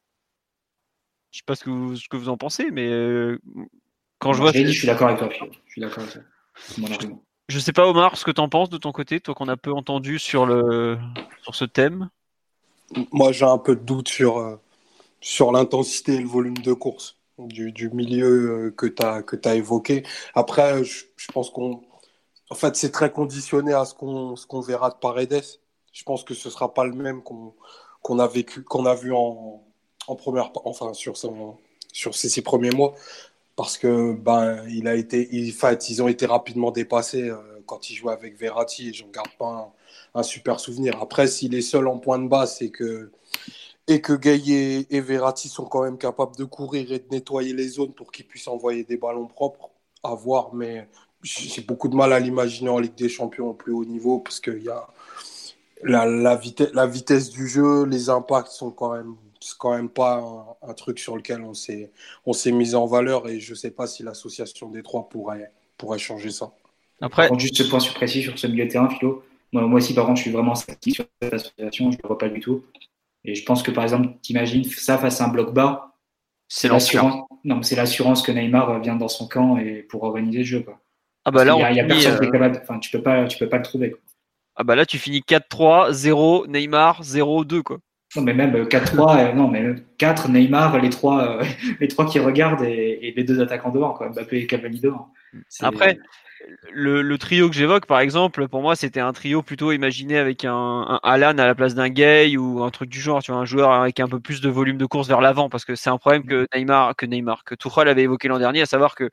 Je 1.31 1.37
sais 1.37 1.43
pas 1.45 1.55
ce 1.55 1.63
que 1.63 1.69
vous, 1.69 1.95
ce 1.95 2.07
que 2.09 2.17
vous 2.17 2.29
en 2.29 2.37
pensez, 2.37 2.71
mais 2.71 2.87
euh, 2.87 3.39
quand 4.17 4.33
je 4.33 4.41
vois. 4.41 4.51
je 4.51 4.67
suis 4.67 4.87
d'accord 4.87 5.09
avec 5.09 5.19
toi. 5.19 5.29
Je 5.65 5.71
suis 5.71 5.81
d'accord 5.81 6.03
avec 6.03 6.13
toi. 6.13 7.19
Je 7.49 7.57
sais 7.57 7.73
pas, 7.73 7.87
Omar, 7.87 8.15
ce 8.15 8.23
que 8.23 8.29
tu 8.29 8.39
en 8.41 8.47
penses 8.47 8.69
de 8.69 8.77
ton 8.77 8.91
côté, 8.91 9.19
toi 9.19 9.33
qu'on 9.33 9.47
a 9.47 9.57
peu 9.57 9.73
entendu 9.73 10.19
sur, 10.19 10.45
le, 10.45 10.99
sur 11.41 11.55
ce 11.55 11.65
thème. 11.65 12.09
Moi, 13.11 13.31
j'ai 13.31 13.45
un 13.45 13.57
peu 13.57 13.75
de 13.75 13.81
doute 13.81 14.07
sur, 14.07 14.37
euh, 14.37 14.55
sur 15.19 15.51
l'intensité 15.51 16.13
et 16.13 16.19
le 16.19 16.27
volume 16.27 16.59
de 16.59 16.73
course 16.73 17.17
du, 17.39 17.71
du 17.71 17.89
milieu 17.89 18.71
que 18.77 18.85
tu 18.85 19.03
as, 19.03 19.55
évoqué. 19.55 20.03
Après, 20.35 20.83
je, 20.83 21.05
pense 21.33 21.49
qu'on. 21.49 21.81
En 22.51 22.55
fait, 22.55 22.75
c'est 22.75 22.91
très 22.91 23.11
conditionné 23.11 23.73
à 23.73 23.83
ce 23.85 23.95
qu'on 23.95 24.61
verra 24.61 24.91
de 24.91 24.95
Paredes. 24.95 25.43
Je 25.91 26.03
pense 26.03 26.23
que 26.23 26.35
ce 26.35 26.51
sera 26.51 26.71
pas 26.71 26.85
le 26.85 26.93
même 26.93 27.23
qu'on 27.23 28.19
a 28.19 28.27
vécu, 28.27 28.63
qu'on 28.63 28.85
a 28.85 28.93
vu 28.93 29.11
en, 29.11 29.63
en 30.07 30.15
première, 30.15 30.51
enfin 30.65 30.93
sur 30.93 31.17
son, 31.17 31.57
sur 31.93 32.13
ses, 32.13 32.29
ses, 32.29 32.43
premiers 32.43 32.71
mois, 32.71 32.93
parce 33.59 33.77
que 33.77 34.13
ben 34.13 34.63
il 34.69 34.87
a 34.87 34.95
été, 34.95 35.25
fait, 35.51 35.89
ils 35.89 36.01
ont 36.01 36.07
été 36.07 36.25
rapidement 36.25 36.71
dépassés 36.71 37.29
euh, 37.29 37.35
quand 37.65 37.89
il 37.89 37.95
jouait 37.95 38.13
avec 38.13 38.39
Verratti 38.39 38.87
et 38.87 38.93
j'en 38.93 39.09
garde 39.09 39.35
pas 39.37 39.73
un, 40.15 40.23
super 40.23 40.61
souvenir. 40.61 40.97
Après, 41.01 41.27
s'il 41.27 41.53
est 41.53 41.61
seul 41.61 41.89
en 41.89 41.97
point 41.97 42.19
de 42.19 42.29
base 42.29 42.61
et 42.61 42.71
que 42.71 43.11
et 43.89 43.99
que 43.99 44.13
Gay 44.13 44.87
et, 44.89 45.01
Verratti 45.01 45.49
sont 45.49 45.65
quand 45.65 45.83
même 45.83 45.97
capables 45.97 46.37
de 46.37 46.45
courir 46.45 46.89
et 46.93 46.99
de 46.99 47.07
nettoyer 47.11 47.51
les 47.51 47.67
zones 47.67 47.91
pour 47.91 48.13
qu'ils 48.13 48.27
puissent 48.27 48.47
envoyer 48.47 48.85
des 48.85 48.95
ballons 48.95 49.27
propres, 49.27 49.71
à 50.03 50.15
voir, 50.15 50.53
mais 50.55 50.87
j'ai 51.21 51.61
beaucoup 51.61 51.89
de 51.89 51.97
mal 51.97 52.13
à 52.13 52.19
l'imaginer 52.21 52.69
en 52.69 52.79
Ligue 52.79 52.95
des 52.95 53.09
Champions 53.09 53.49
au 53.49 53.53
plus 53.53 53.73
haut 53.73 53.83
niveau 53.83 54.19
parce 54.19 54.39
qu'il 54.39 54.63
y 54.63 54.69
a 54.69 54.87
la, 55.83 56.05
la 56.05 56.87
vitesse 56.87 57.29
du 57.29 57.49
jeu, 57.49 57.83
les 57.83 58.09
impacts 58.09 58.51
sont 58.51 58.71
quand 58.71 58.93
même 58.93 59.15
c'est 59.39 59.57
quand 59.57 59.75
même 59.75 59.89
pas 59.89 60.17
un, 60.17 60.69
un, 60.69 60.73
truc 60.73 60.99
sur 60.99 61.15
lequel 61.15 61.41
on 61.41 61.53
s'est 61.53 61.91
on 62.25 62.33
s'est 62.33 62.51
mis 62.51 62.75
en 62.75 62.85
valeur 62.85 63.27
et 63.27 63.39
je 63.39 63.53
sais 63.53 63.71
pas 63.71 63.87
si 63.87 64.03
l'association 64.03 64.69
des 64.69 64.83
trois 64.83 65.09
pourrait 65.09 65.51
pourrait 65.77 65.99
changer 65.99 66.29
ça. 66.29 66.51
Après, 67.01 67.29
juste 67.37 67.55
ce 67.55 67.63
point 67.63 67.79
précis 67.95 68.21
sur 68.21 68.37
ce 68.37 68.47
milieu 68.47 68.65
de 68.65 68.71
terrain, 68.71 68.89
Philo. 68.89 69.23
Moi, 69.51 69.65
moi 69.65 69.77
aussi, 69.77 69.93
par 69.93 70.05
contre, 70.05 70.17
je 70.17 70.23
suis 70.23 70.31
vraiment 70.31 70.55
sceptique 70.55 70.95
sur 70.95 71.05
cette 71.21 71.33
association. 71.33 71.91
Je 71.91 71.97
ne 71.97 72.01
le 72.03 72.07
vois 72.07 72.17
pas 72.17 72.29
du 72.29 72.39
tout. 72.39 72.65
Et 73.25 73.35
je 73.35 73.43
pense 73.45 73.63
que 73.63 73.71
par 73.71 73.83
exemple, 73.83 74.09
t'imagines 74.21 74.63
ça 74.63 74.97
face 74.97 75.21
à 75.21 75.25
un 75.25 75.29
bloc 75.29 75.53
bas. 75.53 75.95
C'est 76.47 76.67
l'assurance. 76.67 77.25
Non, 77.43 77.61
c'est 77.61 77.75
l'assurance 77.75 78.21
que 78.21 78.31
Neymar 78.31 78.81
vient 78.81 78.95
dans 78.95 79.07
son 79.07 79.27
camp 79.27 79.57
et 79.57 79.83
pour 79.83 80.03
organiser 80.03 80.39
le 80.39 80.43
jeu. 80.43 80.59
Quoi. 80.61 80.79
Ah 81.25 81.31
bah 81.31 81.45
là, 81.45 81.55
il 81.69 81.75
y 81.75 81.79
a, 81.79 81.85
personne 81.85 82.17
qui 82.17 82.25
est 82.25 82.27
euh, 82.27 82.31
capable. 82.31 82.59
Enfin, 82.61 82.79
tu 82.79 82.91
peux 82.91 83.01
pas, 83.01 83.25
tu 83.25 83.37
peux 83.37 83.47
pas 83.47 83.57
le 83.57 83.63
trouver. 83.63 83.91
Quoi. 83.91 83.99
Ah 84.55 84.63
bah 84.63 84.75
là, 84.75 84.85
tu 84.85 84.97
finis 84.97 85.21
4-3, 85.21 85.93
0 85.93 86.47
Neymar, 86.47 87.01
0-2 87.03 87.61
quoi. 87.61 87.77
Non, 88.15 88.23
mais 88.23 88.33
même 88.33 88.63
4-3, 88.63 89.17
euh, 89.31 89.33
non, 89.33 89.47
mais 89.47 89.75
4 89.97 90.29
Neymar, 90.29 90.79
les 90.79 90.89
trois, 90.89 91.39
euh, 91.39 91.43
les 91.79 91.87
trois 91.87 92.05
qui 92.07 92.19
regardent 92.19 92.63
et, 92.63 92.99
et, 93.01 93.13
les 93.15 93.23
deux 93.23 93.41
attaquants 93.41 93.71
devant, 93.71 93.93
quoi. 93.93 94.09
Mbappé 94.09 94.37
et 94.37 94.47
Cavani 94.47 94.79
devant. 94.79 95.13
Après, 95.61 95.99
le, 96.71 97.01
le, 97.01 97.17
trio 97.17 97.49
que 97.49 97.55
j'évoque, 97.55 97.85
par 97.85 97.99
exemple, 97.99 98.47
pour 98.47 98.61
moi, 98.61 98.75
c'était 98.75 98.99
un 98.99 99.13
trio 99.13 99.43
plutôt 99.43 99.71
imaginé 99.71 100.17
avec 100.17 100.45
un, 100.45 100.53
un 100.53 100.99
Alan 101.03 101.37
à 101.37 101.45
la 101.45 101.53
place 101.53 101.75
d'un 101.75 101.89
Gay 101.89 102.35
ou 102.37 102.63
un 102.63 102.71
truc 102.71 102.89
du 102.89 102.99
genre, 102.99 103.21
tu 103.21 103.31
vois, 103.31 103.41
un 103.41 103.45
joueur 103.45 103.71
avec 103.71 103.99
un 103.99 104.07
peu 104.07 104.19
plus 104.19 104.41
de 104.41 104.49
volume 104.49 104.77
de 104.77 104.85
course 104.85 105.07
vers 105.07 105.21
l'avant, 105.21 105.49
parce 105.49 105.65
que 105.65 105.75
c'est 105.75 105.89
un 105.89 105.97
problème 105.97 106.25
que 106.25 106.47
Neymar, 106.55 106.95
que 106.95 107.05
Neymar, 107.05 107.43
que 107.43 107.53
Tuchel 107.53 107.87
avait 107.87 108.03
évoqué 108.03 108.27
l'an 108.27 108.39
dernier, 108.39 108.61
à 108.61 108.65
savoir 108.65 108.95
que 108.95 109.09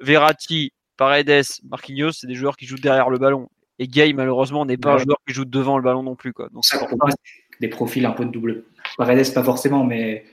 Verratti, 0.00 0.72
Paredes, 0.96 1.44
Marquinhos, 1.68 2.12
c'est 2.12 2.26
des 2.26 2.34
joueurs 2.34 2.56
qui 2.56 2.66
jouent 2.66 2.76
derrière 2.76 3.10
le 3.10 3.18
ballon. 3.18 3.48
Et 3.78 3.88
Gay, 3.88 4.12
malheureusement, 4.12 4.66
n'est 4.66 4.76
pas 4.76 4.94
ouais. 4.94 5.00
un 5.00 5.04
joueur 5.04 5.16
qui 5.26 5.34
joue 5.34 5.46
devant 5.46 5.76
le 5.78 5.82
ballon 5.82 6.02
non 6.02 6.14
plus, 6.14 6.32
quoi. 6.32 6.48
Donc, 6.52 6.64
ça, 6.64 6.78
des 7.60 7.68
profils 7.68 8.04
un 8.04 8.12
peu 8.12 8.24
de 8.24 8.30
double. 8.30 8.64
Paredes, 8.96 9.32
pas 9.32 9.44
forcément, 9.44 9.84
mais 9.84 10.24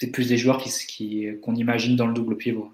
c'est 0.00 0.10
plus 0.10 0.28
des 0.28 0.36
joueurs 0.36 0.58
qui, 0.58 0.70
qui, 0.86 1.28
qu'on 1.42 1.54
imagine 1.54 1.96
dans 1.96 2.06
le 2.06 2.14
double 2.14 2.36
pivot. 2.36 2.72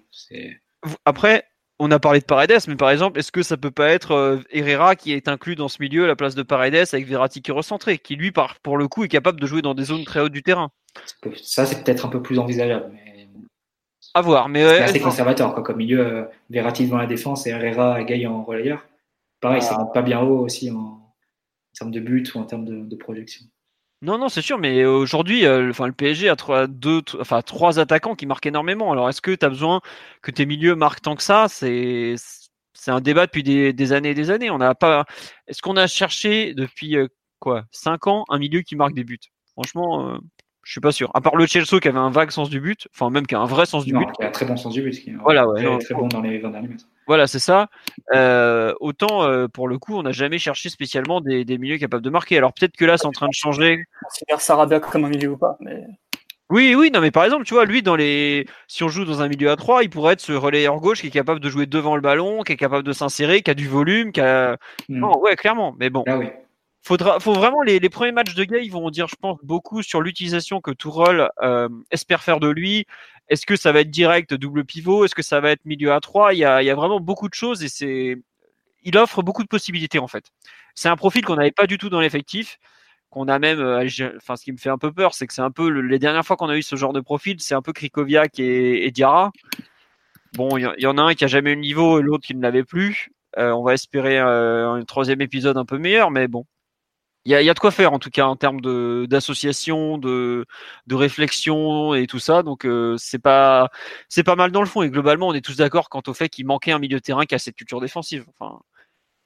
Après, 1.05 1.45
on 1.79 1.91
a 1.91 1.99
parlé 1.99 2.19
de 2.19 2.25
Paredes, 2.25 2.59
mais 2.67 2.75
par 2.75 2.89
exemple, 2.89 3.19
est-ce 3.19 3.31
que 3.31 3.43
ça 3.43 3.55
peut 3.55 3.71
pas 3.71 3.89
être 3.89 4.11
euh, 4.11 4.39
Herrera 4.51 4.95
qui 4.95 5.13
est 5.13 5.27
inclus 5.27 5.55
dans 5.55 5.69
ce 5.69 5.77
milieu 5.79 6.03
à 6.03 6.07
la 6.07 6.15
place 6.15 6.35
de 6.35 6.43
Paredes 6.43 6.87
avec 6.91 7.07
Verratti 7.07 7.41
qui 7.41 7.51
est 7.51 7.53
recentré, 7.53 7.97
qui 7.97 8.15
lui, 8.15 8.31
par, 8.31 8.59
pour 8.59 8.77
le 8.77 8.87
coup, 8.87 9.03
est 9.03 9.09
capable 9.09 9.39
de 9.39 9.47
jouer 9.47 9.61
dans 9.61 9.73
des 9.73 9.85
zones 9.85 10.03
très 10.03 10.19
hautes 10.19 10.33
du 10.33 10.43
terrain? 10.43 10.71
Ça, 11.41 11.65
c'est 11.65 11.83
peut-être 11.83 12.05
un 12.05 12.09
peu 12.09 12.21
plus 12.21 12.39
envisageable. 12.39 12.91
Mais... 12.91 13.29
À 14.13 14.21
voir. 14.21 14.49
Mais 14.49 14.63
c'est 14.63 14.81
assez 14.81 14.99
conservateur, 14.99 15.53
quoi. 15.53 15.63
Comme 15.63 15.77
milieu, 15.77 16.05
euh, 16.05 16.23
Verratti 16.49 16.85
devant 16.85 16.97
la 16.97 17.05
défense 17.05 17.45
et 17.45 17.51
Herrera 17.51 18.03
Gay 18.03 18.25
en 18.25 18.43
relayeur. 18.43 18.85
Pareil, 19.39 19.59
ah. 19.61 19.65
ça 19.65 19.77
monte 19.77 19.93
pas 19.93 20.01
bien 20.01 20.19
haut 20.19 20.39
aussi 20.39 20.71
en, 20.71 20.77
en, 20.77 21.13
termes 21.77 21.91
de 21.91 21.99
but 21.99 22.33
ou 22.33 22.39
en 22.39 22.43
termes 22.43 22.65
de, 22.65 22.83
de 22.83 22.95
projection. 22.95 23.45
Non, 24.01 24.17
non, 24.17 24.29
c'est 24.29 24.41
sûr, 24.41 24.57
mais 24.57 24.85
aujourd'hui, 24.85 25.45
euh, 25.45 25.71
enfin, 25.71 25.85
le 25.85 25.91
PSG 25.91 26.29
a 26.29 26.37
trois, 26.37 26.67
deux, 26.67 27.01
enfin, 27.19 27.41
trois 27.41 27.79
attaquants 27.79 28.15
qui 28.15 28.25
marquent 28.25 28.45
énormément. 28.45 28.93
Alors, 28.93 29.09
est-ce 29.09 29.21
que 29.21 29.31
tu 29.35 29.45
as 29.45 29.49
besoin 29.49 29.81
que 30.21 30.31
tes 30.31 30.45
milieux 30.45 30.75
marquent 30.75 31.01
tant 31.01 31.15
que 31.17 31.23
ça? 31.23 31.47
C'est 31.49 32.15
un 32.87 33.01
débat 33.01 33.25
depuis 33.25 33.43
des, 33.43 33.73
des, 33.73 33.91
années 33.91 34.11
et 34.11 34.13
des 34.13 34.31
années. 34.31 34.49
On 34.49 34.57
n'a 34.57 34.73
pas. 34.73 35.05
Est-ce 35.47 35.61
qu'on 35.61 35.75
a 35.75 35.85
cherché 35.87 36.53
depuis 36.53 36.95
euh, 36.95 37.07
quoi 37.39 37.65
cinq 37.71 38.07
ans 38.07 38.23
un 38.29 38.39
milieu 38.39 38.61
qui 38.61 38.75
marque 38.77 38.93
des 38.93 39.03
buts? 39.03 39.19
Franchement, 39.53 40.09
euh, 40.15 40.17
je 40.69 40.73
suis 40.73 40.81
pas 40.81 40.91
sûr. 40.91 41.09
À 41.15 41.21
part 41.21 41.35
le 41.35 41.47
Chelsea 41.47 41.79
qui 41.81 41.87
avait 41.87 41.97
un 41.97 42.11
vague 42.11 42.29
sens 42.29 42.47
du 42.47 42.59
but, 42.59 42.87
enfin 42.93 43.09
même 43.09 43.25
qui 43.25 43.33
a 43.33 43.39
un 43.39 43.47
vrai 43.47 43.65
sens 43.65 43.85
du 43.85 43.93
non, 43.93 44.01
but. 44.01 44.11
Qui 44.11 44.21
a 44.21 44.27
un 44.27 44.29
très 44.29 44.45
bon 44.45 44.55
sens 44.55 44.71
du 44.71 44.83
but. 44.83 44.91
Qui 44.91 45.09
est 45.09 45.13
voilà, 45.13 45.47
ouais, 45.47 45.61
très, 45.61 45.65
non, 45.71 45.79
très 45.79 45.95
bon 45.95 46.07
dans 46.07 46.21
les 46.21 46.37
20 46.37 46.51
derniers 46.51 46.67
mètres. 46.67 46.85
Voilà, 47.07 47.25
c'est 47.25 47.39
ça. 47.39 47.69
Euh, 48.13 48.75
autant 48.79 49.23
euh, 49.23 49.47
pour 49.47 49.67
le 49.67 49.79
coup, 49.79 49.95
on 49.97 50.03
n'a 50.03 50.11
jamais 50.11 50.37
cherché 50.37 50.69
spécialement 50.69 51.21
des, 51.21 51.43
des, 51.43 51.57
milieux 51.57 51.79
capables 51.79 52.03
de 52.03 52.09
marquer. 52.11 52.37
Alors 52.37 52.53
peut-être 52.53 52.77
que 52.77 52.85
là, 52.85 52.99
c'est 52.99 53.07
en 53.07 53.11
train 53.11 53.27
de 53.27 53.33
changer. 53.33 53.83
Considère 54.03 54.41
Sarabia 54.41 54.79
comme 54.79 55.05
un 55.05 55.09
milieu 55.09 55.29
ou 55.29 55.37
pas, 55.37 55.57
mais. 55.59 55.87
Oui, 56.51 56.75
oui, 56.77 56.91
non, 56.93 57.01
mais 57.01 57.09
par 57.09 57.23
exemple, 57.23 57.45
tu 57.45 57.55
vois, 57.55 57.65
lui, 57.65 57.81
dans 57.81 57.95
les, 57.95 58.45
si 58.67 58.83
on 58.83 58.89
joue 58.89 59.05
dans 59.05 59.23
un 59.23 59.27
milieu 59.27 59.49
à 59.49 59.55
3, 59.55 59.83
il 59.83 59.89
pourrait 59.89 60.13
être 60.13 60.21
ce 60.21 60.33
relayeur 60.33 60.79
gauche 60.79 61.01
qui 61.01 61.07
est 61.07 61.11
capable 61.11 61.39
de 61.39 61.49
jouer 61.49 61.65
devant 61.65 61.95
le 61.95 62.01
ballon, 62.01 62.43
qui 62.43 62.53
est 62.53 62.57
capable 62.57 62.83
de 62.83 62.93
s'insérer, 62.93 63.41
qui 63.41 63.49
a 63.49 63.55
du 63.55 63.67
volume, 63.67 64.11
qui 64.11 64.21
a. 64.21 64.57
Mm. 64.87 64.99
Non, 64.99 65.19
ouais, 65.19 65.35
clairement. 65.35 65.75
Mais 65.79 65.89
bon. 65.89 66.03
Ah 66.07 66.19
oui. 66.19 66.27
Faudra, 66.81 67.19
faut 67.19 67.33
vraiment 67.33 67.61
les, 67.61 67.79
premiers 67.89 68.11
matchs 68.11 68.35
de 68.35 68.43
Gay, 68.45 68.67
vont 68.69 68.89
dire, 68.89 69.07
je 69.07 69.15
pense, 69.15 69.37
beaucoup 69.43 69.83
sur 69.83 70.01
l'utilisation 70.01 70.61
que 70.61 70.71
Tourelle 70.71 71.29
euh, 71.41 71.67
espère 71.91 72.23
faire 72.23 72.39
de 72.39 72.47
lui. 72.47 72.85
Est-ce 73.27 73.45
que 73.45 73.55
ça 73.55 73.71
va 73.71 73.81
être 73.81 73.91
direct 73.91 74.33
double 74.33 74.65
pivot? 74.65 75.05
Est-ce 75.05 75.13
que 75.13 75.21
ça 75.21 75.39
va 75.39 75.51
être 75.51 75.65
milieu 75.65 75.91
à 75.91 75.99
3 75.99 76.33
il 76.33 76.39
y, 76.39 76.45
a, 76.45 76.75
vraiment 76.75 76.99
beaucoup 76.99 77.27
de 77.27 77.33
choses 77.33 77.63
et 77.63 77.69
c'est, 77.69 78.17
il 78.83 78.97
offre 78.97 79.21
beaucoup 79.21 79.43
de 79.43 79.47
possibilités 79.47 79.99
en 79.99 80.07
fait. 80.07 80.25
C'est 80.73 80.89
un 80.89 80.95
profil 80.95 81.23
qu'on 81.23 81.35
n'avait 81.35 81.51
pas 81.51 81.67
du 81.67 81.77
tout 81.77 81.89
dans 81.89 81.99
l'effectif, 81.99 82.57
qu'on 83.09 83.27
a 83.27 83.37
même, 83.37 83.61
enfin, 84.17 84.35
ce 84.35 84.43
qui 84.43 84.51
me 84.51 84.57
fait 84.57 84.69
un 84.69 84.77
peu 84.77 84.91
peur, 84.91 85.13
c'est 85.13 85.27
que 85.27 85.33
c'est 85.33 85.41
un 85.41 85.51
peu 85.51 85.69
le, 85.69 85.81
les 85.81 85.99
dernières 85.99 86.25
fois 86.25 86.37
qu'on 86.37 86.49
a 86.49 86.57
eu 86.57 86.63
ce 86.63 86.75
genre 86.75 86.93
de 86.93 87.01
profil, 87.01 87.35
c'est 87.39 87.55
un 87.55 87.61
peu 87.61 87.73
Krikoviak 87.73 88.39
et, 88.39 88.85
et 88.85 88.91
Diarra. 88.91 89.31
Bon, 90.33 90.57
il 90.57 90.71
y, 90.77 90.83
y, 90.83 90.87
en 90.87 90.97
a 90.97 91.01
un 91.01 91.13
qui 91.13 91.25
a 91.25 91.27
jamais 91.27 91.51
eu 91.51 91.55
le 91.55 91.61
niveau 91.61 91.99
et 91.99 92.03
l'autre 92.03 92.25
qui 92.25 92.35
ne 92.35 92.41
l'avait 92.41 92.63
plus. 92.63 93.09
Euh, 93.37 93.51
on 93.51 93.63
va 93.63 93.73
espérer 93.73 94.19
euh, 94.19 94.71
un 94.71 94.83
troisième 94.83 95.21
épisode 95.21 95.57
un 95.57 95.65
peu 95.65 95.77
meilleur, 95.77 96.11
mais 96.11 96.27
bon, 96.27 96.45
il 97.29 97.33
y 97.33 97.35
a, 97.35 97.41
y 97.43 97.49
a, 97.49 97.53
de 97.53 97.59
quoi 97.59 97.69
faire 97.69 97.93
en 97.93 97.99
tout 97.99 98.09
cas 98.09 98.25
en 98.25 98.35
termes 98.35 98.59
de 98.59 99.05
d'association, 99.07 99.99
de, 99.99 100.45
de 100.87 100.95
réflexion 100.95 101.93
et 101.93 102.07
tout 102.07 102.17
ça. 102.17 102.41
Donc 102.41 102.65
euh, 102.65 102.95
c'est 102.97 103.19
pas 103.19 103.69
c'est 104.09 104.23
pas 104.23 104.35
mal 104.35 104.51
dans 104.51 104.61
le 104.61 104.67
fond 104.67 104.81
et 104.81 104.89
globalement 104.89 105.27
on 105.27 105.33
est 105.35 105.41
tous 105.41 105.57
d'accord 105.57 105.89
quant 105.89 106.01
au 106.07 106.13
fait 106.15 106.29
qu'il 106.29 106.47
manquait 106.47 106.71
un 106.71 106.79
milieu 106.79 106.97
de 106.97 107.03
terrain 107.03 107.25
qui 107.25 107.35
a 107.35 107.39
cette 107.39 107.55
culture 107.55 107.81
défensive. 107.81 108.25
Enfin, 108.39 108.59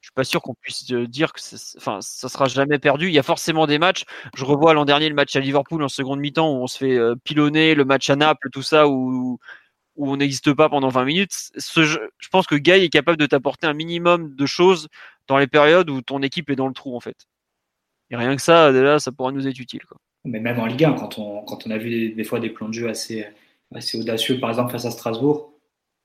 je 0.02 0.08
suis 0.08 0.12
pas 0.14 0.24
sûr 0.24 0.42
qu'on 0.42 0.54
puisse 0.54 0.84
dire 0.84 1.32
que 1.32 1.40
enfin 1.78 2.00
ça 2.02 2.28
sera 2.28 2.46
jamais 2.46 2.78
perdu. 2.78 3.08
Il 3.08 3.14
y 3.14 3.18
a 3.18 3.22
forcément 3.22 3.66
des 3.66 3.78
matchs. 3.78 4.04
Je 4.36 4.44
revois 4.44 4.74
l'an 4.74 4.84
dernier 4.84 5.08
le 5.08 5.14
match 5.14 5.34
à 5.36 5.40
Liverpool 5.40 5.82
en 5.82 5.88
seconde 5.88 6.20
mi-temps 6.20 6.50
où 6.52 6.62
on 6.62 6.66
se 6.66 6.78
fait 6.78 6.98
euh, 6.98 7.14
pilonner, 7.24 7.74
le 7.74 7.86
match 7.86 8.10
à 8.10 8.16
Naples, 8.16 8.50
tout 8.52 8.62
ça 8.62 8.86
où 8.88 9.38
où 9.96 10.10
on 10.12 10.16
n'existe 10.16 10.52
pas 10.54 10.68
pendant 10.68 10.88
20 10.88 11.04
minutes. 11.04 11.32
Ce, 11.56 11.84
je 11.84 12.28
pense 12.30 12.46
que 12.46 12.56
Guy 12.56 12.72
est 12.72 12.88
capable 12.90 13.16
de 13.18 13.26
t'apporter 13.26 13.66
un 13.66 13.74
minimum 13.74 14.34
de 14.34 14.46
choses 14.46 14.88
dans 15.28 15.38
les 15.38 15.46
périodes 15.46 15.90
où 15.90 16.02
ton 16.02 16.22
équipe 16.22 16.50
est 16.50 16.56
dans 16.56 16.68
le 16.68 16.74
trou 16.74 16.96
en 16.96 17.00
fait. 17.00 17.26
Et 18.10 18.16
rien 18.16 18.36
que 18.36 18.42
ça, 18.42 18.70
là, 18.70 18.98
ça 18.98 19.12
pourrait 19.12 19.32
nous 19.32 19.46
être 19.46 19.58
utile. 19.58 19.84
Quoi. 19.86 19.98
Mais 20.24 20.40
même 20.40 20.58
en 20.58 20.66
Ligue 20.66 20.84
1, 20.84 20.92
quand 20.94 21.18
on, 21.18 21.42
quand 21.42 21.66
on 21.66 21.70
a 21.70 21.78
vu 21.78 21.90
des, 21.90 22.08
des, 22.10 22.24
fois 22.24 22.40
des 22.40 22.50
plans 22.50 22.68
de 22.68 22.74
jeu 22.74 22.88
assez, 22.88 23.26
assez 23.74 23.98
audacieux, 23.98 24.40
par 24.40 24.50
exemple 24.50 24.72
face 24.72 24.84
à 24.84 24.90
Strasbourg, 24.90 25.52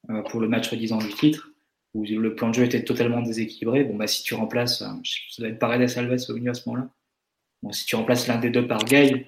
euh, 0.10 0.22
pour 0.24 0.40
le 0.40 0.48
match 0.48 0.70
redisant 0.70 0.98
du 0.98 1.10
titre, 1.14 1.52
où 1.94 2.04
le 2.04 2.36
plan 2.36 2.50
de 2.50 2.56
jeu 2.56 2.64
était 2.64 2.84
totalement 2.84 3.22
déséquilibré, 3.22 3.84
bon, 3.84 3.96
bah, 3.96 4.08
si 4.08 4.24
tu 4.24 4.34
remplaces, 4.34 4.82
euh, 4.82 4.88
ça 5.04 5.42
doit 5.42 5.50
être 5.50 5.60
Paredes 5.60 5.98
Alves 5.98 6.26
au 6.30 6.34
milieu 6.34 6.52
à 6.52 6.54
ce 6.54 6.68
moment-là. 6.70 6.90
Bon, 7.62 7.72
si 7.72 7.86
tu 7.86 7.96
remplaces 7.96 8.28
l'un 8.28 8.38
des 8.38 8.50
deux 8.50 8.68
par 8.68 8.86
Gay, 8.86 9.26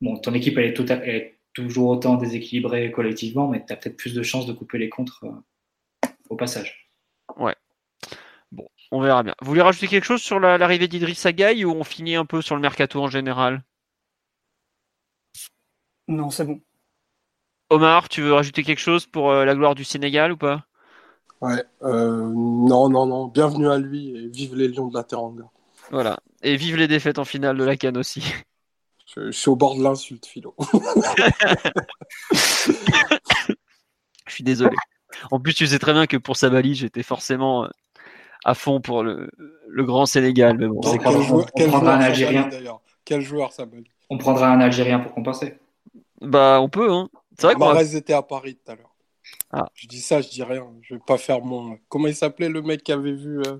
bon, 0.00 0.16
ton 0.18 0.34
équipe 0.34 0.58
elle 0.58 0.66
est, 0.66 0.74
tota-, 0.74 1.00
elle 1.04 1.14
est 1.14 1.38
toujours 1.54 1.90
autant 1.90 2.16
déséquilibrée 2.16 2.90
collectivement, 2.90 3.48
mais 3.48 3.64
tu 3.64 3.72
as 3.72 3.76
peut-être 3.76 3.96
plus 3.96 4.14
de 4.14 4.22
chances 4.22 4.46
de 4.46 4.52
couper 4.52 4.78
les 4.78 4.88
contres 4.88 5.24
euh, 5.24 6.08
au 6.28 6.36
passage. 6.36 6.90
Ouais. 7.36 7.54
On 8.90 9.00
verra 9.00 9.22
bien. 9.22 9.34
Vous 9.40 9.48
voulez 9.48 9.62
rajouter 9.62 9.86
quelque 9.86 10.04
chose 10.04 10.22
sur 10.22 10.40
l'arrivée 10.40 10.84
la, 10.84 10.88
d'Idriss 10.88 11.26
Agaï 11.26 11.64
ou 11.64 11.72
on 11.72 11.84
finit 11.84 12.16
un 12.16 12.24
peu 12.24 12.40
sur 12.40 12.54
le 12.54 12.62
mercato 12.62 13.02
en 13.02 13.08
général? 13.08 13.62
Non, 16.06 16.30
c'est 16.30 16.44
bon. 16.44 16.60
Omar, 17.68 18.08
tu 18.08 18.22
veux 18.22 18.32
rajouter 18.32 18.62
quelque 18.62 18.78
chose 18.78 19.04
pour 19.04 19.30
euh, 19.30 19.44
la 19.44 19.54
gloire 19.54 19.74
du 19.74 19.84
Sénégal 19.84 20.32
ou 20.32 20.38
pas? 20.38 20.64
Ouais, 21.42 21.62
euh, 21.82 22.32
non, 22.34 22.88
non, 22.88 23.04
non. 23.04 23.26
Bienvenue 23.26 23.68
à 23.68 23.76
lui 23.76 24.16
et 24.16 24.28
vive 24.28 24.56
les 24.56 24.68
Lions 24.68 24.88
de 24.88 24.94
la 24.96 25.04
Teranga. 25.04 25.44
Voilà. 25.90 26.18
Et 26.42 26.56
vive 26.56 26.76
les 26.76 26.88
défaites 26.88 27.18
en 27.18 27.26
finale 27.26 27.58
de 27.58 27.64
la 27.64 27.76
Cannes 27.76 27.98
aussi. 27.98 28.22
Je, 29.14 29.26
je 29.26 29.38
suis 29.38 29.50
au 29.50 29.56
bord 29.56 29.76
de 29.76 29.82
l'insulte, 29.82 30.24
Philo. 30.26 30.54
je 32.32 32.72
suis 34.26 34.44
désolé. 34.44 34.76
En 35.30 35.40
plus, 35.40 35.54
tu 35.54 35.66
sais 35.66 35.78
très 35.78 35.92
bien 35.92 36.06
que 36.06 36.16
pour 36.16 36.36
Sabali, 36.36 36.74
j'étais 36.74 37.02
forcément 37.02 37.64
euh, 37.64 37.68
à 38.44 38.54
fond 38.54 38.80
pour 38.80 39.02
le, 39.02 39.30
le 39.68 39.84
grand 39.84 40.06
Sénégal. 40.06 40.56
Mais 40.58 40.66
bon, 40.66 40.80
quel, 40.80 41.22
joueur, 41.22 41.46
quel 41.54 41.68
on 41.68 41.70
prendra 41.70 41.94
un 41.94 42.00
Algérien. 42.00 42.48
Quel 43.04 43.20
joueur 43.22 43.52
ça 43.52 43.64
On 44.10 44.18
prendra 44.18 44.48
un 44.48 44.60
Algérien 44.60 44.98
pour 45.00 45.12
compenser. 45.12 45.58
Bah, 46.20 46.58
on 46.60 46.68
peut, 46.68 46.90
hein. 46.90 47.08
C'est 47.38 47.54
vrai 47.54 47.96
était 47.96 48.12
à 48.12 48.22
Paris 48.22 48.56
tout 48.56 48.72
à 48.72 48.74
l'heure. 48.74 48.90
Ah. 49.52 49.66
Je 49.74 49.86
dis 49.86 50.00
ça, 50.00 50.20
je 50.20 50.28
dis 50.28 50.42
rien. 50.42 50.66
Je 50.82 50.94
vais 50.94 51.00
pas 51.06 51.16
faire 51.18 51.40
mon. 51.40 51.78
Comment 51.88 52.08
il 52.08 52.14
s'appelait 52.14 52.48
le 52.48 52.62
mec 52.62 52.82
qui 52.82 52.92
avait 52.92 53.12
vu. 53.12 53.40
euh, 53.46 53.58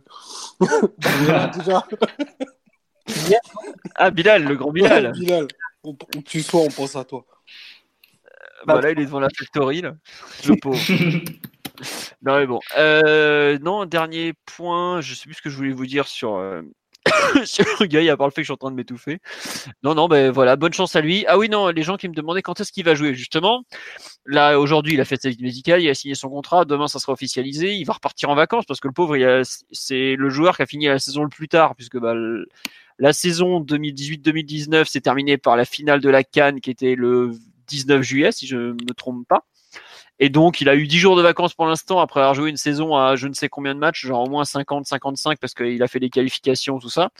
déjà 1.54 1.86
Ah, 3.94 4.10
Bilal, 4.10 4.44
le 4.44 4.56
grand 4.56 4.70
Bilal. 4.70 5.06
Ouais, 5.06 5.12
Bilal. 5.18 5.48
Où 5.84 5.96
où 6.16 6.22
tu 6.22 6.42
sois, 6.42 6.62
on 6.62 6.68
pense 6.68 6.96
à 6.96 7.04
toi. 7.04 7.24
Bah 8.66 8.80
là, 8.80 8.90
il 8.90 8.98
est 8.98 9.04
devant 9.04 9.20
la 9.20 9.28
factory, 9.30 9.82
là. 9.82 9.94
Le 10.46 10.56
pauvre. 10.56 10.78
non, 12.22 12.38
mais 12.38 12.46
bon. 12.46 12.60
Euh, 12.76 13.58
non, 13.60 13.84
dernier 13.84 14.34
point. 14.46 15.00
Je 15.00 15.14
sais 15.14 15.24
plus 15.24 15.34
ce 15.34 15.42
que 15.42 15.50
je 15.50 15.56
voulais 15.56 15.72
vous 15.72 15.86
dire 15.86 16.08
sur, 16.08 16.36
euh, 16.36 16.62
sur 17.44 17.64
le 17.80 17.86
gars, 17.86 18.12
à 18.12 18.16
part 18.16 18.26
le 18.26 18.32
fait 18.32 18.40
que 18.40 18.42
je 18.42 18.46
suis 18.46 18.52
en 18.52 18.56
train 18.56 18.70
de 18.70 18.76
m'étouffer. 18.76 19.20
Non, 19.82 19.94
non, 19.94 20.08
ben 20.08 20.30
voilà, 20.30 20.56
bonne 20.56 20.72
chance 20.72 20.96
à 20.96 21.00
lui. 21.00 21.24
Ah 21.26 21.38
oui, 21.38 21.48
non, 21.48 21.68
les 21.68 21.82
gens 21.82 21.96
qui 21.96 22.08
me 22.08 22.14
demandaient 22.14 22.42
quand 22.42 22.60
est-ce 22.60 22.72
qu'il 22.72 22.84
va 22.84 22.94
jouer, 22.94 23.14
justement. 23.14 23.64
Là, 24.26 24.58
aujourd'hui, 24.58 24.94
il 24.94 25.00
a 25.00 25.04
fait 25.04 25.20
sa 25.20 25.28
visite 25.28 25.42
médicale, 25.42 25.82
il 25.82 25.88
a 25.88 25.94
signé 25.94 26.14
son 26.14 26.28
contrat. 26.28 26.64
Demain, 26.64 26.88
ça 26.88 26.98
sera 26.98 27.12
officialisé. 27.12 27.74
Il 27.74 27.84
va 27.84 27.94
repartir 27.94 28.30
en 28.30 28.34
vacances 28.34 28.66
parce 28.66 28.80
que 28.80 28.88
le 28.88 28.94
pauvre, 28.94 29.16
c'est 29.72 30.16
le 30.16 30.30
joueur 30.30 30.56
qui 30.56 30.62
a 30.62 30.66
fini 30.66 30.86
la 30.86 30.98
saison 30.98 31.22
le 31.22 31.28
plus 31.28 31.48
tard, 31.48 31.74
puisque 31.74 31.98
bah, 31.98 32.14
la 32.98 33.12
saison 33.12 33.60
2018-2019 33.60 34.86
s'est 34.86 35.00
terminée 35.00 35.38
par 35.38 35.56
la 35.56 35.64
finale 35.64 36.00
de 36.00 36.10
la 36.10 36.24
Cannes 36.24 36.60
qui 36.60 36.70
était 36.70 36.94
le 36.94 37.30
19 37.68 38.02
juillet, 38.02 38.32
si 38.32 38.46
je 38.46 38.56
me 38.56 38.94
trompe 38.94 39.26
pas. 39.28 39.44
Et 40.20 40.28
donc, 40.30 40.60
il 40.60 40.68
a 40.68 40.74
eu 40.74 40.86
10 40.86 40.98
jours 40.98 41.16
de 41.16 41.22
vacances 41.22 41.54
pour 41.54 41.66
l'instant 41.66 42.00
après 42.00 42.20
avoir 42.20 42.34
joué 42.34 42.50
une 42.50 42.56
saison 42.56 42.96
à 42.96 43.14
je 43.16 43.28
ne 43.28 43.34
sais 43.34 43.48
combien 43.48 43.74
de 43.74 43.78
matchs, 43.78 44.04
genre 44.06 44.22
au 44.26 44.28
moins 44.28 44.44
50, 44.44 44.84
55 44.86 45.38
parce 45.38 45.54
qu'il 45.54 45.82
a 45.82 45.86
fait 45.88 46.00
les 46.00 46.10
qualifications, 46.10 46.78
tout 46.80 46.90
ça. 46.90 47.10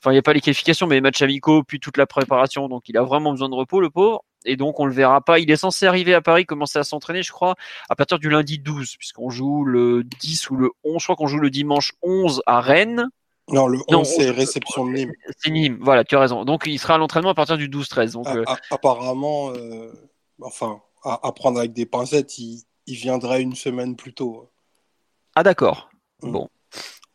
Enfin, 0.00 0.10
il 0.10 0.14
n'y 0.14 0.18
a 0.18 0.22
pas 0.22 0.32
les 0.32 0.40
qualifications, 0.40 0.86
mais 0.86 0.94
les 0.94 1.00
matchs 1.02 1.20
amicaux, 1.22 1.62
puis 1.62 1.80
toute 1.80 1.96
la 1.98 2.06
préparation. 2.06 2.68
Donc, 2.68 2.88
il 2.88 2.96
a 2.96 3.02
vraiment 3.02 3.32
besoin 3.32 3.48
de 3.50 3.54
repos, 3.54 3.80
le 3.80 3.90
pauvre. 3.90 4.24
Et 4.46 4.56
donc, 4.56 4.78
on 4.80 4.86
le 4.86 4.92
verra 4.92 5.20
pas. 5.20 5.38
Il 5.38 5.50
est 5.50 5.56
censé 5.56 5.86
arriver 5.86 6.14
à 6.14 6.20
Paris, 6.22 6.46
commencer 6.46 6.78
à 6.78 6.84
s'entraîner, 6.84 7.22
je 7.22 7.32
crois, 7.32 7.56
à 7.90 7.96
partir 7.96 8.18
du 8.18 8.30
lundi 8.30 8.58
12, 8.58 8.96
puisqu'on 8.96 9.28
joue 9.28 9.64
le 9.64 10.04
10 10.04 10.48
ou 10.50 10.56
le 10.56 10.70
11. 10.84 10.98
Je 11.00 11.04
crois 11.06 11.16
qu'on 11.16 11.26
joue 11.26 11.38
le 11.40 11.50
dimanche 11.50 11.92
11 12.02 12.42
à 12.46 12.60
Rennes. 12.60 13.08
Non, 13.48 13.66
le 13.66 13.78
11, 13.78 13.84
Non, 13.90 14.04
c'est 14.04 14.30
on- 14.30 14.34
réception 14.34 14.86
de 14.86 14.92
Nîmes. 14.92 15.12
C'est 15.38 15.50
Nîmes. 15.50 15.78
Voilà, 15.80 16.04
tu 16.04 16.16
as 16.16 16.20
raison. 16.20 16.44
Donc, 16.44 16.62
il 16.66 16.78
sera 16.78 16.94
à 16.94 16.98
l'entraînement 16.98 17.30
à 17.30 17.34
partir 17.34 17.56
du 17.58 17.68
12-13. 17.68 18.12
Donc, 18.12 18.26
A- 18.28 18.36
euh, 18.36 18.44
apparemment, 18.70 19.50
euh, 19.50 19.92
enfin, 20.42 20.80
à, 21.06 21.26
à 21.26 21.32
prendre 21.32 21.58
avec 21.58 21.72
des 21.72 21.86
pincettes, 21.86 22.38
il, 22.38 22.62
il 22.86 22.96
viendrait 22.96 23.42
une 23.42 23.54
semaine 23.54 23.96
plus 23.96 24.12
tôt. 24.12 24.50
Ah 25.34 25.42
d'accord. 25.42 25.90
Mm. 26.22 26.32
Bon. 26.32 26.48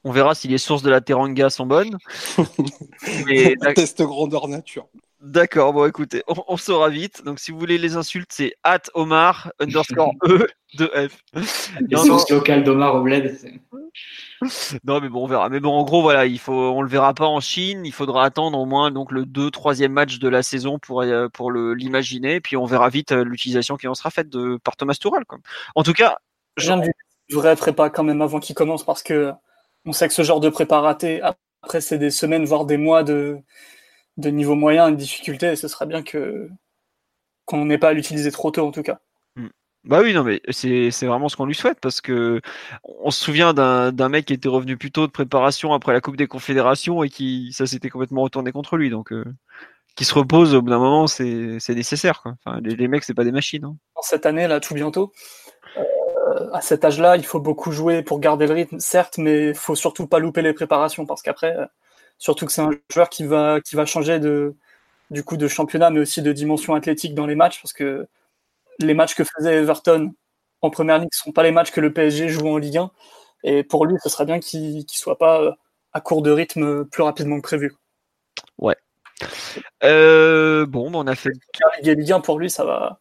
On 0.03 0.11
verra 0.11 0.33
si 0.33 0.47
les 0.47 0.57
sources 0.57 0.81
de 0.81 0.89
la 0.89 1.01
Teranga 1.01 1.49
sont 1.49 1.67
bonnes. 1.67 1.97
Mais 3.27 3.55
Test 3.75 4.01
grandeur 4.01 4.47
nature. 4.47 4.87
D'accord, 5.21 5.73
bon 5.73 5.85
écoutez, 5.87 6.23
on, 6.27 6.35
on 6.47 6.57
saura 6.57 6.89
vite. 6.89 7.23
Donc 7.23 7.39
si 7.39 7.51
vous 7.51 7.59
voulez 7.59 7.77
les 7.77 7.95
insultes, 7.95 8.31
c'est 8.31 8.55
at 8.63 8.81
Omar 8.93 9.51
underscore 9.59 10.13
E 10.27 10.47
de 10.75 10.87
F. 10.87 11.23
Les 11.33 11.95
Non, 11.95 11.99
non, 11.99 12.05
sources 12.05 12.29
locales 12.29 12.63
d'Omar 12.63 12.95
au 12.95 13.01
bled. 13.01 13.37
non, 14.83 14.99
mais 14.99 15.09
bon, 15.09 15.23
on 15.23 15.27
verra. 15.27 15.49
Mais 15.49 15.59
bon, 15.59 15.71
en 15.71 15.83
gros, 15.83 16.01
voilà, 16.01 16.25
il 16.25 16.39
faut, 16.39 16.53
on 16.53 16.81
le 16.81 16.89
verra 16.89 17.13
pas 17.13 17.27
en 17.27 17.39
Chine. 17.39 17.85
Il 17.85 17.93
faudra 17.93 18.25
attendre 18.25 18.57
au 18.57 18.65
moins 18.65 18.91
donc 18.91 19.11
le 19.11 19.25
2 19.25 19.51
troisième 19.51 19.93
match 19.93 20.19
de 20.19 20.27
la 20.27 20.43
saison 20.43 20.79
pour 20.79 21.01
euh, 21.01 21.29
pour 21.29 21.51
le 21.51 21.73
l'imaginer. 21.73 22.41
Puis 22.41 22.57
on 22.57 22.65
verra 22.65 22.89
vite 22.89 23.11
euh, 23.11 23.23
l'utilisation 23.23 23.77
qui 23.77 23.87
en 23.87 23.95
sera 23.95 24.09
faite 24.09 24.29
de 24.29 24.57
par 24.63 24.75
Thomas 24.75 24.93
Tuchel. 24.93 25.25
Quoi. 25.25 25.39
En 25.75 25.83
tout 25.83 25.93
cas, 25.93 26.17
Rien 26.57 26.77
du 26.77 26.91
vrai 27.35 27.55
prépa 27.55 27.89
quand 27.89 28.03
même 28.03 28.21
avant 28.21 28.39
qu'il 28.39 28.55
commence 28.55 28.83
parce 28.83 29.03
que 29.03 29.31
on 29.85 29.93
sait 29.93 30.07
que 30.07 30.13
ce 30.13 30.21
genre 30.21 30.39
de 30.39 30.49
prépa 30.49 30.79
raté, 30.79 31.21
après 31.63 31.81
c'est 31.81 31.97
des 31.97 32.11
semaines 32.11 32.45
voire 32.45 32.65
des 32.65 32.77
mois 32.77 33.03
de, 33.03 33.39
de 34.17 34.29
niveau 34.29 34.55
moyen 34.55 34.87
et 34.89 34.91
de 34.91 34.97
difficulté 34.97 35.47
et 35.47 35.55
ce 35.55 35.67
serait 35.67 35.85
bien 35.85 36.03
que 36.03 36.49
qu'on 37.45 37.65
n'ait 37.65 37.77
pas 37.77 37.89
à 37.89 37.93
l'utiliser 37.93 38.31
trop 38.31 38.51
tôt 38.51 38.65
en 38.67 38.71
tout 38.71 38.83
cas. 38.83 38.99
Bah 39.83 39.99
oui, 40.03 40.13
non, 40.13 40.23
mais 40.23 40.41
c'est 40.49 40.91
c'est 40.91 41.07
vraiment 41.07 41.27
ce 41.27 41.35
qu'on 41.35 41.45
lui 41.45 41.55
souhaite 41.55 41.79
parce 41.81 42.01
que 42.01 42.39
on 42.83 43.09
se 43.09 43.23
souvient 43.23 43.51
d'un 43.55 43.91
d'un 43.91 44.09
mec 44.09 44.25
qui 44.25 44.33
était 44.33 44.47
revenu 44.47 44.77
plus 44.77 44.91
tôt 44.91 45.07
de 45.07 45.11
préparation 45.11 45.73
après 45.73 45.91
la 45.91 46.01
Coupe 46.01 46.17
des 46.17 46.27
Confédérations 46.27 47.01
et 47.01 47.09
qui 47.09 47.51
ça 47.51 47.65
s'était 47.65 47.89
complètement 47.89 48.21
retourné 48.21 48.51
contre 48.51 48.77
lui. 48.77 48.91
Donc, 48.91 49.11
euh, 49.11 49.25
qui 49.95 50.05
se 50.05 50.13
repose 50.13 50.53
au 50.53 50.61
bout 50.61 50.69
d'un 50.69 50.77
moment, 50.77 51.07
c'est 51.07 51.57
c'est 51.59 51.73
nécessaire. 51.73 52.21
Quoi. 52.21 52.35
Enfin, 52.45 52.59
les, 52.61 52.75
les 52.75 52.87
mecs, 52.87 53.03
c'est 53.03 53.15
pas 53.15 53.23
des 53.23 53.31
machines. 53.31 53.65
hein. 53.65 53.75
Cette 54.03 54.27
année 54.27 54.47
là, 54.47 54.59
tout 54.59 54.75
bientôt, 54.75 55.13
euh, 55.77 56.51
à 56.53 56.61
cet 56.61 56.85
âge-là, 56.85 57.17
il 57.17 57.25
faut 57.25 57.39
beaucoup 57.39 57.71
jouer 57.71 58.03
pour 58.03 58.19
garder 58.19 58.45
le 58.45 58.53
rythme, 58.53 58.77
certes, 58.79 59.17
mais 59.17 59.49
il 59.49 59.55
faut 59.55 59.75
surtout 59.75 60.05
pas 60.05 60.19
louper 60.19 60.43
les 60.43 60.53
préparations 60.53 61.07
parce 61.07 61.23
qu'après, 61.23 61.57
euh, 61.57 61.65
surtout 62.21 62.45
que 62.45 62.51
c'est 62.51 62.61
un 62.61 62.69
joueur 62.93 63.09
qui 63.09 63.25
va 63.25 63.59
qui 63.61 63.75
va 63.75 63.85
changer 63.85 64.19
de 64.19 64.55
du 65.09 65.23
coup 65.23 65.35
de 65.37 65.47
championnat, 65.47 65.89
mais 65.89 65.99
aussi 65.99 66.21
de 66.21 66.31
dimension 66.31 66.75
athlétique 66.75 67.15
dans 67.15 67.25
les 67.25 67.35
matchs 67.35 67.59
parce 67.61 67.73
que 67.73 68.07
les 68.79 68.93
matchs 68.93 69.15
que 69.15 69.23
faisait 69.23 69.55
Everton 69.55 70.13
en 70.61 70.69
première 70.69 70.99
ligue 70.99 71.09
ne 71.11 71.17
sont 71.17 71.31
pas 71.31 71.43
les 71.43 71.51
matchs 71.51 71.71
que 71.71 71.81
le 71.81 71.91
PSG 71.91 72.29
joue 72.29 72.47
en 72.47 72.57
Ligue 72.57 72.77
1. 72.77 72.91
Et 73.43 73.63
pour 73.63 73.87
lui, 73.87 73.97
ce 74.03 74.09
serait 74.09 74.25
bien 74.25 74.39
qu'il 74.39 74.77
ne 74.77 74.83
soit 74.87 75.17
pas 75.17 75.41
euh, 75.41 75.51
à 75.93 76.01
court 76.01 76.21
de 76.21 76.29
rythme 76.29 76.85
plus 76.85 77.01
rapidement 77.01 77.37
que 77.37 77.41
prévu. 77.41 77.73
Euh, 79.83 80.65
bon, 80.67 80.91
bah, 80.91 80.99
on 80.99 81.07
a 81.07 81.15
fait. 81.15 81.31
Ligue 81.81 81.99
Ligue 81.99 82.11
1, 82.11 82.21
pour 82.21 82.39
lui, 82.39 82.49
ça 82.49 82.63
va, 82.63 82.99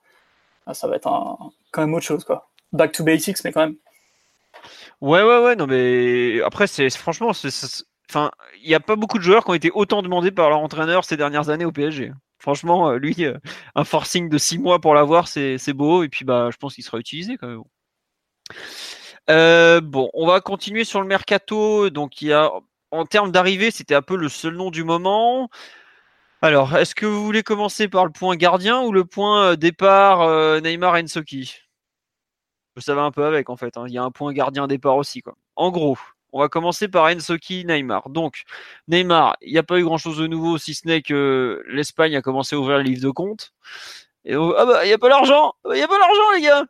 ça 0.72 0.86
va 0.88 0.96
être 0.96 1.06
un- 1.06 1.50
quand 1.70 1.82
même 1.82 1.94
autre 1.94 2.06
chose. 2.06 2.24
Quoi. 2.24 2.50
Back 2.72 2.92
to 2.92 3.04
basics, 3.04 3.44
mais 3.44 3.52
quand 3.52 3.60
même. 3.60 3.76
Ouais, 5.00 5.22
ouais, 5.22 5.38
ouais. 5.44 5.56
Non, 5.56 5.66
mais 5.66 6.40
après, 6.42 6.66
c'est 6.66 6.90
franchement, 6.90 7.32
enfin, 8.10 8.30
il 8.62 8.68
n'y 8.68 8.74
a 8.74 8.80
pas 8.80 8.96
beaucoup 8.96 9.18
de 9.18 9.22
joueurs 9.22 9.44
qui 9.44 9.50
ont 9.50 9.54
été 9.54 9.70
autant 9.72 10.02
demandés 10.02 10.32
par 10.32 10.50
leur 10.50 10.58
entraîneur 10.60 11.04
ces 11.04 11.16
dernières 11.16 11.48
années 11.48 11.64
au 11.64 11.72
PSG. 11.72 12.12
Franchement, 12.40 12.90
euh, 12.90 12.96
lui, 12.98 13.24
euh, 13.24 13.38
un 13.74 13.84
forcing 13.84 14.28
de 14.28 14.38
six 14.38 14.58
mois 14.58 14.80
pour 14.80 14.94
l'avoir, 14.94 15.28
c'est 15.28 15.72
beau. 15.72 16.02
Et 16.02 16.08
puis, 16.08 16.24
bah, 16.24 16.48
je 16.52 16.56
pense 16.56 16.74
qu'il 16.74 16.84
sera 16.84 16.98
utilisé 16.98 17.36
quand 17.36 17.46
même. 17.48 17.62
Euh, 19.28 19.80
bon, 19.80 20.10
on 20.14 20.26
va 20.26 20.40
continuer 20.40 20.84
sur 20.84 21.00
le 21.00 21.06
mercato. 21.06 21.90
Donc, 21.90 22.22
il 22.22 22.28
y 22.28 22.32
a, 22.32 22.50
en 22.90 23.04
termes 23.06 23.30
d'arrivée, 23.30 23.70
c'était 23.70 23.94
un 23.94 24.02
peu 24.02 24.16
le 24.16 24.28
seul 24.28 24.54
nom 24.54 24.70
du 24.70 24.84
moment. 24.84 25.50
Alors, 26.42 26.76
est-ce 26.76 26.94
que 26.94 27.06
vous 27.06 27.24
voulez 27.24 27.42
commencer 27.42 27.88
par 27.88 28.06
le 28.06 28.12
point 28.12 28.36
gardien 28.36 28.80
ou 28.82 28.92
le 28.92 29.04
point 29.04 29.56
départ 29.56 30.60
Neymar 30.62 30.94
Ensoki 30.94 31.60
Ça 32.78 32.94
va 32.94 33.02
un 33.02 33.10
peu 33.10 33.24
avec 33.24 33.50
en 33.50 33.56
fait. 33.56 33.76
hein. 33.76 33.84
Il 33.86 33.92
y 33.92 33.98
a 33.98 34.02
un 34.02 34.10
point 34.10 34.32
gardien 34.32 34.66
départ 34.66 34.96
aussi. 34.96 35.20
Quoi. 35.22 35.36
En 35.56 35.70
gros, 35.70 35.98
on 36.32 36.40
va 36.40 36.48
commencer 36.48 36.88
par 36.88 37.04
Ensoki 37.06 37.64
Neymar. 37.64 38.08
Donc, 38.10 38.42
Neymar, 38.88 39.36
il 39.40 39.52
n'y 39.52 39.58
a 39.58 39.62
pas 39.62 39.78
eu 39.78 39.84
grand-chose 39.84 40.18
de 40.18 40.26
nouveau 40.26 40.58
si 40.58 40.74
ce 40.74 40.86
n'est 40.86 41.02
que 41.02 41.62
l'Espagne 41.68 42.16
a 42.16 42.22
commencé 42.22 42.56
à 42.56 42.58
ouvrir 42.58 42.78
le 42.78 42.84
livre 42.84 43.02
de 43.02 43.10
compte. 43.10 43.52
Et 44.24 44.34
ah 44.34 44.64
bah, 44.66 44.84
il 44.84 44.88
n'y 44.88 44.92
a 44.92 44.98
pas 44.98 45.08
l'argent 45.08 45.54
Il 45.66 45.74
n'y 45.74 45.82
a 45.82 45.88
pas 45.88 45.98
l'argent, 45.98 46.32
les 46.34 46.42
gars 46.42 46.64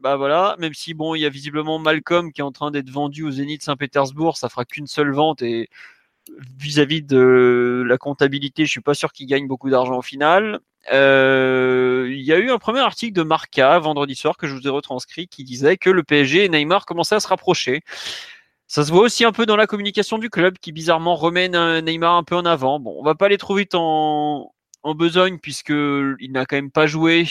bah 0.00 0.16
voilà, 0.16 0.54
même 0.58 0.74
si 0.74 0.92
bon, 0.92 1.14
il 1.14 1.20
y 1.20 1.26
a 1.26 1.30
visiblement 1.30 1.78
Malcolm 1.78 2.30
qui 2.30 2.42
est 2.42 2.44
en 2.44 2.52
train 2.52 2.70
d'être 2.70 2.90
vendu 2.90 3.24
au 3.24 3.30
Zénith 3.30 3.62
Saint-Pétersbourg, 3.62 4.36
ça 4.36 4.50
fera 4.50 4.66
qu'une 4.66 4.86
seule 4.86 5.12
vente 5.12 5.40
et 5.40 5.70
vis-à-vis 6.58 7.02
de 7.02 7.82
la 7.86 7.98
comptabilité, 7.98 8.66
je 8.66 8.70
suis 8.70 8.80
pas 8.80 8.94
sûr 8.94 9.12
qu'il 9.12 9.26
gagne 9.26 9.46
beaucoup 9.46 9.70
d'argent 9.70 9.96
au 9.98 10.02
final. 10.02 10.60
Euh, 10.92 12.08
il 12.10 12.22
y 12.22 12.32
a 12.32 12.38
eu 12.38 12.50
un 12.50 12.58
premier 12.58 12.80
article 12.80 13.14
de 13.14 13.22
Marca 13.22 13.78
vendredi 13.78 14.14
soir 14.14 14.36
que 14.36 14.46
je 14.46 14.54
vous 14.54 14.66
ai 14.66 14.70
retranscrit 14.70 15.26
qui 15.28 15.44
disait 15.44 15.76
que 15.78 15.90
le 15.90 16.02
PSG 16.02 16.44
et 16.44 16.48
Neymar 16.48 16.84
commençaient 16.84 17.14
à 17.14 17.20
se 17.20 17.28
rapprocher. 17.28 17.82
Ça 18.66 18.84
se 18.84 18.90
voit 18.92 19.02
aussi 19.02 19.24
un 19.24 19.32
peu 19.32 19.46
dans 19.46 19.56
la 19.56 19.66
communication 19.66 20.18
du 20.18 20.30
club 20.30 20.58
qui 20.58 20.72
bizarrement 20.72 21.16
remet 21.16 21.48
Neymar 21.48 22.14
un 22.16 22.24
peu 22.24 22.34
en 22.34 22.44
avant. 22.44 22.80
Bon, 22.80 22.96
on 22.98 23.04
va 23.04 23.14
pas 23.14 23.26
aller 23.26 23.38
trop 23.38 23.54
vite 23.56 23.74
en, 23.74 24.52
besogne 24.96 25.38
puisque 25.38 25.70
il 25.70 26.30
n'a 26.32 26.44
quand 26.46 26.56
même 26.56 26.70
pas 26.70 26.86
joué 26.86 27.26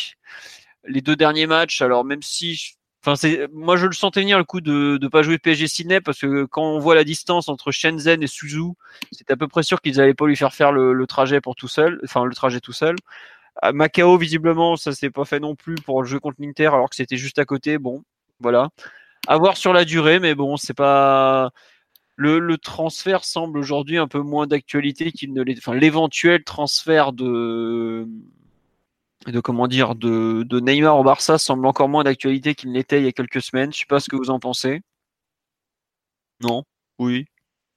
les 0.86 1.02
deux 1.02 1.16
derniers 1.16 1.48
matchs. 1.48 1.82
Alors 1.82 2.06
même 2.06 2.22
si, 2.22 2.76
enfin 3.06 3.16
moi 3.52 3.78
je 3.78 3.88
le 3.88 3.94
sentais 3.94 4.22
venir 4.22 4.38
le 4.38 4.44
coup 4.44 4.62
de 4.62 4.98
de 4.98 5.08
pas 5.08 5.24
jouer 5.24 5.38
PSG 5.40 5.68
Sydney 5.68 6.02
parce 6.02 6.20
que 6.20 6.46
quand 6.46 6.64
on 6.64 6.80
voit 6.80 6.96
la 6.96 7.04
distance 7.04 7.50
entre 7.50 7.72
Shenzhen 7.72 8.22
et 8.24 8.28
Suzhou, 8.28 8.76
c'est 9.12 9.30
à 9.32 9.38
peu 9.38 9.48
près 9.48 9.64
sûr 9.64 9.82
qu'ils 9.82 10.00
allaient 10.02 10.14
pas 10.14 10.28
lui 10.28 10.36
faire 10.36 10.54
faire 10.54 10.72
le, 10.72 11.06
trajet 11.08 11.42
pour 11.42 11.56
tout 11.56 11.68
seul, 11.68 12.00
enfin 12.04 12.26
le 12.26 12.36
trajet 12.36 12.60
tout 12.60 12.74
seul. 12.74 12.96
À 13.62 13.72
Macao 13.74 14.18
visiblement 14.18 14.76
ça 14.78 14.94
s'est 14.94 15.12
pas 15.12 15.26
fait 15.26 15.40
non 15.40 15.56
plus 15.56 15.76
pour 15.76 16.02
le 16.04 16.08
jeu 16.08 16.20
contre 16.20 16.38
l'Inter 16.40 16.68
alors 16.68 16.90
que 16.90 16.96
c'était 16.96 17.18
juste 17.18 17.40
à 17.40 17.46
côté. 17.46 17.78
Bon, 17.78 18.04
voilà. 18.40 18.70
À 19.28 19.38
voir 19.38 19.58
sur 19.58 19.74
la 19.74 19.86
durée, 19.86 20.20
mais 20.20 20.36
bon 20.36 20.58
c'est 20.58 20.74
pas 20.74 21.52
le, 22.16 22.58
transfert 22.58 23.24
semble 23.24 23.58
aujourd'hui 23.58 23.98
un 23.98 24.08
peu 24.08 24.20
moins 24.20 24.48
d'actualité 24.48 25.12
qu'il 25.12 25.34
ne 25.34 25.42
l'est. 25.42 25.58
Enfin, 25.58 25.74
l'éventuel 25.74 26.44
transfert 26.44 27.14
de 27.14 28.08
de 29.28 29.40
comment 29.40 29.68
dire 29.68 29.96
de, 29.96 30.44
de, 30.44 30.60
Neymar 30.60 30.98
au 31.00 31.04
Barça 31.04 31.38
semble 31.38 31.66
encore 31.66 31.88
moins 31.88 32.04
d'actualité 32.04 32.56
qu'il 32.56 32.74
n'était 32.74 33.00
il 33.00 33.06
y 33.06 33.08
a 33.08 33.14
quelques 33.14 33.42
semaines. 33.42 33.72
Je 33.72 33.80
sais 33.80 33.86
pas 33.88 34.02
ce 34.02 34.10
que 34.10 34.18
vous 34.18 34.30
en 34.30 34.40
pensez. 34.40 34.82
Non, 36.42 36.64
oui, 37.00 37.26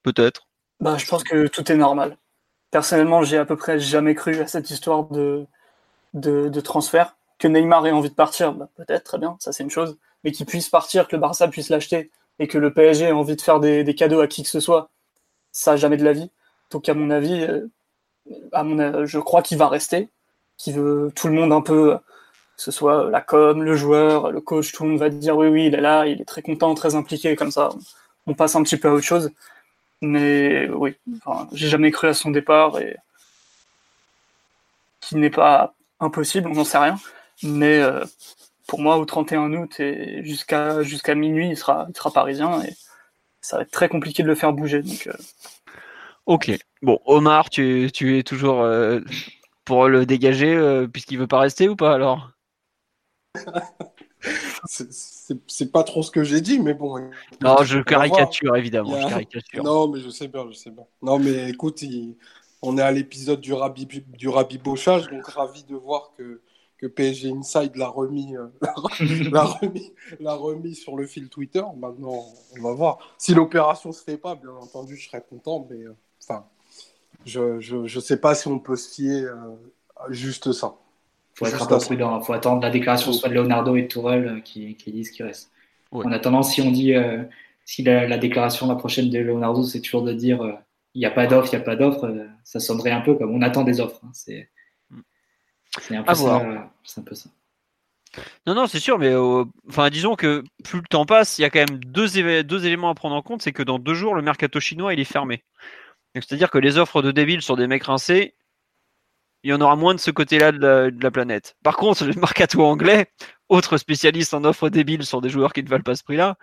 peut-être. 0.03 0.49
Bah, 0.81 0.97
je 0.99 1.07
pense 1.07 1.23
que 1.23 1.47
tout 1.47 1.71
est 1.71 1.77
normal. 1.77 2.19
Personnellement, 2.73 3.23
j'ai 3.23 3.39
à 3.39 3.45
peu 3.45 3.57
près 3.57 3.79
jamais 3.79 4.15
cru 4.17 4.41
à 4.41 4.49
cette 4.49 4.71
histoire 4.71 5.05
de, 5.05 5.47
de, 6.15 6.49
de 6.49 6.61
transfert. 6.61 7.17
Que 7.39 7.47
Neymar 7.47 7.87
ait 7.87 7.93
envie 7.93 8.11
de 8.11 8.15
partir, 8.15 8.53
bah, 8.53 8.69
peut-être, 8.75 9.05
très 9.05 9.19
bien, 9.19 9.37
ça 9.39 9.53
c'est 9.53 9.63
une 9.63 9.71
chose. 9.71 9.97
Mais 10.27 10.33
qu'il 10.33 10.45
puisse 10.45 10.69
partir, 10.69 11.09
que 11.09 11.17
le 11.17 11.21
Barça 11.21 11.49
puisse 11.49 11.71
l'acheter 11.71 12.11
et 12.39 12.49
que 12.49 12.59
le 12.59 12.75
PSG 12.75 13.07
ait 13.07 13.13
envie 13.13 13.37
de 13.37 13.41
faire 13.41 13.61
des, 13.61 13.83
des, 13.83 13.95
cadeaux 13.95 14.21
à 14.21 14.27
qui 14.27 14.43
que 14.43 14.49
ce 14.51 14.61
soit, 14.61 14.91
ça 15.53 15.77
jamais 15.77 15.97
de 15.97 16.05
la 16.05 16.13
vie. 16.13 16.31
Donc 16.71 16.89
à 16.89 16.95
mon 16.95 17.11
avis, 17.11 17.47
à 18.53 18.65
mon, 18.65 19.07
je 19.07 19.19
crois 19.19 19.41
qu'il 19.43 19.57
va 19.57 19.69
rester 19.69 20.11
qui 20.57 20.73
veut 20.73 21.13
tout 21.15 21.29
le 21.29 21.35
monde 21.35 21.53
un 21.53 21.61
peu 21.61 21.99
Que 22.57 22.63
ce 22.63 22.71
soit 22.71 23.11
la 23.11 23.21
com, 23.21 23.63
le 23.63 23.77
joueur, 23.77 24.33
le 24.33 24.41
coach, 24.41 24.73
tout 24.73 24.85
le 24.85 24.91
monde 24.91 24.99
va 24.99 25.11
dire 25.11 25.37
oui, 25.37 25.49
oui, 25.49 25.67
il 25.67 25.75
est 25.75 25.81
là, 25.81 26.07
il 26.07 26.21
est 26.21 26.25
très 26.25 26.43
content, 26.43 26.75
très 26.75 26.95
impliqué, 26.95 27.37
comme 27.37 27.51
ça, 27.51 27.71
on 28.27 28.35
passe 28.35 28.57
un 28.57 28.63
petit 28.63 28.77
peu 28.79 28.89
à 28.89 28.93
autre 28.95 29.05
chose. 29.05 29.31
Mais 30.03 30.69
oui, 30.71 30.97
enfin, 31.25 31.49
j'ai 31.53 31.69
jamais 31.69 31.91
cru 31.91 32.09
à 32.09 32.15
son 32.15 32.31
départ 32.31 32.79
et 32.81 32.97
qui 35.01 35.17
n'est 35.17 35.31
pas 35.31 35.75
impossible, 36.01 36.49
on 36.51 36.55
n'en 36.55 36.65
sait 36.65 36.79
rien. 36.79 36.99
Mais 37.43 37.79
euh, 37.81 38.05
pour 38.67 38.81
moi, 38.81 38.97
au 38.99 39.05
31 39.05 39.53
août 39.55 39.81
et 39.81 40.25
jusqu'à 40.25 40.83
jusqu'à 40.83 41.15
minuit, 41.15 41.51
il 41.51 41.57
sera, 41.57 41.87
il 41.89 41.97
sera 41.97 42.11
parisien 42.11 42.63
et 42.63 42.75
ça 43.41 43.57
va 43.57 43.63
être 43.63 43.71
très 43.71 43.89
compliqué 43.89 44.23
de 44.23 44.29
le 44.29 44.35
faire 44.35 44.53
bouger. 44.53 44.83
Donc, 44.83 45.07
euh. 45.07 45.13
Ok. 46.27 46.51
Bon, 46.83 47.01
Omar, 47.07 47.51
tu, 47.51 47.91
tu 47.93 48.19
es 48.19 48.23
toujours 48.23 48.63
euh, 48.63 49.01
pour 49.65 49.89
le 49.89 50.07
dégager 50.07 50.87
puisqu'il 50.93 51.19
veut 51.19 51.27
pas 51.27 51.41
rester 51.41 51.69
ou 51.69 51.77
pas 51.77 51.95
alors? 51.95 52.31
C'est 54.67 55.73
pas 55.73 55.85
trop 55.85 56.03
ce 56.03 56.11
que 56.11 56.25
j'ai 56.25 56.41
dit, 56.41 56.59
mais 56.59 56.75
bon. 56.75 57.11
Non, 57.41 57.57
je 57.63 57.81
caricature 57.81 58.57
évidemment. 58.57 59.01
Je 59.01 59.09
caricature. 59.09 59.63
Non, 59.63 59.89
mais 59.89 60.01
je 60.01 60.11
sais 60.11 60.29
bien, 60.29 60.47
je 60.51 60.57
sais 60.57 60.71
bien. 60.71 60.85
Non, 61.03 61.19
mais 61.19 61.51
écoute, 61.51 61.83
on 62.63 62.79
est 62.79 62.83
à 62.83 62.91
l'épisode 62.91 63.41
du, 63.41 63.53
rabi... 63.53 63.87
du 63.87 64.29
rabibochage, 64.29 65.09
donc 65.09 65.27
ravi 65.27 65.65
de 65.65 65.77
voir 65.77 66.13
que, 66.17 66.41
que 66.79 66.87
PSG 66.87 67.31
Inside 67.31 67.77
l'a 67.77 67.89
remis, 67.89 68.37
euh, 68.37 68.47
l'a 69.31 69.45
remis, 69.45 69.93
remis 70.21 70.75
sur 70.75 70.97
le 70.97 71.07
fil 71.07 71.29
Twitter. 71.29 71.63
Maintenant, 71.77 72.25
on 72.57 72.63
va 72.63 72.73
voir. 72.73 72.99
Si 73.19 73.35
l'opération 73.35 73.93
se 73.93 74.03
fait 74.03 74.19
pas, 74.19 74.35
bien 74.35 74.51
entendu, 74.51 74.97
je 74.97 75.09
serais 75.09 75.25
content, 75.29 75.67
mais 75.71 75.85
euh, 75.85 75.97
enfin, 76.23 76.47
je, 77.25 77.61
je, 77.61 77.87
je, 77.87 78.01
sais 78.01 78.21
pas 78.21 78.35
si 78.35 78.49
on 78.49 78.59
peut 78.59 78.77
se 78.77 78.95
fier 78.95 79.25
euh, 79.25 79.55
à 79.97 80.13
juste 80.13 80.53
ça 80.53 80.77
faut 81.37 81.47
être 81.47 81.63
un 81.63 81.67
peu 81.67 81.79
prudent. 81.79 82.19
Il 82.19 82.25
faut 82.25 82.33
attendre 82.33 82.63
la 82.63 82.71
déclaration 82.71 83.13
soit 83.13 83.29
de 83.29 83.35
Leonardo 83.35 83.77
et 83.77 83.83
de 83.83 83.89
Tourelle 83.89 84.27
euh, 84.27 84.41
qui, 84.41 84.75
qui 84.77 84.91
disent 84.91 85.11
qu'il 85.11 85.27
reste. 85.27 85.51
En 85.93 86.11
attendant, 86.11 86.43
si 86.43 86.61
on 86.61 86.71
dit, 86.71 86.95
euh, 86.95 87.23
si 87.65 87.83
la, 87.83 88.19
déclaration 88.19 88.67
la 88.67 88.75
prochaine 88.75 89.09
de 89.09 89.19
Leonardo, 89.19 89.63
c'est 89.63 89.81
toujours 89.81 90.03
de 90.03 90.13
dire 90.13 90.43
euh, 90.43 90.53
il 90.95 91.01
n'y 91.01 91.07
a 91.07 91.11
pas 91.11 91.27
d'offre, 91.27 91.53
il 91.53 91.57
n'y 91.57 91.63
a 91.63 91.65
pas 91.65 91.77
d'offre, 91.77 92.11
ça 92.43 92.59
sonnerait 92.59 92.91
un 92.91 93.03
peu 93.03 93.15
comme 93.15 93.35
on 93.35 93.43
attend 93.43 93.65
des 93.65 93.81
offres. 93.81 94.01
Hein. 94.03 94.11
C'est 94.13 94.49
un, 95.95 96.03
peu 96.03 96.15
ça, 96.15 96.37
un 96.37 97.03
peu 97.03 97.15
ça. 97.15 97.31
Non, 98.47 98.55
non, 98.55 98.67
c'est 98.67 98.81
sûr, 98.81 98.99
mais 98.99 99.15
enfin, 99.69 99.91
disons 99.91 100.17
que 100.17 100.43
plus 100.65 100.79
le 100.79 100.87
temps 100.89 101.07
passe, 101.07 101.39
il 101.39 101.43
y 101.43 101.45
a 101.45 101.51
quand 101.51 101.59
même 101.59 101.79
deux, 101.85 102.43
deux 102.43 102.67
éléments 102.67 102.91
à 102.91 102.95
prendre 102.95 103.15
en 103.15 103.23
compte. 103.23 103.43
C'est 103.43 103.53
que 103.53 103.63
dans 103.63 103.79
deux 103.79 103.95
jours, 103.95 104.15
le 104.15 104.23
mercato 104.23 104.59
chinois 104.61 104.95
il 104.95 105.01
est 105.01 105.05
fermé. 105.05 105.45
C'est-à-dire 106.15 106.51
que 106.51 106.59
les 106.59 106.79
offres 106.79 107.03
de 107.03 107.11
débiles 107.11 107.43
sur 107.43 107.57
des 107.57 107.67
mecs 107.67 107.85
rincés, 107.85 108.35
il 109.43 109.51
y 109.51 109.53
en 109.53 109.61
aura 109.61 109.77
moins 109.77 109.95
de 109.95 110.01
ce 110.01 110.11
côté-là 110.11 110.53
de, 110.53 110.91
la, 111.01 111.11
planète. 111.11 111.57
Par 111.63 111.77
contre, 111.77 112.05
le 112.05 112.15
mercato 112.15 112.65
anglais, 112.65 113.13
autre 113.49 113.77
spécialiste 113.77 114.35
en 114.35 114.45
offres 114.45 114.71
débiles 114.71 115.05
sur 115.05 115.21
des 115.21 115.29
joueurs 115.29 115.53
qui 115.53 115.63
ne 115.63 115.69
valent 115.69 115.85
pas 115.85 115.95
ce 115.95 116.05
prix-là, 116.05 116.37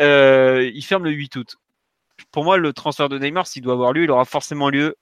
euh, 0.00 0.70
il 0.72 0.82
ferme 0.82 1.04
le 1.04 1.10
8 1.10 1.36
août. 1.36 1.56
Pour 2.30 2.44
moi, 2.44 2.56
le 2.56 2.72
transfert 2.72 3.08
de 3.08 3.18
Neymar, 3.18 3.46
s'il 3.46 3.62
doit 3.62 3.74
avoir 3.74 3.92
lieu, 3.92 4.04
il 4.04 4.10
aura 4.10 4.24
forcément 4.24 4.70
lieu 4.70 4.96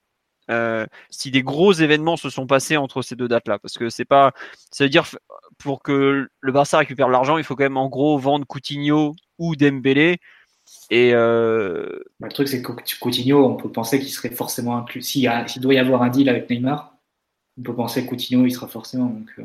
euh, 0.51 0.87
si 1.11 1.31
des 1.31 1.43
gros 1.43 1.73
événements 1.73 2.17
se 2.17 2.31
sont 2.31 2.47
passés 2.47 2.77
entre 2.77 3.03
ces 3.03 3.17
deux 3.17 3.29
dates-là. 3.29 3.59
Parce 3.59 3.79
que 3.79 3.89
c'est 3.89 4.05
pas. 4.05 4.33
Ça 4.71 4.85
veut 4.85 4.91
dire, 4.91 5.07
pour 5.59 5.83
que 5.83 6.29
le 6.41 6.53
Barça 6.53 6.79
récupère 6.79 7.09
l'argent, 7.09 7.39
il 7.39 7.45
faut 7.45 7.57
quand 7.57 7.65
même 7.65 7.77
en 7.77 7.89
gros 7.89 8.19
vendre 8.19 8.47
Coutinho 8.47 9.15
ou 9.39 9.57
Dembélé. 9.57 10.19
Et 10.91 11.13
euh... 11.15 12.01
Le 12.21 12.29
truc, 12.29 12.49
c'est 12.49 12.63
que 12.63 12.73
Coutinho, 13.01 13.45
on 13.45 13.57
peut 13.57 13.73
penser 13.73 13.99
qu'il 13.99 14.11
serait 14.11 14.31
forcément 14.31 14.77
inclus. 14.77 15.03
S'il 15.03 15.31
doit 15.59 15.75
y 15.75 15.79
avoir 15.79 16.03
un 16.03 16.09
deal 16.11 16.29
avec 16.29 16.49
Neymar, 16.49 16.97
on 17.59 17.63
peut 17.63 17.75
penser 17.75 18.05
que 18.05 18.09
Coutinho 18.09 18.47
il 18.47 18.53
sera 18.53 18.69
forcément. 18.69 19.07
Donc, 19.07 19.31
euh, 19.39 19.45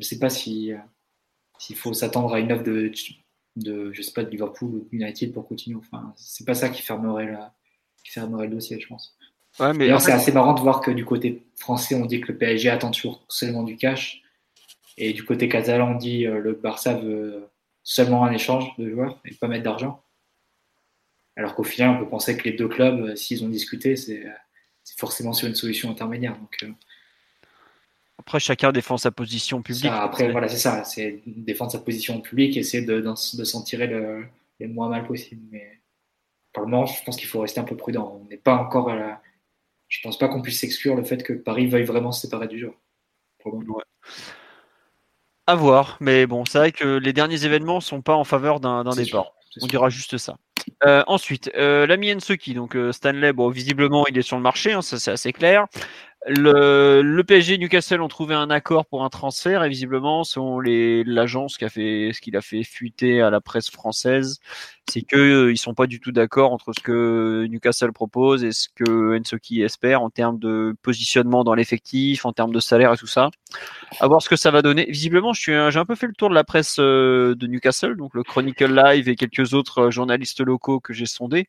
je 0.00 0.06
sais 0.06 0.18
pas 0.18 0.30
si 0.30 0.72
euh, 0.72 0.78
s'il 1.58 1.76
faut 1.76 1.94
s'attendre 1.94 2.34
à 2.34 2.40
une 2.40 2.52
offre 2.52 2.64
de, 2.64 2.92
de, 3.56 3.92
je 3.92 4.02
sais 4.02 4.12
pas, 4.12 4.24
de 4.24 4.30
Liverpool 4.30 4.70
ou 4.70 4.88
United 4.90 5.32
pour 5.32 5.46
Coutinho. 5.46 5.78
Enfin, 5.78 6.12
c'est 6.16 6.44
pas 6.44 6.54
ça 6.54 6.68
qui 6.68 6.82
fermerait, 6.82 7.30
la, 7.30 7.54
qui 8.04 8.10
fermerait 8.10 8.48
le 8.48 8.54
dossier, 8.54 8.80
je 8.80 8.88
pense. 8.88 9.16
Ouais, 9.60 9.72
mais 9.74 9.98
c'est 10.00 10.12
assez 10.12 10.32
marrant 10.32 10.54
de 10.54 10.60
voir 10.60 10.80
que 10.80 10.90
du 10.90 11.04
côté 11.04 11.42
français, 11.56 11.94
on 11.94 12.06
dit 12.06 12.20
que 12.20 12.32
le 12.32 12.38
PSG 12.38 12.70
attend 12.70 12.90
toujours 12.90 13.24
seulement 13.28 13.62
du 13.62 13.76
cash. 13.76 14.22
Et 14.98 15.12
du 15.12 15.24
côté 15.24 15.48
catalan, 15.48 15.92
on 15.92 15.94
dit 15.96 16.24
que 16.24 16.28
euh, 16.28 16.38
le 16.38 16.52
Barça 16.52 16.94
veut 16.94 17.48
seulement 17.82 18.24
un 18.24 18.32
échange 18.32 18.76
de 18.78 18.90
joueurs 18.90 19.20
et 19.24 19.34
pas 19.34 19.48
mettre 19.48 19.64
d'argent. 19.64 20.02
Alors 21.36 21.54
qu'au 21.54 21.64
final, 21.64 21.96
on 21.96 21.98
peut 21.98 22.08
penser 22.08 22.36
que 22.36 22.44
les 22.44 22.52
deux 22.52 22.68
clubs, 22.68 23.14
s'ils 23.16 23.42
ont 23.44 23.48
discuté, 23.48 23.96
c'est 23.96 24.22
forcément 24.98 25.32
sur 25.32 25.48
une 25.48 25.54
solution 25.54 25.90
intermédiaire. 25.90 26.36
Donc, 26.38 26.62
après, 28.18 28.38
chacun 28.38 28.70
défend 28.70 28.98
sa 28.98 29.10
position 29.10 29.62
publique. 29.62 29.90
après, 29.90 30.30
voilà, 30.30 30.48
c'est 30.48 30.58
ça. 30.58 30.84
C'est 30.84 31.22
défendre 31.26 31.72
sa 31.72 31.80
position 31.80 32.20
publique 32.20 32.56
et 32.56 32.60
essayer 32.60 32.84
de, 32.84 33.00
de, 33.00 33.44
s'en 33.44 33.62
tirer 33.62 33.86
le, 33.88 34.28
moins 34.60 34.88
mal 34.88 35.06
possible. 35.06 35.42
Mais 35.50 35.80
pour 36.52 36.64
le 36.64 36.70
moment, 36.70 36.86
je 36.86 37.02
pense 37.04 37.16
qu'il 37.16 37.26
faut 37.26 37.40
rester 37.40 37.58
un 37.58 37.64
peu 37.64 37.76
prudent. 37.76 38.20
On 38.22 38.28
n'est 38.28 38.36
pas 38.36 38.54
encore 38.54 38.90
à 38.90 38.96
la. 38.96 39.21
Je 39.92 40.00
pense 40.02 40.16
pas 40.16 40.26
qu'on 40.26 40.40
puisse 40.40 40.64
exclure 40.64 40.96
le 40.96 41.04
fait 41.04 41.22
que 41.22 41.34
Paris 41.34 41.66
veuille 41.66 41.84
vraiment 41.84 42.12
se 42.12 42.22
séparer 42.22 42.48
du 42.48 42.58
jeu. 42.58 42.72
Ouais. 43.44 43.82
À 45.46 45.54
voir, 45.54 45.98
mais 46.00 46.26
bon, 46.26 46.46
c'est 46.46 46.56
vrai 46.56 46.72
que 46.72 46.96
les 46.96 47.12
derniers 47.12 47.44
événements 47.44 47.80
sont 47.80 48.00
pas 48.00 48.14
en 48.14 48.24
faveur 48.24 48.58
d'un 48.58 48.84
départ. 48.94 49.32
On 49.60 49.66
dira 49.66 49.90
juste 49.90 50.16
ça. 50.16 50.38
Euh, 50.86 51.02
ensuite, 51.06 51.50
euh, 51.56 51.86
l'ami 51.86 52.10
Ensuki, 52.14 52.54
donc 52.54 52.74
euh, 52.74 52.90
Stanley, 52.90 53.34
bon, 53.34 53.50
visiblement 53.50 54.06
il 54.06 54.16
est 54.16 54.22
sur 54.22 54.36
le 54.36 54.42
marché, 54.42 54.72
hein, 54.72 54.80
ça 54.80 54.98
c'est 54.98 55.10
assez 55.10 55.32
clair. 55.34 55.66
Le, 56.26 57.02
le, 57.02 57.24
PSG 57.24 57.58
Newcastle 57.58 58.00
ont 58.00 58.06
trouvé 58.06 58.36
un 58.36 58.48
accord 58.48 58.86
pour 58.86 59.02
un 59.02 59.08
transfert 59.08 59.64
et 59.64 59.68
visiblement, 59.68 60.22
selon 60.22 60.60
l'agence 60.60 61.58
qui 61.58 61.64
a 61.64 61.68
fait 61.68 62.12
ce 62.14 62.20
qu'il 62.20 62.36
a 62.36 62.40
fait 62.40 62.62
fuiter 62.62 63.20
à 63.20 63.28
la 63.28 63.40
presse 63.40 63.70
française, 63.70 64.38
c'est 64.88 65.02
que 65.02 65.16
euh, 65.16 65.52
ils 65.52 65.56
sont 65.56 65.74
pas 65.74 65.88
du 65.88 65.98
tout 65.98 66.12
d'accord 66.12 66.52
entre 66.52 66.72
ce 66.78 66.80
que 66.80 67.46
Newcastle 67.50 67.92
propose 67.92 68.44
et 68.44 68.52
ce 68.52 68.68
que 68.72 69.18
Ensoki 69.18 69.62
espère 69.62 70.00
en 70.02 70.10
termes 70.10 70.38
de 70.38 70.76
positionnement 70.82 71.42
dans 71.42 71.54
l'effectif, 71.54 72.24
en 72.24 72.32
termes 72.32 72.52
de 72.52 72.60
salaire 72.60 72.92
et 72.92 72.96
tout 72.96 73.08
ça. 73.08 73.30
À 73.98 74.06
voir 74.06 74.22
ce 74.22 74.28
que 74.28 74.36
ça 74.36 74.52
va 74.52 74.62
donner. 74.62 74.86
Visiblement, 74.88 75.32
j'ai 75.32 75.56
un 75.56 75.84
peu 75.84 75.96
fait 75.96 76.06
le 76.06 76.14
tour 76.14 76.30
de 76.30 76.34
la 76.34 76.44
presse 76.44 76.76
euh, 76.78 77.34
de 77.34 77.48
Newcastle, 77.48 77.96
donc 77.96 78.14
le 78.14 78.22
Chronicle 78.22 78.72
Live 78.72 79.08
et 79.08 79.16
quelques 79.16 79.54
autres 79.54 79.90
journalistes 79.90 80.40
locaux 80.40 80.78
que 80.78 80.92
j'ai 80.92 81.06
sondés 81.06 81.48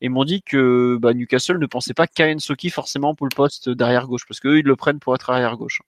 et 0.00 0.08
m'ont 0.08 0.24
dit 0.24 0.42
que 0.42 0.96
bah, 1.00 1.12
Newcastle 1.14 1.58
ne 1.58 1.66
pensait 1.66 1.94
pas 1.94 2.06
qu'à 2.06 2.38
Soki 2.38 2.70
forcément 2.70 3.14
pour 3.14 3.26
le 3.26 3.34
poste 3.34 3.68
d'arrière 3.70 4.06
gauche, 4.06 4.26
parce 4.26 4.40
qu'eux 4.40 4.58
ils 4.58 4.64
le 4.64 4.76
prennent 4.76 5.00
pour 5.00 5.14
être 5.14 5.30
arrière 5.30 5.56
gauche. 5.56 5.80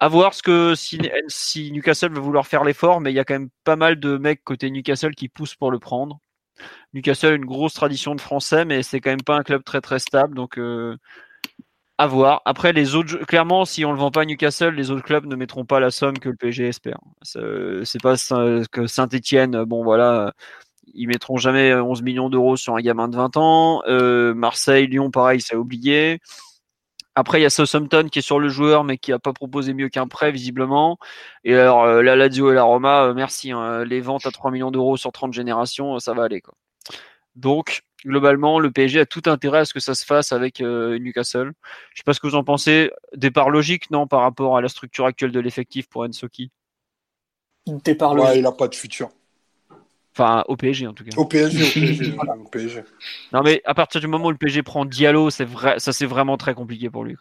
À 0.00 0.08
voir 0.08 0.34
ce 0.34 0.42
que 0.42 0.74
si, 0.76 1.70
Newcastle 1.72 2.12
veut 2.12 2.20
vouloir 2.20 2.46
faire 2.46 2.64
l'effort, 2.64 3.00
mais 3.00 3.12
il 3.12 3.14
y 3.14 3.20
a 3.20 3.24
quand 3.24 3.34
même 3.34 3.50
pas 3.64 3.76
mal 3.76 3.98
de 3.98 4.18
mecs 4.18 4.42
côté 4.44 4.70
Newcastle 4.70 5.14
qui 5.14 5.28
poussent 5.28 5.54
pour 5.54 5.70
le 5.70 5.78
prendre. 5.78 6.18
Newcastle 6.92 7.32
a 7.32 7.36
une 7.36 7.44
grosse 7.44 7.74
tradition 7.74 8.14
de 8.14 8.20
français, 8.20 8.64
mais 8.64 8.82
c'est 8.82 9.00
quand 9.00 9.10
même 9.10 9.22
pas 9.22 9.36
un 9.36 9.42
club 9.42 9.64
très 9.64 9.80
très 9.80 9.98
stable, 9.98 10.34
donc 10.34 10.58
euh, 10.58 10.96
à 11.98 12.06
voir. 12.06 12.42
Après, 12.44 12.72
les 12.72 12.94
autres, 12.94 13.18
clairement, 13.24 13.64
si 13.64 13.84
on 13.84 13.92
le 13.92 13.98
vend 13.98 14.10
pas 14.10 14.22
à 14.22 14.24
Newcastle, 14.24 14.74
les 14.74 14.90
autres 14.90 15.04
clubs 15.04 15.26
ne 15.26 15.36
mettront 15.36 15.64
pas 15.64 15.80
la 15.80 15.90
somme 15.90 16.18
que 16.18 16.28
le 16.28 16.36
PSG 16.36 16.68
espère. 16.68 16.98
C'est 17.22 18.02
pas 18.02 18.16
que 18.72 18.86
Saint-Etienne, 18.86 19.64
bon 19.64 19.84
voilà, 19.84 20.32
ils 20.92 21.06
mettront 21.06 21.36
jamais 21.36 21.74
11 21.74 22.02
millions 22.02 22.28
d'euros 22.28 22.56
sur 22.56 22.76
un 22.76 22.80
gamin 22.80 23.08
de 23.08 23.16
20 23.16 23.36
ans. 23.36 23.82
Euh, 23.86 24.34
Marseille, 24.34 24.86
Lyon, 24.86 25.10
pareil, 25.10 25.40
c'est 25.40 25.56
oublié. 25.56 26.20
Après, 27.14 27.38
il 27.38 27.42
y 27.42 27.46
a 27.46 27.50
Southampton 27.50 28.08
qui 28.10 28.18
est 28.18 28.22
sur 28.22 28.40
le 28.40 28.48
joueur, 28.48 28.82
mais 28.82 28.98
qui 28.98 29.12
n'a 29.12 29.20
pas 29.20 29.32
proposé 29.32 29.72
mieux 29.72 29.88
qu'un 29.88 30.08
prêt, 30.08 30.32
visiblement. 30.32 30.98
Et 31.44 31.54
alors, 31.54 31.84
euh, 31.84 32.02
la 32.02 32.16
Lazio 32.16 32.50
et 32.50 32.54
la 32.54 32.64
Roma, 32.64 33.04
euh, 33.04 33.14
merci. 33.14 33.52
Hein, 33.52 33.84
les 33.84 34.00
ventes 34.00 34.26
à 34.26 34.30
3 34.30 34.50
millions 34.50 34.72
d'euros 34.72 34.96
sur 34.96 35.12
30 35.12 35.32
générations, 35.32 35.98
ça 36.00 36.12
va 36.12 36.24
aller. 36.24 36.40
Quoi. 36.40 36.54
Donc, 37.36 37.82
globalement, 38.04 38.58
le 38.58 38.70
PSG 38.70 39.00
a 39.00 39.06
tout 39.06 39.22
intérêt 39.26 39.60
à 39.60 39.64
ce 39.64 39.72
que 39.72 39.80
ça 39.80 39.94
se 39.94 40.04
fasse 40.04 40.32
avec 40.32 40.60
Newcastle. 40.60 41.52
Je 41.92 42.00
sais 42.00 42.04
pas 42.04 42.14
ce 42.14 42.20
que 42.20 42.26
vous 42.26 42.36
en 42.36 42.44
pensez. 42.44 42.90
Départ 43.14 43.50
logique, 43.50 43.90
non, 43.90 44.06
par 44.08 44.20
rapport 44.20 44.56
à 44.56 44.60
la 44.60 44.68
structure 44.68 45.06
actuelle 45.06 45.32
de 45.32 45.40
l'effectif 45.40 45.88
pour 45.88 46.02
Ensoki 46.02 46.50
Départ 47.66 48.14
logique. 48.14 48.30
Ouais, 48.30 48.38
il 48.38 48.42
n'a 48.42 48.52
pas 48.52 48.68
de 48.68 48.74
futur. 48.74 49.10
Enfin, 50.16 50.44
au 50.46 50.56
PSG 50.56 50.86
en 50.86 50.94
tout 50.94 51.04
cas. 51.04 51.10
Au 51.16 51.24
PSG, 51.24 51.64
au 51.64 52.44
PSG, 52.48 52.84
Non, 53.32 53.42
mais 53.42 53.60
à 53.64 53.74
partir 53.74 54.00
du 54.00 54.06
moment 54.06 54.26
où 54.26 54.30
le 54.30 54.36
PSG 54.36 54.62
prend 54.62 54.84
Diallo, 54.84 55.30
c'est 55.30 55.44
vrai, 55.44 55.80
ça 55.80 55.92
c'est 55.92 56.06
vraiment 56.06 56.36
très 56.36 56.54
compliqué 56.54 56.88
pour 56.88 57.04
lui. 57.04 57.16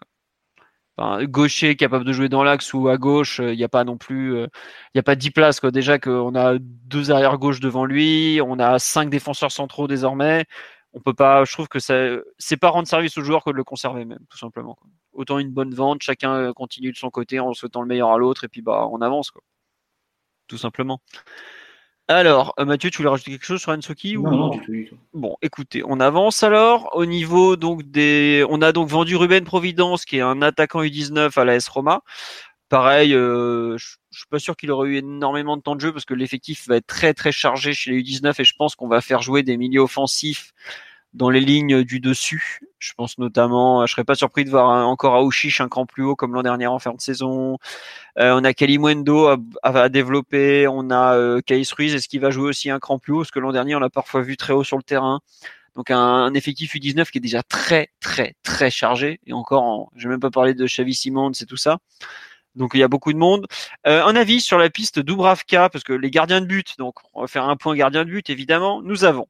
Enfin, 0.96 1.24
gaucher 1.26 1.76
capable 1.76 2.06
de 2.06 2.14
jouer 2.14 2.30
dans 2.30 2.44
l'axe 2.44 2.72
ou 2.76 2.88
à 2.88 2.98
gauche, 2.98 3.40
il 3.40 3.58
n'y 3.58 3.64
a 3.64 3.70
pas 3.70 3.84
non 3.84 3.98
plus, 3.98 4.36
il 4.38 4.50
n'y 4.94 5.00
a 5.00 5.04
pas 5.04 5.16
10 5.16 5.32
places 5.32 5.60
quoi. 5.60 5.72
Déjà 5.72 5.98
qu'on 5.98 6.36
a 6.36 6.58
deux 6.60 7.10
arrières 7.10 7.40
gauche 7.40 7.60
devant 7.60 7.86
lui, 7.86 8.40
on 8.46 8.60
a 8.60 8.78
cinq 8.78 9.10
défenseurs 9.10 9.52
centraux 9.52 9.88
désormais. 9.88 10.46
On 10.94 11.00
peut 11.00 11.16
pas, 11.16 11.46
je 11.46 11.54
trouve 11.54 11.68
que 11.68 11.80
c'est 11.80 12.58
pas 12.58 12.70
rendre 12.70 12.88
service 12.88 13.18
au 13.18 13.24
joueur 13.24 13.44
que 13.44 13.50
de 13.50 13.56
le 13.56 13.64
conserver 13.64 14.06
même, 14.06 14.24
tout 14.30 14.38
simplement. 14.38 14.78
Autant 15.14 15.40
une 15.40 15.50
bonne 15.50 15.74
vente, 15.74 16.04
chacun 16.04 16.54
continue 16.54 16.92
de 16.92 16.98
son 16.98 17.10
côté 17.10 17.40
en 17.40 17.54
souhaitant 17.54 17.82
le 17.82 17.88
meilleur 17.88 18.12
à 18.12 18.20
l'autre 18.20 18.44
et 18.44 18.48
puis 18.48 18.62
bah 18.62 18.88
on 18.92 19.02
avance 19.02 19.32
quoi. 19.32 19.42
Tout 20.48 20.60
simplement. 20.60 21.00
Alors, 22.10 22.54
euh, 22.60 22.66
Mathieu, 22.66 22.90
tu 22.90 22.98
voulais 22.98 23.10
rajouter 23.10 23.32
quelque 23.32 23.46
chose 23.46 23.62
sur 23.62 23.72
Ensoki 23.72 24.18
ou 24.18 24.24
non, 24.24 24.50
du 24.50 24.60
tout, 24.62 24.98
Bon, 25.14 25.38
écoutez, 25.42 25.84
on 25.86 26.00
avance 26.02 26.44
alors. 26.44 26.90
Au 26.96 27.06
niveau 27.06 27.56
donc 27.56 27.84
des, 27.84 28.46
on 28.50 28.62
a 28.62 28.74
donc 28.74 28.90
vendu 28.90 29.16
Ruben 29.16 29.44
Providence, 29.46 30.04
qui 30.04 30.18
est 30.18 30.22
un 30.22 30.42
attaquant 30.42 30.82
U19 30.82 31.40
à 31.40 31.46
la 31.46 31.56
S 31.56 31.68
Roma. 31.70 32.02
pareil, 32.68 33.12
je, 33.12 33.76
je 33.78 34.18
suis 34.18 34.28
pas 34.30 34.40
sûr 34.40 34.58
qu'il 34.58 34.72
aurait 34.72 34.90
eu 34.90 34.98
énormément 34.98 35.56
de 35.56 35.62
temps 35.62 35.76
de 35.76 35.82
jeu 35.82 35.94
parce 35.94 36.06
que 36.06 36.14
l'effectif 36.14 36.68
va 36.68 36.78
être 36.78 36.88
très 36.88 37.14
très 37.14 37.32
chargé 37.32 37.74
chez 37.74 37.92
les 37.92 38.02
U19 38.02 38.36
et 38.40 38.44
je 38.44 38.54
pense 38.58 38.76
qu'on 38.76 38.90
va 38.90 39.00
faire 39.00 39.22
jouer 39.22 39.44
des 39.44 39.56
milieux 39.56 39.82
offensifs 39.82 40.54
dans 41.14 41.30
les 41.30 41.40
lignes 41.40 41.84
du 41.84 42.00
dessus. 42.00 42.60
Je 42.80 42.94
pense 42.94 43.18
notamment, 43.18 43.86
je 43.86 43.92
serais 43.92 44.04
pas 44.04 44.16
surpris 44.16 44.46
de 44.46 44.50
voir 44.50 44.88
encore 44.88 45.16
Aouchiche 45.16 45.62
un 45.62 45.70
cran 45.70 45.86
plus 45.86 46.04
haut 46.04 46.16
comme 46.16 46.34
l'an 46.34 46.44
dernier 46.44 46.68
en 46.68 46.80
fin 46.80 46.94
de 46.94 47.02
saison. 47.02 47.58
Euh, 48.20 48.34
on 48.40 48.44
a 48.44 48.54
Kalimwendo 48.54 49.28
à, 49.28 49.38
à, 49.64 49.90
développer, 49.90 50.68
on 50.68 50.90
a 50.90 51.16
euh, 51.16 51.42
Ruiz, 51.76 51.96
est-ce 51.96 52.08
qu'il 52.08 52.20
va 52.22 52.32
jouer 52.32 52.50
aussi 52.50 52.70
un 52.70 52.80
cran 52.80 53.00
plus 53.00 53.14
haut? 53.14 53.20
Parce 53.20 53.32
que 53.32 53.40
l'an 53.40 53.52
dernier, 53.52 53.76
on 53.76 53.80
l'a 53.80 53.90
parfois 53.90 54.22
vu 54.22 54.38
très 54.38 54.54
haut 54.54 54.64
sur 54.64 54.78
le 54.78 54.84
terrain. 54.84 55.22
Donc 55.76 55.90
un, 55.92 56.34
effectif 56.34 56.76
U19 56.76 57.10
qui 57.10 57.18
est 57.18 57.22
déjà 57.22 57.44
très 57.44 57.90
très 58.00 58.36
très 58.44 58.70
chargé. 58.70 59.20
Et 59.26 59.34
encore, 59.34 59.90
je 59.96 60.08
vais 60.08 60.14
même 60.14 60.20
pas 60.20 60.30
parler 60.30 60.54
de 60.54 60.66
Xavi 60.66 60.94
Simons 60.94 61.32
et 61.32 61.46
tout 61.46 61.58
ça. 61.58 61.80
Donc 62.56 62.72
il 62.76 62.80
y 62.80 62.84
a 62.84 62.88
beaucoup 62.88 63.14
de 63.14 63.18
monde. 63.18 63.48
Euh, 63.88 64.04
un 64.04 64.16
avis 64.16 64.42
sur 64.42 64.60
la 64.60 64.70
piste 64.70 65.00
Dubravka, 65.00 65.70
parce 65.70 65.84
que 65.84 65.94
les 65.94 66.12
gardiens 66.12 66.42
de 66.42 66.46
but, 66.46 66.78
donc 66.78 66.96
on 67.14 67.22
va 67.22 67.28
faire 67.28 67.46
un 67.50 67.56
point 67.56 67.76
gardien 67.76 68.06
de 68.06 68.10
but 68.12 68.30
évidemment. 68.30 68.82
Nous 68.84 69.06
avons 69.06 69.28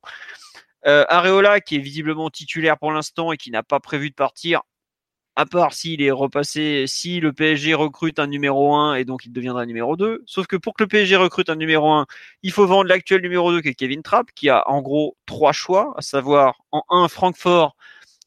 euh, 0.87 1.05
Areola 1.09 1.59
qui 1.59 1.75
est 1.75 1.79
visiblement 1.79 2.29
titulaire 2.29 2.77
pour 2.77 2.91
l'instant 2.91 3.31
et 3.31 3.37
qui 3.37 3.51
n'a 3.51 3.63
pas 3.63 3.79
prévu 3.79 4.09
de 4.09 4.15
partir, 4.15 4.61
à 5.35 5.45
part 5.45 5.73
s'il 5.73 6.01
est 6.01 6.11
repassé, 6.11 6.85
si 6.87 7.19
le 7.19 7.33
PSG 7.33 7.73
recrute 7.73 8.19
un 8.19 8.27
numéro 8.27 8.75
1 8.75 8.95
et 8.95 9.05
donc 9.05 9.25
il 9.25 9.31
deviendra 9.33 9.65
numéro 9.65 9.95
2. 9.95 10.23
Sauf 10.25 10.47
que 10.47 10.55
pour 10.55 10.73
que 10.75 10.83
le 10.83 10.87
PSG 10.87 11.15
recrute 11.15 11.49
un 11.49 11.55
numéro 11.55 11.91
1, 11.91 12.05
il 12.43 12.51
faut 12.51 12.67
vendre 12.67 12.89
l'actuel 12.89 13.21
numéro 13.21 13.51
2 13.51 13.61
qui 13.61 13.69
est 13.69 13.73
Kevin 13.75 14.03
Trapp, 14.03 14.27
qui 14.35 14.49
a 14.49 14.67
en 14.69 14.81
gros 14.81 15.17
trois 15.25 15.53
choix, 15.53 15.93
à 15.97 16.01
savoir 16.01 16.61
en 16.71 16.83
1 16.89 17.07
Francfort 17.07 17.75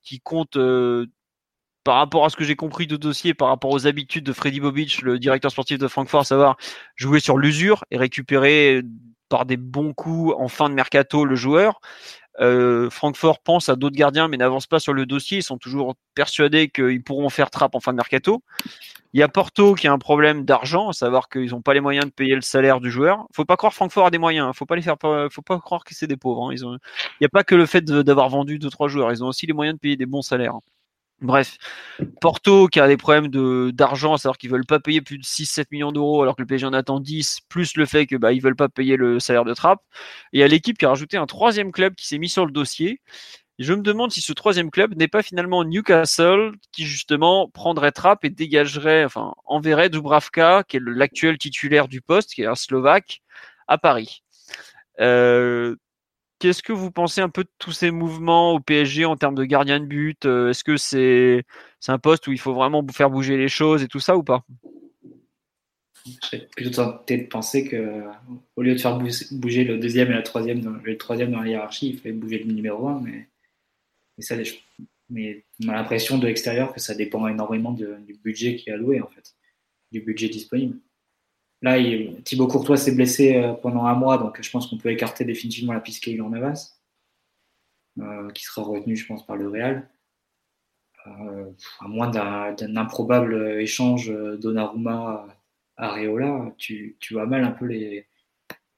qui 0.02 0.20
compte 0.20 0.56
euh, 0.56 1.06
par 1.84 1.96
rapport 1.96 2.24
à 2.24 2.30
ce 2.30 2.36
que 2.36 2.44
j'ai 2.44 2.56
compris 2.56 2.86
de 2.86 2.96
dossier, 2.96 3.34
par 3.34 3.48
rapport 3.48 3.70
aux 3.70 3.86
habitudes 3.86 4.24
de 4.24 4.32
Freddy 4.32 4.60
Bobic, 4.60 5.02
le 5.02 5.18
directeur 5.18 5.52
sportif 5.52 5.78
de 5.78 5.88
Francfort, 5.88 6.22
à 6.22 6.24
savoir 6.24 6.56
jouer 6.96 7.20
sur 7.20 7.38
l'usure 7.38 7.84
et 7.90 7.96
récupérer 7.96 8.82
par 9.28 9.46
des 9.46 9.56
bons 9.56 9.92
coups 9.92 10.34
en 10.38 10.48
fin 10.48 10.68
de 10.68 10.74
mercato 10.74 11.24
le 11.24 11.36
joueur. 11.36 11.80
Euh, 12.40 12.90
Francfort 12.90 13.40
pense 13.40 13.68
à 13.68 13.76
d'autres 13.76 13.96
gardiens 13.96 14.28
mais 14.28 14.36
n'avance 14.36 14.66
pas 14.66 14.78
sur 14.78 14.92
le 14.92 15.06
dossier. 15.06 15.38
Ils 15.38 15.42
sont 15.42 15.58
toujours 15.58 15.94
persuadés 16.14 16.68
qu'ils 16.68 17.02
pourront 17.02 17.28
faire 17.28 17.50
trappe 17.50 17.74
en 17.74 17.80
fin 17.80 17.92
de 17.92 17.96
mercato. 17.96 18.42
Il 19.12 19.20
y 19.20 19.22
a 19.22 19.28
Porto 19.28 19.74
qui 19.74 19.86
a 19.88 19.92
un 19.92 19.98
problème 19.98 20.44
d'argent, 20.44 20.90
à 20.90 20.92
savoir 20.92 21.28
qu'ils 21.28 21.50
n'ont 21.50 21.62
pas 21.62 21.72
les 21.72 21.80
moyens 21.80 22.06
de 22.06 22.10
payer 22.10 22.34
le 22.34 22.42
salaire 22.42 22.80
du 22.80 22.90
joueur. 22.90 23.26
Faut 23.34 23.46
pas 23.46 23.56
croire 23.56 23.72
Francfort 23.72 24.06
a 24.06 24.10
des 24.10 24.18
moyens. 24.18 24.54
Faut 24.54 24.66
pas 24.66 24.76
les 24.76 24.82
faire, 24.82 24.96
faut 25.30 25.42
pas 25.42 25.58
croire 25.58 25.84
que 25.84 25.94
c'est 25.94 26.06
des 26.06 26.18
pauvres. 26.18 26.50
Hein. 26.50 26.54
Il 26.54 26.78
n'y 27.22 27.26
a 27.26 27.30
pas 27.30 27.44
que 27.44 27.54
le 27.54 27.64
fait 27.64 27.82
d'avoir 27.82 28.28
vendu 28.28 28.58
deux 28.58 28.70
trois 28.70 28.88
joueurs. 28.88 29.12
Ils 29.12 29.24
ont 29.24 29.28
aussi 29.28 29.46
les 29.46 29.54
moyens 29.54 29.76
de 29.76 29.80
payer 29.80 29.96
des 29.96 30.06
bons 30.06 30.22
salaires. 30.22 30.58
Bref, 31.22 31.56
Porto 32.20 32.68
qui 32.68 32.78
a 32.78 32.86
des 32.88 32.98
problèmes 32.98 33.28
d'argent, 33.72 34.14
à 34.14 34.18
savoir 34.18 34.36
qu'ils 34.36 34.50
veulent 34.50 34.66
pas 34.66 34.80
payer 34.80 35.00
plus 35.00 35.16
de 35.16 35.24
6-7 35.24 35.66
millions 35.70 35.90
d'euros 35.90 36.20
alors 36.22 36.36
que 36.36 36.42
le 36.42 36.46
PSG 36.46 36.66
en 36.66 36.74
attend 36.74 37.00
10, 37.00 37.40
plus 37.48 37.76
le 37.76 37.86
fait 37.86 38.06
que 38.06 38.16
bah 38.16 38.32
veulent 38.34 38.54
pas 38.56 38.68
payer 38.68 38.96
le 38.96 39.18
salaire 39.18 39.44
de 39.44 39.54
Trapp. 39.54 39.80
Et 40.32 40.38
il 40.38 40.40
y 40.40 40.42
a 40.42 40.48
l'équipe 40.48 40.76
qui 40.76 40.84
a 40.84 40.90
rajouté 40.90 41.16
un 41.16 41.26
troisième 41.26 41.72
club 41.72 41.94
qui 41.94 42.06
s'est 42.06 42.18
mis 42.18 42.28
sur 42.28 42.44
le 42.44 42.52
dossier. 42.52 43.00
je 43.58 43.72
me 43.74 43.82
demande 43.82 44.12
si 44.12 44.20
ce 44.20 44.32
troisième 44.34 44.70
club 44.70 44.94
n'est 44.96 45.08
pas 45.08 45.22
finalement 45.22 45.64
Newcastle 45.64 46.52
qui 46.72 46.84
justement 46.84 47.48
prendrait 47.48 47.92
Trapp 47.92 48.24
et 48.24 48.30
dégagerait, 48.30 49.04
enfin 49.04 49.34
enverrait 49.46 49.88
Dubravka, 49.90 50.64
qui 50.68 50.76
est 50.78 50.82
l'actuel 50.84 51.38
titulaire 51.38 51.88
du 51.88 52.02
poste, 52.02 52.34
qui 52.34 52.42
est 52.42 52.46
un 52.46 52.54
Slovaque, 52.54 53.22
à 53.68 53.78
Paris. 53.78 54.22
Euh, 55.00 55.76
Qu'est-ce 56.38 56.62
que 56.62 56.72
vous 56.72 56.90
pensez 56.90 57.20
un 57.20 57.30
peu 57.30 57.44
de 57.44 57.50
tous 57.58 57.72
ces 57.72 57.90
mouvements 57.90 58.52
au 58.52 58.60
PSG 58.60 59.06
en 59.06 59.16
termes 59.16 59.34
de 59.34 59.44
gardien 59.44 59.80
de 59.80 59.86
but 59.86 60.26
euh, 60.26 60.50
Est-ce 60.50 60.64
que 60.64 60.76
c'est 60.76 61.44
un 61.88 61.98
poste 61.98 62.26
où 62.26 62.32
il 62.32 62.38
faut 62.38 62.52
vraiment 62.52 62.84
faire 62.92 63.10
bouger 63.10 63.36
les 63.36 63.48
choses 63.48 63.82
et 63.82 63.88
tout 63.88 64.00
ça 64.00 64.16
ou 64.16 64.22
pas? 64.22 64.44
Je 66.04 66.38
plutôt 66.54 66.70
tenté 66.70 67.18
de 67.18 67.26
penser 67.26 67.66
que 67.66 68.02
au 68.54 68.62
lieu 68.62 68.74
de 68.74 68.78
faire 68.78 68.98
bouger 69.32 69.64
le 69.64 69.78
deuxième 69.78 70.10
et 70.10 70.14
la 70.14 70.22
troisième 70.22 70.80
le 70.84 70.98
troisième 70.98 71.32
dans 71.32 71.40
la 71.40 71.48
hiérarchie, 71.48 71.90
il 71.90 71.98
fallait 71.98 72.14
bouger 72.14 72.38
le 72.38 72.52
numéro 72.52 72.86
un, 72.88 73.00
mais, 73.00 73.28
mais 74.16 74.22
ça, 74.22 74.36
mais 75.08 75.44
on 75.64 75.68
a 75.68 75.74
l'impression 75.74 76.18
de 76.18 76.26
l'extérieur 76.26 76.72
que 76.72 76.80
ça 76.80 76.94
dépend 76.94 77.26
énormément 77.26 77.72
du 77.72 78.14
budget 78.22 78.56
qui 78.56 78.70
est 78.70 78.72
alloué 78.72 79.00
en 79.00 79.08
fait, 79.08 79.34
du 79.90 80.00
budget 80.00 80.28
disponible. 80.28 80.78
Là, 81.62 81.78
Thibaut 82.24 82.48
Courtois 82.48 82.76
s'est 82.76 82.94
blessé 82.94 83.36
euh, 83.36 83.54
pendant 83.54 83.86
un 83.86 83.94
mois, 83.94 84.18
donc 84.18 84.40
je 84.40 84.50
pense 84.50 84.66
qu'on 84.66 84.76
peut 84.78 84.90
écarter 84.90 85.24
définitivement 85.24 85.72
la 85.72 85.80
piste 85.80 86.06
en 86.20 86.28
Navas, 86.30 86.78
euh, 87.98 88.30
qui 88.30 88.44
sera 88.44 88.62
retenu, 88.62 88.96
je 88.96 89.06
pense, 89.06 89.24
par 89.26 89.36
le 89.36 89.48
Real. 89.48 89.88
Euh, 91.06 91.50
à 91.80 91.88
moins 91.88 92.10
d'un 92.10 92.76
improbable 92.76 93.60
échange 93.60 94.12
Donnarumma 94.40 95.28
à 95.76 95.90
Reola, 95.94 96.52
tu, 96.58 96.96
vois 97.12 97.26
mal 97.26 97.44
un 97.44 97.52
peu 97.52 97.66
les, 97.66 98.06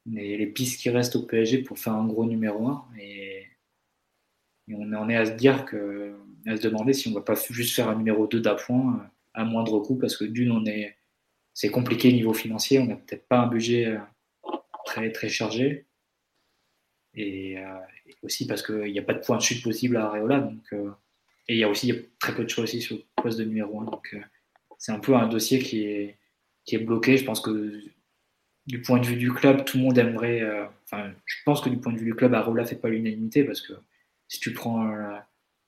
les, 0.06 0.46
pistes 0.46 0.80
qui 0.80 0.90
restent 0.90 1.16
au 1.16 1.22
PSG 1.22 1.62
pour 1.62 1.78
faire 1.78 1.94
un 1.94 2.06
gros 2.06 2.26
numéro 2.26 2.68
1. 2.68 2.88
Et, 3.00 3.46
on 4.70 4.92
en 4.92 5.08
est 5.08 5.16
à 5.16 5.24
se 5.24 5.32
dire 5.32 5.64
à 6.46 6.56
se 6.56 6.62
demander 6.62 6.92
si 6.92 7.08
on 7.08 7.12
ne 7.12 7.16
va 7.16 7.22
pas 7.22 7.34
juste 7.34 7.74
faire 7.74 7.88
un 7.88 7.96
numéro 7.96 8.26
2 8.26 8.40
d'appoint 8.40 9.10
à 9.32 9.44
moindre 9.44 9.80
coût, 9.80 9.96
parce 9.96 10.16
que 10.16 10.24
d'une, 10.24 10.52
on 10.52 10.66
est 10.66 10.97
c'est 11.58 11.70
compliqué 11.70 12.12
niveau 12.12 12.34
financier. 12.34 12.78
On 12.78 12.86
n'a 12.86 12.94
peut-être 12.94 13.26
pas 13.26 13.40
un 13.40 13.48
budget 13.48 13.86
euh, 13.86 13.98
très, 14.84 15.10
très 15.10 15.28
chargé. 15.28 15.86
Et, 17.14 17.58
euh, 17.58 17.80
aussi 18.22 18.46
parce 18.46 18.62
qu'il 18.62 18.92
n'y 18.92 18.98
a 19.00 19.02
pas 19.02 19.14
de 19.14 19.18
point 19.18 19.36
de 19.36 19.42
chute 19.42 19.64
possible 19.64 19.96
à 19.96 20.06
Areola. 20.06 20.38
Donc, 20.38 20.62
euh, 20.72 20.92
et 21.48 21.54
il 21.54 21.58
y 21.58 21.64
a 21.64 21.68
aussi 21.68 21.92
très 22.20 22.32
peu 22.32 22.44
de 22.44 22.48
choix 22.48 22.62
aussi 22.62 22.80
sur 22.80 22.94
le 22.96 23.02
poste 23.20 23.40
de 23.40 23.44
numéro 23.44 23.80
1. 23.80 23.86
Donc 23.86 24.16
c'est 24.78 24.92
un 24.92 25.00
peu 25.00 25.16
un 25.16 25.26
dossier 25.26 25.58
qui 25.58 25.82
est, 25.82 26.18
qui 26.64 26.76
est 26.76 26.78
bloqué. 26.78 27.16
Je 27.16 27.24
pense 27.24 27.40
que 27.40 27.82
du 28.66 28.80
point 28.80 29.00
de 29.00 29.06
vue 29.06 29.16
du 29.16 29.32
club, 29.32 29.64
tout 29.64 29.78
le 29.78 29.82
monde 29.82 29.98
aimerait. 29.98 30.44
enfin, 30.84 31.10
je 31.24 31.36
pense 31.44 31.60
que 31.60 31.70
du 31.70 31.78
point 31.78 31.92
de 31.92 31.98
vue 31.98 32.04
du 32.04 32.14
club, 32.14 32.34
Areola 32.34 32.62
ne 32.62 32.68
fait 32.68 32.76
pas 32.76 32.88
l'unanimité 32.88 33.42
parce 33.42 33.62
que 33.62 33.72
si 34.28 34.38
tu 34.38 34.52
prends 34.52 34.94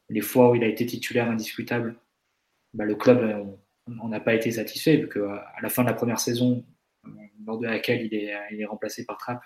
les 0.08 0.20
fois 0.20 0.52
où 0.52 0.54
il 0.54 0.62
a 0.62 0.68
été 0.68 0.86
titulaire 0.86 1.28
indiscutable, 1.28 1.96
bah, 2.74 2.84
le 2.84 2.94
club, 2.94 3.58
n'a 4.08 4.20
pas 4.20 4.34
été 4.34 4.50
satisfait, 4.50 4.96
vu 4.96 5.08
qu'à 5.08 5.46
la 5.62 5.68
fin 5.68 5.82
de 5.82 5.88
la 5.88 5.94
première 5.94 6.20
saison, 6.20 6.64
lors 7.46 7.58
de 7.58 7.66
laquelle 7.66 8.04
il 8.04 8.14
est, 8.14 8.34
il 8.50 8.60
est 8.60 8.64
remplacé 8.66 9.04
par 9.04 9.18
Trapp, 9.18 9.40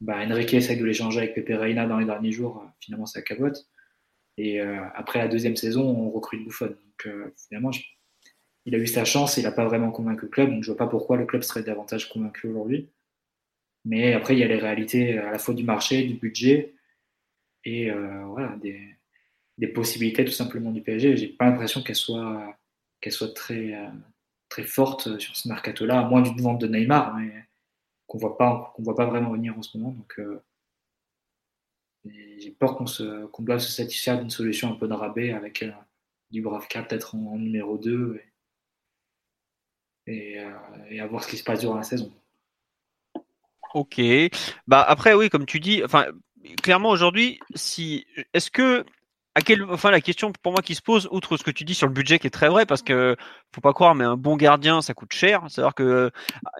bah, 0.00 0.18
Enrique 0.18 0.54
essaie 0.54 0.76
de 0.76 0.84
l'échanger 0.84 1.18
avec 1.20 1.34
Pepe 1.34 1.58
Reina 1.58 1.86
dans 1.86 1.98
les 1.98 2.04
derniers 2.04 2.32
jours, 2.32 2.64
finalement 2.80 3.06
ça 3.06 3.22
capote. 3.22 3.66
Et 4.36 4.60
euh, 4.60 4.80
après 4.94 5.18
la 5.18 5.28
deuxième 5.28 5.56
saison, 5.56 5.82
on 5.82 6.10
recrute 6.10 6.44
Buffon. 6.44 6.66
Donc 6.66 7.06
euh, 7.06 7.32
finalement, 7.48 7.70
il 8.66 8.74
a 8.74 8.78
eu 8.78 8.86
sa 8.86 9.04
chance, 9.04 9.36
il 9.36 9.44
n'a 9.44 9.52
pas 9.52 9.64
vraiment 9.64 9.90
convaincu 9.90 10.22
le 10.26 10.30
club, 10.30 10.50
donc 10.50 10.62
je 10.62 10.70
ne 10.70 10.76
vois 10.76 10.84
pas 10.84 10.90
pourquoi 10.90 11.16
le 11.16 11.26
club 11.26 11.42
serait 11.42 11.62
davantage 11.62 12.08
convaincu 12.08 12.48
aujourd'hui. 12.48 12.90
Mais 13.84 14.14
après, 14.14 14.34
il 14.34 14.40
y 14.40 14.42
a 14.42 14.48
les 14.48 14.58
réalités 14.58 15.18
à 15.18 15.30
la 15.30 15.38
fois 15.38 15.54
du 15.54 15.64
marché, 15.64 16.04
du 16.04 16.14
budget 16.14 16.74
et 17.64 17.90
euh, 17.90 18.24
voilà, 18.26 18.56
des, 18.56 18.80
des, 19.58 19.68
possibilités 19.68 20.24
tout 20.24 20.32
simplement 20.32 20.70
du 20.70 20.82
PSG. 20.82 21.16
J'ai 21.16 21.28
pas 21.28 21.46
l'impression 21.46 21.82
qu'elles 21.82 21.96
soient 21.96 22.56
qu'elle 23.04 23.12
soit 23.12 23.34
très, 23.34 23.74
euh, 23.74 23.90
très 24.48 24.64
forte 24.64 25.18
sur 25.18 25.36
ce 25.36 25.46
mercato-là, 25.48 26.04
moins 26.04 26.22
d'une 26.22 26.40
vente 26.40 26.58
de 26.58 26.66
Neymar, 26.66 27.14
mais 27.14 27.30
qu'on 28.06 28.16
voit 28.16 28.38
pas, 28.38 28.72
qu'on 28.74 28.82
voit 28.82 28.96
pas 28.96 29.04
vraiment 29.04 29.30
venir 29.30 29.58
en 29.58 29.60
ce 29.60 29.76
moment. 29.76 29.92
Donc, 29.92 30.18
euh, 30.18 30.42
j'ai 32.06 32.50
peur 32.58 32.76
qu'on 32.76 32.86
se, 32.86 33.26
qu'on 33.26 33.42
doive 33.42 33.58
se 33.58 33.70
satisfaire 33.70 34.18
d'une 34.18 34.30
solution 34.30 34.72
un 34.72 34.76
peu 34.76 34.88
de 34.88 34.94
rabais 34.94 35.32
avec 35.32 35.62
euh, 35.62 35.70
du 36.30 36.40
Bravka 36.40 36.82
peut-être 36.82 37.14
en, 37.14 37.36
numéro 37.36 37.76
2 37.76 38.22
et, 40.06 40.38
et, 40.88 41.00
à 41.00 41.06
voir 41.06 41.24
ce 41.24 41.28
qui 41.28 41.36
se 41.36 41.44
passe 41.44 41.60
durant 41.60 41.76
la 41.76 41.82
saison. 41.82 42.10
Ok. 43.74 44.00
Bah 44.66 44.82
après 44.82 45.12
oui, 45.12 45.28
comme 45.28 45.46
tu 45.46 45.60
dis, 45.60 45.82
enfin 45.84 46.06
clairement 46.62 46.90
aujourd'hui, 46.90 47.38
si 47.54 48.06
est-ce 48.32 48.50
que 48.50 48.84
à 49.36 49.40
quel, 49.40 49.64
enfin, 49.64 49.90
la 49.90 50.00
question 50.00 50.32
pour 50.42 50.52
moi 50.52 50.62
qui 50.62 50.76
se 50.76 50.82
pose, 50.82 51.08
outre 51.10 51.36
ce 51.36 51.42
que 51.42 51.50
tu 51.50 51.64
dis 51.64 51.74
sur 51.74 51.88
le 51.88 51.92
budget 51.92 52.20
qui 52.20 52.28
est 52.28 52.30
très 52.30 52.48
vrai, 52.48 52.66
parce 52.66 52.82
que 52.82 53.16
faut 53.52 53.60
pas 53.60 53.72
croire, 53.72 53.94
mais 53.94 54.04
un 54.04 54.16
bon 54.16 54.36
gardien, 54.36 54.80
ça 54.80 54.94
coûte 54.94 55.12
cher. 55.12 55.42
C'est-à-dire 55.48 55.74
que 55.74 55.82
euh, 55.82 56.10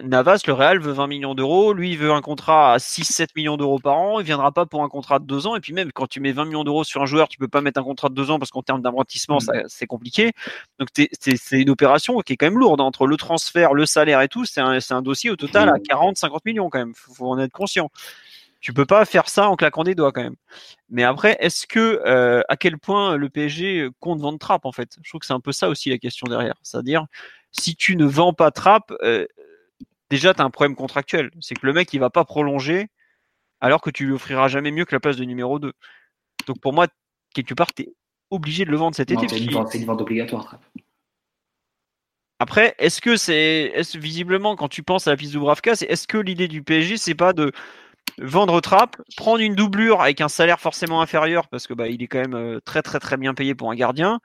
Navas, 0.03 0.43
le 0.47 0.53
Real 0.53 0.81
veut 0.81 0.93
20 0.93 1.07
millions 1.07 1.35
d'euros, 1.35 1.73
lui, 1.73 1.93
il 1.93 1.99
veut 1.99 2.13
un 2.13 2.21
contrat 2.21 2.73
à 2.73 2.79
6-7 2.79 3.29
millions 3.37 3.57
d'euros 3.57 3.79
par 3.79 3.97
an, 3.97 4.19
il 4.19 4.27
viendra 4.27 4.51
pas 4.51 4.67
pour 4.67 4.83
un 4.83 4.89
contrat 4.89 5.21
de 5.21 5.25
deux 5.25 5.47
ans. 5.47 5.55
Et 5.55 5.61
puis 5.61 5.73
même, 5.73 5.93
quand 5.93 6.09
tu 6.09 6.19
mets 6.21 6.33
20 6.33 6.47
millions 6.47 6.65
d'euros 6.65 6.83
sur 6.83 7.01
un 7.01 7.07
joueur, 7.07 7.29
tu 7.29 7.39
peux 7.39 7.49
pas 7.49 7.61
mettre 7.61 7.81
un 7.81 7.85
contrat 7.85 8.09
de 8.09 8.15
deux 8.15 8.31
ans 8.31 8.41
parce 8.41 8.51
qu'en 8.51 8.63
termes 8.63 8.83
d'amortissement, 8.83 9.39
c'est 9.67 9.87
compliqué. 9.87 10.33
Donc 10.81 10.89
c'est 10.95 11.61
une 11.61 11.71
opération 11.71 12.19
qui 12.21 12.33
est 12.33 12.37
quand 12.37 12.47
même 12.47 12.59
lourde 12.59 12.81
hein. 12.81 12.85
entre 12.85 13.07
le 13.07 13.17
transfert, 13.17 13.75
le 13.75 13.87
salaire 13.87 14.21
et 14.21 14.29
tout. 14.29 14.45
C'est 14.45 14.61
un, 14.61 14.79
un, 14.91 15.03
dossier 15.03 15.31
au 15.31 15.37
total 15.37 15.69
à 15.69 15.75
40-50 15.75 16.39
millions 16.45 16.71
quand 16.71 16.79
même. 16.79 16.95
Faut, 16.95 17.15
faut 17.15 17.29
en 17.29 17.39
être 17.39 17.53
conscient 17.53 17.91
tu 18.65 18.73
peux 18.73 18.87
pas 18.87 19.05
faire 19.05 19.29
ça 19.29 19.51
en 19.51 19.57
claquant 19.57 19.85
des 19.85 19.95
doigts 19.95 20.11
quand 20.11 20.23
même. 20.23 20.37
Mais 20.89 21.03
après, 21.03 21.37
est-ce 21.39 21.67
que 21.67 22.01
euh, 22.07 22.41
à 22.49 22.57
quel 22.57 22.79
point 22.79 23.15
le 23.19 23.29
PSG 23.29 23.91
compte 24.01 24.23
vendre 24.23 24.39
Trapp 24.39 24.65
en 24.65 24.73
fait? 24.73 24.97
Je 25.03 25.11
trouve 25.11 25.21
que 25.21 25.27
c'est 25.27 25.35
un 25.35 25.41
peu 25.41 25.53
ça 25.53 25.69
aussi 25.69 25.91
la 25.91 25.99
question 25.99 26.27
derrière. 26.27 26.55
C'est-à-dire, 26.63 27.05
si 27.53 27.77
tu 27.77 27.95
ne 27.95 28.07
vends 28.07 28.33
pas 28.33 28.51
Trapp, 28.51 28.91
euh, 29.03 29.27
déjà 30.09 30.33
tu 30.33 30.41
as 30.41 30.47
un 30.47 30.51
problème 30.51 30.77
contractuel. 30.77 31.31
C'est 31.41 31.55
que 31.55 31.67
le 31.67 31.75
mec 31.75 31.93
il 31.93 32.01
va 32.01 32.09
pas 32.09 32.25
prolonger 32.25 32.89
alors 33.61 33.83
que 33.83 33.91
tu 33.91 34.07
lui 34.07 34.15
offriras 34.15 34.49
jamais 34.49 34.71
mieux 34.71 34.87
que 34.87 34.95
la 34.95 35.01
place 35.01 35.17
de 35.19 35.25
numéro 35.25 35.59
2. 35.59 35.75
Donc 36.47 36.59
pour 36.59 36.73
moi, 36.73 36.87
quelque 37.35 37.53
part, 37.53 37.75
tu 37.75 37.83
es 37.83 37.93
obligé 38.31 38.65
de 38.65 38.71
le 38.71 38.79
vendre 38.79 38.97
cet 38.97 39.11
été. 39.11 39.29
C'est 39.29 39.41
une, 39.41 39.53
vente 39.53 40.01
obligatoire, 40.01 40.47
Trapp. 40.47 40.65
Après, 42.39 42.75
est-ce 42.79 43.03
que 43.03 43.19
c'est 43.19 43.73
est 43.75 43.95
visiblement 43.95 44.57
quand 44.57 44.69
tu 44.69 44.83
penses 44.83 45.07
à 45.07 45.11
la 45.11 45.19
piste 45.19 45.33
Dubravka, 45.33 45.77
c'est 45.77 45.85
est-ce 45.85 46.09
que 46.09 46.17
l'idée 46.17 46.49
du 46.49 46.63
PSG 46.63 46.97
c'est 46.97 47.15
pas 47.15 47.35
de 47.35 47.53
vendre 48.19 48.61
Trapp, 48.61 48.97
prendre 49.17 49.41
une 49.41 49.55
doublure 49.55 50.01
avec 50.01 50.21
un 50.21 50.29
salaire 50.29 50.61
forcément 50.61 51.01
inférieur 51.01 51.49
parce 51.49 51.67
que 51.67 51.75
bah 51.75 51.89
il 51.89 52.03
est 52.03 52.07
quand 52.07 52.21
même 52.21 52.35
euh, 52.35 52.61
très 52.65 52.83
très 52.83 53.01
très 53.01 53.17
bien 53.17 53.35
payé 53.35 53.55
pour 53.55 53.71
un 53.71 53.75
gardien. 53.75 54.21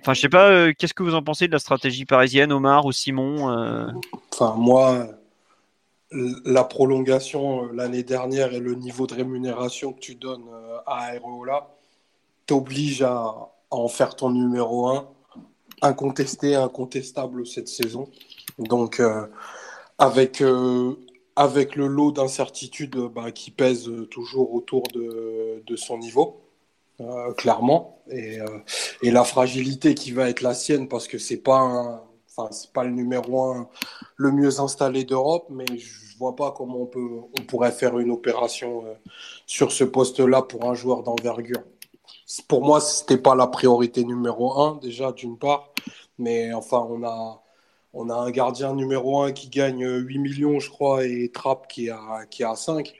Enfin, 0.00 0.12
je 0.12 0.20
sais 0.20 0.28
pas, 0.28 0.48
euh, 0.48 0.72
qu'est-ce 0.76 0.94
que 0.94 1.04
vous 1.04 1.14
en 1.14 1.22
pensez 1.22 1.46
de 1.46 1.52
la 1.52 1.60
stratégie 1.60 2.04
parisienne, 2.04 2.52
Omar 2.52 2.84
ou 2.84 2.90
Simon 2.90 3.50
euh? 3.50 3.86
Enfin, 4.32 4.54
moi, 4.56 5.06
la 6.10 6.64
prolongation 6.64 7.66
l'année 7.72 8.02
dernière 8.02 8.52
et 8.52 8.60
le 8.60 8.74
niveau 8.74 9.06
de 9.06 9.14
rémunération 9.14 9.92
que 9.92 10.00
tu 10.00 10.16
donnes 10.16 10.48
à 10.86 11.14
Aerola 11.14 11.68
t'oblige 12.46 13.02
à, 13.02 13.52
en 13.70 13.88
faire 13.88 14.16
ton 14.16 14.30
numéro 14.30 14.88
1 14.88 15.08
incontesté, 15.82 16.56
incontestable 16.56 17.46
cette 17.46 17.68
saison. 17.68 18.08
Donc, 18.58 19.00
avec, 19.98 20.42
avec 21.36 21.76
le 21.76 21.86
lot 21.86 22.12
d'incertitudes 22.12 22.96
bah, 23.14 23.32
qui 23.32 23.50
pèse 23.50 23.90
toujours 24.10 24.54
autour 24.54 24.82
de, 24.92 25.62
de 25.66 25.76
son 25.76 25.98
niveau, 25.98 26.42
euh, 27.00 27.32
clairement, 27.32 28.02
et, 28.10 28.40
euh, 28.40 28.58
et, 29.02 29.10
la 29.10 29.24
fragilité 29.24 29.94
qui 29.94 30.12
va 30.12 30.28
être 30.28 30.42
la 30.42 30.54
sienne 30.54 30.88
parce 30.88 31.08
que 31.08 31.18
c'est 31.18 31.38
pas 31.38 32.06
enfin 32.36 32.48
c'est 32.52 32.72
pas 32.72 32.84
le 32.84 32.90
numéro 32.90 33.42
un 33.42 33.68
le 34.16 34.30
mieux 34.30 34.60
installé 34.60 35.04
d'Europe, 35.04 35.46
mais 35.50 35.66
je 35.76 36.16
vois 36.18 36.36
pas 36.36 36.52
comment 36.52 36.82
on 36.82 36.86
peut 36.86 37.08
on 37.38 37.42
pourrait 37.42 37.72
faire 37.72 37.98
une 37.98 38.10
opération 38.10 38.84
euh, 38.86 38.94
sur 39.46 39.72
ce 39.72 39.84
poste-là 39.84 40.42
pour 40.42 40.64
un 40.66 40.74
joueur 40.74 41.02
d'envergure. 41.02 41.62
Pour 42.48 42.64
moi, 42.64 42.80
c'était 42.80 43.18
pas 43.18 43.34
la 43.34 43.46
priorité 43.48 44.04
numéro 44.04 44.60
un 44.60 44.76
déjà 44.80 45.12
d'une 45.12 45.38
part, 45.38 45.72
mais 46.18 46.52
enfin 46.54 46.86
on 46.88 47.02
a 47.04 47.43
on 47.94 48.10
a 48.10 48.14
un 48.14 48.30
gardien 48.30 48.74
numéro 48.74 49.22
1 49.22 49.32
qui 49.32 49.48
gagne 49.48 49.86
8 49.86 50.18
millions, 50.18 50.58
je 50.60 50.68
crois, 50.70 51.04
et 51.06 51.30
Trapp 51.30 51.68
qui 51.68 51.90
a 51.90 52.56
5. 52.56 52.92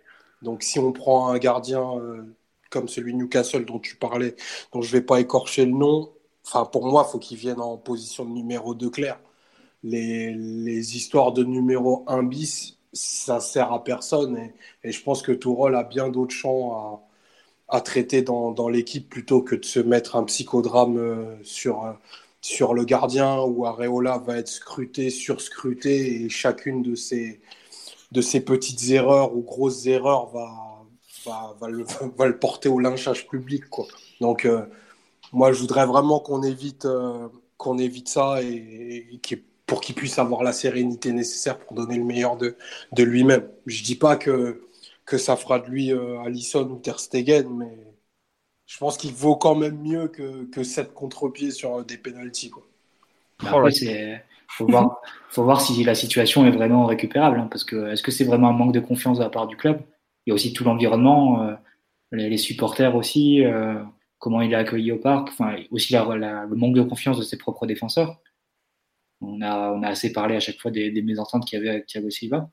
Donc 0.42 0.62
si 0.62 0.78
on 0.78 0.92
prend 0.92 1.28
un 1.28 1.38
gardien 1.38 1.82
euh, 1.98 2.22
comme 2.70 2.88
celui 2.88 3.12
de 3.12 3.18
Newcastle 3.18 3.64
dont 3.64 3.80
tu 3.80 3.96
parlais, 3.96 4.36
dont 4.72 4.82
je 4.82 4.88
ne 4.88 5.00
vais 5.00 5.04
pas 5.06 5.20
écorcher 5.20 5.66
le 5.66 5.72
nom, 5.72 6.12
enfin 6.46 6.64
pour 6.66 6.86
moi, 6.86 7.04
il 7.08 7.12
faut 7.12 7.18
qu'il 7.18 7.38
vienne 7.38 7.60
en 7.60 7.76
position 7.76 8.24
de 8.24 8.30
numéro 8.30 8.74
2 8.74 8.90
clair. 8.90 9.20
Les, 9.82 10.96
histoires 10.96 11.32
de 11.32 11.44
numéro 11.44 12.04
1 12.08 12.22
bis, 12.24 12.78
ça 12.92 13.40
sert 13.40 13.72
à 13.72 13.84
personne. 13.84 14.50
Et, 14.84 14.92
je 14.92 15.02
pense 15.02 15.22
que 15.22 15.32
Tourol 15.32 15.76
a 15.76 15.84
bien 15.84 16.08
d'autres 16.08 16.34
champs 16.34 17.02
à, 17.68 17.76
à 17.76 17.80
traiter 17.80 18.22
dans, 18.22 18.52
dans 18.52 18.68
l'équipe 18.68 19.08
plutôt 19.08 19.42
que 19.42 19.56
de 19.56 19.64
se 19.64 19.80
mettre 19.80 20.16
un 20.16 20.24
psychodrame 20.24 20.98
euh, 20.98 21.36
sur, 21.42 21.84
euh, 21.84 21.92
sur 22.44 22.74
le 22.74 22.84
gardien 22.84 23.40
où 23.40 23.64
Areola 23.64 24.18
va 24.18 24.36
être 24.36 24.48
scruté, 24.48 25.08
surscruté 25.08 26.24
et 26.24 26.28
chacune 26.28 26.82
de 26.82 26.94
ces, 26.94 27.40
de 28.12 28.38
petites 28.38 28.90
erreurs 28.90 29.34
ou 29.34 29.40
grosses 29.40 29.86
erreurs 29.86 30.26
va, 30.26 30.50
va, 31.24 31.56
va, 31.58 31.68
le, 31.68 31.86
va 32.18 32.26
le, 32.26 32.38
porter 32.38 32.68
au 32.68 32.78
lynchage 32.78 33.26
public. 33.28 33.70
Quoi. 33.70 33.86
Donc, 34.20 34.44
euh, 34.44 34.66
moi, 35.32 35.52
je 35.52 35.60
voudrais 35.60 35.86
vraiment 35.86 36.20
qu'on 36.20 36.42
évite, 36.42 36.84
euh, 36.84 37.28
évite 37.78 38.10
ça 38.10 38.42
et, 38.42 39.18
pour 39.64 39.80
qu'il 39.80 39.94
puisse 39.94 40.18
avoir 40.18 40.42
la 40.42 40.52
sérénité 40.52 41.14
nécessaire 41.14 41.58
pour 41.58 41.74
donner 41.74 41.96
le 41.96 42.04
meilleur 42.04 42.36
de, 42.36 42.58
de 42.92 43.02
lui-même. 43.02 43.48
Je 43.64 43.82
dis 43.82 43.96
pas 43.96 44.16
que, 44.16 44.68
que 45.06 45.16
ça 45.16 45.36
fera 45.36 45.60
de 45.60 45.70
lui 45.70 45.94
euh, 45.94 46.20
Allison 46.20 46.68
ou 46.68 46.76
Ter 46.76 47.00
Stegen, 47.00 47.48
mais 47.48 47.93
je 48.66 48.78
pense 48.78 48.96
qu'il 48.96 49.12
vaut 49.12 49.36
quand 49.36 49.54
même 49.54 49.78
mieux 49.80 50.08
que, 50.08 50.44
que 50.44 50.62
7 50.62 50.94
contre-pieds 50.94 51.50
sur 51.50 51.84
des 51.84 51.98
pénalties. 51.98 52.50
Quoi. 52.50 52.66
Après, 53.40 53.70
c'est 53.70 54.22
faut 54.48 54.66
voir, 54.66 55.00
faut 55.30 55.44
voir 55.44 55.60
si 55.60 55.82
la 55.84 55.94
situation 55.94 56.46
est 56.46 56.50
vraiment 56.50 56.86
récupérable. 56.86 57.38
Hein, 57.38 57.48
parce 57.50 57.64
que 57.64 57.90
est-ce 57.90 58.02
que 58.02 58.10
c'est 58.10 58.24
vraiment 58.24 58.48
un 58.48 58.52
manque 58.52 58.72
de 58.72 58.80
confiance 58.80 59.18
de 59.18 59.24
la 59.24 59.30
part 59.30 59.46
du 59.46 59.56
club? 59.56 59.80
Il 60.26 60.30
y 60.30 60.32
a 60.32 60.34
aussi 60.34 60.52
tout 60.52 60.64
l'environnement, 60.64 61.42
euh, 61.42 61.54
les, 62.12 62.30
les, 62.30 62.36
supporters 62.36 62.94
aussi, 62.94 63.44
euh, 63.44 63.82
comment 64.18 64.40
il 64.40 64.52
est 64.52 64.56
accueilli 64.56 64.92
au 64.92 64.98
parc, 64.98 65.28
enfin 65.28 65.56
aussi 65.70 65.92
la, 65.92 66.04
la, 66.16 66.46
le 66.46 66.56
manque 66.56 66.74
de 66.74 66.82
confiance 66.82 67.18
de 67.18 67.22
ses 67.22 67.36
propres 67.36 67.66
défenseurs. 67.66 68.20
On 69.20 69.40
a, 69.42 69.72
on 69.72 69.82
a 69.82 69.88
assez 69.88 70.12
parlé 70.12 70.36
à 70.36 70.40
chaque 70.40 70.58
fois 70.60 70.70
des, 70.70 70.90
des 70.90 71.02
mésententes 71.02 71.44
qu'il 71.46 71.58
y 71.58 71.62
avait 71.62 71.70
avec 71.70 71.86
Thiago 71.86 72.10
Silva. 72.10 72.48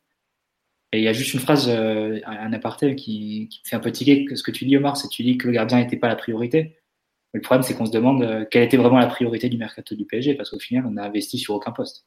Et 0.94 1.00
il 1.00 1.04
y 1.04 1.08
a 1.08 1.14
juste 1.14 1.34
une 1.34 1.40
phrase, 1.40 1.70
euh, 1.70 2.20
un 2.26 2.52
aparté 2.52 2.96
qui, 2.96 3.50
fait 3.64 3.76
un 3.76 3.80
peu 3.80 3.92
tiquer. 3.92 4.26
Ce 4.36 4.44
que 4.44 4.52
tu 4.52 4.66
dis, 4.66 4.76
Omar, 4.76 4.98
c'est 4.98 5.08
que 5.08 5.14
tu 5.14 5.24
dis 5.24 5.38
que 5.38 5.48
le 5.48 5.54
gardien 5.54 5.80
n'était 5.80 5.98
pas 5.98 6.10
la 6.10 6.18
priorité. 6.18 6.78
Mais 7.34 7.40
le 7.40 7.42
problème, 7.42 7.64
c'est 7.64 7.76
qu'on 7.76 7.86
se 7.86 7.92
demande 7.92 8.24
euh, 8.24 8.46
quelle 8.50 8.64
était 8.64 8.76
vraiment 8.76 9.00
la 9.00 9.08
priorité 9.08 9.48
du 9.48 9.58
mercato 9.58 9.96
du 9.96 10.06
PSG, 10.06 10.36
parce 10.36 10.50
qu'au 10.50 10.60
final, 10.60 10.86
on 10.86 10.92
n'a 10.92 11.06
investi 11.06 11.38
sur 11.38 11.54
aucun 11.54 11.72
poste. 11.72 12.06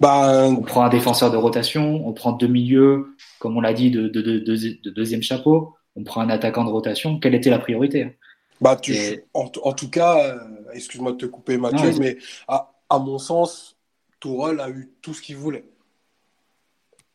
Bah, 0.00 0.48
on 0.48 0.62
prend 0.62 0.82
un 0.82 0.88
défenseur 0.88 1.30
de 1.30 1.36
rotation, 1.36 2.06
on 2.06 2.12
prend 2.12 2.32
deux 2.32 2.46
milieux, 2.46 3.14
comme 3.38 3.56
on 3.56 3.60
l'a 3.60 3.74
dit, 3.74 3.90
de, 3.90 4.08
de, 4.08 4.22
de, 4.22 4.38
de, 4.38 4.90
deuxième 4.90 5.22
chapeau, 5.22 5.74
on 5.94 6.02
prend 6.02 6.22
un 6.22 6.30
attaquant 6.30 6.64
de 6.64 6.70
rotation. 6.70 7.18
Quelle 7.18 7.34
était 7.34 7.50
la 7.50 7.58
priorité 7.58 8.16
bah, 8.60 8.76
tu, 8.76 8.94
Et... 8.94 9.24
en, 9.34 9.50
en, 9.62 9.72
tout 9.72 9.90
cas, 9.90 10.18
euh, 10.24 10.38
excuse-moi 10.72 11.12
de 11.12 11.18
te 11.18 11.26
couper, 11.26 11.58
Mathieu, 11.58 11.90
non, 11.90 11.98
mais 11.98 12.16
à, 12.48 12.72
à, 12.88 12.98
mon 12.98 13.18
sens, 13.18 13.76
Tourelle 14.18 14.60
a 14.60 14.70
eu 14.70 14.90
tout 15.02 15.14
ce 15.14 15.20
qu'il 15.20 15.36
voulait. 15.36 15.64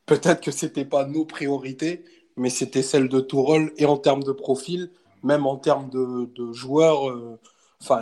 Peut-être 0.05 0.41
que 0.41 0.51
c'était 0.51 0.85
pas 0.85 1.05
nos 1.05 1.25
priorités, 1.25 2.03
mais 2.37 2.49
c'était 2.49 2.81
celle 2.81 3.07
de 3.07 3.19
Tourelle 3.19 3.71
et 3.77 3.85
en 3.85 3.97
termes 3.97 4.23
de 4.23 4.31
profil, 4.31 4.89
même 5.23 5.45
en 5.45 5.57
termes 5.57 5.89
de, 5.89 6.51
joueurs, 6.53 7.09
euh, 7.09 7.39
enfin, 7.81 8.01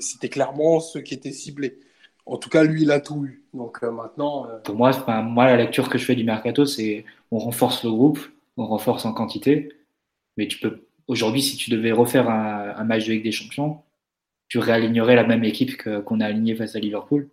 c'était 0.00 0.28
clairement 0.28 0.80
ceux 0.80 1.00
qui 1.00 1.14
étaient 1.14 1.32
ciblés. 1.32 1.78
En 2.26 2.38
tout 2.38 2.48
cas, 2.48 2.64
lui, 2.64 2.82
il 2.82 2.90
a 2.90 3.00
tout 3.00 3.24
eu. 3.26 3.44
Donc 3.52 3.82
euh, 3.82 3.90
maintenant. 3.90 4.46
Euh... 4.48 4.58
Pour 4.60 4.76
moi, 4.76 4.92
moi, 5.22 5.44
la 5.44 5.56
lecture 5.56 5.90
que 5.90 5.98
je 5.98 6.04
fais 6.04 6.14
du 6.14 6.24
mercato, 6.24 6.64
c'est 6.64 7.04
on 7.30 7.38
renforce 7.38 7.84
le 7.84 7.90
groupe, 7.90 8.18
on 8.56 8.66
renforce 8.66 9.04
en 9.04 9.12
quantité, 9.12 9.70
mais 10.36 10.48
tu 10.48 10.58
peux 10.58 10.86
aujourd'hui, 11.06 11.42
si 11.42 11.56
tu 11.56 11.70
devais 11.70 11.92
refaire 11.92 12.30
un, 12.30 12.84
match 12.84 13.06
de 13.06 13.12
Ligue 13.12 13.24
des 13.24 13.32
Champions, 13.32 13.82
tu 14.48 14.58
réalignerais 14.58 15.16
la 15.16 15.24
même 15.24 15.44
équipe 15.44 15.82
qu'on 15.82 16.20
a 16.20 16.26
alignée 16.26 16.54
face 16.54 16.76
à 16.76 16.80
Liverpool, 16.80 17.28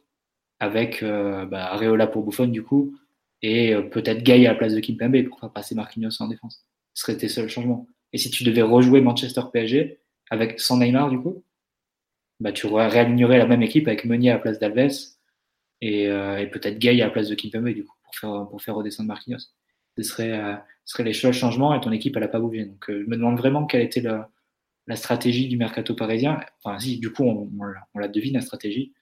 avec 0.59 1.01
bah, 1.01 1.71
Areola 1.71 2.07
pour 2.07 2.25
Buffon 2.25 2.47
du 2.47 2.63
coup, 2.63 2.93
et 3.41 3.73
euh, 3.73 3.81
peut-être 3.81 4.23
Gay 4.23 4.45
à 4.45 4.53
la 4.53 4.55
place 4.55 4.73
de 4.73 4.80
Kimpembe 4.80 5.23
pour 5.27 5.39
faire 5.39 5.51
passer 5.51 5.76
Marquinhos 5.76 6.22
en 6.22 6.27
défense. 6.27 6.65
Ce 6.93 7.03
serait 7.03 7.18
tes 7.18 7.30
seuls 7.30 7.49
changements. 7.49 7.88
Et 8.13 8.18
si 8.18 8.30
tu 8.30 8.43
devais 8.43 8.61
rejouer 8.61 9.01
Manchester 9.01 9.41
PSG 9.51 9.99
avec 10.30 10.59
sans 10.59 10.77
Neymar 10.77 11.09
du 11.09 11.19
coup, 11.19 11.43
bah 12.39 12.51
tu 12.51 12.68
réalignerais 12.68 13.38
la 13.38 13.45
même 13.45 13.61
équipe 13.61 13.88
avec 13.88 14.05
Meunier 14.05 14.31
à 14.31 14.34
la 14.35 14.39
place 14.39 14.59
d'Alves 14.59 14.91
et, 15.81 16.07
euh, 16.07 16.39
et 16.39 16.47
peut-être 16.47 16.80
Gay 16.80 17.01
à 17.01 17.05
la 17.05 17.11
place 17.11 17.30
de 17.30 17.35
Kimpembe 17.35 17.69
du 17.69 17.85
coup 17.85 17.95
pour 18.03 18.15
faire 18.15 18.47
pour 18.49 18.61
faire 18.61 18.76
redescendre 18.76 19.07
Marquinhos. 19.07 19.39
Ce 19.97 20.03
serait 20.03 20.31
euh, 20.31 20.55
ce 20.85 20.93
serait 20.93 21.03
les 21.03 21.13
seuls 21.13 21.34
changements 21.34 21.73
et 21.76 21.81
ton 21.81 21.91
équipe 21.91 22.18
elle 22.18 22.23
a 22.23 22.27
pas 22.27 22.39
bougé. 22.39 22.65
Donc 22.65 22.89
euh, 22.89 23.03
je 23.03 23.09
me 23.09 23.15
demande 23.15 23.38
vraiment 23.38 23.65
quelle 23.65 23.81
était 23.81 24.01
la, 24.01 24.30
la 24.88 24.95
stratégie 24.95 25.47
du 25.47 25.57
mercato 25.57 25.95
parisien. 25.95 26.39
Enfin 26.63 26.80
si 26.80 26.99
du 26.99 27.11
coup 27.11 27.23
on, 27.23 27.49
on, 27.59 27.73
on 27.93 27.99
la 27.99 28.07
devine 28.07 28.35
la 28.35 28.41
stratégie. 28.41 28.93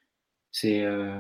C'est 0.51 0.81
euh, 0.83 1.19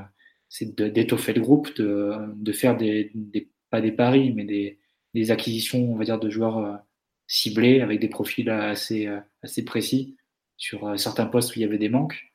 c'est 0.49 0.75
d'étoffer 0.75 1.33
le 1.33 1.41
groupe, 1.41 1.75
de, 1.77 2.13
de 2.35 2.51
faire 2.51 2.75
des, 2.75 3.11
des, 3.13 3.49
pas 3.69 3.81
des 3.81 3.91
paris, 3.91 4.33
mais 4.33 4.45
des, 4.45 4.79
des, 5.13 5.31
acquisitions, 5.31 5.93
on 5.93 5.95
va 5.95 6.03
dire, 6.03 6.19
de 6.19 6.29
joueurs 6.29 6.57
euh, 6.57 6.75
ciblés 7.27 7.81
avec 7.81 7.99
des 7.99 8.09
profils 8.09 8.49
assez, 8.49 9.07
euh, 9.07 9.19
assez 9.43 9.63
précis 9.63 10.17
sur 10.57 10.87
euh, 10.87 10.97
certains 10.97 11.27
postes 11.27 11.55
où 11.55 11.59
il 11.59 11.61
y 11.61 11.65
avait 11.65 11.77
des 11.77 11.87
manques. 11.87 12.33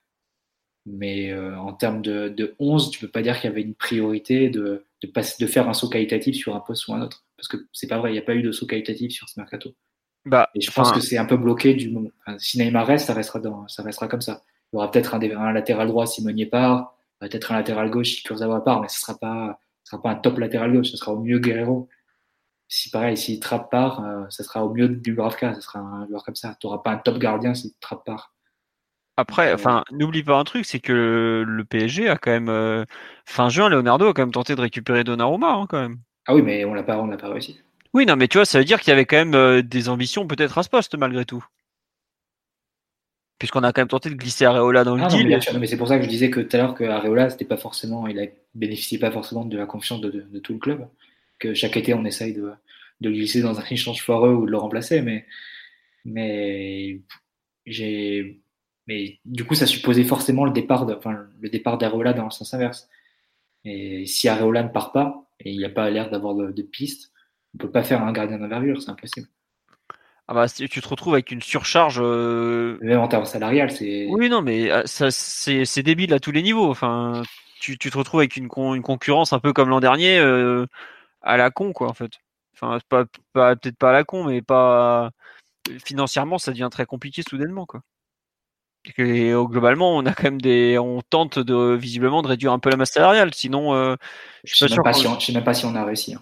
Mais 0.87 1.33
euh, 1.33 1.59
en 1.59 1.73
termes 1.73 2.03
de, 2.03 2.29
de 2.29 2.55
11, 2.59 2.91
tu 2.91 3.01
peux 3.01 3.11
pas 3.11 3.23
dire 3.23 3.41
qu'il 3.41 3.51
y 3.51 3.53
avait 3.53 3.63
une 3.63 3.75
priorité 3.75 4.51
de, 4.51 4.87
de, 5.03 5.07
passer, 5.07 5.43
de 5.43 5.51
faire 5.51 5.69
un 5.69 5.73
saut 5.73 5.89
qualitatif 5.89 6.37
sur 6.37 6.55
un 6.55 6.61
poste 6.61 6.87
ou 6.89 6.95
un 6.95 7.03
autre. 7.03 7.25
Parce 7.37 7.49
que 7.49 7.57
c'est 7.73 7.89
pas 7.89 7.99
vrai, 7.99 8.11
il 8.11 8.13
n'y 8.13 8.19
a 8.19 8.23
pas 8.23 8.35
eu 8.35 8.43
de 8.43 8.53
saut 8.53 8.67
qualitatif 8.67 9.13
sur 9.13 9.29
ce 9.29 9.41
mercato. 9.41 9.75
Bah, 10.25 10.49
Et 10.55 10.61
je 10.61 10.71
pense 10.71 10.93
que 10.93 11.01
c'est 11.01 11.19
un 11.19 11.27
peu 11.27 11.37
bloqué 11.37 11.75
du 11.75 11.91
moment. 11.91 12.11
Enfin, 12.21 12.39
si 12.39 12.59
Neymar 12.59 12.87
reste, 12.87 13.07
ça 13.07 13.15
restera, 13.15 13.41
dans, 13.41 13.67
ça 13.69 13.83
restera 13.83 14.09
comme 14.09 14.23
ça. 14.23 14.43
Il 14.73 14.77
y 14.77 14.79
aura 14.79 14.91
peut-être 14.91 15.15
un, 15.15 15.21
un 15.21 15.53
latéral 15.53 15.89
droit 15.89 16.07
si 16.07 16.23
Meunier 16.23 16.47
part, 16.47 16.94
peut-être 17.21 17.53
un 17.53 17.57
latéral 17.57 17.91
gauche 17.91 18.11
si 18.11 18.23
Kurzawa 18.23 18.63
part, 18.63 18.81
mais 18.81 18.89
ce 18.89 19.01
sera 19.01 19.19
pas, 19.19 19.59
ce 19.83 19.91
sera 19.91 20.03
pas 20.03 20.11
un 20.11 20.17
top 20.17 20.39
latéral 20.39 20.73
gauche, 20.73 20.91
ce 20.91 20.97
sera 20.97 21.13
au 21.13 21.21
mieux 21.21 21.39
Guerrero. 21.39 21.89
Si 22.69 22.91
pareil, 22.91 23.17
si 23.17 23.41
Trapp 23.41 23.71
part, 23.71 24.05
euh, 24.05 24.25
ce 24.31 24.43
sera 24.43 24.65
au 24.65 24.73
mieux 24.73 24.89
du 24.89 25.15
Bravka, 25.15 25.55
ce 25.55 25.61
sera 25.61 25.81
un 25.81 26.07
joueur 26.09 26.25
comme 26.25 26.35
ça. 26.35 26.57
Tu 26.61 26.67
n'auras 26.67 26.79
pas 26.79 26.93
un 26.93 26.99
top 26.99 27.19
gardien 27.19 27.55
si 27.55 27.75
Trapp 27.81 28.05
part. 28.05 28.35
Après, 29.17 29.53
enfin, 29.53 29.85
euh... 29.93 29.97
n'oublie 29.97 30.25
pas 30.25 30.39
un 30.39 30.45
truc, 30.45 30.65
c'est 30.65 30.81
que 30.81 30.93
le, 30.93 31.45
le, 31.45 31.65
PSG 31.65 32.09
a 32.09 32.17
quand 32.17 32.33
même 32.33 32.49
euh, 32.49 32.85
fin 33.27 33.49
juin, 33.49 33.69
Leonardo 33.69 34.09
a 34.09 34.13
quand 34.13 34.23
même 34.23 34.33
tenté 34.33 34.57
de 34.57 34.61
récupérer 34.61 35.05
Donnarumma, 35.05 35.53
hein, 35.53 35.67
quand 35.69 35.81
même. 35.81 35.99
Ah 36.27 36.35
oui, 36.35 36.43
mais 36.43 36.65
on 36.65 36.75
l'a 36.75 36.83
pas, 36.83 36.99
on 36.99 37.07
l'a 37.07 37.17
pas 37.17 37.29
réussi. 37.29 37.61
Oui, 37.93 38.07
non, 38.07 38.17
mais 38.17 38.27
tu 38.27 38.39
vois, 38.39 38.45
ça 38.45 38.59
veut 38.59 38.65
dire 38.65 38.81
qu'il 38.81 38.91
y 38.91 38.93
avait 38.93 39.05
quand 39.05 39.17
même 39.17 39.35
euh, 39.35 39.63
des 39.63 39.89
ambitions 39.89 40.27
peut-être 40.27 40.59
à 40.59 40.65
ce 40.65 40.69
poste 40.69 40.97
malgré 40.97 41.25
tout 41.25 41.45
puisqu'on 43.45 43.63
a 43.63 43.75
quand 43.75 43.83
même 43.83 43.89
tenté 43.89 44.09
de 44.09 44.15
glisser 44.15 44.47
Areola 44.47 44.85
dans 44.85 44.97
le 44.97 45.03
ah, 45.03 45.09
deal. 45.09 45.29
Non, 45.29 45.39
mais, 45.53 45.59
mais 45.59 45.67
c'est 45.67 45.77
pour 45.77 45.87
ça 45.87 45.99
que 45.99 46.05
je 46.05 46.09
disais 46.09 46.31
que 46.31 46.41
tout 46.41 46.57
à 46.57 46.61
l'heure 46.61 46.75
que 46.75 46.85
Areola, 46.85 47.29
c'était 47.29 47.45
pas 47.45 47.59
forcément, 47.59 48.07
il 48.07 48.19
a 48.19 48.25
bénéficié 48.55 48.99
pas 48.99 49.11
forcément 49.11 49.45
de 49.45 49.59
la 49.59 49.67
confiance 49.67 50.01
de, 50.01 50.11
de, 50.11 50.23
de, 50.23 50.39
tout 50.39 50.55
le 50.55 50.59
club. 50.59 50.89
Que 51.39 51.53
chaque 51.53 51.77
été, 51.77 51.93
on 51.93 52.07
essaye 52.07 52.33
de, 52.33 52.51
de 53.03 53.11
le 53.11 53.15
glisser 53.15 53.43
dans 53.43 53.61
un 53.61 53.65
échange 53.71 54.03
foireux 54.03 54.33
ou 54.33 54.47
de 54.47 54.51
le 54.51 54.57
remplacer, 54.57 55.03
mais, 55.03 55.27
mais 56.07 57.03
j'ai, 57.67 58.41
mais 58.87 59.19
du 59.27 59.45
coup, 59.45 59.55
ça 59.55 59.67
supposait 59.67 60.05
forcément 60.05 60.47
le 60.47 60.53
départ, 60.53 60.87
de, 60.87 60.95
enfin, 60.95 61.27
le 61.39 61.51
départ 61.51 61.77
d'Areola 61.77 62.15
dans 62.15 62.25
le 62.25 62.31
sens 62.31 62.55
inverse. 62.55 62.89
Et 63.67 64.07
si 64.07 64.27
Areola 64.27 64.63
ne 64.63 64.71
part 64.71 64.93
pas, 64.93 65.29
et 65.41 65.53
il 65.53 65.59
n'y 65.59 65.67
a 65.67 65.71
pas 65.71 65.91
l'air 65.91 66.09
d'avoir 66.09 66.35
de, 66.35 66.51
de, 66.51 66.63
piste, 66.63 67.13
on 67.55 67.59
peut 67.59 67.71
pas 67.71 67.83
faire 67.83 68.03
un 68.03 68.13
gardien 68.13 68.39
d'envergure, 68.39 68.81
c'est 68.81 68.89
impossible. 68.89 69.29
Ah 70.27 70.33
bah, 70.35 70.49
tu 70.49 70.69
te 70.69 70.89
retrouves 70.89 71.13
avec 71.13 71.31
une 71.31 71.43
surcharge. 71.43 72.01
Euh... 72.01 72.79
Même 72.81 73.01
en 73.01 73.09
termes 73.09 73.27
salarial, 73.27 73.71
c'est. 73.71 74.07
Oui, 74.09 74.31
non, 74.31 74.41
mais 74.41 74.71
ah, 74.71 74.87
ça, 74.87 75.11
c'est, 75.11 75.67
c'est 75.67 75.83
débile 75.83 76.15
à 76.15 76.21
tous 76.21 76.33
les 76.33 76.43
niveaux. 76.43 76.71
Enfin, 76.71 77.23
tu, 77.61 77.77
tu 77.77 77.91
te 77.91 77.99
retrouves 77.99 78.21
avec 78.21 78.37
une, 78.37 78.49
con, 78.49 78.75
une 78.75 78.83
concurrence 78.83 79.35
un 79.35 79.39
peu 79.39 79.53
comme 79.53 79.69
l'an 79.69 79.81
dernier, 79.81 80.19
euh, 80.19 80.67
à 81.21 81.37
la 81.37 81.51
con, 81.51 81.73
quoi, 81.73 81.89
en 81.89 81.95
fait. 81.95 82.13
Enfin, 82.55 82.79
pas, 82.89 83.05
pas, 83.35 83.55
peut-être 83.57 83.77
pas 83.77 83.91
à 83.91 83.93
la 83.93 84.05
con, 84.05 84.25
mais 84.25 84.41
pas. 84.41 85.11
Financièrement, 85.85 86.39
ça 86.39 86.53
devient 86.53 86.69
très 86.71 86.87
compliqué 86.87 87.23
soudainement, 87.23 87.67
quoi. 87.67 87.81
Et 88.99 89.33
globalement, 89.33 89.97
on 89.97 90.05
a 90.05 90.13
quand 90.13 90.25
même 90.25 90.41
des, 90.41 90.79
on 90.79 91.01
tente 91.01 91.39
de 91.39 91.75
visiblement 91.75 92.21
de 92.21 92.29
réduire 92.29 92.53
un 92.53 92.59
peu 92.59 92.71
la 92.71 92.77
masse 92.77 92.93
salariale. 92.93 93.33
Sinon, 93.35 93.75
euh, 93.75 93.97
je 94.45 94.55
sais, 94.55 94.77
pas 94.83 94.93
si 94.93 95.07
on, 95.07 95.19
sais 95.19 95.33
même 95.33 95.45
pas 95.45 95.55
si 95.55 95.65
on 95.65 95.75
a 95.75 95.85
réussi. 95.85 96.15
Hein. 96.15 96.21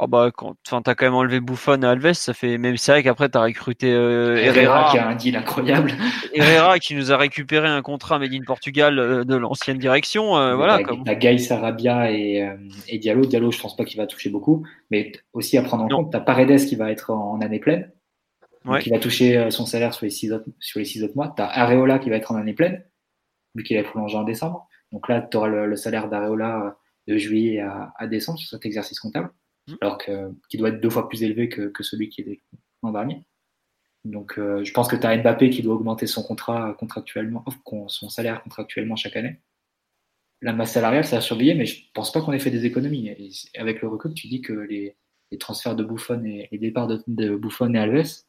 Oh 0.00 0.06
bah 0.06 0.30
quand 0.32 0.54
enfin 0.64 0.80
t'as 0.80 0.94
quand 0.94 1.06
même 1.06 1.14
enlevé 1.14 1.40
Buffon 1.40 1.82
à 1.82 1.90
Alves, 1.90 2.12
ça 2.12 2.32
fait 2.32 2.56
même 2.56 2.76
c'est 2.76 2.92
vrai 2.92 3.02
qu'après 3.02 3.28
t'as 3.28 3.42
recruté 3.42 3.92
euh, 3.92 4.36
Herrera, 4.36 4.92
qui 4.92 4.98
a 4.98 5.08
un 5.08 5.16
deal 5.16 5.34
incroyable. 5.34 5.92
Herrera 6.34 6.78
qui 6.78 6.94
nous 6.94 7.10
a 7.10 7.16
récupéré 7.16 7.66
un 7.66 7.82
contrat 7.82 8.20
made 8.20 8.32
in 8.32 8.44
Portugal 8.46 9.00
euh, 9.00 9.24
de 9.24 9.34
l'ancienne 9.34 9.78
direction, 9.78 10.36
euh, 10.36 10.54
voilà. 10.54 10.78
T'as 10.78 10.84
comme... 10.84 11.02
Gaï 11.02 11.40
Sarabia 11.40 12.12
et, 12.12 12.48
et, 12.86 12.98
Diallo. 12.98 13.26
Diallo, 13.26 13.50
je 13.50 13.60
pense 13.60 13.74
pas 13.74 13.84
qu'il 13.84 13.96
va 13.96 14.06
toucher 14.06 14.30
beaucoup, 14.30 14.64
mais 14.92 15.10
aussi 15.32 15.58
à 15.58 15.62
prendre 15.62 15.82
en 15.82 15.88
non. 15.88 15.96
compte, 15.96 16.12
t'as 16.12 16.20
Paredes 16.20 16.64
qui 16.64 16.76
va 16.76 16.92
être 16.92 17.10
en 17.10 17.40
année 17.40 17.58
pleine, 17.58 17.90
ouais. 18.66 18.80
qui 18.80 18.90
va 18.90 19.00
toucher 19.00 19.50
son 19.50 19.66
salaire 19.66 19.94
sur 19.94 20.04
les 20.04 20.10
six 20.10 20.30
autres 20.32 20.46
sur 20.60 20.78
les 20.78 20.84
six 20.84 21.02
autres 21.02 21.16
mois. 21.16 21.34
T'as 21.36 21.46
Areola 21.46 21.98
qui 21.98 22.08
va 22.08 22.16
être 22.16 22.30
en 22.30 22.36
année 22.36 22.54
pleine, 22.54 22.84
vu 23.56 23.64
qu'il 23.64 23.76
a 23.76 23.82
prolongé 23.82 24.16
en 24.16 24.22
décembre. 24.22 24.68
Donc 24.92 25.08
là, 25.08 25.26
tu 25.28 25.36
auras 25.36 25.48
le, 25.48 25.66
le 25.66 25.76
salaire 25.76 26.08
d'Areola 26.08 26.76
de 27.08 27.16
juillet 27.16 27.58
à, 27.58 27.92
à 27.98 28.06
décembre 28.06 28.38
sur 28.38 28.50
cet 28.50 28.64
exercice 28.64 29.00
comptable. 29.00 29.30
Mmh. 29.68 29.74
alors 29.82 29.98
que, 29.98 30.32
qui 30.48 30.56
doit 30.56 30.70
être 30.70 30.80
deux 30.80 30.90
fois 30.90 31.08
plus 31.08 31.22
élevé 31.22 31.48
que, 31.48 31.68
que 31.68 31.82
celui 31.82 32.08
qui 32.08 32.22
est 32.22 32.40
l'an 32.82 32.92
dernier. 32.92 33.22
Donc, 34.04 34.38
euh, 34.38 34.64
je 34.64 34.72
pense 34.72 34.88
que 34.88 34.96
tu 34.96 35.06
as 35.06 35.16
Mbappé 35.16 35.50
qui 35.50 35.62
doit 35.62 35.74
augmenter 35.74 36.06
son 36.06 36.22
contrat 36.22 36.74
contractuellement, 36.78 37.44
son 37.88 38.08
salaire 38.08 38.42
contractuellement 38.42 38.96
chaque 38.96 39.16
année. 39.16 39.40
La 40.40 40.52
masse 40.52 40.72
salariale, 40.72 41.04
ça 41.04 41.18
a 41.18 41.20
surveillé, 41.20 41.54
mais 41.54 41.66
je 41.66 41.82
pense 41.92 42.12
pas 42.12 42.22
qu'on 42.22 42.32
ait 42.32 42.38
fait 42.38 42.50
des 42.50 42.64
économies. 42.64 43.08
Et 43.08 43.30
avec 43.58 43.82
le 43.82 43.88
recul, 43.88 44.14
tu 44.14 44.28
dis 44.28 44.40
que 44.40 44.52
les, 44.52 44.96
les 45.30 45.38
transferts 45.38 45.76
de 45.76 45.84
Buffon 45.84 46.24
et 46.24 46.48
les 46.50 46.58
départs 46.58 46.86
de, 46.86 47.02
de 47.06 47.36
Buffon 47.36 47.74
et 47.74 47.78
Alves, 47.78 48.22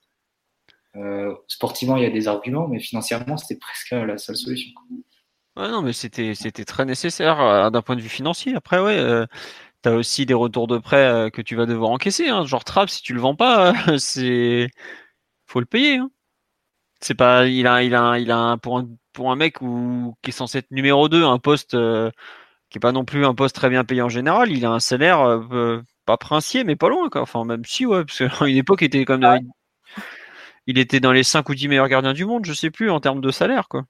euh, 0.95 1.35
sportivement, 1.47 1.97
il 1.97 2.03
y 2.03 2.07
a 2.07 2.09
des 2.09 2.27
arguments, 2.27 2.67
mais 2.67 2.79
financièrement, 2.79 3.37
c'était 3.37 3.59
presque 3.59 3.91
la 3.91 4.17
seule 4.17 4.35
solution. 4.35 4.71
Ouais, 5.55 5.69
non, 5.69 5.81
mais 5.81 5.93
c'était 5.93 6.35
c'était 6.35 6.65
très 6.65 6.85
nécessaire 6.85 7.39
euh, 7.41 7.69
d'un 7.69 7.81
point 7.81 7.95
de 7.95 8.01
vue 8.01 8.09
financier. 8.09 8.55
Après, 8.55 8.79
ouais, 8.79 8.97
euh, 8.97 9.25
T'as 9.81 9.93
aussi 9.93 10.25
des 10.25 10.33
retours 10.33 10.67
de 10.67 10.77
prêt 10.77 11.05
euh, 11.05 11.29
que 11.29 11.41
tu 11.41 11.55
vas 11.55 11.65
devoir 11.65 11.91
encaisser. 11.91 12.27
Hein. 12.29 12.45
Genre 12.45 12.65
Trapp, 12.65 12.89
si 12.89 13.01
tu 13.01 13.13
le 13.13 13.21
vends 13.21 13.35
pas, 13.35 13.73
c'est 13.97 14.69
faut 15.47 15.59
le 15.59 15.65
payer. 15.65 15.97
Hein. 15.97 16.11
C'est 17.01 17.15
pas, 17.15 17.47
il 17.47 17.65
a, 17.67 17.83
il 17.83 17.95
a, 17.95 18.19
il 18.19 18.31
a 18.31 18.57
pour 18.57 18.77
un 18.77 18.89
pour 19.13 19.31
un 19.31 19.35
mec 19.35 19.61
où, 19.61 20.15
qui 20.21 20.31
est 20.31 20.33
censé 20.33 20.59
être 20.59 20.71
numéro 20.71 21.09
2, 21.09 21.23
un 21.23 21.39
poste 21.39 21.73
euh, 21.73 22.11
qui 22.69 22.77
est 22.77 22.81
pas 22.81 22.91
non 22.91 23.05
plus 23.05 23.25
un 23.25 23.33
poste 23.35 23.55
très 23.55 23.69
bien 23.69 23.83
payé 23.83 24.01
en 24.01 24.09
général. 24.09 24.51
Il 24.51 24.65
a 24.65 24.71
un 24.71 24.79
salaire 24.79 25.21
euh, 25.21 25.81
pas 26.05 26.17
princier, 26.17 26.63
mais 26.63 26.75
pas 26.75 26.89
loin. 26.89 27.09
Quoi. 27.09 27.21
Enfin, 27.21 27.45
même 27.45 27.65
si, 27.65 27.85
ouais, 27.85 28.05
parce 28.05 28.19
qu'à 28.19 28.47
une 28.47 28.57
époque, 28.57 28.81
il 28.81 28.85
était 28.85 29.05
comme 29.05 29.23
ouais. 29.23 29.39
il 30.67 30.77
était 30.77 30.99
dans 30.99 31.11
les 31.11 31.23
5 31.23 31.47
ou 31.49 31.55
10 31.55 31.67
meilleurs 31.67 31.87
gardiens 31.89 32.13
du 32.13 32.25
monde, 32.25 32.45
je 32.45 32.53
sais 32.53 32.71
plus, 32.71 32.89
en 32.91 32.99
termes 32.99 33.21
de 33.21 33.31
salaire, 33.31 33.67
quoi. 33.67 33.85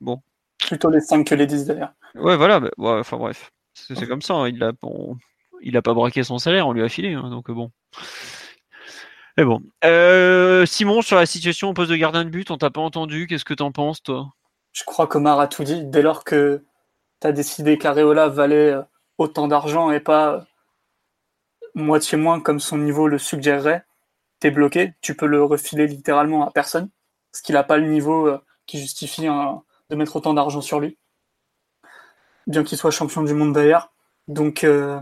Bon. 0.00 0.22
Plutôt 0.58 0.90
les 0.90 1.00
5 1.00 1.26
que 1.26 1.34
les 1.34 1.46
10 1.46 1.66
d'ailleurs. 1.66 1.92
Ouais, 2.14 2.36
voilà. 2.36 2.60
Bah, 2.60 2.70
ouais, 2.78 3.00
enfin 3.00 3.16
bref. 3.16 3.50
C'est 3.88 4.06
comme 4.06 4.22
ça, 4.22 4.34
hein. 4.34 4.48
il 4.48 4.62
a, 4.62 4.72
bon, 4.72 5.16
il 5.62 5.76
a 5.76 5.82
pas 5.82 5.94
braqué 5.94 6.22
son 6.22 6.38
salaire, 6.38 6.66
on 6.66 6.72
lui 6.72 6.82
a 6.82 6.88
filé, 6.88 7.14
hein, 7.14 7.28
donc 7.30 7.50
bon. 7.50 7.70
Mais 9.36 9.44
bon. 9.44 9.62
Euh, 9.84 10.66
Simon, 10.66 11.02
sur 11.02 11.16
la 11.16 11.26
situation 11.26 11.70
au 11.70 11.74
poste 11.74 11.90
de 11.90 11.96
gardien 11.96 12.24
de 12.24 12.30
but, 12.30 12.50
on 12.50 12.58
t'a 12.58 12.70
pas 12.70 12.80
entendu, 12.80 13.26
qu'est-ce 13.26 13.44
que 13.44 13.54
t'en 13.54 13.72
penses, 13.72 14.02
toi? 14.02 14.32
Je 14.72 14.84
crois 14.84 15.06
qu'Omar 15.06 15.40
a 15.40 15.48
tout 15.48 15.64
dit. 15.64 15.84
Dès 15.84 16.02
lors 16.02 16.24
que 16.24 16.64
tu 17.20 17.26
as 17.26 17.32
décidé 17.32 17.78
qu'Areola 17.78 18.28
valait 18.28 18.72
euh, 18.72 18.82
autant 19.18 19.48
d'argent 19.48 19.90
et 19.90 20.00
pas 20.00 20.34
euh, 20.34 20.40
moitié 21.74 22.18
moins 22.18 22.40
comme 22.40 22.60
son 22.60 22.78
niveau 22.78 23.08
le 23.08 23.18
suggérerait, 23.18 23.84
t'es 24.40 24.50
bloqué, 24.50 24.94
tu 25.00 25.16
peux 25.16 25.26
le 25.26 25.44
refiler 25.44 25.86
littéralement 25.86 26.46
à 26.46 26.50
personne, 26.50 26.90
parce 27.30 27.42
qu'il 27.42 27.54
n'a 27.54 27.62
pas 27.64 27.76
le 27.76 27.88
niveau 27.88 28.30
qui 28.66 28.78
justifie 28.78 29.22
de 29.22 29.96
mettre 29.96 30.16
autant 30.16 30.32
d'argent 30.32 30.60
sur 30.60 30.80
lui 30.80 30.96
bien 32.50 32.64
qu'il 32.64 32.78
soit 32.78 32.90
champion 32.90 33.22
du 33.22 33.34
monde 33.34 33.52
d'ailleurs. 33.54 33.92
Donc 34.28 34.64
euh, 34.64 35.00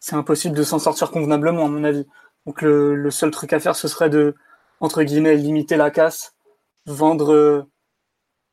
c'est 0.00 0.16
impossible 0.16 0.56
de 0.56 0.62
s'en 0.62 0.78
sortir 0.78 1.10
convenablement 1.10 1.64
à 1.66 1.68
mon 1.68 1.84
avis. 1.84 2.06
Donc 2.46 2.62
le, 2.62 3.10
seul 3.10 3.30
truc 3.30 3.52
à 3.52 3.60
faire 3.60 3.76
ce 3.76 3.88
serait 3.88 4.10
de 4.10 4.34
entre 4.80 5.02
guillemets 5.02 5.36
limiter 5.36 5.76
la 5.76 5.90
casse, 5.90 6.34
vendre 6.86 7.66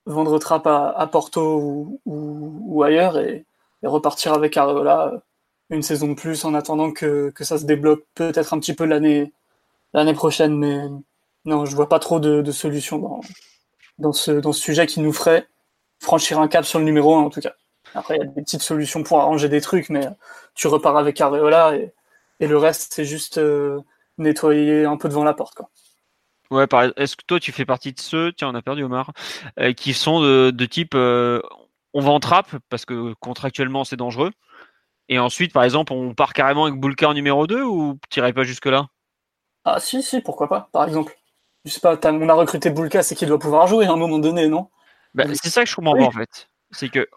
vendre 0.05 0.37
Trapp 0.39 0.67
à, 0.67 0.89
à 0.89 1.07
Porto 1.07 1.59
ou, 1.59 2.01
ou, 2.05 2.61
ou 2.65 2.83
ailleurs 2.83 3.17
et, 3.19 3.45
repartir 3.83 4.33
avec 4.33 4.57
Areola 4.57 5.11
euh, 5.13 5.19
une 5.69 5.83
saison 5.83 6.07
de 6.09 6.13
plus 6.15 6.43
en 6.45 6.55
attendant 6.55 6.91
que, 6.91 7.29
que 7.29 7.43
ça 7.43 7.59
se 7.59 7.65
débloque 7.65 8.03
peut-être 8.15 8.53
un 8.53 8.59
petit 8.59 8.73
peu 8.73 8.85
l'année 8.85 9.31
l'année 9.93 10.13
prochaine. 10.13 10.57
Mais 10.57 10.87
non, 11.45 11.65
je 11.65 11.75
vois 11.75 11.89
pas 11.89 11.99
trop 11.99 12.19
de, 12.19 12.41
de 12.41 12.51
solutions 12.51 12.99
dans, 12.99 13.21
dans, 13.99 14.13
ce, 14.13 14.31
dans 14.31 14.53
ce 14.53 14.61
sujet 14.61 14.87
qui 14.87 15.01
nous 15.01 15.13
ferait 15.13 15.47
franchir 15.99 16.39
un 16.39 16.47
cap 16.47 16.65
sur 16.65 16.79
le 16.79 16.85
numéro 16.85 17.15
1 17.15 17.21
en 17.21 17.29
tout 17.29 17.41
cas. 17.41 17.53
Après, 17.95 18.15
il 18.15 18.19
y 18.19 18.21
a 18.21 18.25
des 18.25 18.41
petites 18.41 18.61
solutions 18.61 19.03
pour 19.03 19.19
arranger 19.21 19.49
des 19.49 19.61
trucs, 19.61 19.89
mais 19.89 20.07
tu 20.53 20.67
repars 20.67 20.97
avec 20.97 21.19
Areola 21.21 21.75
et, 21.75 21.93
et 22.39 22.47
le 22.47 22.57
reste, 22.57 22.93
c'est 22.93 23.05
juste 23.05 23.37
euh, 23.37 23.79
nettoyer 24.17 24.85
un 24.85 24.97
peu 24.97 25.09
devant 25.09 25.23
la 25.23 25.33
porte. 25.33 25.55
Quoi. 25.55 25.69
Ouais, 26.51 26.67
est-ce 26.97 27.15
que 27.15 27.23
toi, 27.25 27.39
tu 27.39 27.51
fais 27.51 27.65
partie 27.65 27.93
de 27.93 27.99
ceux, 27.99 28.33
tiens, 28.33 28.49
on 28.49 28.55
a 28.55 28.61
perdu 28.61 28.83
Omar, 28.83 29.11
euh, 29.59 29.73
qui 29.73 29.93
sont 29.93 30.21
de, 30.21 30.51
de 30.51 30.65
type 30.65 30.93
euh, 30.93 31.41
on 31.93 32.01
va 32.01 32.11
en 32.11 32.19
trappe 32.19 32.55
parce 32.69 32.85
que 32.85 33.13
contractuellement 33.21 33.85
c'est 33.85 33.95
dangereux, 33.95 34.31
et 35.07 35.19
ensuite, 35.19 35.53
par 35.53 35.63
exemple, 35.63 35.93
on 35.93 36.13
part 36.13 36.33
carrément 36.33 36.65
avec 36.65 36.79
Boulka 36.79 37.07
en 37.07 37.13
numéro 37.13 37.47
2 37.47 37.63
ou 37.63 37.99
tu 38.09 38.21
pas 38.21 38.43
jusque-là? 38.43 38.87
Ah, 39.63 39.79
si, 39.79 40.01
si, 40.01 40.21
pourquoi 40.21 40.49
pas, 40.49 40.69
par 40.71 40.87
exemple. 40.87 41.15
Je 41.63 41.71
sais 41.71 41.79
pas, 41.79 41.97
on 42.03 42.29
a 42.29 42.33
recruté 42.33 42.69
Boulka, 42.69 43.01
c'est 43.01 43.15
qu'il 43.15 43.27
doit 43.27 43.39
pouvoir 43.39 43.67
jouer 43.67 43.85
à 43.85 43.91
un 43.91 43.95
moment 43.95 44.19
donné, 44.19 44.47
non? 44.47 44.69
Bah, 45.13 45.23
C'est 45.33 45.49
ça 45.49 45.63
que 45.63 45.69
je 45.69 45.75
comprends 45.75 45.93
oui. 45.93 46.01
pas 46.01 46.07
en 46.07 46.11
fait. 46.11 46.49
C'est 46.71 46.89
que 46.89 47.07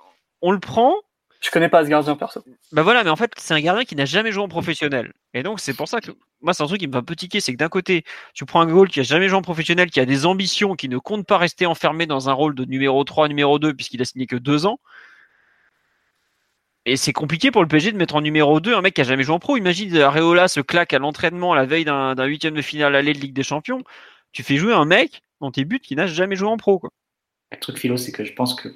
on 0.43 0.52
le 0.52 0.60
prend. 0.60 0.94
Je 1.40 1.51
connais 1.51 1.69
pas 1.69 1.85
ce 1.85 1.89
gardien 1.89 2.16
perso. 2.16 2.44
Bah 2.73 2.82
voilà, 2.82 3.05
mais 3.05 3.10
en 3.10 3.16
fait, 3.16 3.31
c'est 3.36 3.55
un 3.55 3.60
gardien 3.60 3.85
qui 3.85 3.94
n'a 3.94 4.05
jamais 4.05 4.32
joué 4.32 4.43
en 4.43 4.48
professionnel. 4.48 5.12
Et 5.35 5.44
donc, 5.44 5.60
c'est 5.60 5.74
pour 5.74 5.86
ça 5.86 6.01
que 6.01 6.10
moi, 6.40 6.52
c'est 6.52 6.62
un 6.62 6.66
truc 6.66 6.81
qui 6.81 6.89
me 6.89 6.93
va 6.93 7.02
petit 7.02 7.28
c'est 7.40 7.52
que 7.52 7.59
d'un 7.59 7.69
côté, 7.69 8.05
tu 8.35 8.44
prends 8.44 8.60
un 8.60 8.66
goal 8.66 8.89
qui 8.89 9.01
a 9.01 9.02
jamais 9.05 9.28
joué 9.28 9.39
en 9.39 9.43
professionnel, 9.43 9.90
qui 9.90 10.01
a 10.01 10.05
des 10.05 10.27
ambitions, 10.27 10.74
qui 10.74 10.89
ne 10.89 10.98
compte 10.98 11.27
pas 11.27 11.39
rester 11.39 11.66
enfermé 11.66 12.06
dans 12.06 12.28
un 12.28 12.32
rôle 12.32 12.55
de 12.55 12.65
numéro 12.65 13.02
3, 13.05 13.28
numéro 13.28 13.59
2, 13.59 13.74
puisqu'il 13.74 14.02
a 14.02 14.05
signé 14.05 14.27
que 14.27 14.36
deux 14.36 14.66
ans. 14.66 14.81
Et 16.86 16.97
c'est 16.97 17.12
compliqué 17.12 17.51
pour 17.51 17.62
le 17.62 17.69
PSG 17.69 17.93
de 17.93 17.98
mettre 17.98 18.16
en 18.16 18.20
numéro 18.23 18.60
2 18.60 18.74
un 18.74 18.81
mec 18.81 18.94
qui 18.94 19.02
a 19.02 19.05
jamais 19.05 19.23
joué 19.23 19.35
en 19.35 19.39
pro. 19.39 19.56
Imagine 19.56 19.94
Areola 19.98 20.48
se 20.48 20.60
claque 20.60 20.94
à 20.94 20.98
l'entraînement 20.98 21.52
à 21.52 21.56
la 21.56 21.66
veille 21.66 21.85
d'un 21.85 22.24
huitième 22.24 22.55
de 22.55 22.62
finale 22.62 22.97
aller 22.97 23.12
de 23.12 23.19
Ligue 23.19 23.35
des 23.35 23.43
Champions. 23.43 23.82
Tu 24.32 24.43
fais 24.43 24.56
jouer 24.56 24.73
un 24.73 24.86
mec 24.86 25.23
dans 25.40 25.51
tes 25.51 25.65
buts 25.65 25.81
qui 25.81 25.97
n'a 25.97 26.06
jamais 26.06 26.35
joué 26.35 26.48
en 26.48 26.56
pro. 26.56 26.78
Quoi. 26.78 26.90
Le 27.50 27.58
truc 27.58 27.78
philo, 27.78 27.96
c'est 27.96 28.12
que 28.12 28.24
je 28.24 28.32
pense 28.34 28.54
que 28.54 28.68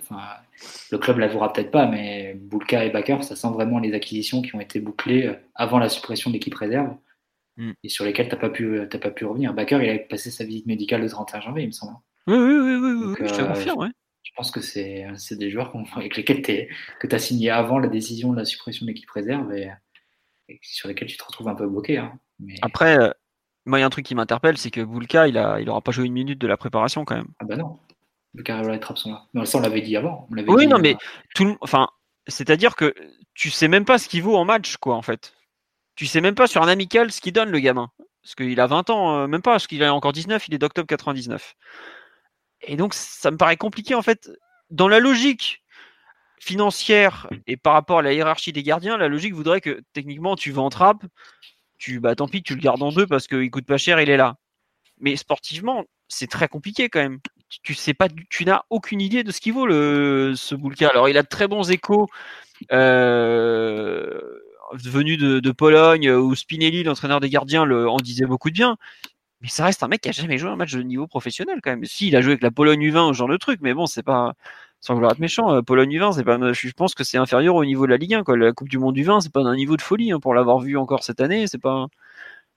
le 0.90 0.98
club 0.98 1.18
l'avouera 1.18 1.52
peut-être 1.52 1.70
pas, 1.70 1.86
mais 1.86 2.34
Boulka 2.34 2.84
et 2.84 2.90
Bakker, 2.90 3.22
ça 3.22 3.36
sent 3.36 3.48
vraiment 3.48 3.78
les 3.78 3.92
acquisitions 3.92 4.40
qui 4.40 4.54
ont 4.54 4.60
été 4.60 4.80
bouclées 4.80 5.26
euh, 5.26 5.34
avant 5.54 5.78
la 5.78 5.90
suppression 5.90 6.30
de 6.30 6.34
l'équipe 6.34 6.54
réserve 6.54 6.96
mm. 7.58 7.72
et 7.82 7.88
sur 7.90 8.06
lesquelles 8.06 8.28
tu 8.28 8.34
n'as 8.34 8.40
pas, 8.40 8.48
pu, 8.48 8.78
euh, 8.78 8.86
pas 8.86 9.10
pu 9.10 9.26
revenir. 9.26 9.52
Bakker, 9.52 9.78
il 9.82 9.90
a 9.90 9.98
passé 9.98 10.30
sa 10.30 10.44
visite 10.44 10.66
médicale 10.66 11.02
le 11.02 11.10
31 11.10 11.40
janvier, 11.42 11.64
il 11.64 11.66
me 11.66 11.72
semble. 11.72 11.96
Oui, 12.26 12.36
oui, 12.36 12.54
oui, 12.54 12.76
oui, 12.76 13.06
Donc, 13.08 13.18
oui 13.20 13.28
je 13.28 13.34
te 13.34 13.42
euh, 13.42 13.46
confirme. 13.48 13.78
Ouais. 13.78 13.90
Je 14.22 14.30
pense 14.36 14.50
que 14.50 14.60
c'est 14.60 15.36
des 15.36 15.50
joueurs 15.50 15.74
avec 15.94 16.16
lesquels 16.16 16.40
que 16.40 17.06
tu 17.06 17.14
as 17.14 17.18
signé 17.18 17.50
avant 17.50 17.78
la 17.78 17.88
décision 17.88 18.32
de 18.32 18.38
la 18.38 18.46
suppression 18.46 18.86
de 18.86 18.90
l'équipe 18.90 19.10
réserve 19.10 19.52
et, 19.52 19.70
et, 20.48 20.58
sur 20.62 20.88
lesquels 20.88 21.08
tu 21.08 21.18
te 21.18 21.24
retrouves 21.24 21.48
un 21.48 21.54
peu 21.54 21.66
bloqué. 21.66 21.98
Hein. 21.98 22.18
Mais... 22.38 22.54
Après, 22.62 22.96
moi, 23.66 23.78
il 23.78 23.82
y 23.82 23.84
a 23.84 23.86
un 23.86 23.90
truc 23.90 24.06
qui 24.06 24.14
m'interpelle, 24.14 24.56
c'est 24.56 24.70
que 24.70 24.80
Boulka, 24.80 25.28
il 25.28 25.34
n'aura 25.34 25.60
il 25.60 25.68
aura 25.68 25.80
pas 25.82 25.92
joué 25.92 26.06
une 26.06 26.12
minute 26.12 26.40
de 26.40 26.46
la 26.46 26.56
préparation 26.56 27.04
quand 27.04 27.16
même. 27.16 27.28
Ah 27.40 27.44
bah 27.44 27.56
non 27.56 27.78
le 28.34 28.42
Carola 28.42 28.74
et 28.74 28.80
Trapp 28.80 28.98
sont 28.98 29.12
là. 29.34 29.44
Ça, 29.44 29.59
on 29.59 29.60
l'avait 29.60 29.82
dit 29.82 29.96
avant. 29.96 30.26
On 30.30 30.36
oui, 30.36 30.64
dit 30.64 30.66
non, 30.66 30.78
mais 30.78 30.96
tout, 31.34 31.56
enfin, 31.60 31.88
c'est-à-dire 32.26 32.76
que 32.76 32.94
tu 33.34 33.50
sais 33.50 33.68
même 33.68 33.84
pas 33.84 33.98
ce 33.98 34.09
qu'il 34.09 34.22
vaut 34.22 34.36
en 34.36 34.44
match, 34.44 34.76
quoi, 34.76 34.96
en 34.96 35.02
fait. 35.02 35.34
Tu 35.96 36.06
sais 36.06 36.20
même 36.20 36.34
pas 36.34 36.46
sur 36.46 36.62
un 36.62 36.68
amical 36.68 37.12
ce 37.12 37.20
qu'il 37.20 37.32
donne, 37.32 37.50
le 37.50 37.59
gamin. 37.59 37.90
Parce 38.22 38.34
qu'il 38.34 38.59
a 38.60 38.66
20 38.66 38.90
ans, 38.90 39.16
euh, 39.16 39.26
même 39.26 39.42
pas, 39.42 39.52
parce 39.52 39.66
qu'il 39.66 39.82
a 39.84 39.92
encore 39.92 40.12
19, 40.12 40.48
il 40.48 40.54
est 40.54 40.59
d'octobre 40.59 40.86
99. 40.86 41.54
Et 42.62 42.76
donc, 42.76 42.94
ça 42.94 43.30
me 43.30 43.36
paraît 43.36 43.56
compliqué, 43.56 43.94
en 43.94 44.02
fait. 44.02 44.30
Dans 44.70 44.88
la 44.88 45.00
logique 45.00 45.62
financière 46.40 47.28
et 47.46 47.56
par 47.56 47.74
rapport 47.74 47.98
à 47.98 48.02
la 48.02 48.14
hiérarchie 48.14 48.52
des 48.52 48.62
gardiens, 48.62 48.96
la 48.96 49.09
logique 49.09 49.34
voudrait 49.34 49.60
que 49.60 49.82
techniquement, 49.92 50.36
tu 50.36 50.50
vas 50.52 50.62
en 50.62 50.70
trappe, 50.70 51.04
tu, 51.78 52.00
bah 52.00 52.14
tant 52.14 52.28
pis, 52.28 52.42
tu 52.42 52.54
le 52.54 52.60
gardes 52.60 52.82
en 52.82 52.90
deux 52.90 53.06
parce 53.06 53.26
qu'il 53.26 53.50
coûte 53.50 53.66
pas 53.66 53.76
cher, 53.76 54.00
il 54.00 54.09
est 54.09 54.16
là. 54.16 54.36
Mais 54.98 55.16
sportivement, 55.16 55.84
c'est 56.09 56.28
très 56.28 56.48
compliqué 56.48 56.88
quand 56.88 57.00
même 57.00 57.20
tu 57.62 57.74
sais 57.74 57.94
pas, 57.94 58.08
tu 58.30 58.44
n'as 58.44 58.62
aucune 58.70 59.00
idée 59.00 59.24
de 59.24 59.32
ce 59.32 59.40
qu'il 59.40 59.52
vaut 59.52 59.66
le 59.66 60.34
ce 60.36 60.54
Boulka. 60.54 60.88
Alors 60.88 61.08
il 61.08 61.18
a 61.18 61.22
de 61.22 61.28
très 61.28 61.48
bons 61.48 61.70
échos 61.70 62.08
euh, 62.72 64.20
venu 64.74 65.16
de, 65.16 65.40
de, 65.40 65.50
Pologne, 65.52 66.10
où 66.10 66.34
Spinelli, 66.34 66.82
l'entraîneur 66.84 67.20
des 67.20 67.28
gardiens, 67.28 67.64
le, 67.64 67.88
en 67.88 67.96
disait 67.96 68.26
beaucoup 68.26 68.50
de 68.50 68.54
bien. 68.54 68.76
Mais 69.42 69.48
ça 69.48 69.64
reste 69.64 69.82
un 69.82 69.88
mec 69.88 70.00
qui 70.02 70.08
a 70.08 70.12
jamais 70.12 70.38
joué 70.38 70.50
un 70.50 70.56
match 70.56 70.72
de 70.72 70.82
niveau 70.82 71.06
professionnel 71.06 71.60
quand 71.62 71.70
même. 71.70 71.84
Si, 71.84 72.08
il 72.08 72.16
a 72.16 72.22
joué 72.22 72.32
avec 72.32 72.42
la 72.42 72.50
Pologne 72.52 72.80
U20, 72.80 73.08
ce 73.12 73.18
genre 73.18 73.28
de 73.28 73.36
truc, 73.36 73.60
mais 73.62 73.74
bon, 73.74 73.86
c'est 73.86 74.04
pas 74.04 74.34
sans 74.82 74.94
vouloir 74.94 75.12
être 75.12 75.20
méchant, 75.20 75.54
euh, 75.54 75.62
Pologne 75.62 75.96
U20, 75.96 76.14
c'est 76.14 76.24
pas, 76.24 76.52
je 76.52 76.70
pense 76.72 76.94
que 76.94 77.04
c'est 77.04 77.16
inférieur 77.16 77.54
au 77.54 77.64
niveau 77.64 77.86
de 77.86 77.92
la 77.92 77.96
Ligue 77.96 78.14
1. 78.14 78.24
Quoi. 78.24 78.36
La 78.36 78.52
Coupe 78.52 78.68
du 78.68 78.78
Monde 78.78 78.96
U20, 78.96 79.20
c'est 79.20 79.32
pas 79.32 79.44
d'un 79.44 79.54
niveau 79.54 79.76
de 79.76 79.82
folie 79.82 80.10
hein, 80.12 80.18
pour 80.20 80.34
l'avoir 80.34 80.58
vu 80.58 80.76
encore 80.76 81.04
cette 81.04 81.20
année. 81.20 81.46
C'est 81.46 81.60
pas, 81.60 81.86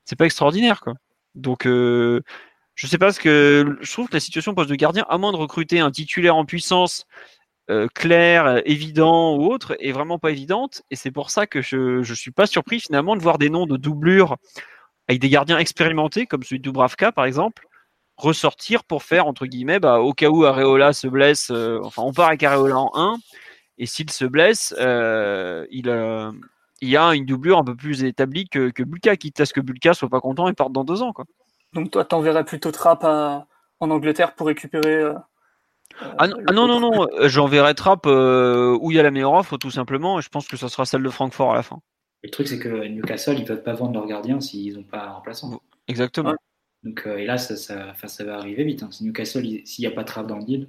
c'est 0.06 0.18
pas 0.18 0.26
extraordinaire, 0.26 0.82
quoi. 0.82 0.96
Donc, 1.36 1.68
euh, 1.68 2.22
je 2.76 2.88
sais 2.88 2.98
pas 2.98 3.12
ce 3.12 3.20
que 3.20 3.78
je 3.82 3.92
trouve 3.92 4.08
que 4.08 4.14
la 4.14 4.20
situation 4.20 4.54
poste 4.54 4.70
de 4.70 4.76
gardien, 4.76 5.06
à 5.10 5.18
moins 5.18 5.32
de 5.32 5.38
recruter 5.38 5.80
un 5.80 5.92
titulaire 5.92 6.36
en 6.36 6.46
puissance 6.46 7.06
euh, 7.72 7.88
clair, 7.96 8.62
évident 8.66 9.36
ou 9.36 9.52
autre, 9.52 9.76
est 9.80 9.92
vraiment 9.92 10.20
pas 10.20 10.32
évidente. 10.32 10.84
Et 10.92 10.96
c'est 10.96 11.12
pour 11.12 11.32
ça 11.32 11.48
que 11.48 11.62
je, 11.62 12.04
je 12.04 12.14
suis 12.14 12.32
pas 12.32 12.46
surpris 12.46 12.80
finalement 12.80 13.16
de 13.16 13.22
voir 13.22 13.38
des 13.38 13.50
noms 13.50 13.66
de 13.66 13.78
doublure 13.78 14.38
avec 15.08 15.22
des 15.22 15.30
gardiens 15.30 15.58
expérimentés 15.58 16.26
comme 16.26 16.44
celui 16.44 16.60
de 16.60 16.64
Dubravka 16.64 17.12
par 17.12 17.26
exemple 17.26 17.68
ressortir 18.18 18.84
pour 18.84 19.04
faire 19.04 19.28
entre 19.28 19.46
guillemets 19.46 19.80
bah, 19.80 20.00
au 20.00 20.14
cas 20.14 20.30
où 20.30 20.46
Areola 20.46 20.94
se 20.94 21.08
blesse 21.08 21.52
euh, 21.52 21.80
enfin 21.84 22.02
on 22.04 22.14
part 22.14 22.30
avec 22.30 22.44
Areola 22.44 22.78
en 22.78 22.92
1 22.94 23.18
et 23.78 23.86
s'il 23.86 24.10
se 24.10 24.26
blesse 24.26 24.74
euh, 24.80 25.66
il, 25.70 25.88
y 26.82 26.98
a 26.98 27.14
une 27.14 27.26
doublure 27.26 27.58
un 27.58 27.64
peu 27.64 27.76
plus 27.76 28.04
établie 28.04 28.48
que, 28.48 28.70
que 28.70 28.84
Bulka 28.84 29.16
quitte 29.18 29.40
à 29.42 29.46
ce 29.46 29.54
que 29.54 29.62
Bulka 29.62 29.94
soit 29.94 30.10
pas 30.10 30.22
content 30.22 30.48
et 30.48 30.54
parte 30.54 30.72
dans 30.72 30.86
deux 30.86 31.02
ans 31.02 31.14
quoi. 31.14 31.26
Donc 31.76 31.92
toi 31.92 32.04
t'enverrais 32.04 32.44
plutôt 32.44 32.72
Trapp 32.72 33.04
en 33.04 33.46
Angleterre 33.92 34.34
pour 34.34 34.48
récupérer 34.48 35.04
ah, 36.18 36.28
non, 36.28 36.38
ah 36.48 36.54
non, 36.54 36.68
non, 36.68 36.80
non, 36.80 37.08
j'enverrai 37.28 37.76
Trapp 37.76 38.08
où 38.08 38.92
il 38.92 38.96
y 38.96 39.00
a 39.00 39.04
la 39.04 39.12
meilleure 39.12 39.34
offre 39.34 39.58
tout 39.58 39.70
simplement 39.70 40.18
et 40.18 40.24
je 40.24 40.30
pense 40.30 40.48
que 40.48 40.58
ça 40.58 40.70
sera 40.70 40.86
celle 40.86 41.04
de 41.04 41.10
Francfort 41.10 41.52
à 41.52 41.56
la 41.56 41.64
fin 41.64 41.80
le 42.26 42.32
truc, 42.32 42.48
c'est 42.48 42.58
que 42.58 42.88
Newcastle, 42.88 43.38
ils 43.38 43.46
peuvent 43.46 43.62
pas 43.62 43.74
vendre 43.74 43.94
leur 43.94 44.08
gardien 44.08 44.42
s'ils 44.42 44.74
n'ont 44.76 44.84
pas 44.84 45.06
un 45.06 45.12
remplaçant. 45.12 45.62
Exactement. 45.88 46.34
Donc, 46.84 47.04
euh, 47.06 47.18
et 47.18 47.26
là, 47.26 47.38
ça, 47.38 47.56
ça, 47.56 47.94
ça, 47.96 48.24
va 48.24 48.38
arriver 48.38 48.64
vite. 48.64 48.82
Hein. 48.82 48.90
Si 48.92 49.04
Newcastle, 49.04 49.46
s'il 49.64 49.84
n'y 49.84 49.92
a 49.92 49.96
pas 49.96 50.04
trave 50.04 50.26
dans 50.26 50.38
le 50.38 50.44
deal, 50.44 50.68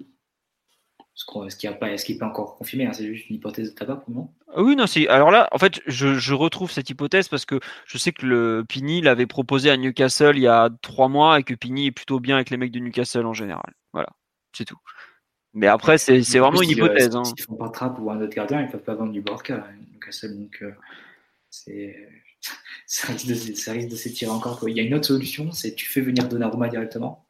est-ce 1.47 1.57
qu'il 1.57 1.71
est 1.71 2.05
qu 2.05 2.19
peut 2.19 2.25
encore 2.27 2.57
confirmer 2.57 2.87
hein? 2.87 2.93
C'est 2.93 3.07
juste 3.07 3.31
une 3.31 3.37
hypothèse 3.37 3.71
de 3.71 3.75
tabac 3.75 3.97
pour 3.97 4.11
moi 4.15 4.29
ah 4.55 4.63
Oui, 4.63 4.77
non, 4.77 4.87
c'est. 4.87 5.09
Alors 5.09 5.31
là, 5.31 5.49
en 5.51 5.59
fait, 5.59 5.81
je, 5.87 6.15
je, 6.15 6.35
retrouve 6.35 6.71
cette 6.71 6.91
hypothèse 6.91 7.29
parce 7.29 7.47
que 7.47 7.59
je 7.87 7.97
sais 7.97 8.13
que 8.13 8.27
le 8.27 8.65
Pini 8.69 9.01
l'avait 9.01 9.27
proposé 9.27 9.71
à 9.71 9.77
Newcastle 9.79 10.37
il 10.37 10.43
y 10.43 10.47
a 10.47 10.69
trois 10.83 11.09
mois 11.09 11.41
et 11.41 11.43
que 11.43 11.55
Pini 11.55 11.87
est 11.87 11.93
plutôt 11.93 12.21
bien 12.21 12.37
avec 12.37 12.51
les 12.51 12.59
mecs 12.59 12.71
de 12.71 12.81
Newcastle 12.81 13.25
en 13.25 13.33
général. 13.33 13.73
Voilà, 13.95 14.09
c'est 14.53 14.67
tout. 14.67 14.79
Mais 15.55 15.69
après, 15.69 15.97
c'est 15.97 16.21
vraiment 16.39 16.61
une 16.61 16.69
hypothèse. 16.69 17.17
Euh, 17.17 17.21
hein. 17.21 17.25
S'ils 17.25 17.43
font 17.43 17.57
pas 17.57 17.71
de 17.71 18.01
ou 18.01 18.11
un 18.11 18.21
autre 18.21 18.35
gardien, 18.35 18.61
ils 18.61 18.69
peuvent 18.69 18.83
pas 18.83 18.95
vendre 18.95 19.13
du 19.13 19.23
Borca 19.23 19.67
Newcastle. 19.95 20.37
Donc, 20.39 20.63
euh, 20.63 20.73
ça 22.87 23.09
risque 23.09 23.27
de, 23.27 23.97
s'étirer 23.97 24.31
encore. 24.31 24.63
Il 24.69 24.77
y 24.77 24.81
a 24.81 24.83
une 24.83 24.93
autre 24.93 25.07
solution, 25.07 25.51
c'est 25.53 25.75
tu 25.75 25.87
fais 25.87 26.03
venir 26.03 26.29
Donnarumma 26.29 26.69
directement 26.69 27.27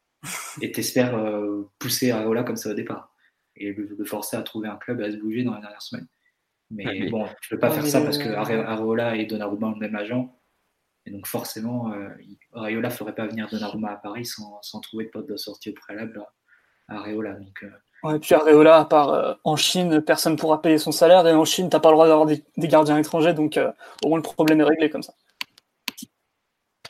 et 0.61 0.73
t'espères 0.73 1.15
euh, 1.15 1.69
pousser 1.79 2.11
Areola 2.11 2.43
comme 2.43 2.57
ça 2.57 2.71
au 2.71 2.73
départ 2.73 3.13
et 3.59 3.73
le, 3.73 4.05
forcer 4.05 4.37
à 4.37 4.41
trouver 4.41 4.67
un 4.67 4.77
club 4.77 5.01
à 5.01 5.11
se 5.11 5.17
bouger 5.17 5.43
dans 5.43 5.53
la 5.53 5.61
dernière 5.61 5.81
semaine. 5.81 6.07
Mais, 6.69 7.09
bon, 7.09 7.25
tu 7.41 7.49
peux 7.49 7.59
pas 7.59 7.69
faire 7.69 7.85
ça 7.85 8.01
parce 8.01 8.17
que 8.17 8.29
Areola 8.29 9.15
et 9.15 9.25
Donnarumma 9.25 9.67
ont 9.67 9.73
le 9.73 9.79
même 9.79 9.95
agent. 9.95 10.33
Et 11.05 11.11
donc 11.11 11.25
forcément, 11.25 11.93
euh, 11.93 12.09
Areola 12.53 12.89
ferait 12.89 13.15
pas 13.15 13.27
venir 13.27 13.47
Donnarumma 13.49 13.91
à 13.91 13.95
Paris 13.95 14.25
sans, 14.25 14.61
sans 14.61 14.81
trouver 14.81 15.05
de 15.05 15.09
pote 15.09 15.29
de 15.29 15.37
sortie 15.37 15.69
au 15.69 15.73
préalable 15.73 16.21
à 16.89 16.95
Areola. 16.95 17.33
Donc, 17.33 17.63
euh, 17.63 17.69
et 18.15 18.19
puis 18.19 18.35
Areola, 18.35 18.77
à 18.77 18.85
part 18.85 19.09
euh, 19.09 19.33
en 19.43 19.55
Chine, 19.55 20.01
personne 20.01 20.33
ne 20.33 20.37
pourra 20.37 20.61
payer 20.61 20.77
son 20.77 20.91
salaire. 20.91 21.25
Et 21.27 21.33
en 21.33 21.45
Chine, 21.45 21.69
tu 21.69 21.75
n'as 21.75 21.79
pas 21.79 21.89
le 21.89 21.95
droit 21.95 22.07
d'avoir 22.07 22.27
des, 22.27 22.43
gardiens 22.57 22.97
étrangers. 22.97 23.33
Donc, 23.33 23.57
euh, 23.57 23.71
au 24.03 24.09
moins, 24.09 24.17
le 24.17 24.23
problème 24.23 24.61
est 24.61 24.65
réglé 24.65 24.89
comme 24.89 25.03
ça. 25.03 25.13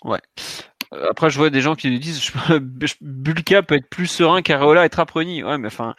Ouais. 0.03 0.19
Après, 1.10 1.30
je 1.30 1.38
vois 1.38 1.49
des 1.49 1.61
gens 1.61 1.76
qui 1.76 1.91
nous 1.91 1.98
disent 1.98 2.31
Bulka 3.02 3.64
peut 3.64 3.76
être 3.76 3.89
plus 3.89 4.07
serein 4.07 4.41
qu'Areola 4.41 4.85
et 4.85 4.89
Trapponi. 4.89 5.44
Ouais, 5.44 5.57
mais 5.57 5.68
enfin, 5.68 5.95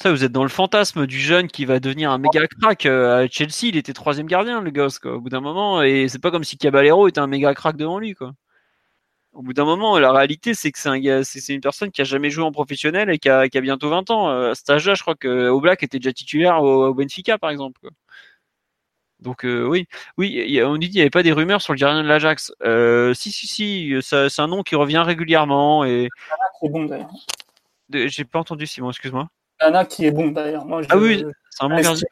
ça, 0.00 0.10
vous 0.10 0.24
êtes 0.24 0.32
dans 0.32 0.42
le 0.44 0.48
fantasme 0.48 1.06
du 1.06 1.18
jeune 1.18 1.48
qui 1.48 1.64
va 1.64 1.80
devenir 1.80 2.10
un 2.10 2.18
méga 2.18 2.46
crack. 2.46 2.86
À 2.86 3.26
Chelsea, 3.28 3.64
il 3.64 3.76
était 3.76 3.92
troisième 3.92 4.26
gardien, 4.26 4.60
le 4.60 4.70
gosse, 4.70 4.98
quoi, 4.98 5.14
au 5.14 5.20
bout 5.20 5.28
d'un 5.28 5.40
moment. 5.40 5.82
Et 5.82 6.08
c'est 6.08 6.20
pas 6.20 6.30
comme 6.30 6.44
si 6.44 6.56
Caballero 6.56 7.08
était 7.08 7.20
un 7.20 7.26
méga 7.26 7.54
crack 7.54 7.76
devant 7.76 7.98
lui, 7.98 8.14
quoi 8.14 8.32
au 9.38 9.42
bout 9.42 9.52
d'un 9.52 9.64
moment, 9.64 9.98
la 10.00 10.10
réalité, 10.12 10.52
c'est 10.52 10.72
que 10.72 10.78
c'est 10.80 10.88
un 10.88 11.22
c'est 11.22 11.54
une 11.54 11.60
personne 11.60 11.92
qui 11.92 12.00
a 12.00 12.04
jamais 12.04 12.28
joué 12.28 12.42
en 12.42 12.50
professionnel 12.50 13.08
et 13.08 13.18
qui 13.20 13.28
a, 13.28 13.48
qui 13.48 13.56
a 13.56 13.60
bientôt 13.60 13.88
20 13.88 14.10
ans. 14.10 14.28
À 14.28 14.54
cet 14.56 14.68
âge-là, 14.68 14.94
je 14.94 15.02
crois 15.02 15.14
que 15.14 15.48
Oblak 15.48 15.84
était 15.84 16.00
déjà 16.00 16.12
titulaire 16.12 16.60
au, 16.60 16.92
Benfica, 16.92 17.38
par 17.38 17.50
exemple. 17.50 17.88
Donc 19.20 19.44
euh, 19.44 19.64
oui, 19.64 19.86
oui, 20.16 20.60
on 20.64 20.76
dit 20.76 20.88
qu'il 20.88 20.96
n'y 20.96 21.02
avait 21.02 21.10
pas 21.10 21.22
des 21.22 21.32
rumeurs 21.32 21.62
sur 21.62 21.72
le 21.72 21.78
gardien 21.78 22.02
de 22.02 22.08
l'Ajax. 22.08 22.52
Euh, 22.64 23.14
si, 23.14 23.30
si, 23.30 23.46
si, 23.46 23.94
c'est 24.02 24.40
un 24.40 24.48
nom 24.48 24.62
qui 24.64 24.74
revient 24.74 25.02
régulièrement 25.06 25.84
et. 25.84 26.08
C'est 26.60 26.68
bon 26.68 26.86
d'ailleurs. 26.86 27.10
J'ai 27.90 28.24
pas 28.24 28.40
entendu 28.40 28.66
Simon, 28.66 28.90
excuse-moi. 28.90 29.28
Anna 29.60 29.84
qui 29.84 30.06
est 30.06 30.10
bon 30.10 30.28
d'ailleurs. 30.28 30.66
ah 30.88 30.98
oui, 30.98 31.24
c'est 31.50 31.64
un 31.64 31.68
bon 31.68 31.80
gardien. 31.80 32.06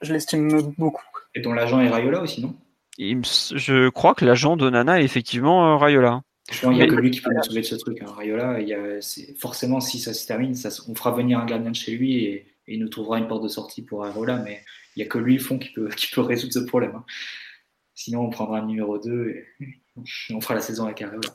Je 0.00 0.12
l'estime 0.12 0.72
beaucoup. 0.78 1.04
Et 1.34 1.40
dont 1.40 1.52
l'agent 1.52 1.80
est 1.80 1.88
Rayola 1.88 2.22
aussi, 2.22 2.40
non? 2.40 2.54
Je 2.98 3.88
crois 3.88 4.14
que 4.14 4.24
l'agent 4.24 4.56
de 4.56 4.70
Nana 4.70 5.00
est 5.00 5.04
effectivement 5.04 5.72
euh, 5.72 5.76
Rayola. 5.76 6.22
Il 6.62 6.70
n'y 6.70 6.82
a 6.82 6.86
que 6.86 6.94
lui 6.94 7.10
qui 7.10 7.20
peut 7.20 7.32
nous 7.34 7.42
sauver 7.42 7.62
de 7.62 7.66
ce 7.66 7.74
truc. 7.74 8.02
Hein. 8.02 8.12
Rayola, 8.14 8.60
il 8.60 8.68
y 8.68 8.74
a, 8.74 9.00
forcément, 9.38 9.80
si 9.80 9.98
ça 9.98 10.12
se 10.12 10.26
termine, 10.26 10.54
ça, 10.54 10.68
on 10.88 10.94
fera 10.94 11.10
venir 11.12 11.38
un 11.38 11.46
gardien 11.46 11.70
de 11.70 11.76
chez 11.76 11.96
lui 11.96 12.24
et, 12.24 12.50
il 12.66 12.80
nous 12.80 12.88
trouvera 12.88 13.18
une 13.18 13.28
porte 13.28 13.42
de 13.42 13.48
sortie 13.48 13.82
pour 13.82 14.00
Rayola, 14.00 14.38
mais 14.38 14.62
il 14.96 15.00
n'y 15.00 15.04
a 15.04 15.06
que 15.06 15.18
lui, 15.18 15.38
fond, 15.38 15.58
qui 15.58 15.68
peut, 15.70 15.88
qui 15.96 16.06
peut 16.14 16.22
résoudre 16.22 16.54
ce 16.54 16.60
problème. 16.60 16.94
Hein. 16.94 17.04
Sinon, 17.94 18.22
on 18.22 18.30
prendra 18.30 18.58
un 18.58 18.66
numéro 18.66 18.98
2 18.98 19.28
et 19.28 19.46
on 20.30 20.40
fera 20.40 20.54
la 20.54 20.60
saison 20.60 20.84
avec 20.84 21.00
Rayola. 21.00 21.28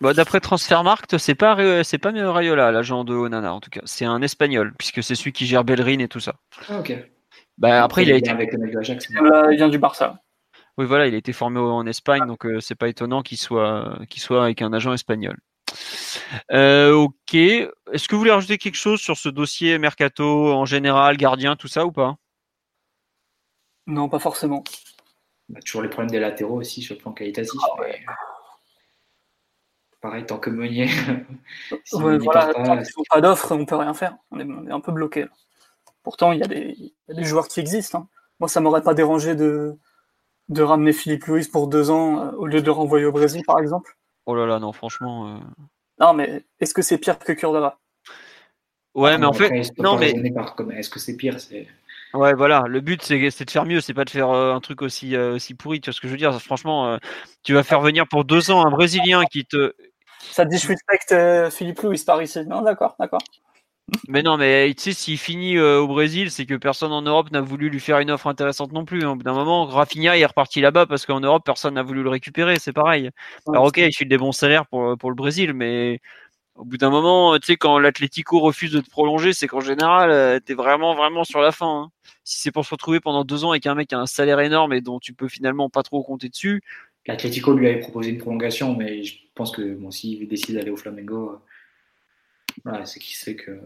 Bah, 0.00 0.14
D'après 0.14 0.40
Transfermarkt, 0.40 1.18
c'est 1.18 1.34
pas 1.34 1.84
c'est 1.84 1.98
pas 1.98 2.10
Rayola, 2.10 2.72
l'agent 2.72 3.04
de 3.04 3.14
Onana 3.14 3.52
en 3.52 3.60
tout 3.60 3.70
cas. 3.70 3.82
C'est 3.84 4.06
un 4.06 4.22
espagnol, 4.22 4.74
puisque 4.78 5.02
c'est 5.02 5.14
celui 5.14 5.32
qui 5.32 5.46
gère 5.46 5.64
Bellerin 5.64 5.98
et 5.98 6.08
tout 6.08 6.20
ça. 6.20 6.36
Ah, 6.68 6.80
ok. 6.80 6.92
Bah, 7.58 7.84
après, 7.84 8.04
il 8.04 8.12
a 8.12 8.16
été. 8.16 8.30
Avec 8.30 8.54
il 8.54 9.56
vient 9.56 9.68
du 9.68 9.78
Barça. 9.78 10.22
Oui, 10.78 10.86
voilà, 10.86 11.06
il 11.06 11.14
a 11.14 11.18
été 11.18 11.34
formé 11.34 11.58
en 11.58 11.86
Espagne, 11.86 12.26
donc 12.26 12.46
euh, 12.46 12.60
c'est 12.60 12.74
pas 12.74 12.88
étonnant 12.88 13.22
qu'il 13.22 13.36
soit, 13.36 13.98
qu'il 14.08 14.22
soit 14.22 14.42
avec 14.42 14.62
un 14.62 14.72
agent 14.72 14.94
espagnol. 14.94 15.36
Euh, 16.52 16.92
ok. 16.92 17.34
Est-ce 17.34 18.08
que 18.08 18.14
vous 18.14 18.20
voulez 18.20 18.30
rajouter 18.30 18.56
quelque 18.56 18.76
chose 18.76 19.00
sur 19.00 19.18
ce 19.18 19.28
dossier 19.28 19.78
mercato 19.78 20.52
en 20.52 20.64
général, 20.64 21.18
gardien, 21.18 21.56
tout 21.56 21.68
ça 21.68 21.84
ou 21.84 21.92
pas? 21.92 22.16
Non, 23.86 24.08
pas 24.08 24.18
forcément. 24.18 24.64
Bah, 25.50 25.60
toujours 25.60 25.82
les 25.82 25.88
problèmes 25.88 26.10
des 26.10 26.20
latéraux 26.20 26.60
aussi 26.60 26.80
sur 26.80 26.94
le 26.94 27.00
plan 27.00 27.12
qualitatif. 27.12 27.60
Ah 27.78 28.29
pareil, 30.00 30.24
tant 30.26 30.38
que 30.38 30.50
Meunier. 30.50 30.88
voilà, 31.92 32.52
tant 32.52 32.62
qu'ils 32.62 32.92
n'ont 32.96 33.04
pas 33.10 33.20
d'offre, 33.20 33.52
on 33.52 33.64
peut 33.64 33.76
rien 33.76 33.94
faire. 33.94 34.16
On 34.30 34.38
est, 34.38 34.72
un 34.72 34.80
peu 34.80 34.92
bloqué. 34.92 35.26
Pourtant, 36.02 36.32
il 36.32 36.40
y, 36.40 36.42
a 36.42 36.46
des, 36.46 37.24
joueurs 37.24 37.48
qui 37.48 37.60
existent. 37.60 37.98
Hein. 37.98 38.08
Moi, 38.40 38.48
ça 38.48 38.60
m'aurait 38.60 38.82
pas 38.82 38.94
dérangé 38.94 39.34
de, 39.34 39.76
de 40.50 40.62
ramener 40.62 40.92
Philippe 40.92 41.24
Louis 41.26 41.46
pour 41.50 41.68
deux 41.68 41.90
ans 41.90 42.20
euh, 42.20 42.30
au 42.32 42.46
lieu 42.46 42.60
de 42.60 42.66
le 42.66 42.72
renvoyer 42.72 43.06
au 43.06 43.12
Brésil, 43.12 43.42
par 43.46 43.58
exemple 43.60 43.96
Oh 44.26 44.34
là 44.34 44.46
là, 44.46 44.58
non, 44.58 44.72
franchement. 44.72 45.28
Euh. 45.28 45.38
Non, 45.98 46.12
mais 46.12 46.44
est-ce 46.58 46.74
que 46.74 46.82
c'est 46.82 46.98
pire 46.98 47.18
que 47.18 47.32
Kurzawa 47.32 47.78
Ouais, 48.94 49.16
mais 49.18 49.26
en 49.26 49.32
fait, 49.32 49.50
non, 49.78 49.96
mais 49.96 50.10
est-ce 50.76 50.90
que 50.90 50.98
c'est 50.98 51.16
pire 51.16 51.36
Ouais, 52.12 52.34
voilà. 52.34 52.64
Le 52.66 52.80
but, 52.80 53.02
c'est 53.02 53.44
de 53.44 53.50
faire 53.50 53.64
mieux. 53.64 53.80
C'est 53.80 53.94
pas 53.94 54.04
de 54.04 54.10
faire 54.10 54.30
euh, 54.30 54.52
un 54.52 54.60
truc 54.60 54.82
aussi 54.82 55.16
aussi 55.16 55.54
pourri. 55.54 55.80
Tu 55.80 55.90
vois 55.90 55.94
ce 55.94 56.00
que 56.00 56.08
je 56.08 56.12
veux 56.12 56.18
dire? 56.18 56.40
Franchement, 56.42 56.98
tu 57.44 57.54
vas 57.54 57.62
faire 57.62 57.80
venir 57.80 58.08
pour 58.08 58.24
deux 58.24 58.50
ans 58.50 58.66
un 58.66 58.70
Brésilien 58.70 59.24
qui 59.26 59.44
te. 59.44 59.74
Ça 60.32 60.44
disrespecte 60.44 61.14
Philippe 61.50 61.80
Louis 61.80 62.02
par 62.04 62.22
ici. 62.22 62.44
Non, 62.46 62.62
d'accord, 62.62 62.96
d'accord. 62.98 63.22
Mais 64.08 64.22
non, 64.22 64.36
mais 64.36 64.72
tu 64.74 64.82
sais, 64.84 64.92
s'il 64.92 65.18
finit 65.18 65.56
euh, 65.56 65.80
au 65.80 65.88
Brésil, 65.88 66.30
c'est 66.30 66.46
que 66.46 66.54
personne 66.54 66.92
en 66.92 67.02
Europe 67.02 67.30
n'a 67.30 67.40
voulu 67.40 67.68
lui 67.68 67.80
faire 67.80 67.98
une 67.98 68.10
offre 68.10 68.28
intéressante 68.28 68.72
non 68.72 68.84
plus. 68.84 69.04
Au 69.04 69.16
bout 69.16 69.22
d'un 69.22 69.32
moment, 69.32 69.66
Rafinha 69.66 70.16
est 70.16 70.24
reparti 70.24 70.60
là-bas 70.60 70.86
parce 70.86 71.06
qu'en 71.06 71.20
Europe, 71.20 71.42
personne 71.44 71.74
n'a 71.74 71.82
voulu 71.82 72.02
le 72.02 72.10
récupérer. 72.10 72.58
C'est 72.58 72.72
pareil. 72.72 73.10
Alors, 73.48 73.64
ok, 73.64 73.78
il 73.78 73.92
file 73.92 74.08
des 74.08 74.18
bons 74.18 74.32
salaires 74.32 74.66
pour, 74.66 74.96
pour 74.96 75.10
le 75.10 75.16
Brésil, 75.16 75.54
mais 75.54 76.00
au 76.54 76.64
bout 76.64 76.76
d'un 76.76 76.90
moment, 76.90 77.36
tu 77.38 77.46
sais, 77.46 77.56
quand 77.56 77.78
l'Atlético 77.78 78.40
refuse 78.40 78.70
de 78.70 78.80
te 78.80 78.90
prolonger, 78.90 79.32
c'est 79.32 79.48
qu'en 79.48 79.60
général, 79.60 80.10
euh, 80.10 80.38
t'es 80.38 80.54
vraiment, 80.54 80.94
vraiment 80.94 81.24
sur 81.24 81.40
la 81.40 81.52
fin. 81.52 81.84
Hein. 81.84 81.90
Si 82.22 82.40
c'est 82.40 82.52
pour 82.52 82.64
se 82.64 82.70
retrouver 82.70 83.00
pendant 83.00 83.24
deux 83.24 83.44
ans 83.44 83.50
avec 83.50 83.66
un 83.66 83.74
mec 83.74 83.88
qui 83.88 83.94
a 83.94 83.98
un 83.98 84.06
salaire 84.06 84.40
énorme 84.40 84.72
et 84.72 84.80
dont 84.80 85.00
tu 85.00 85.14
peux 85.14 85.28
finalement 85.28 85.68
pas 85.68 85.82
trop 85.82 86.02
compter 86.02 86.28
dessus. 86.28 86.62
L'Atlético 87.06 87.54
lui 87.54 87.66
avait 87.66 87.80
proposé 87.80 88.10
une 88.10 88.18
prolongation, 88.18 88.76
mais 88.76 89.02
je 89.02 89.16
pense 89.40 89.52
que 89.52 89.74
bon, 89.74 89.90
s'il 89.90 90.28
décide 90.28 90.56
d'aller 90.56 90.70
au 90.70 90.76
Flamengo, 90.76 91.40
euh, 92.66 92.84
c'est 92.84 93.00
qui 93.00 93.16
sait 93.16 93.36
que 93.36 93.58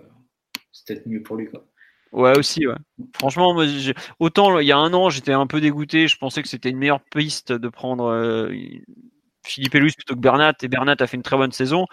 c'est 0.70 0.86
peut-être 0.86 1.06
mieux 1.09 1.20
pour 1.20 1.34
lui. 1.34 1.48
Quoi. 1.48 1.66
Ouais, 2.12 2.38
aussi, 2.38 2.64
ouais. 2.64 2.76
Franchement, 3.16 3.56
autant 4.20 4.60
il 4.60 4.68
y 4.68 4.70
a 4.70 4.76
un 4.76 4.94
an, 4.94 5.10
j'étais 5.10 5.32
un 5.32 5.48
peu 5.48 5.60
dégoûté. 5.60 6.06
Je 6.06 6.16
pensais 6.16 6.42
que 6.42 6.48
c'était 6.48 6.70
une 6.70 6.78
meilleure 6.78 7.01
piste 7.01 7.51
de 7.51 7.68
prendre 7.68 8.05
euh, 8.05 8.55
Philippe 9.44 9.74
et 9.74 9.80
Louis 9.80 9.90
plutôt 9.90 10.14
que 10.14 10.20
Bernat. 10.20 10.55
Et 10.62 10.68
Bernat 10.68 10.94
a 11.01 11.09
fait 11.09 11.16
une 11.16 11.24
très 11.24 11.36
bonne 11.36 11.51
saison. 11.51 11.86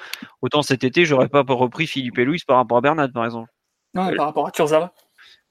Autant 0.43 0.61
cet 0.61 0.83
été, 0.83 1.05
j'aurais 1.05 1.29
pas 1.29 1.41
repris 1.41 1.87
Philippe 1.87 2.19
et 2.19 2.25
Louis 2.25 2.41
par 2.45 2.57
rapport 2.57 2.77
à 2.77 2.81
Bernat, 2.81 3.07
par 3.07 3.25
exemple. 3.25 3.49
Non, 3.95 4.15
par 4.15 4.27
rapport 4.27 4.47
à 4.47 4.51
Kurzawa. 4.51 4.93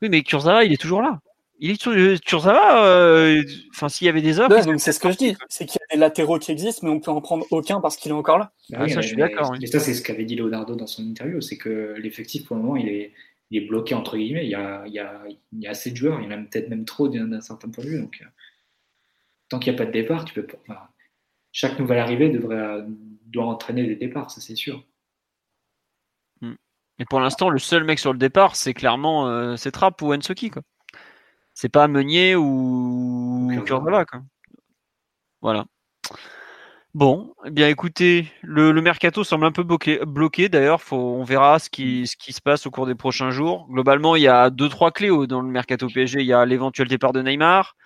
Oui, 0.03 0.09
mais 0.09 0.23
Kurzawa, 0.23 0.63
il 0.65 0.73
est 0.73 0.81
toujours 0.81 1.03
là. 1.03 1.19
Il 1.63 1.71
est 1.71 1.81
sur 1.81 2.41
ça 2.41 2.53
va. 2.53 3.35
Enfin, 3.71 3.89
s'il 3.89 4.07
y 4.07 4.09
avait 4.09 4.23
des 4.23 4.41
offres. 4.41 4.79
c'est 4.79 4.93
ce 4.93 5.01
que 5.01 5.13
je 5.13 5.17
dis. 5.19 5.37
C'est 5.49 5.67
qu'il 5.67 5.79
y 5.81 5.93
a 5.93 5.95
des 5.95 6.01
latéraux 6.01 6.39
qui 6.39 6.51
existent, 6.53 6.87
mais 6.87 6.93
on 6.93 7.01
peut 7.01 7.11
en 7.11 7.21
prendre 7.21 7.47
aucun 7.51 7.81
parce 7.81 7.97
qu'il 7.97 8.11
est 8.11 8.15
encore 8.15 8.39
là. 8.39 8.53
Bah 8.71 8.79
ah, 8.81 8.89
ça, 8.89 9.03
je 9.03 9.09
suis 9.09 9.17
d'accord. 9.17 9.55
Mais 9.61 9.67
ça, 9.67 9.79
c'est 9.79 9.95
ce 9.95 10.03
qu'avait 10.03 10.25
dit 10.25 10.37
Leonardo 10.37 10.75
dans 10.75 10.87
son 10.87 11.03
interview, 11.03 11.41
c'est 11.41 11.59
que 11.59 11.95
l'effectif 11.99 12.47
pour 12.47 12.57
le 12.57 12.63
moment, 12.63 12.77
il 12.77 12.89
est, 12.89 13.13
il 13.51 13.63
est 13.63 13.67
bloqué 13.67 13.95
entre 13.95 14.17
guillemets. 14.17 14.45
Il 14.45 14.51
y 14.51 14.55
a, 14.55 14.85
il 14.87 14.93
y 14.95 14.99
a, 14.99 15.23
il 15.29 15.61
y 15.61 15.67
a 15.67 15.71
assez 15.71 15.91
de 15.91 15.97
joueurs. 15.97 16.21
Il 16.21 16.25
y 16.25 16.29
en 16.29 16.31
a 16.31 16.39
peut-être 16.39 16.71
même 16.71 16.87
trop 16.87 17.09
d'un 17.09 17.41
certain 17.43 17.69
point 17.69 17.85
de 17.85 17.91
vue. 17.91 18.01
Donc, 18.01 18.25
tant 19.51 19.59
qu'il 19.59 19.71
n'y 19.73 19.79
a 19.79 19.79
pas 19.79 19.87
de 19.87 19.93
départ, 19.93 20.25
tu 20.25 20.33
peux 20.33 20.47
pas. 20.47 20.91
chaque 21.53 21.79
nouvelle 21.79 21.99
arrivée 21.99 22.31
devrait 22.31 22.85
doit 23.27 23.45
entraîner 23.45 23.87
des 23.87 23.97
départs, 23.97 24.31
ça 24.31 24.41
c'est 24.41 24.57
sûr. 24.57 24.85
Hmm. 26.41 26.55
Et 26.99 27.05
pour 27.05 27.21
l'instant, 27.21 27.49
le 27.49 27.59
seul 27.59 27.85
mec 27.85 27.99
sur 27.99 28.13
le 28.13 28.19
départ, 28.19 28.57
c'est 28.57 28.75
clairement 28.75 29.29
euh, 29.29 29.57
c'est 29.57 29.71
Trapp 29.71 30.01
ou 30.03 30.13
Ensoki. 30.13 30.51
Quoi. 30.51 30.63
C'est 31.61 31.69
pas 31.69 31.89
Meunier 31.89 32.37
ou 32.37 33.51
Kurzawa. 33.67 34.07
Quoi. 34.07 34.23
Voilà. 35.43 35.67
Bon, 36.95 37.35
eh 37.45 37.51
bien 37.51 37.69
écoutez, 37.69 38.33
le, 38.41 38.73
mercato 38.81 39.25
semble 39.25 39.45
un 39.45 39.53
peu 39.53 39.63
bloqué. 39.63 40.01
bloqué. 40.07 40.49
D'ailleurs, 40.49 40.81
on 40.91 41.23
verra 41.23 41.59
ce 41.59 41.69
qui, 41.69 42.07
ce 42.07 42.17
qui 42.17 42.33
se 42.33 42.41
passe 42.41 42.65
au 42.65 42.71
cours 42.71 42.87
des 42.87 42.95
prochains 42.95 43.31
jours. 43.31 43.67
Globalement, 43.69 44.17
il 44.17 44.23
y 44.23 44.29
a 44.29 44.49
deux 44.49 44.71
trois 44.71 44.91
clés 44.91 45.11
dans 45.27 45.43
le 45.43 45.49
mercato 45.49 45.87
PSG. 45.87 46.21
Il 46.21 46.27
y 46.27 46.33
a 46.33 46.47
l'éventuel 46.47 46.89
départ 46.89 47.13
de 47.13 47.21
Neymar, 47.21 47.77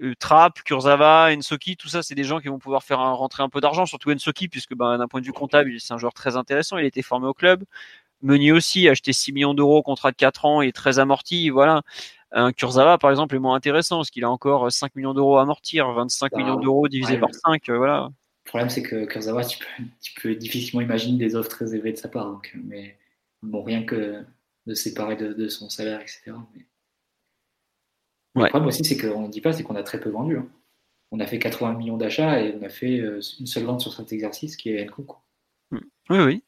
euh, 0.00 0.14
Trapp, 0.18 0.62
Kurzawa, 0.62 1.34
Ensoki, 1.36 1.76
tout 1.76 1.88
ça, 1.88 2.02
c'est 2.02 2.14
des 2.14 2.24
gens 2.24 2.40
qui 2.40 2.48
vont 2.48 2.58
pouvoir 2.58 2.82
faire 2.82 3.00
rentrer 3.00 3.42
un 3.42 3.50
peu 3.50 3.60
d'argent, 3.60 3.84
surtout 3.84 4.10
Ensoki, 4.10 4.48
puisque 4.48 4.74
ben, 4.74 4.96
d'un 4.96 5.06
point 5.06 5.20
de 5.20 5.26
vue 5.26 5.34
comptable, 5.34 5.78
c'est 5.80 5.92
un 5.92 5.98
joueur 5.98 6.14
très 6.14 6.34
intéressant, 6.36 6.78
il 6.78 6.84
a 6.84 6.88
été 6.88 7.02
formé 7.02 7.26
au 7.26 7.34
club. 7.34 7.62
Meunier 8.22 8.52
aussi, 8.52 8.88
acheté 8.88 9.12
6 9.12 9.32
millions 9.32 9.54
d'euros, 9.54 9.82
contrat 9.82 10.12
de 10.12 10.16
4 10.16 10.44
ans, 10.46 10.62
et 10.62 10.72
très 10.72 10.98
amorti, 10.98 11.50
voilà. 11.50 11.82
Un 12.32 12.52
Kurzawa, 12.52 12.98
par 12.98 13.10
exemple, 13.10 13.34
est 13.34 13.40
moins 13.40 13.56
intéressant, 13.56 13.96
parce 13.96 14.10
qu'il 14.10 14.24
a 14.24 14.30
encore 14.30 14.70
5 14.70 14.94
millions 14.94 15.14
d'euros 15.14 15.38
à 15.38 15.42
amortir, 15.42 15.90
25 15.92 16.32
millions 16.32 16.54
bah, 16.56 16.62
d'euros 16.62 16.88
divisé 16.88 17.18
par 17.18 17.34
5, 17.34 17.68
euh, 17.68 17.76
voilà. 17.76 18.10
Le 18.46 18.48
problème, 18.48 18.70
c'est 18.70 18.82
que 18.82 19.04
Kurzawa, 19.04 19.44
tu 19.44 19.58
peux, 20.20 20.34
difficilement 20.34 20.80
imaginer 20.80 21.18
des 21.18 21.34
offres 21.34 21.50
très 21.50 21.74
élevées 21.74 21.92
de 21.92 21.98
sa 21.98 22.08
part, 22.08 22.30
donc, 22.30 22.56
mais 22.64 22.98
bon, 23.42 23.62
rien 23.62 23.82
que 23.82 24.24
de 24.66 24.74
séparer 24.74 25.16
de, 25.16 25.48
son 25.48 25.68
salaire, 25.68 26.00
etc. 26.00 26.32
Le 28.36 28.48
problème 28.48 28.68
aussi, 28.68 28.84
c'est 28.84 28.96
qu'on 28.96 29.22
ne 29.22 29.28
dit 29.28 29.40
pas, 29.40 29.52
c'est 29.52 29.62
qu'on 29.64 29.76
a 29.76 29.82
très 29.82 29.98
peu 29.98 30.10
vendu. 30.10 30.38
Hein. 30.38 30.48
On 31.10 31.18
a 31.18 31.26
fait 31.26 31.40
80 31.40 31.74
millions 31.74 31.96
d'achats 31.96 32.40
et 32.40 32.54
on 32.54 32.62
a 32.62 32.68
fait 32.68 33.00
euh, 33.00 33.20
une 33.40 33.46
seule 33.46 33.64
vente 33.64 33.80
sur 33.80 33.92
cet 33.92 34.12
exercice 34.12 34.56
qui 34.56 34.70
est 34.70 34.88
Enco. 34.88 35.16
Mm. 35.72 35.78
Oui, 36.10 36.18
oui. 36.18 36.44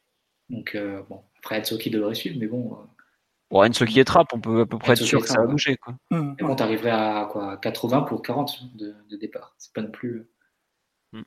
Donc, 0.49 0.77
euh, 0.77 1.03
bon, 1.09 1.23
après, 1.39 1.61
devrait 1.61 2.15
suivre, 2.15 2.37
mais 2.39 2.47
bon. 2.47 2.79
Euh, 3.53 3.59
bon, 3.59 3.69
Ensoki 3.69 4.01
est 4.01 4.05
trappe, 4.05 4.33
on 4.33 4.41
peut 4.41 4.61
à 4.63 4.67
peu 4.67 4.79
près 4.79 4.93
être 4.93 5.03
sûr 5.03 5.21
que 5.21 5.29
ça 5.29 5.41
va 5.41 5.47
bouger. 5.47 5.77
Quoi. 5.77 5.95
Et 6.11 6.43
bon, 6.43 6.55
t'arriverais 6.57 6.91
à 6.91 7.29
quoi, 7.31 7.57
80 7.59 8.03
pour 8.03 8.23
40 8.23 8.77
de, 8.77 9.17
départ? 9.17 9.55
C'est 9.59 9.73
pas 9.73 9.83
non 9.83 9.91
plus. 9.91 10.29
Mm. 11.13 11.23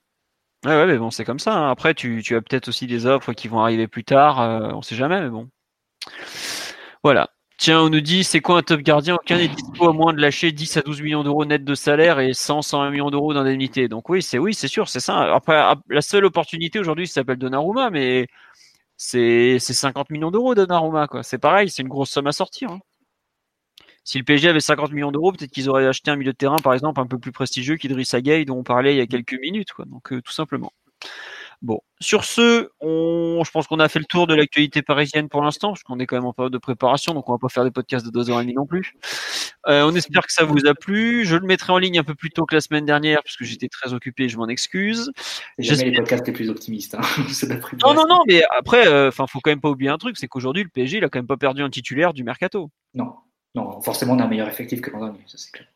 Ouais, 0.65 0.72
ouais, 0.72 0.85
mais 0.88 0.97
bon, 0.97 1.11
c'est 1.11 1.26
comme 1.26 1.39
ça. 1.39 1.53
Hein. 1.53 1.72
Après, 1.72 1.93
tu, 1.93 2.22
tu 2.23 2.35
as 2.35 2.41
peut-être 2.41 2.68
aussi 2.68 2.88
des 2.88 3.06
offres 3.06 3.34
qui 3.34 3.47
vont 3.47 3.60
arriver 3.60 3.88
plus 3.88 4.03
tard. 4.03 4.39
on 4.76 4.81
sait 4.81 4.95
jamais, 4.95 5.22
mais 5.22 5.30
bon. 5.30 5.49
Voilà. 7.03 7.30
Tiens, 7.57 7.81
on 7.81 7.89
nous 7.89 8.02
dit 8.02 8.26
c'est 8.26 8.41
quoi 8.41 8.57
un 8.57 8.64
top 8.64 8.81
gardien? 8.81 9.15
Aucun 9.15 9.38
n'est 9.38 9.47
dispo 9.47 9.88
à 9.88 9.93
moins 9.93 10.11
de 10.11 10.19
lâcher 10.19 10.52
10 10.52 10.77
à 10.77 10.81
12 10.81 11.02
millions 11.02 11.23
d'euros 11.23 11.45
net 11.45 11.64
de 11.64 11.73
salaire 11.73 12.19
et 12.19 12.34
100 12.34 12.61
101 12.64 12.91
millions 12.91 13.10
d'euros 13.11 13.34
d'indemnité. 13.34 13.88
Donc 13.88 14.10
oui, 14.10 14.22
c'est 14.22 14.38
oui, 14.38 14.53
c'est 14.53 14.68
sûr, 14.68 14.89
c'est 14.89 14.99
ça. 14.99 15.34
Après, 15.34 15.57
la 15.89 16.02
seule 16.02 16.26
opportunité 16.26 16.80
aujourd'hui, 16.80 17.07
ça 17.07 17.15
s'appelle 17.15 17.38
Donnarumma, 17.38 17.91
mais 17.91 18.27
c'est 18.97 19.59
50 19.59 20.09
millions 20.09 20.31
d'euros 20.31 20.55
Donnarumma 20.55 21.07
quoi. 21.07 21.23
C'est 21.23 21.38
pareil, 21.38 21.69
c'est 21.69 21.81
une 21.81 21.89
grosse 21.89 22.11
somme 22.11 22.27
à 22.27 22.31
sortir. 22.31 22.72
Hein. 22.72 22.80
Si 24.05 24.19
le 24.19 24.23
PSG 24.23 24.49
avait 24.49 24.59
50 24.59 24.91
millions 24.91 25.11
d'euros, 25.11 25.31
peut-être 25.31 25.49
qu'ils 25.51 25.67
auraient 25.67 25.88
acheté 25.88 26.11
un 26.11 26.15
milieu 26.15 26.31
de 26.31 26.38
terrain, 26.38 26.57
par 26.57 26.76
exemple, 26.76 26.99
un 26.99 27.07
peu 27.07 27.17
plus 27.17 27.31
prestigieux 27.31 27.76
qu'Idrissa 27.76 28.22
Gueye, 28.22 28.45
dont 28.45 28.59
on 28.59 28.63
parlait 28.63 28.93
il 28.93 28.97
y 28.97 29.01
a 29.01 29.07
quelques 29.07 29.34
minutes. 29.41 29.69
Donc, 29.88 30.13
euh, 30.13 30.22
tout 30.22 30.31
simplement. 30.31 30.72
Bon, 31.65 31.79
sur 31.99 32.25
ce, 32.25 32.69
on, 32.79 33.41
je 33.43 33.49
pense 33.49 33.65
qu'on 33.65 33.79
a 33.79 33.89
fait 33.89 33.97
le 33.97 34.05
tour 34.05 34.27
de 34.27 34.35
l'actualité 34.35 34.83
parisienne 34.83 35.29
pour 35.29 35.41
l'instant, 35.41 35.69
parce 35.69 35.81
qu'on 35.81 35.97
est 35.97 36.05
quand 36.05 36.15
même 36.15 36.25
en 36.25 36.31
période 36.31 36.53
de 36.53 36.59
préparation, 36.59 37.15
donc 37.15 37.27
on 37.27 37.31
va 37.31 37.39
pas 37.39 37.49
faire 37.49 37.63
des 37.63 37.71
podcasts 37.71 38.05
de 38.05 38.11
2h30 38.11 38.53
non 38.53 38.67
plus. 38.67 38.93
Euh, 39.67 39.81
on 39.83 39.95
espère 39.95 40.21
que 40.21 40.31
ça 40.31 40.45
vous 40.45 40.67
a 40.67 40.75
plu. 40.75 41.25
Je 41.25 41.35
le 41.35 41.47
mettrai 41.47 41.73
en 41.73 41.79
ligne 41.79 41.97
un 41.97 42.03
peu 42.03 42.13
plus 42.13 42.29
tôt 42.29 42.45
que 42.45 42.53
la 42.53 42.61
semaine 42.61 42.85
dernière, 42.85 43.23
parce 43.23 43.35
que 43.35 43.45
j'étais 43.45 43.67
très 43.67 43.95
occupé, 43.95 44.29
je 44.29 44.37
m'en 44.37 44.47
excuse. 44.47 45.11
Jamais 45.57 45.85
les 45.85 45.93
podcasts 45.93 46.27
les 46.27 46.33
plus 46.33 46.51
optimistes. 46.51 46.93
Hein. 46.93 47.01
non, 47.83 47.95
non, 47.95 48.05
non, 48.07 48.19
mais 48.27 48.43
après, 48.55 48.85
euh, 48.85 49.07
enfin, 49.07 49.25
faut 49.25 49.39
quand 49.39 49.49
même 49.49 49.59
pas 49.59 49.71
oublier 49.71 49.89
un 49.89 49.97
truc, 49.97 50.17
c'est 50.19 50.27
qu'aujourd'hui, 50.27 50.61
le 50.61 50.69
PSG, 50.69 50.97
il 50.97 51.03
a 51.03 51.09
quand 51.09 51.17
même 51.17 51.25
pas 51.25 51.37
perdu 51.37 51.63
un 51.63 51.71
titulaire 51.71 52.13
du 52.13 52.23
mercato. 52.23 52.69
Non, 52.93 53.15
non, 53.55 53.81
forcément, 53.81 54.13
on 54.13 54.19
a 54.19 54.25
un 54.25 54.27
meilleur 54.27 54.49
effectif 54.49 54.81
que 54.81 54.91
l'an 54.91 54.99
dernier, 54.99 55.23
ça 55.25 55.39
c'est 55.39 55.49
clair. 55.51 55.67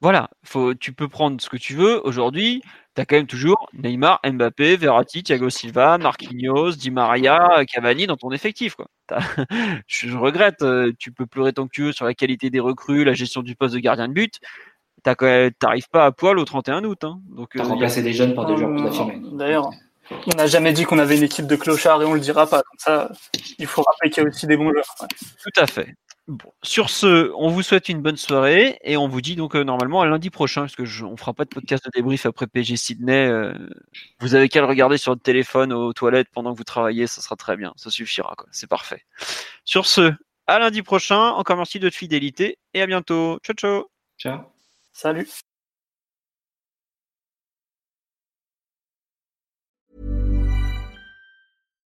Voilà, 0.00 0.30
faut, 0.44 0.74
tu 0.74 0.92
peux 0.92 1.08
prendre 1.08 1.40
ce 1.40 1.48
que 1.48 1.56
tu 1.56 1.74
veux. 1.74 2.00
Aujourd'hui, 2.06 2.62
tu 2.94 3.02
as 3.02 3.04
quand 3.04 3.16
même 3.16 3.26
toujours 3.26 3.68
Neymar, 3.72 4.20
Mbappé, 4.24 4.76
Verratti, 4.76 5.24
Thiago 5.24 5.50
Silva, 5.50 5.98
Marquinhos, 5.98 6.72
Di 6.72 6.92
Maria, 6.92 7.64
Cavani 7.66 8.06
dans 8.06 8.16
ton 8.16 8.30
effectif. 8.30 8.76
Quoi. 8.76 8.86
Je, 9.88 10.16
regrette, 10.16 10.62
euh, 10.62 10.92
tu 11.00 11.10
peux 11.10 11.26
pleurer 11.26 11.52
tant 11.52 11.66
que 11.66 11.72
tu 11.72 11.82
veux 11.82 11.92
sur 11.92 12.04
la 12.04 12.14
qualité 12.14 12.48
des 12.48 12.60
recrues, 12.60 13.04
la 13.04 13.14
gestion 13.14 13.42
du 13.42 13.56
poste 13.56 13.74
de 13.74 13.80
gardien 13.80 14.06
de 14.06 14.12
but. 14.12 14.38
Tu 15.04 15.10
n'arrives 15.62 15.88
pas 15.90 16.06
à 16.06 16.12
poil 16.12 16.38
au 16.38 16.44
31 16.44 16.84
août. 16.84 17.02
Hein. 17.02 17.20
Donc, 17.30 17.56
as 17.56 17.60
euh, 17.60 17.64
remplacé 17.64 18.00
des 18.00 18.12
jeunes 18.12 18.34
par 18.34 18.46
des 18.46 18.56
joueurs 18.56 18.76
plus 18.76 18.86
affirmés. 18.86 19.20
D'ailleurs, 19.32 19.70
on 20.10 20.36
n'a 20.36 20.46
jamais 20.46 20.72
dit 20.72 20.84
qu'on 20.84 20.98
avait 20.98 21.16
une 21.16 21.24
équipe 21.24 21.46
de 21.46 21.56
clochards 21.56 22.02
et 22.02 22.04
on 22.04 22.14
le 22.14 22.20
dira 22.20 22.46
pas. 22.46 22.62
Comme 22.62 22.78
ça, 22.78 23.12
il 23.58 23.66
faut 23.66 23.82
rappeler 23.82 24.10
qu'il 24.10 24.22
y 24.22 24.26
a 24.26 24.28
aussi 24.28 24.46
des 24.46 24.56
bons 24.56 24.70
joueurs. 24.70 24.94
Tout 25.42 25.60
à 25.60 25.66
fait. 25.66 25.94
Bon, 26.28 26.52
sur 26.62 26.90
ce, 26.90 27.32
on 27.36 27.48
vous 27.48 27.62
souhaite 27.62 27.88
une 27.88 28.02
bonne 28.02 28.18
soirée 28.18 28.78
et 28.84 28.98
on 28.98 29.08
vous 29.08 29.22
dit 29.22 29.34
donc 29.34 29.56
euh, 29.56 29.64
normalement 29.64 30.02
à 30.02 30.06
lundi 30.06 30.28
prochain, 30.28 30.60
parce 30.60 30.76
que 30.76 30.84
je, 30.84 31.06
on 31.06 31.16
fera 31.16 31.32
pas 31.32 31.46
de 31.46 31.48
podcast 31.48 31.82
de 31.86 31.90
débrief 31.94 32.26
après 32.26 32.46
PG 32.46 32.76
Sydney. 32.76 33.28
Euh, 33.28 33.54
vous 34.20 34.34
avez 34.34 34.50
qu'à 34.50 34.60
le 34.60 34.66
regarder 34.66 34.98
sur 34.98 35.12
votre 35.12 35.22
téléphone 35.22 35.72
aux 35.72 35.94
toilettes 35.94 36.28
pendant 36.30 36.52
que 36.52 36.58
vous 36.58 36.64
travaillez, 36.64 37.06
ça 37.06 37.22
sera 37.22 37.34
très 37.36 37.56
bien, 37.56 37.72
ça 37.76 37.90
suffira, 37.90 38.34
quoi. 38.36 38.46
c'est 38.52 38.68
parfait. 38.68 39.06
Sur 39.64 39.86
ce, 39.86 40.12
à 40.46 40.58
lundi 40.58 40.82
prochain, 40.82 41.30
encore 41.30 41.56
merci 41.56 41.78
de 41.78 41.86
votre 41.86 41.96
fidélité 41.96 42.58
et 42.74 42.82
à 42.82 42.86
bientôt. 42.86 43.38
Ciao 43.42 43.54
ciao. 43.54 43.90
Ciao. 44.18 44.40
Salut. 44.92 45.26